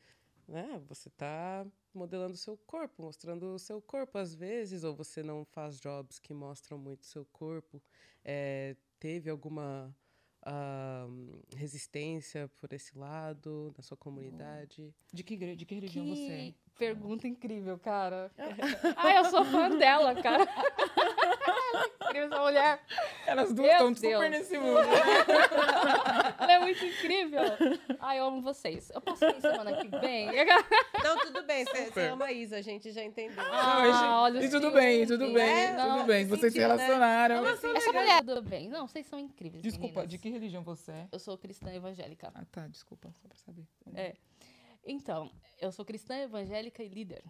né, 0.48 0.82
você 0.88 1.10
está 1.10 1.66
modelando 1.93 2.34
o 2.34 2.38
seu 2.38 2.58
corpo, 2.58 3.02
mostrando 3.02 3.54
o 3.54 3.60
seu 3.60 3.82
corpo 3.82 4.18
às 4.18 4.36
vezes, 4.36 4.84
ou 4.84 4.96
você 4.96 5.24
não 5.24 5.46
faz 5.46 5.80
jobs 5.80 6.20
que 6.20 6.34
mostram 6.34 6.78
muito 6.78 7.02
o 7.02 7.06
seu 7.06 7.26
corpo. 7.26 7.82
É, 8.24 8.76
teve 9.00 9.30
alguma 9.30 9.96
ah, 10.41 11.08
resistência 11.56 12.48
por 12.60 12.72
esse 12.74 12.98
lado 12.98 13.74
na 13.76 13.84
sua 13.84 13.98
comunidade? 13.98 14.93
De 15.12 15.24
que, 15.24 15.56
de 15.56 15.66
que 15.66 15.76
religião 15.76 16.06
você 16.06 16.32
é? 16.32 16.54
Pergunta 16.78 17.28
incrível, 17.28 17.80
cara. 17.80 18.30
Ai, 18.97 19.17
eu 19.19 19.26
sou 19.26 19.45
fã 19.45 19.69
dela, 19.78 20.13
cara. 20.21 20.45
Incrível 22.05 22.28
essa 22.28 22.41
mulher. 22.41 22.82
Elas 23.26 23.53
duas 23.53 23.67
Meu 23.67 23.71
estão 23.89 23.95
super 23.95 24.30
nesse 24.30 24.57
mundo. 24.59 24.80
Ela 26.39 26.53
é 26.53 26.59
muito 26.59 26.86
incrível. 26.86 27.41
Ai, 27.99 28.19
eu 28.19 28.26
amo 28.26 28.41
vocês. 28.41 28.89
Eu 28.93 29.01
posso 29.01 29.26
ir 29.26 29.41
semana 29.41 29.78
que 29.78 29.88
vem? 29.99 30.28
Não, 31.03 31.17
tudo 31.19 31.43
bem. 31.43 31.65
Você 31.65 32.01
ama 32.01 32.26
a 32.26 32.32
Isa, 32.32 32.57
a 32.57 32.61
gente 32.61 32.91
já 32.91 33.03
entendeu. 33.03 33.43
Ah, 33.43 33.76
Não, 33.84 33.86
gente, 33.93 34.05
olha 34.05 34.45
e 34.45 34.49
tudo 34.49 34.71
bem, 34.71 35.05
tudo 35.07 35.26
ciúmes. 35.26 35.34
bem, 35.41 35.63
É, 35.65 35.67
tudo 35.76 35.88
não, 35.88 36.05
bem. 36.05 36.26
Vocês 36.28 36.53
se 36.53 36.59
né? 36.59 36.65
relacionaram. 36.67 37.45
Essa 37.47 37.91
mulher, 37.93 38.23
tudo 38.23 38.41
bem. 38.41 38.69
Não, 38.69 38.88
vocês 38.88 39.05
são 39.07 39.19
incríveis, 39.19 39.61
Desculpa, 39.63 40.01
meninas. 40.01 40.09
de 40.09 40.17
que 40.17 40.30
religião 40.30 40.63
você 40.63 40.91
é? 40.91 41.07
Eu 41.11 41.19
sou 41.19 41.38
cristã 41.38 41.73
evangélica. 41.73 42.32
Ah, 42.34 42.43
tá, 42.51 42.67
desculpa, 42.67 43.09
só 43.11 43.28
pra 43.28 43.38
saber. 43.38 43.63
É. 43.95 44.13
Então, 44.86 45.32
eu 45.60 45.72
sou 45.72 45.84
cristã 45.84 46.16
evangélica 46.18 46.84
e 46.84 46.88
líder 46.88 47.24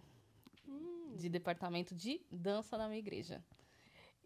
de 1.16 1.28
departamento 1.28 1.94
de 1.94 2.20
dança 2.30 2.76
na 2.76 2.86
minha 2.86 2.98
igreja. 2.98 3.42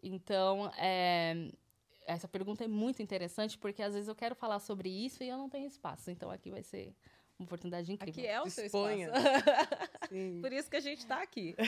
Então, 0.03 0.71
é, 0.77 1.51
essa 2.05 2.27
pergunta 2.27 2.63
é 2.63 2.67
muito 2.67 3.01
interessante 3.01 3.57
porque 3.57 3.81
às 3.81 3.93
vezes 3.93 4.07
eu 4.09 4.15
quero 4.15 4.35
falar 4.35 4.59
sobre 4.59 4.89
isso 4.89 5.23
e 5.23 5.29
eu 5.29 5.37
não 5.37 5.49
tenho 5.49 5.67
espaço. 5.67 6.11
Então, 6.11 6.29
aqui 6.29 6.51
vai 6.51 6.63
ser 6.63 6.93
uma 7.39 7.45
oportunidade 7.45 7.91
incrível. 7.91 8.23
Aqui 8.23 8.27
é 8.27 8.41
o 8.41 8.49
seu 8.49 8.65
espaço. 8.65 8.89
Sim. 10.09 10.41
Por 10.41 10.51
isso 10.51 10.69
que 10.69 10.77
a 10.77 10.81
gente 10.81 11.05
tá 11.05 11.21
aqui. 11.21 11.55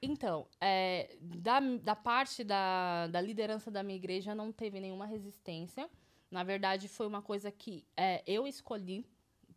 Então, 0.00 0.46
é, 0.60 1.16
da, 1.20 1.58
da 1.58 1.96
parte 1.96 2.44
da, 2.44 3.08
da 3.08 3.20
liderança 3.20 3.68
da 3.68 3.82
minha 3.82 3.96
igreja 3.96 4.32
não 4.32 4.52
teve 4.52 4.78
nenhuma 4.78 5.06
resistência. 5.06 5.90
Na 6.30 6.44
verdade, 6.44 6.86
foi 6.88 7.06
uma 7.06 7.20
coisa 7.20 7.50
que 7.50 7.84
é, 7.96 8.22
eu 8.26 8.46
escolhi, 8.46 9.04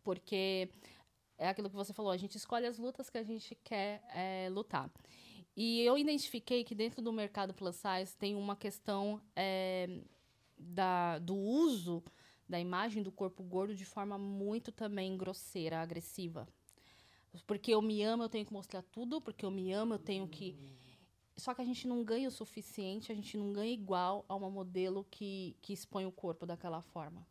porque 0.02 0.68
é 1.38 1.48
aquilo 1.48 1.68
que 1.68 1.76
você 1.76 1.92
falou, 1.92 2.12
a 2.12 2.16
gente 2.16 2.36
escolhe 2.36 2.66
as 2.66 2.78
lutas 2.78 3.10
que 3.10 3.18
a 3.18 3.22
gente 3.22 3.54
quer 3.56 4.02
é, 4.14 4.48
lutar. 4.50 4.90
E 5.56 5.82
eu 5.82 5.98
identifiquei 5.98 6.64
que 6.64 6.74
dentro 6.74 7.02
do 7.02 7.12
mercado 7.12 7.52
plus 7.52 7.76
size 7.76 8.16
tem 8.16 8.34
uma 8.34 8.56
questão 8.56 9.20
é, 9.36 9.88
da, 10.58 11.18
do 11.18 11.34
uso 11.36 12.02
da 12.48 12.60
imagem 12.60 13.02
do 13.02 13.10
corpo 13.10 13.42
gordo 13.42 13.74
de 13.74 13.84
forma 13.84 14.18
muito 14.18 14.70
também 14.70 15.16
grosseira, 15.16 15.80
agressiva. 15.80 16.46
Porque 17.46 17.72
eu 17.72 17.80
me 17.80 18.02
amo, 18.02 18.24
eu 18.24 18.28
tenho 18.28 18.44
que 18.44 18.52
mostrar 18.52 18.82
tudo, 18.82 19.20
porque 19.20 19.44
eu 19.44 19.50
me 19.50 19.72
amo, 19.72 19.94
eu 19.94 19.98
tenho 19.98 20.28
que. 20.28 20.54
Só 21.34 21.54
que 21.54 21.62
a 21.62 21.64
gente 21.64 21.88
não 21.88 22.04
ganha 22.04 22.28
o 22.28 22.30
suficiente, 22.30 23.10
a 23.10 23.14
gente 23.14 23.38
não 23.38 23.54
ganha 23.54 23.72
igual 23.72 24.24
a 24.28 24.34
uma 24.34 24.50
modelo 24.50 25.06
que, 25.10 25.56
que 25.62 25.72
expõe 25.72 26.04
o 26.04 26.12
corpo 26.12 26.44
daquela 26.44 26.82
forma. 26.82 27.26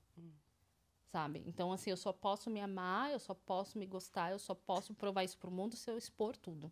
Sabe? 1.11 1.43
Então, 1.45 1.73
assim, 1.73 1.89
eu 1.89 1.97
só 1.97 2.13
posso 2.13 2.49
me 2.49 2.61
amar, 2.61 3.11
eu 3.11 3.19
só 3.19 3.33
posso 3.33 3.77
me 3.77 3.85
gostar, 3.85 4.31
eu 4.31 4.39
só 4.39 4.55
posso 4.55 4.93
provar 4.93 5.25
isso 5.25 5.37
pro 5.37 5.51
mundo 5.51 5.75
se 5.75 5.91
eu 5.91 5.97
expor 5.97 6.37
tudo. 6.37 6.71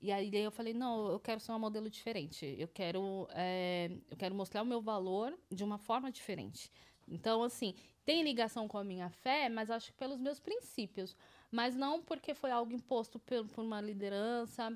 E 0.00 0.12
aí 0.12 0.32
eu 0.36 0.52
falei, 0.52 0.72
não, 0.72 1.10
eu 1.10 1.18
quero 1.18 1.40
ser 1.40 1.50
uma 1.50 1.58
modelo 1.58 1.90
diferente. 1.90 2.54
Eu 2.56 2.68
quero, 2.68 3.26
é, 3.30 3.90
eu 4.08 4.16
quero 4.16 4.32
mostrar 4.32 4.62
o 4.62 4.64
meu 4.64 4.80
valor 4.80 5.36
de 5.50 5.64
uma 5.64 5.76
forma 5.76 6.10
diferente. 6.10 6.70
Então, 7.08 7.42
assim, 7.42 7.74
tem 8.04 8.22
ligação 8.22 8.68
com 8.68 8.78
a 8.78 8.84
minha 8.84 9.10
fé, 9.10 9.48
mas 9.48 9.70
acho 9.70 9.90
que 9.90 9.98
pelos 9.98 10.20
meus 10.20 10.38
princípios. 10.38 11.16
Mas 11.50 11.74
não 11.74 12.00
porque 12.00 12.34
foi 12.34 12.52
algo 12.52 12.72
imposto 12.72 13.18
por, 13.18 13.44
por 13.48 13.64
uma 13.64 13.80
liderança 13.80 14.72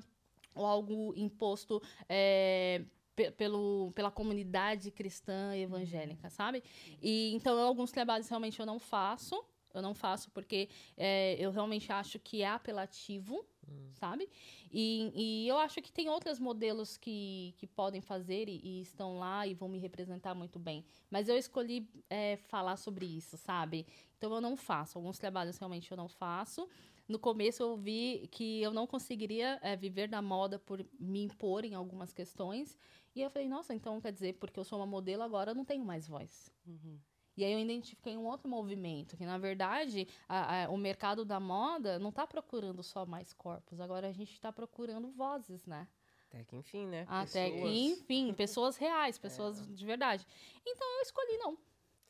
ou 0.53 0.65
algo 0.65 1.13
imposto 1.15 1.81
é, 2.09 2.83
pelo, 3.35 3.91
pela 3.93 4.11
comunidade 4.11 4.91
cristã 4.91 5.55
e 5.55 5.63
evangélica, 5.63 6.29
sabe? 6.29 6.63
E 7.01 7.33
então 7.33 7.57
alguns 7.59 7.91
trabalhos 7.91 8.27
realmente 8.27 8.59
eu 8.59 8.65
não 8.65 8.79
faço. 8.79 9.43
Eu 9.73 9.81
não 9.81 9.93
faço 9.93 10.31
porque 10.31 10.69
é, 10.95 11.35
eu 11.39 11.51
realmente 11.51 11.91
acho 11.91 12.17
que 12.17 12.41
é 12.41 12.47
apelativo, 12.47 13.45
sabe? 13.93 14.27
E, 14.71 15.11
e 15.13 15.47
eu 15.47 15.57
acho 15.57 15.81
que 15.81 15.91
tem 15.91 16.09
outros 16.09 16.39
modelos 16.39 16.97
que, 16.97 17.53
que 17.57 17.67
podem 17.67 18.01
fazer 18.01 18.49
e, 18.49 18.59
e 18.63 18.81
estão 18.81 19.19
lá 19.19 19.45
e 19.45 19.53
vão 19.53 19.69
me 19.69 19.77
representar 19.77 20.33
muito 20.33 20.57
bem. 20.57 20.83
Mas 21.11 21.29
eu 21.29 21.37
escolhi 21.37 21.87
é, 22.09 22.37
falar 22.37 22.77
sobre 22.77 23.05
isso, 23.05 23.37
sabe? 23.37 23.85
Então 24.17 24.33
eu 24.33 24.41
não 24.41 24.55
faço. 24.57 24.97
Alguns 24.97 25.19
trabalhos 25.19 25.57
realmente 25.57 25.91
eu 25.91 25.97
não 25.97 26.07
faço. 26.07 26.67
No 27.07 27.17
começo 27.17 27.63
eu 27.63 27.77
vi 27.77 28.27
que 28.31 28.61
eu 28.61 28.73
não 28.73 28.85
conseguiria 28.85 29.59
é, 29.61 29.75
viver 29.75 30.07
da 30.09 30.21
moda 30.21 30.59
por 30.59 30.85
me 30.99 31.23
impor 31.23 31.63
em 31.63 31.73
algumas 31.73 32.11
questões. 32.11 32.77
E 33.15 33.21
eu 33.21 33.29
falei, 33.29 33.47
nossa, 33.47 33.73
então 33.73 33.99
quer 34.01 34.11
dizer, 34.11 34.33
porque 34.33 34.59
eu 34.59 34.63
sou 34.63 34.79
uma 34.79 34.85
modelo 34.85 35.23
agora 35.23 35.51
eu 35.51 35.55
não 35.55 35.65
tenho 35.65 35.85
mais 35.85 36.07
voz. 36.07 36.51
Uhum. 36.65 36.99
E 37.37 37.45
aí 37.45 37.53
eu 37.53 37.59
identifiquei 37.59 38.17
um 38.17 38.25
outro 38.25 38.49
movimento, 38.49 39.15
que 39.15 39.23
na 39.23 39.37
verdade 39.37 40.07
a, 40.27 40.63
a, 40.63 40.69
o 40.69 40.75
mercado 40.75 41.23
da 41.23 41.39
moda 41.39 41.99
não 41.99 42.09
está 42.09 42.25
procurando 42.25 42.81
só 42.81 43.05
mais 43.05 43.31
corpos, 43.31 43.79
agora 43.79 44.07
a 44.07 44.11
gente 44.11 44.33
está 44.33 44.51
procurando 44.51 45.11
vozes, 45.11 45.65
né? 45.67 45.87
Até 46.27 46.43
que 46.43 46.55
enfim, 46.55 46.87
né? 46.87 47.05
Até 47.07 47.51
Pessoas. 47.51 47.71
que 47.71 47.79
enfim, 47.85 48.33
pessoas 48.33 48.77
reais, 48.77 49.17
pessoas 49.19 49.65
de 49.67 49.85
verdade. 49.85 50.25
Então 50.65 50.97
eu 50.97 51.01
escolhi 51.03 51.37
não, 51.37 51.57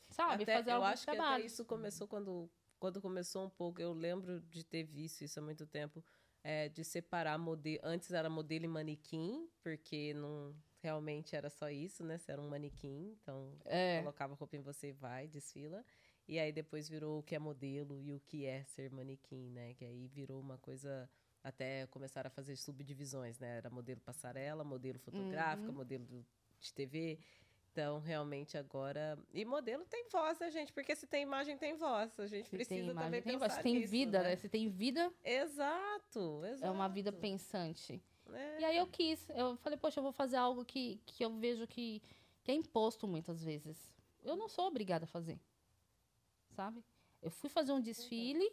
sabe? 0.08 0.42
Até- 0.44 0.56
fazer 0.56 0.72
eu 0.72 0.82
acho 0.82 1.04
que 1.04 1.10
até 1.10 1.40
isso 1.44 1.64
começou 1.64 2.08
quando, 2.08 2.50
quando 2.78 3.00
começou 3.00 3.44
um 3.44 3.50
pouco. 3.50 3.80
Eu 3.80 3.92
lembro 3.92 4.40
de 4.42 4.64
ter 4.64 4.84
visto 4.84 5.22
isso 5.22 5.38
há 5.38 5.42
muito 5.42 5.66
tempo. 5.66 6.02
é, 6.44 6.68
de 6.68 6.84
separar 6.84 7.36
modelo. 7.36 7.80
Antes 7.82 8.12
era 8.12 8.30
modelo 8.30 8.64
e 8.64 8.68
manequim, 8.68 9.50
porque 9.60 10.14
não 10.14 10.54
realmente 10.80 11.34
era 11.34 11.50
só 11.50 11.68
isso, 11.68 12.04
né? 12.04 12.16
Você 12.16 12.30
era 12.30 12.40
um 12.40 12.48
manequim, 12.48 13.10
então 13.20 13.58
É. 13.64 13.98
colocava 13.98 14.34
roupa 14.34 14.56
em 14.56 14.60
você 14.62 14.90
e 14.90 14.92
vai, 14.92 15.26
desfila. 15.26 15.84
E 16.28 16.38
aí 16.38 16.52
depois 16.52 16.88
virou 16.88 17.18
o 17.18 17.22
que 17.24 17.34
é 17.34 17.38
modelo 17.40 18.00
e 18.00 18.14
o 18.14 18.20
que 18.20 18.46
é 18.46 18.62
ser 18.64 18.88
manequim, 18.90 19.50
né? 19.50 19.74
Que 19.74 19.84
aí 19.84 20.06
virou 20.06 20.40
uma 20.40 20.56
coisa. 20.58 21.10
Até 21.42 21.86
começaram 21.88 22.28
a 22.28 22.30
fazer 22.30 22.56
subdivisões, 22.56 23.38
né? 23.40 23.56
Era 23.58 23.68
modelo 23.68 24.00
passarela, 24.00 24.62
modelo 24.62 24.98
fotográfica, 25.00 25.72
modelo 25.72 26.06
do- 26.06 26.26
de 26.60 26.72
TV. 26.72 27.18
Então, 27.72 28.00
realmente, 28.00 28.56
agora. 28.56 29.18
E 29.32 29.44
modelo 29.44 29.84
tem 29.84 30.08
voz, 30.10 30.38
né, 30.38 30.50
gente? 30.50 30.72
Porque 30.72 30.96
se 30.96 31.06
tem 31.06 31.22
imagem, 31.22 31.56
tem 31.56 31.74
voz. 31.76 32.18
A 32.18 32.26
gente 32.26 32.48
Se 32.48 32.56
precisa 32.56 32.80
tem 32.80 32.90
imagem, 32.90 33.04
também 33.04 33.22
tem, 33.22 33.32
pensar 33.34 33.46
voz. 33.46 33.56
Se 33.56 33.62
tem 33.62 33.74
nisso, 33.76 33.90
vida, 33.90 34.22
né? 34.22 34.30
né? 34.30 34.36
Se 34.36 34.48
tem 34.48 34.68
vida, 34.68 35.12
Exato, 35.24 36.44
exato. 36.44 36.66
é 36.66 36.70
uma 36.70 36.88
vida 36.88 37.12
pensante. 37.12 38.02
É. 38.32 38.60
E 38.60 38.64
aí 38.64 38.76
eu 38.76 38.86
quis, 38.86 39.28
eu 39.30 39.56
falei, 39.56 39.78
poxa, 39.78 40.00
eu 40.00 40.02
vou 40.02 40.12
fazer 40.12 40.36
algo 40.36 40.64
que, 40.64 41.00
que 41.06 41.24
eu 41.24 41.30
vejo 41.30 41.66
que, 41.66 42.02
que 42.42 42.50
é 42.50 42.54
imposto 42.54 43.06
muitas 43.06 43.42
vezes. 43.42 43.94
Eu 44.24 44.36
não 44.36 44.48
sou 44.48 44.66
obrigada 44.66 45.04
a 45.04 45.08
fazer. 45.08 45.38
Sabe? 46.50 46.84
Eu 47.22 47.30
fui 47.30 47.48
fazer 47.48 47.72
um 47.72 47.80
desfile, 47.80 48.50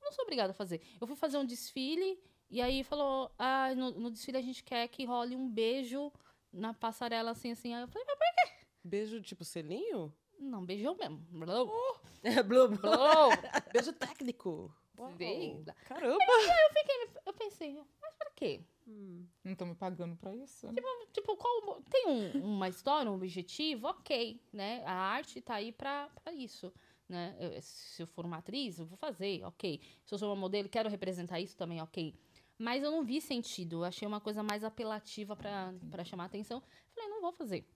não 0.00 0.12
sou 0.12 0.24
obrigada 0.24 0.50
a 0.50 0.54
fazer. 0.54 0.80
Eu 1.00 1.06
fui 1.06 1.16
fazer 1.16 1.38
um 1.38 1.44
desfile 1.44 2.18
e 2.48 2.60
aí 2.60 2.82
falou, 2.84 3.30
ah, 3.38 3.74
no, 3.74 3.90
no 3.92 4.10
desfile 4.10 4.38
a 4.38 4.42
gente 4.42 4.62
quer 4.62 4.88
que 4.88 5.04
role 5.04 5.36
um 5.36 5.48
beijo 5.48 6.12
na 6.52 6.72
passarela 6.74 7.30
assim, 7.32 7.50
assim. 7.52 7.74
Aí 7.74 7.82
eu 7.82 7.88
falei, 7.88 8.06
mas 8.08 8.50
Beijo 8.84 9.20
tipo 9.20 9.44
selinho? 9.44 10.12
não, 10.38 10.64
beijou 10.64 10.94
mesmo. 10.96 11.18
Blow, 11.30 11.66
Blue, 12.46 12.68
blue. 12.68 12.68
blow. 12.78 13.30
Beijo 13.72 13.92
técnico. 13.92 14.74
Uau, 14.98 15.12
Sim. 15.18 15.64
Caramba! 15.84 16.24
Eu 17.26 17.32
pensei, 17.34 17.74
mas 18.00 18.14
pra 18.14 18.30
quê? 18.34 18.62
Não 18.86 19.52
estão 19.52 19.66
me 19.66 19.74
pagando 19.74 20.16
pra 20.16 20.34
isso? 20.34 20.68
Tipo, 21.12 21.36
qual, 21.36 21.82
tem 21.90 22.06
um- 22.06 22.54
uma 22.54 22.68
história, 22.68 23.10
um 23.10 23.14
objetivo? 23.14 23.88
Ok, 23.88 24.40
né? 24.52 24.82
A 24.86 24.92
arte 24.92 25.40
tá 25.40 25.54
aí 25.56 25.72
pra, 25.72 26.08
pra 26.22 26.32
isso, 26.32 26.72
né? 27.08 27.36
Eu- 27.40 27.60
se 27.60 28.02
eu 28.02 28.06
for 28.06 28.24
uma 28.24 28.38
atriz, 28.38 28.78
eu 28.78 28.86
vou 28.86 28.96
fazer, 28.96 29.42
ok. 29.44 29.80
Se 30.04 30.14
eu 30.14 30.18
sou 30.18 30.28
uma 30.30 30.36
modelo, 30.36 30.68
quero 30.68 30.88
representar 30.88 31.40
isso 31.40 31.56
também, 31.56 31.82
ok. 31.82 32.14
Mas 32.58 32.82
eu 32.82 32.90
não 32.90 33.04
vi 33.04 33.20
sentido, 33.20 33.84
achei 33.84 34.06
uma 34.08 34.20
coisa 34.20 34.42
mais 34.42 34.64
apelativa 34.64 35.36
pra 35.36 36.04
chamar 36.04 36.24
atenção. 36.24 36.62
Falei, 36.94 37.10
não 37.10 37.20
vou 37.20 37.32
fazer. 37.32 37.66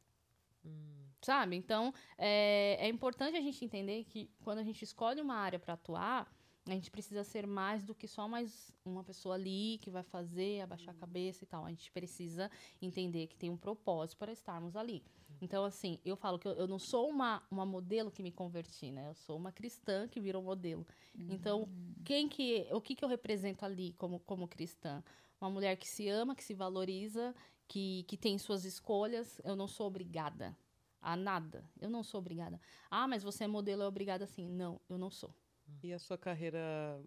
Sabe? 1.22 1.54
Então, 1.56 1.92
é, 2.16 2.78
é 2.80 2.88
importante 2.88 3.36
a 3.36 3.40
gente 3.42 3.62
entender 3.62 4.04
que 4.04 4.30
quando 4.42 4.58
a 4.58 4.62
gente 4.62 4.82
escolhe 4.82 5.20
uma 5.20 5.34
área 5.34 5.58
para 5.58 5.74
atuar, 5.74 6.32
a 6.66 6.70
gente 6.70 6.90
precisa 6.90 7.24
ser 7.24 7.46
mais 7.46 7.84
do 7.84 7.94
que 7.94 8.06
só 8.06 8.28
mais 8.28 8.72
uma 8.84 9.02
pessoa 9.04 9.34
ali 9.34 9.78
que 9.82 9.90
vai 9.90 10.02
fazer, 10.02 10.62
abaixar 10.62 10.94
a 10.94 10.98
cabeça 10.98 11.44
e 11.44 11.46
tal. 11.46 11.64
A 11.64 11.70
gente 11.70 11.90
precisa 11.92 12.50
entender 12.80 13.26
que 13.26 13.36
tem 13.36 13.50
um 13.50 13.56
propósito 13.56 14.18
para 14.18 14.32
estarmos 14.32 14.76
ali. 14.76 15.02
Então, 15.41 15.64
assim, 15.64 15.99
eu 16.05 16.16
falo 16.16 16.38
que 16.38 16.47
eu, 16.47 16.53
eu 16.53 16.66
não 16.68 16.78
sou 16.78 17.09
uma, 17.09 17.43
uma 17.51 17.64
modelo 17.64 18.11
que 18.11 18.22
me 18.22 18.30
converti, 18.30 18.91
né? 18.91 19.07
Eu 19.07 19.14
sou 19.14 19.36
uma 19.36 19.51
cristã 19.51 20.07
que 20.07 20.20
virou 20.20 20.43
modelo. 20.43 20.86
Então, 21.28 21.68
quem 22.05 22.28
que, 22.28 22.66
o 22.72 22.80
que, 22.80 22.95
que 22.95 23.05
eu 23.05 23.09
represento 23.09 23.64
ali 23.64 23.93
como, 23.95 24.20
como 24.20 24.49
cristã? 24.49 25.03
Uma 25.41 25.51
mulher 25.51 25.76
que 25.76 25.88
se 25.88 26.09
ama, 26.09 26.34
que 26.34 26.45
se 26.45 26.55
valoriza, 26.55 27.34
que, 27.66 28.05
que 28.05 28.16
tem 28.16 28.36
suas 28.38 28.64
escolhas. 28.64 29.41
Eu 29.45 29.57
não 29.57 29.66
sou 29.66 29.86
obrigada 29.86 30.57
a 31.01 31.16
nada. 31.16 31.64
Eu 31.80 31.88
não 31.88 32.03
sou 32.03 32.20
obrigada. 32.20 32.61
Ah, 32.91 33.09
mas 33.09 33.22
você 33.22 33.45
é 33.45 33.47
modelo, 33.47 33.82
é 33.82 33.86
obrigada 33.86 34.24
assim. 34.24 34.47
Não, 34.47 34.80
eu 34.88 34.99
não 34.99 35.11
sou. 35.11 35.34
E 35.82 35.92
a 35.92 35.98
sua 35.98 36.18
carreira, 36.18 36.60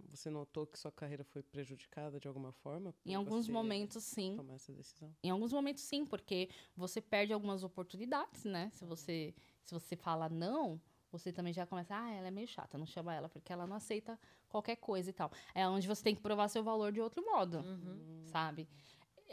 você 0.10 0.30
notou 0.30 0.66
que 0.66 0.78
sua 0.80 0.92
carreira 0.92 1.24
foi 1.24 1.44
prejudicada 1.44 2.20
de 2.20 2.28
alguma 2.28 2.52
forma? 2.52 2.94
Em 3.06 3.14
alguns 3.14 3.46
você 3.46 3.52
momentos, 3.52 4.04
sim. 4.04 4.36
Tomar 4.36 4.56
essa 4.56 4.74
decisão? 4.74 5.14
Em 5.24 5.30
alguns 5.30 5.54
momentos, 5.54 5.84
sim, 5.84 6.06
porque 6.06 6.50
você 6.76 7.00
perde 7.00 7.34
algumas 7.34 7.64
oportunidades, 7.64 8.46
né? 8.46 8.70
Se 8.72 8.86
você, 8.86 9.34
se 9.64 9.74
você 9.74 9.96
fala 9.96 10.28
não, 10.28 10.82
você 11.12 11.32
também 11.32 11.54
já 11.54 11.66
começa, 11.66 11.96
ah, 11.96 12.12
ela 12.12 12.28
é 12.28 12.32
meio 12.32 12.48
chata, 12.48 12.78
não 12.78 12.88
chama 12.88 13.14
ela, 13.14 13.30
porque 13.30 13.54
ela 13.54 13.68
não 13.68 13.76
aceita 13.76 14.20
qualquer 14.50 14.78
coisa 14.78 15.12
e 15.12 15.14
tal. 15.14 15.32
É 15.54 15.68
onde 15.68 15.88
você 15.88 16.04
tem 16.04 16.16
que 16.16 16.22
provar 16.22 16.48
seu 16.48 16.64
valor 16.64 16.92
de 16.92 17.00
outro 17.00 17.24
modo, 17.24 17.64
sabe? 18.26 18.68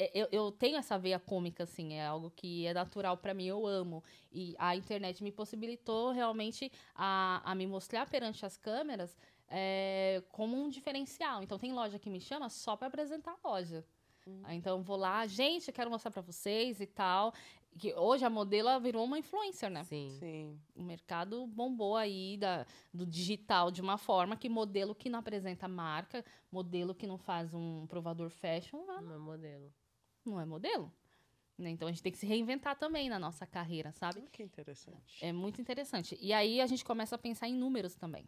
É, 0.00 0.10
Eu, 0.14 0.28
eu 0.32 0.50
tenho 0.52 0.78
essa 0.78 0.98
veia 0.98 1.18
cômica, 1.18 1.64
assim, 1.64 1.92
é 1.94 2.06
algo 2.06 2.30
que 2.30 2.66
é 2.66 2.72
natural 2.72 3.16
pra 3.18 3.34
mim, 3.34 3.44
eu 3.46 3.66
amo. 3.66 4.02
E 4.32 4.54
a 4.58 4.74
internet 4.74 5.22
me 5.22 5.30
possibilitou 5.30 6.10
realmente 6.10 6.72
a, 6.94 7.42
a 7.44 7.54
me 7.54 7.66
mostrar 7.66 8.08
perante 8.08 8.46
as 8.46 8.56
câmeras 8.56 9.14
é, 9.46 10.22
como 10.32 10.56
um 10.56 10.70
diferencial. 10.70 11.42
Então, 11.42 11.58
tem 11.58 11.72
loja 11.72 11.98
que 11.98 12.08
me 12.08 12.20
chama 12.20 12.48
só 12.48 12.76
pra 12.76 12.88
apresentar 12.88 13.36
a 13.42 13.48
loja. 13.48 13.84
Aí, 14.44 14.56
Então, 14.56 14.78
eu 14.78 14.82
vou 14.82 14.96
lá, 14.96 15.26
gente, 15.26 15.68
eu 15.68 15.74
quero 15.74 15.90
mostrar 15.90 16.10
pra 16.10 16.22
vocês 16.22 16.80
e 16.80 16.86
tal. 16.86 17.34
Que 17.78 17.94
hoje 17.94 18.24
a 18.24 18.30
modelo 18.30 18.68
virou 18.80 19.04
uma 19.04 19.18
influencer, 19.18 19.70
né? 19.70 19.84
Sim. 19.84 20.10
Sim. 20.18 20.60
O 20.74 20.82
mercado 20.82 21.46
bombou 21.46 21.96
aí 21.96 22.36
da, 22.36 22.66
do 22.92 23.06
digital 23.06 23.70
de 23.70 23.80
uma 23.80 23.96
forma 23.96 24.36
que 24.36 24.48
modelo 24.48 24.94
que 24.94 25.08
não 25.08 25.20
apresenta 25.20 25.68
marca, 25.68 26.24
modelo 26.50 26.94
que 26.94 27.06
não 27.06 27.16
faz 27.16 27.54
um 27.54 27.86
provador 27.86 28.28
fashion, 28.30 28.78
ah, 28.88 29.00
Uma 29.00 29.18
modelo. 29.18 29.72
Não 30.24 30.40
é 30.40 30.44
modelo. 30.44 30.92
Né? 31.56 31.70
Então 31.70 31.88
a 31.88 31.90
gente 31.90 32.02
tem 32.02 32.12
que 32.12 32.18
se 32.18 32.26
reinventar 32.26 32.76
também 32.78 33.08
na 33.08 33.18
nossa 33.18 33.46
carreira, 33.46 33.92
sabe? 33.92 34.22
Ah, 34.26 34.30
que 34.30 34.42
interessante. 34.42 35.24
É 35.24 35.32
muito 35.32 35.60
interessante. 35.60 36.16
E 36.20 36.32
aí 36.32 36.60
a 36.60 36.66
gente 36.66 36.84
começa 36.84 37.14
a 37.14 37.18
pensar 37.18 37.48
em 37.48 37.54
números 37.54 37.94
também. 37.94 38.26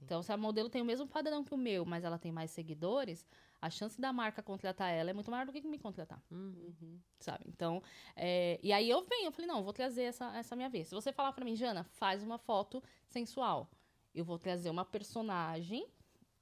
Então, 0.00 0.22
se 0.22 0.30
a 0.32 0.36
modelo 0.36 0.68
tem 0.68 0.82
o 0.82 0.84
mesmo 0.84 1.06
padrão 1.06 1.42
que 1.42 1.54
o 1.54 1.56
meu, 1.56 1.84
mas 1.84 2.04
ela 2.04 2.18
tem 2.18 2.30
mais 2.30 2.50
seguidores, 2.50 3.26
a 3.60 3.70
chance 3.70 3.98
da 3.98 4.12
marca 4.12 4.42
contratar 4.42 4.92
ela 4.92 5.10
é 5.10 5.12
muito 5.14 5.30
maior 5.30 5.46
do 5.46 5.52
que 5.52 5.66
me 5.66 5.78
contratar 5.78 6.22
Uhum. 6.30 7.00
sabe? 7.18 7.44
Então, 7.48 7.82
é, 8.14 8.60
e 8.62 8.72
aí 8.72 8.90
eu 8.90 9.02
venho, 9.04 9.26
eu 9.28 9.32
falei, 9.32 9.46
não, 9.46 9.58
eu 9.58 9.64
vou 9.64 9.72
trazer 9.72 10.02
essa, 10.02 10.36
essa 10.36 10.54
minha 10.54 10.68
vez. 10.68 10.88
Se 10.88 10.94
você 10.94 11.12
falar 11.12 11.32
pra 11.32 11.44
mim, 11.44 11.56
Jana, 11.56 11.84
faz 11.84 12.22
uma 12.22 12.36
foto 12.36 12.82
sensual, 13.06 13.70
eu 14.14 14.24
vou 14.24 14.38
trazer 14.38 14.68
uma 14.68 14.84
personagem 14.84 15.88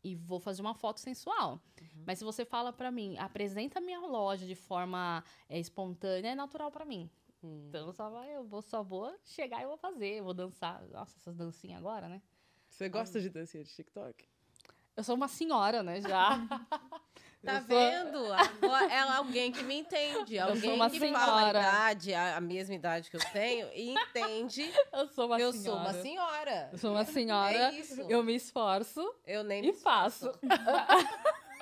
e 0.03 0.15
vou 0.15 0.41
fazer 0.41 0.63
uma 0.63 0.75
foto 0.75 1.01
sensual. 1.01 1.61
Mas 2.07 2.19
se 2.19 2.25
você 2.25 2.45
fala 2.45 2.73
pra 2.73 2.91
mim, 2.91 3.17
apresenta 3.19 3.79
a 3.79 3.83
minha 3.83 4.01
loja 4.01 4.47
de 4.47 4.55
forma 4.55 5.23
é, 5.49 5.59
espontânea, 5.59 6.31
é 6.31 6.35
natural 6.35 6.71
pra 6.71 6.85
mim. 6.85 7.09
Hum. 7.43 7.67
Então, 7.69 7.87
eu 7.87 7.93
só, 7.93 8.09
vai- 8.11 8.35
eu 8.37 8.45
vou, 8.45 8.63
só 8.63 8.83
vou 8.83 9.15
chegar 9.25 9.63
e 9.63 9.67
vou 9.67 9.77
fazer, 9.77 10.19
eu 10.19 10.25
vou 10.25 10.35
dançar. 10.35 10.83
Nossa, 10.89 11.17
essas 11.19 11.37
dancinhas 11.37 11.79
agora, 11.79 12.09
né? 12.09 12.23
Você 12.69 12.89
gosta 12.89 13.21
de 13.21 13.29
dancinha 13.29 13.63
de 13.63 13.71
TikTok? 13.71 14.29
Eu 14.97 15.03
sou 15.05 15.14
uma 15.14 15.28
senhora, 15.28 15.82
né, 15.82 16.01
já. 16.01 16.38
Tá 17.45 17.55
Eu 17.55 17.59
sou- 17.59 17.66
vendo? 17.66 18.32
Agora 18.32 18.84
ela 18.93 19.14
é 19.14 19.16
alguém 19.16 19.51
que 19.51 19.64
me 19.64 19.74
entende. 19.80 20.36
Eu 20.36 20.47
sou 20.47 20.55
Alguém 20.55 20.74
uma 20.74 20.88
que 20.88 21.01
fala 21.01 21.18
a 21.18 21.38
senhora. 21.40 21.59
idade, 21.59 22.14
a, 22.14 22.36
a 22.36 22.40
mesma 22.40 22.72
idade 22.76 23.11
que 23.11 23.16
eu 23.16 23.30
tenho, 23.32 23.68
e 23.74 23.90
entende 23.93 24.72
Eu 24.95 25.09
sou 25.09 25.26
uma 25.26 25.40
eu 25.40 25.53
senhora. 25.53 25.64
sou 25.64 25.74
uma 25.93 25.93
senhora. 26.03 26.68
Eu 26.70 26.78
sou 26.78 26.90
uma 26.93 27.03
senhora, 27.05 27.59
É 27.59 27.72
isso. 27.74 28.01
eu 28.03 28.22
me 28.22 28.36
esforço 28.36 29.12
Eu 29.26 29.43
nem 29.43 29.59
e 29.61 29.66
me 29.66 29.72
faço. 29.72 30.30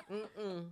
Hum, 0.07 0.27
hum. 0.37 0.71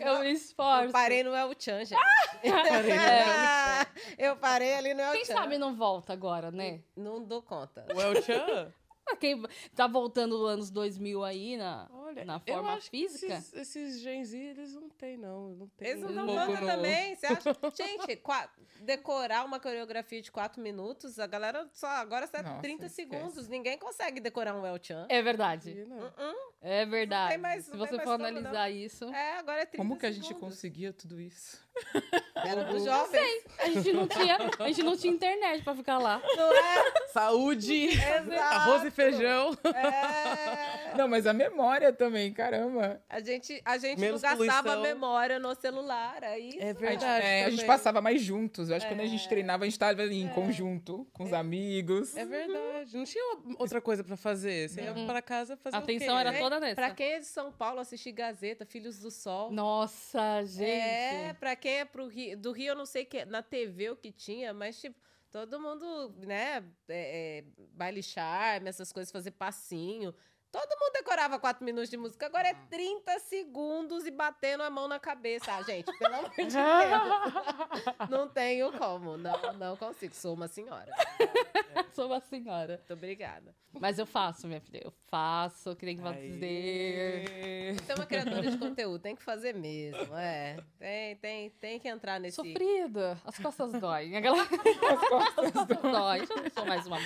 Eu 0.00 0.18
me 0.20 0.32
esforço. 0.32 0.86
Eu 0.86 0.90
parei 0.92 1.22
no 1.22 1.32
El 1.34 1.52
Chan, 1.58 1.84
gente. 1.84 2.00
É. 2.42 3.86
eu 4.18 4.36
parei 4.36 4.74
ali 4.74 4.94
no 4.94 5.00
El 5.00 5.12
Quem 5.12 5.24
Chan. 5.24 5.32
sabe 5.34 5.58
não 5.58 5.76
volta 5.76 6.12
agora, 6.12 6.50
né? 6.50 6.80
Não 6.96 7.22
dou 7.22 7.40
conta. 7.40 7.86
O 7.94 8.00
El 8.00 8.20
Chan? 8.22 8.72
Quem 9.20 9.42
tá 9.74 9.86
voltando 9.86 10.38
nos 10.38 10.48
anos 10.50 10.70
2000 10.70 11.22
aí, 11.24 11.56
na... 11.56 11.88
Olha, 11.92 12.24
na 12.24 12.40
eu 12.46 12.54
forma 12.54 12.80
física. 12.80 13.34
Esses, 13.34 13.54
esses 13.54 14.00
Gen 14.00 14.24
Z, 14.24 14.38
eles 14.38 14.74
não 14.74 14.88
tem, 14.90 15.16
não. 15.16 15.50
Não 15.50 15.68
tem 15.76 15.88
Eles 15.88 16.02
não 16.10 16.22
um 16.24 16.34
dão 16.34 16.48
no- 16.60 16.66
também. 16.66 17.14
Você 17.16 17.26
acha? 17.26 17.56
Gente, 17.76 18.16
qua- 18.16 18.48
decorar 18.80 19.44
uma 19.44 19.58
coreografia 19.60 20.20
de 20.22 20.30
quatro 20.30 20.62
minutos, 20.62 21.18
a 21.18 21.26
galera 21.26 21.68
só 21.72 21.86
agora 21.88 22.24
está 22.26 22.42
Nossa, 22.42 22.60
30 22.62 22.86
esquece. 22.86 22.94
segundos. 22.94 23.48
Ninguém 23.48 23.78
consegue 23.78 24.20
decorar 24.20 24.54
um 24.54 24.64
El 24.66 24.78
Chan. 24.82 25.06
É 25.08 25.22
verdade. 25.22 25.70
Imagina. 25.70 26.14
É 26.60 26.86
verdade. 26.86 27.30
tem 27.32 27.38
mais- 27.38 27.64
Se 27.66 27.70
não 27.72 27.78
você 27.78 27.88
tem 27.90 27.96
mais 27.98 28.08
for 28.08 28.16
como, 28.18 28.26
analisar 28.28 28.70
isso, 28.70 29.04
É, 29.12 29.36
agora 29.38 29.62
é 29.62 29.66
30 29.66 29.76
Como 29.76 29.98
que 29.98 30.06
a 30.06 30.12
gente 30.12 30.26
segundos. 30.26 30.54
conseguia 30.54 30.92
tudo 30.92 31.20
isso? 31.20 31.62
Era 32.36 32.64
dos 32.64 32.84
jovens. 32.84 33.44
a 33.58 33.68
gente 33.70 33.92
não 33.92 34.06
tinha, 34.06 34.36
a 34.58 34.66
gente 34.68 34.82
não 34.82 34.96
tinha 34.96 35.12
internet 35.12 35.62
pra 35.64 35.74
ficar 35.74 35.98
lá. 35.98 36.22
Não 36.36 36.52
é? 36.52 37.06
Saúde, 37.08 37.86
Exato. 37.86 38.32
arroz 38.32 38.84
e 38.84 38.90
feijão. 38.94 39.56
É. 39.64 40.96
Não, 40.96 41.08
mas 41.08 41.26
a 41.26 41.32
memória 41.32 41.92
também, 41.92 42.32
caramba. 42.32 43.02
A 43.08 43.20
gente, 43.20 43.60
a 43.64 43.76
gente 43.78 43.98
Menos 44.00 44.22
não 44.22 44.30
gastava 44.30 44.68
poluição. 44.70 44.82
memória 44.94 45.38
no 45.38 45.54
celular. 45.54 46.22
Aí 46.22 46.50
É 46.58 46.64
A 46.64 46.66
gente, 46.68 46.78
verdade. 46.80 47.26
é, 47.26 47.44
a 47.44 47.50
gente 47.50 47.64
passava 47.64 48.00
mais 48.00 48.22
juntos. 48.22 48.70
Eu 48.70 48.76
acho 48.76 48.86
que 48.86 48.92
quando 48.94 49.00
a 49.00 49.06
gente 49.06 49.28
treinava, 49.28 49.64
a 49.64 49.66
gente 49.66 49.78
tava 49.78 50.02
ali 50.02 50.20
em 50.22 50.28
conjunto, 50.28 51.06
com 51.12 51.24
os 51.24 51.32
amigos. 51.32 52.16
É 52.16 52.24
verdade. 52.24 52.96
Não 52.96 53.04
tinha 53.04 53.24
outra 53.58 53.80
coisa 53.80 54.04
pra 54.04 54.16
fazer. 54.16 54.68
Você 54.68 54.82
ia 54.82 54.94
pra 55.06 55.20
casa 55.20 55.56
fazer 55.56 55.76
A 55.76 55.80
o 55.80 55.82
quê? 55.82 55.96
atenção 55.96 56.18
era 56.18 56.32
É, 56.34 56.38
toda 56.38 56.60
nessa. 56.60 56.74
Pra 56.76 56.90
quem 56.90 57.12
é 57.14 57.18
de 57.18 57.26
São 57.26 57.50
Paulo, 57.50 57.80
assistir 57.80 58.12
Gazeta, 58.12 58.64
Filhos 58.64 58.98
do 59.00 59.10
Sol. 59.10 59.50
Nossa, 59.50 60.44
gente. 60.44 60.70
É, 60.70 61.34
pra 61.38 61.56
quem 61.56 61.80
é 61.80 61.84
pro 61.84 62.06
Rio, 62.06 62.36
do 62.38 62.52
Rio, 62.52 62.68
eu 62.68 62.76
não 62.76 62.86
sei 62.86 63.04
que 63.04 63.24
na 63.24 63.42
TV 63.42 63.90
o 63.90 63.96
que 63.96 64.12
tinha, 64.12 64.52
mas 64.54 64.80
tipo, 64.80 64.96
todo 65.34 65.58
mundo, 65.58 66.14
né, 66.24 66.64
é, 66.88 67.38
é, 67.38 67.44
baile 67.72 68.04
charme, 68.04 68.68
essas 68.68 68.92
coisas, 68.92 69.10
fazer 69.10 69.32
passinho. 69.32 70.14
Todo 70.54 70.68
mundo 70.68 70.92
decorava 70.92 71.36
quatro 71.40 71.64
minutos 71.64 71.90
de 71.90 71.96
música, 71.96 72.26
agora 72.26 72.46
é 72.46 72.54
30 72.70 73.18
segundos 73.18 74.06
e 74.06 74.10
batendo 74.12 74.62
a 74.62 74.70
mão 74.70 74.86
na 74.86 75.00
cabeça. 75.00 75.52
Ah, 75.52 75.60
gente, 75.62 75.90
pelo 75.98 76.14
amor 76.14 76.30
de 76.30 76.36
Deus. 76.46 78.08
Não 78.08 78.28
tenho 78.28 78.70
como, 78.78 79.16
não, 79.16 79.52
não 79.54 79.76
consigo. 79.76 80.14
Sou 80.14 80.32
uma 80.32 80.46
senhora. 80.46 80.92
Sou 81.90 82.06
uma 82.06 82.20
senhora. 82.20 82.76
Muito 82.76 82.92
obrigada. 82.92 83.52
Mas 83.80 83.98
eu 83.98 84.06
faço, 84.06 84.46
minha 84.46 84.60
filha. 84.60 84.82
Eu 84.84 84.92
faço, 85.08 85.74
que 85.74 85.86
dizer. 85.94 87.28
Aê. 87.28 87.74
Você 87.74 87.92
é 87.92 87.94
uma 87.96 88.06
criatura 88.06 88.50
de 88.50 88.58
conteúdo, 88.58 89.00
tem 89.00 89.16
que 89.16 89.22
fazer 89.22 89.54
mesmo, 89.54 90.14
é. 90.16 90.56
Tem, 90.78 91.16
tem, 91.16 91.50
tem 91.50 91.80
que 91.80 91.88
entrar 91.88 92.20
nesse... 92.20 92.36
Sofrida. 92.36 93.18
As 93.24 93.38
costas 93.38 93.72
doem. 93.72 94.16
Aquela... 94.16 94.42
As 94.42 95.08
costas 95.08 95.52
doem. 95.82 96.20
Eu 96.20 96.42
não 96.42 96.50
sou 96.50 96.66
mais 96.66 96.86
uma. 96.86 96.98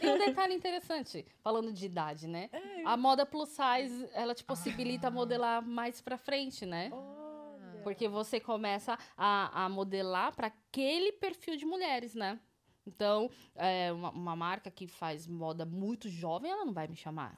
E 0.00 0.06
um 0.08 0.18
detalhe 0.18 0.54
interessante, 0.54 1.26
falando 1.42 1.72
de 1.72 1.84
idade, 1.84 2.26
né? 2.26 2.48
A 2.94 2.96
moda 2.96 3.26
plus 3.26 3.48
size, 3.48 4.08
ela 4.14 4.36
te 4.36 4.44
possibilita 4.44 5.10
modelar 5.10 5.60
mais 5.60 6.00
pra 6.00 6.16
frente, 6.16 6.64
né? 6.64 6.90
Porque 7.82 8.06
você 8.06 8.38
começa 8.38 8.96
a, 9.16 9.64
a 9.64 9.68
modelar 9.68 10.32
para 10.32 10.46
aquele 10.46 11.10
perfil 11.10 11.56
de 11.56 11.66
mulheres, 11.66 12.14
né? 12.14 12.38
Então, 12.86 13.28
é, 13.56 13.90
uma, 13.92 14.10
uma 14.10 14.36
marca 14.36 14.70
que 14.70 14.86
faz 14.86 15.26
moda 15.26 15.64
muito 15.64 16.08
jovem, 16.08 16.52
ela 16.52 16.64
não 16.64 16.72
vai 16.72 16.86
me 16.86 16.94
chamar. 16.94 17.36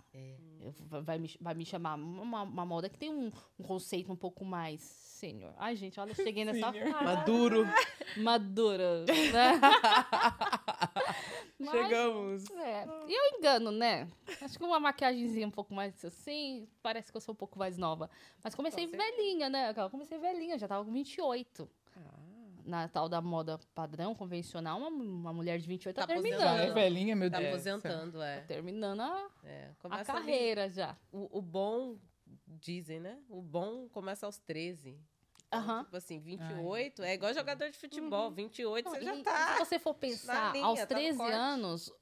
Eu- 0.60 0.74
vai- 1.02 1.18
me, 1.18 1.34
vai 1.40 1.54
me 1.54 1.64
chamar 1.64 1.94
uma, 1.94 2.42
uma 2.42 2.66
moda 2.66 2.90
que 2.90 2.98
tem 2.98 3.08
um, 3.10 3.30
um 3.58 3.62
conceito 3.64 4.12
um 4.12 4.16
pouco 4.16 4.44
mais 4.44 4.80
sênior. 4.82 5.54
Ai, 5.56 5.74
gente, 5.74 5.98
olha, 5.98 6.10
eu 6.10 6.14
cheguei 6.16 6.44
nessa. 6.44 6.70
Maduro. 7.02 7.64
Madura, 8.18 9.04
né? 9.06 9.60
Mas, 11.58 11.70
Chegamos. 11.70 12.50
é, 12.50 12.86
e 13.08 13.14
eu 13.14 13.38
engano, 13.38 13.70
né? 13.70 14.06
Acho 14.42 14.58
que 14.58 14.64
uma 14.64 14.78
maquiagemzinha 14.78 15.46
um 15.46 15.50
pouco 15.50 15.72
mais 15.72 16.04
assim, 16.04 16.68
parece 16.82 17.10
que 17.10 17.16
eu 17.16 17.20
sou 17.20 17.32
um 17.32 17.36
pouco 17.36 17.58
mais 17.58 17.78
nova. 17.78 18.10
Mas 18.44 18.54
comecei 18.54 18.86
velhinha, 18.86 19.48
né? 19.48 19.72
Eu 19.76 19.88
comecei 19.90 20.18
velhinha, 20.18 20.58
já 20.58 20.68
tava 20.68 20.84
com 20.84 20.92
28. 20.92 21.68
Na 22.64 22.88
tal 22.88 23.08
da 23.08 23.22
moda 23.22 23.60
padrão, 23.74 24.12
convencional, 24.14 24.76
uma, 24.78 24.88
uma 24.88 25.32
mulher 25.32 25.56
de 25.58 25.68
28 25.68 25.94
tá, 25.94 26.02
Tá 26.02 26.06
terminando. 26.08 26.58
É 26.58 26.72
velhinha, 26.72 27.14
meu 27.14 27.30
Tá 27.30 27.38
Deus. 27.38 27.50
aposentando, 27.50 28.20
é. 28.20 28.40
Terminando 28.40 29.00
a, 29.02 29.30
é. 29.44 29.70
a 29.84 29.94
ali- 29.96 30.04
carreira 30.04 30.68
já. 30.68 30.96
O, 31.12 31.38
o 31.38 31.40
bom, 31.40 31.96
dizem, 32.46 32.98
né? 32.98 33.18
O 33.28 33.40
bom 33.40 33.88
começa 33.88 34.26
aos 34.26 34.38
13. 34.38 34.98
Aham. 35.52 35.84
Tipo 35.84 35.96
assim, 35.96 36.18
28 36.18 37.02
é 37.02 37.14
igual 37.14 37.32
jogador 37.32 37.70
de 37.70 37.78
futebol. 37.78 38.30
28 38.30 38.84
Não, 38.84 38.92
você 38.94 39.00
e- 39.00 39.04
já 39.04 39.22
tá. 39.22 39.52
se 39.52 39.58
você 39.64 39.78
for 39.78 39.94
pensar, 39.94 40.52
linha, 40.52 40.64
aos 40.66 40.78
tá 40.80 40.84
no 40.86 40.88
13 41.00 41.18
corte. 41.18 41.32
anos, 41.32 41.92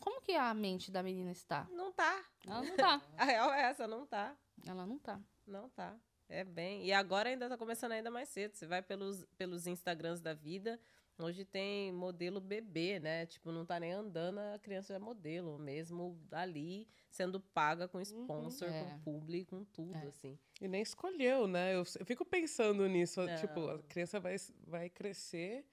como 0.00 0.20
que 0.20 0.32
a 0.34 0.52
mente 0.54 0.90
da 0.90 1.02
menina 1.02 1.30
está? 1.32 1.66
Não 1.70 1.92
tá. 1.92 2.24
Ela 2.46 2.62
não 2.62 2.76
tá. 2.76 3.02
A 3.16 3.24
real 3.24 3.52
é 3.52 3.62
essa, 3.62 3.86
não 3.88 4.06
tá. 4.06 4.36
Ela 4.66 4.86
não 4.86 4.98
tá. 4.98 5.20
Não 5.46 5.68
tá. 5.70 5.96
É 6.28 6.44
bem. 6.44 6.84
E 6.84 6.92
agora 6.92 7.28
ainda 7.28 7.48
tá 7.48 7.56
começando 7.58 7.92
ainda 7.92 8.10
mais 8.10 8.28
cedo. 8.28 8.54
Você 8.54 8.66
vai 8.66 8.80
pelos, 8.82 9.24
pelos 9.36 9.66
Instagrams 9.66 10.20
da 10.20 10.32
vida. 10.32 10.80
Hoje 11.18 11.44
tem 11.44 11.92
modelo 11.92 12.40
bebê, 12.40 12.98
né? 12.98 13.26
Tipo, 13.26 13.52
não 13.52 13.66
tá 13.66 13.78
nem 13.78 13.92
andando, 13.92 14.38
a 14.38 14.58
criança 14.58 14.94
é 14.94 14.98
modelo, 14.98 15.58
mesmo 15.58 16.18
ali 16.32 16.88
sendo 17.10 17.38
paga 17.38 17.86
com 17.86 18.00
sponsor, 18.00 18.68
É. 18.68 18.82
com 18.84 18.98
publi, 19.00 19.44
com 19.44 19.62
tudo, 19.62 19.94
É. 19.94 20.06
assim. 20.06 20.38
E 20.60 20.66
nem 20.66 20.80
escolheu, 20.82 21.46
né? 21.46 21.74
Eu, 21.74 21.84
eu 22.00 22.06
fico 22.06 22.24
pensando 22.24 22.88
nisso. 22.88 23.20
Não. 23.24 23.36
Tipo, 23.36 23.68
a 23.68 23.82
criança 23.82 24.18
vai, 24.18 24.36
vai 24.66 24.88
crescer. 24.88 25.66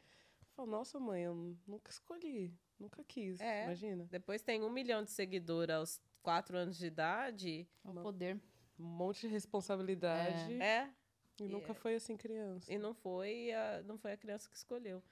Fala, 0.51 0.69
nossa, 0.69 0.99
mãe, 0.99 1.23
eu 1.23 1.55
nunca 1.65 1.89
escolhi. 1.89 2.53
Nunca 2.77 3.01
quis. 3.05 3.39
É. 3.39 3.63
Imagina. 3.63 4.05
Depois 4.11 4.41
tem 4.41 4.61
um 4.61 4.69
milhão 4.69 5.03
de 5.03 5.11
seguidores 5.11 5.73
aos 5.73 6.01
quatro 6.21 6.57
anos 6.57 6.77
de 6.77 6.85
idade. 6.85 7.67
É 7.85 7.89
o 7.89 7.93
poder. 7.93 8.39
Um 8.80 8.85
monte 8.85 9.22
de 9.22 9.27
responsabilidade. 9.27 10.53
É. 10.61 10.89
E 11.39 11.47
nunca 11.47 11.73
foi 11.73 11.95
assim 11.95 12.18
criança. 12.18 12.72
E 12.72 12.77
não 12.77 12.93
foi 12.93 13.51
a, 13.51 13.84
não 13.84 13.97
foi 13.97 14.14
a 14.14 14.18
criança 14.18 14.49
que 14.49 14.56
escolheu. 14.56 15.03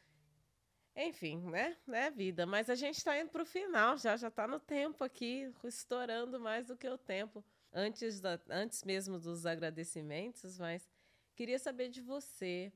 Enfim, 0.96 1.38
né? 1.52 1.78
É 1.90 2.10
vida. 2.10 2.46
Mas 2.46 2.70
a 2.70 2.76
gente 2.76 2.98
está 2.98 3.20
indo 3.20 3.30
para 3.30 3.44
o 3.44 3.46
final 3.46 3.98
já, 3.98 4.18
já 4.18 4.30
está 4.30 4.48
no 4.48 4.60
tempo 4.60 5.04
aqui, 5.04 5.54
estourando 5.64 6.40
mais 6.40 6.66
do 6.68 6.76
que 6.76 6.90
o 6.90 6.98
tempo. 6.98 7.44
Antes, 7.72 8.20
da, 8.20 8.40
antes 8.50 8.84
mesmo 8.84 9.20
dos 9.20 9.46
agradecimentos, 9.46 10.58
mas 10.58 10.90
queria 11.36 11.60
saber 11.60 11.90
de 11.90 12.02
você. 12.02 12.74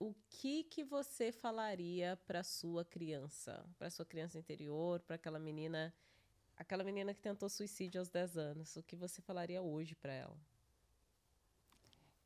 O 0.00 0.12
que 0.28 0.64
que 0.64 0.82
você 0.82 1.30
falaria 1.30 2.18
para 2.26 2.42
sua 2.42 2.84
criança, 2.84 3.64
para 3.78 3.88
sua 3.88 4.04
criança 4.04 4.36
interior, 4.36 4.98
para 5.00 5.14
aquela 5.14 5.38
menina, 5.38 5.94
aquela 6.56 6.84
menina 6.84 7.14
que 7.14 7.20
tentou 7.20 7.48
suicídio 7.48 8.00
aos 8.00 8.08
10 8.08 8.36
anos? 8.36 8.76
O 8.76 8.82
que 8.82 8.96
você 8.96 9.20
falaria 9.22 9.62
hoje 9.62 9.94
para 9.94 10.12
ela? 10.12 10.36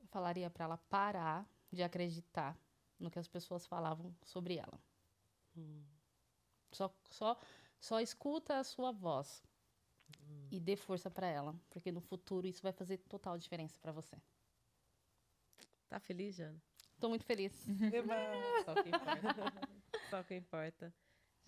Eu 0.01 0.07
falaria 0.07 0.49
pra 0.51 0.65
ela 0.65 0.77
parar 0.77 1.49
de 1.71 1.83
acreditar 1.83 2.57
no 2.99 3.11
que 3.11 3.19
as 3.19 3.29
pessoas 3.29 3.67
falavam 3.67 4.15
sobre 4.23 4.57
ela. 4.57 4.81
Só, 6.73 6.95
só, 7.11 7.39
só 7.81 8.01
escuta 8.01 8.59
a 8.59 8.65
sua 8.65 8.93
voz 8.93 9.43
e 10.51 10.61
dê 10.61 10.77
força 10.77 11.11
pra 11.11 11.27
ela, 11.27 11.55
porque 11.71 11.91
no 11.93 12.01
futuro 12.01 12.47
isso 12.47 12.63
vai 12.63 12.73
fazer 12.73 12.99
total 12.99 13.39
diferença 13.39 13.79
pra 13.81 13.93
você. 13.93 14.17
Tá 15.89 15.99
feliz, 15.99 16.37
Jana? 16.37 16.61
Tô 17.01 17.09
muito 17.09 17.25
feliz. 17.25 17.53
Só 18.65 18.73
o 18.73 18.83
que 18.83 18.89
importa. 18.89 19.69
Só 20.11 20.21
o 20.21 20.25
que 20.25 20.35
importa. 20.35 20.95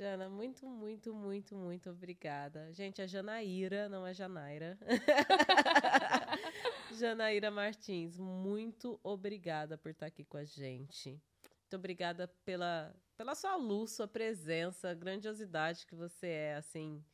Jana, 0.00 0.30
muito, 0.30 0.66
muito, 0.66 1.12
muito, 1.12 1.54
muito 1.54 1.90
obrigada. 1.90 2.72
Gente, 2.72 3.02
é 3.02 3.06
Janaíra, 3.06 3.86
não 3.86 4.06
é 4.06 4.14
Janaira. 4.14 4.78
Janaíra 6.98 7.50
Martins, 7.50 8.16
muito 8.16 8.98
obrigada 9.02 9.76
por 9.76 9.90
estar 9.90 10.06
aqui 10.06 10.24
com 10.24 10.38
a 10.38 10.44
gente. 10.44 11.10
Muito 11.10 11.76
obrigada 11.76 12.28
pela, 12.46 12.96
pela 13.14 13.34
sua 13.34 13.56
luz, 13.56 13.90
sua 13.90 14.08
presença, 14.08 14.88
a 14.88 14.94
grandiosidade 14.94 15.86
que 15.86 15.94
você 15.94 16.28
é, 16.28 16.54
assim. 16.54 17.04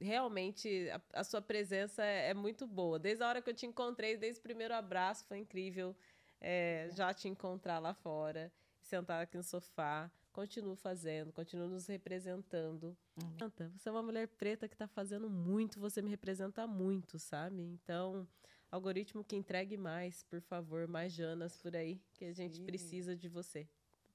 Realmente, 0.00 0.88
a, 0.88 1.20
a 1.20 1.24
sua 1.24 1.42
presença 1.42 2.02
é, 2.02 2.30
é 2.30 2.34
muito 2.34 2.66
boa. 2.66 2.98
Desde 2.98 3.22
a 3.22 3.28
hora 3.28 3.42
que 3.42 3.50
eu 3.50 3.54
te 3.54 3.66
encontrei, 3.66 4.16
desde 4.16 4.40
o 4.40 4.42
primeiro 4.42 4.72
abraço, 4.72 5.26
foi 5.26 5.36
incrível 5.36 5.94
é, 6.40 6.88
já 6.94 7.12
te 7.12 7.28
encontrar 7.28 7.78
lá 7.78 7.92
fora, 7.92 8.50
sentar 8.80 9.22
aqui 9.22 9.36
no 9.36 9.42
sofá. 9.42 10.10
Continuo 10.32 10.74
fazendo, 10.74 11.30
continuo 11.32 11.68
nos 11.68 11.86
representando. 11.86 12.96
Santa, 13.38 13.70
Você 13.76 13.88
é 13.88 13.92
uma 13.92 14.02
mulher 14.02 14.26
preta 14.26 14.66
que 14.66 14.74
está 14.74 14.88
fazendo 14.88 15.28
muito, 15.28 15.78
você 15.78 16.00
me 16.00 16.08
representa 16.08 16.66
muito, 16.66 17.18
sabe? 17.18 17.62
Então, 17.62 18.26
algoritmo 18.70 19.22
que 19.22 19.36
entregue 19.36 19.76
mais, 19.76 20.22
por 20.24 20.40
favor, 20.40 20.88
mais 20.88 21.12
Janas 21.12 21.56
por 21.58 21.76
aí, 21.76 22.00
que 22.14 22.24
a 22.24 22.32
gente 22.32 22.56
Sim. 22.56 22.64
precisa 22.64 23.14
de 23.14 23.28
você. 23.28 23.68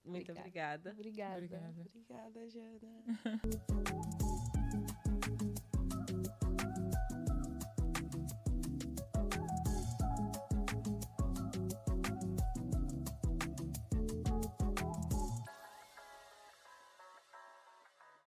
Muito 0.03 0.31
Obrigada. 0.31 0.89
obrigada. 0.89 0.91
Obrigada. 0.91 1.35
Obrigada. 1.35 1.87
Obrigada, 1.87 2.49
Jana. 2.49 3.03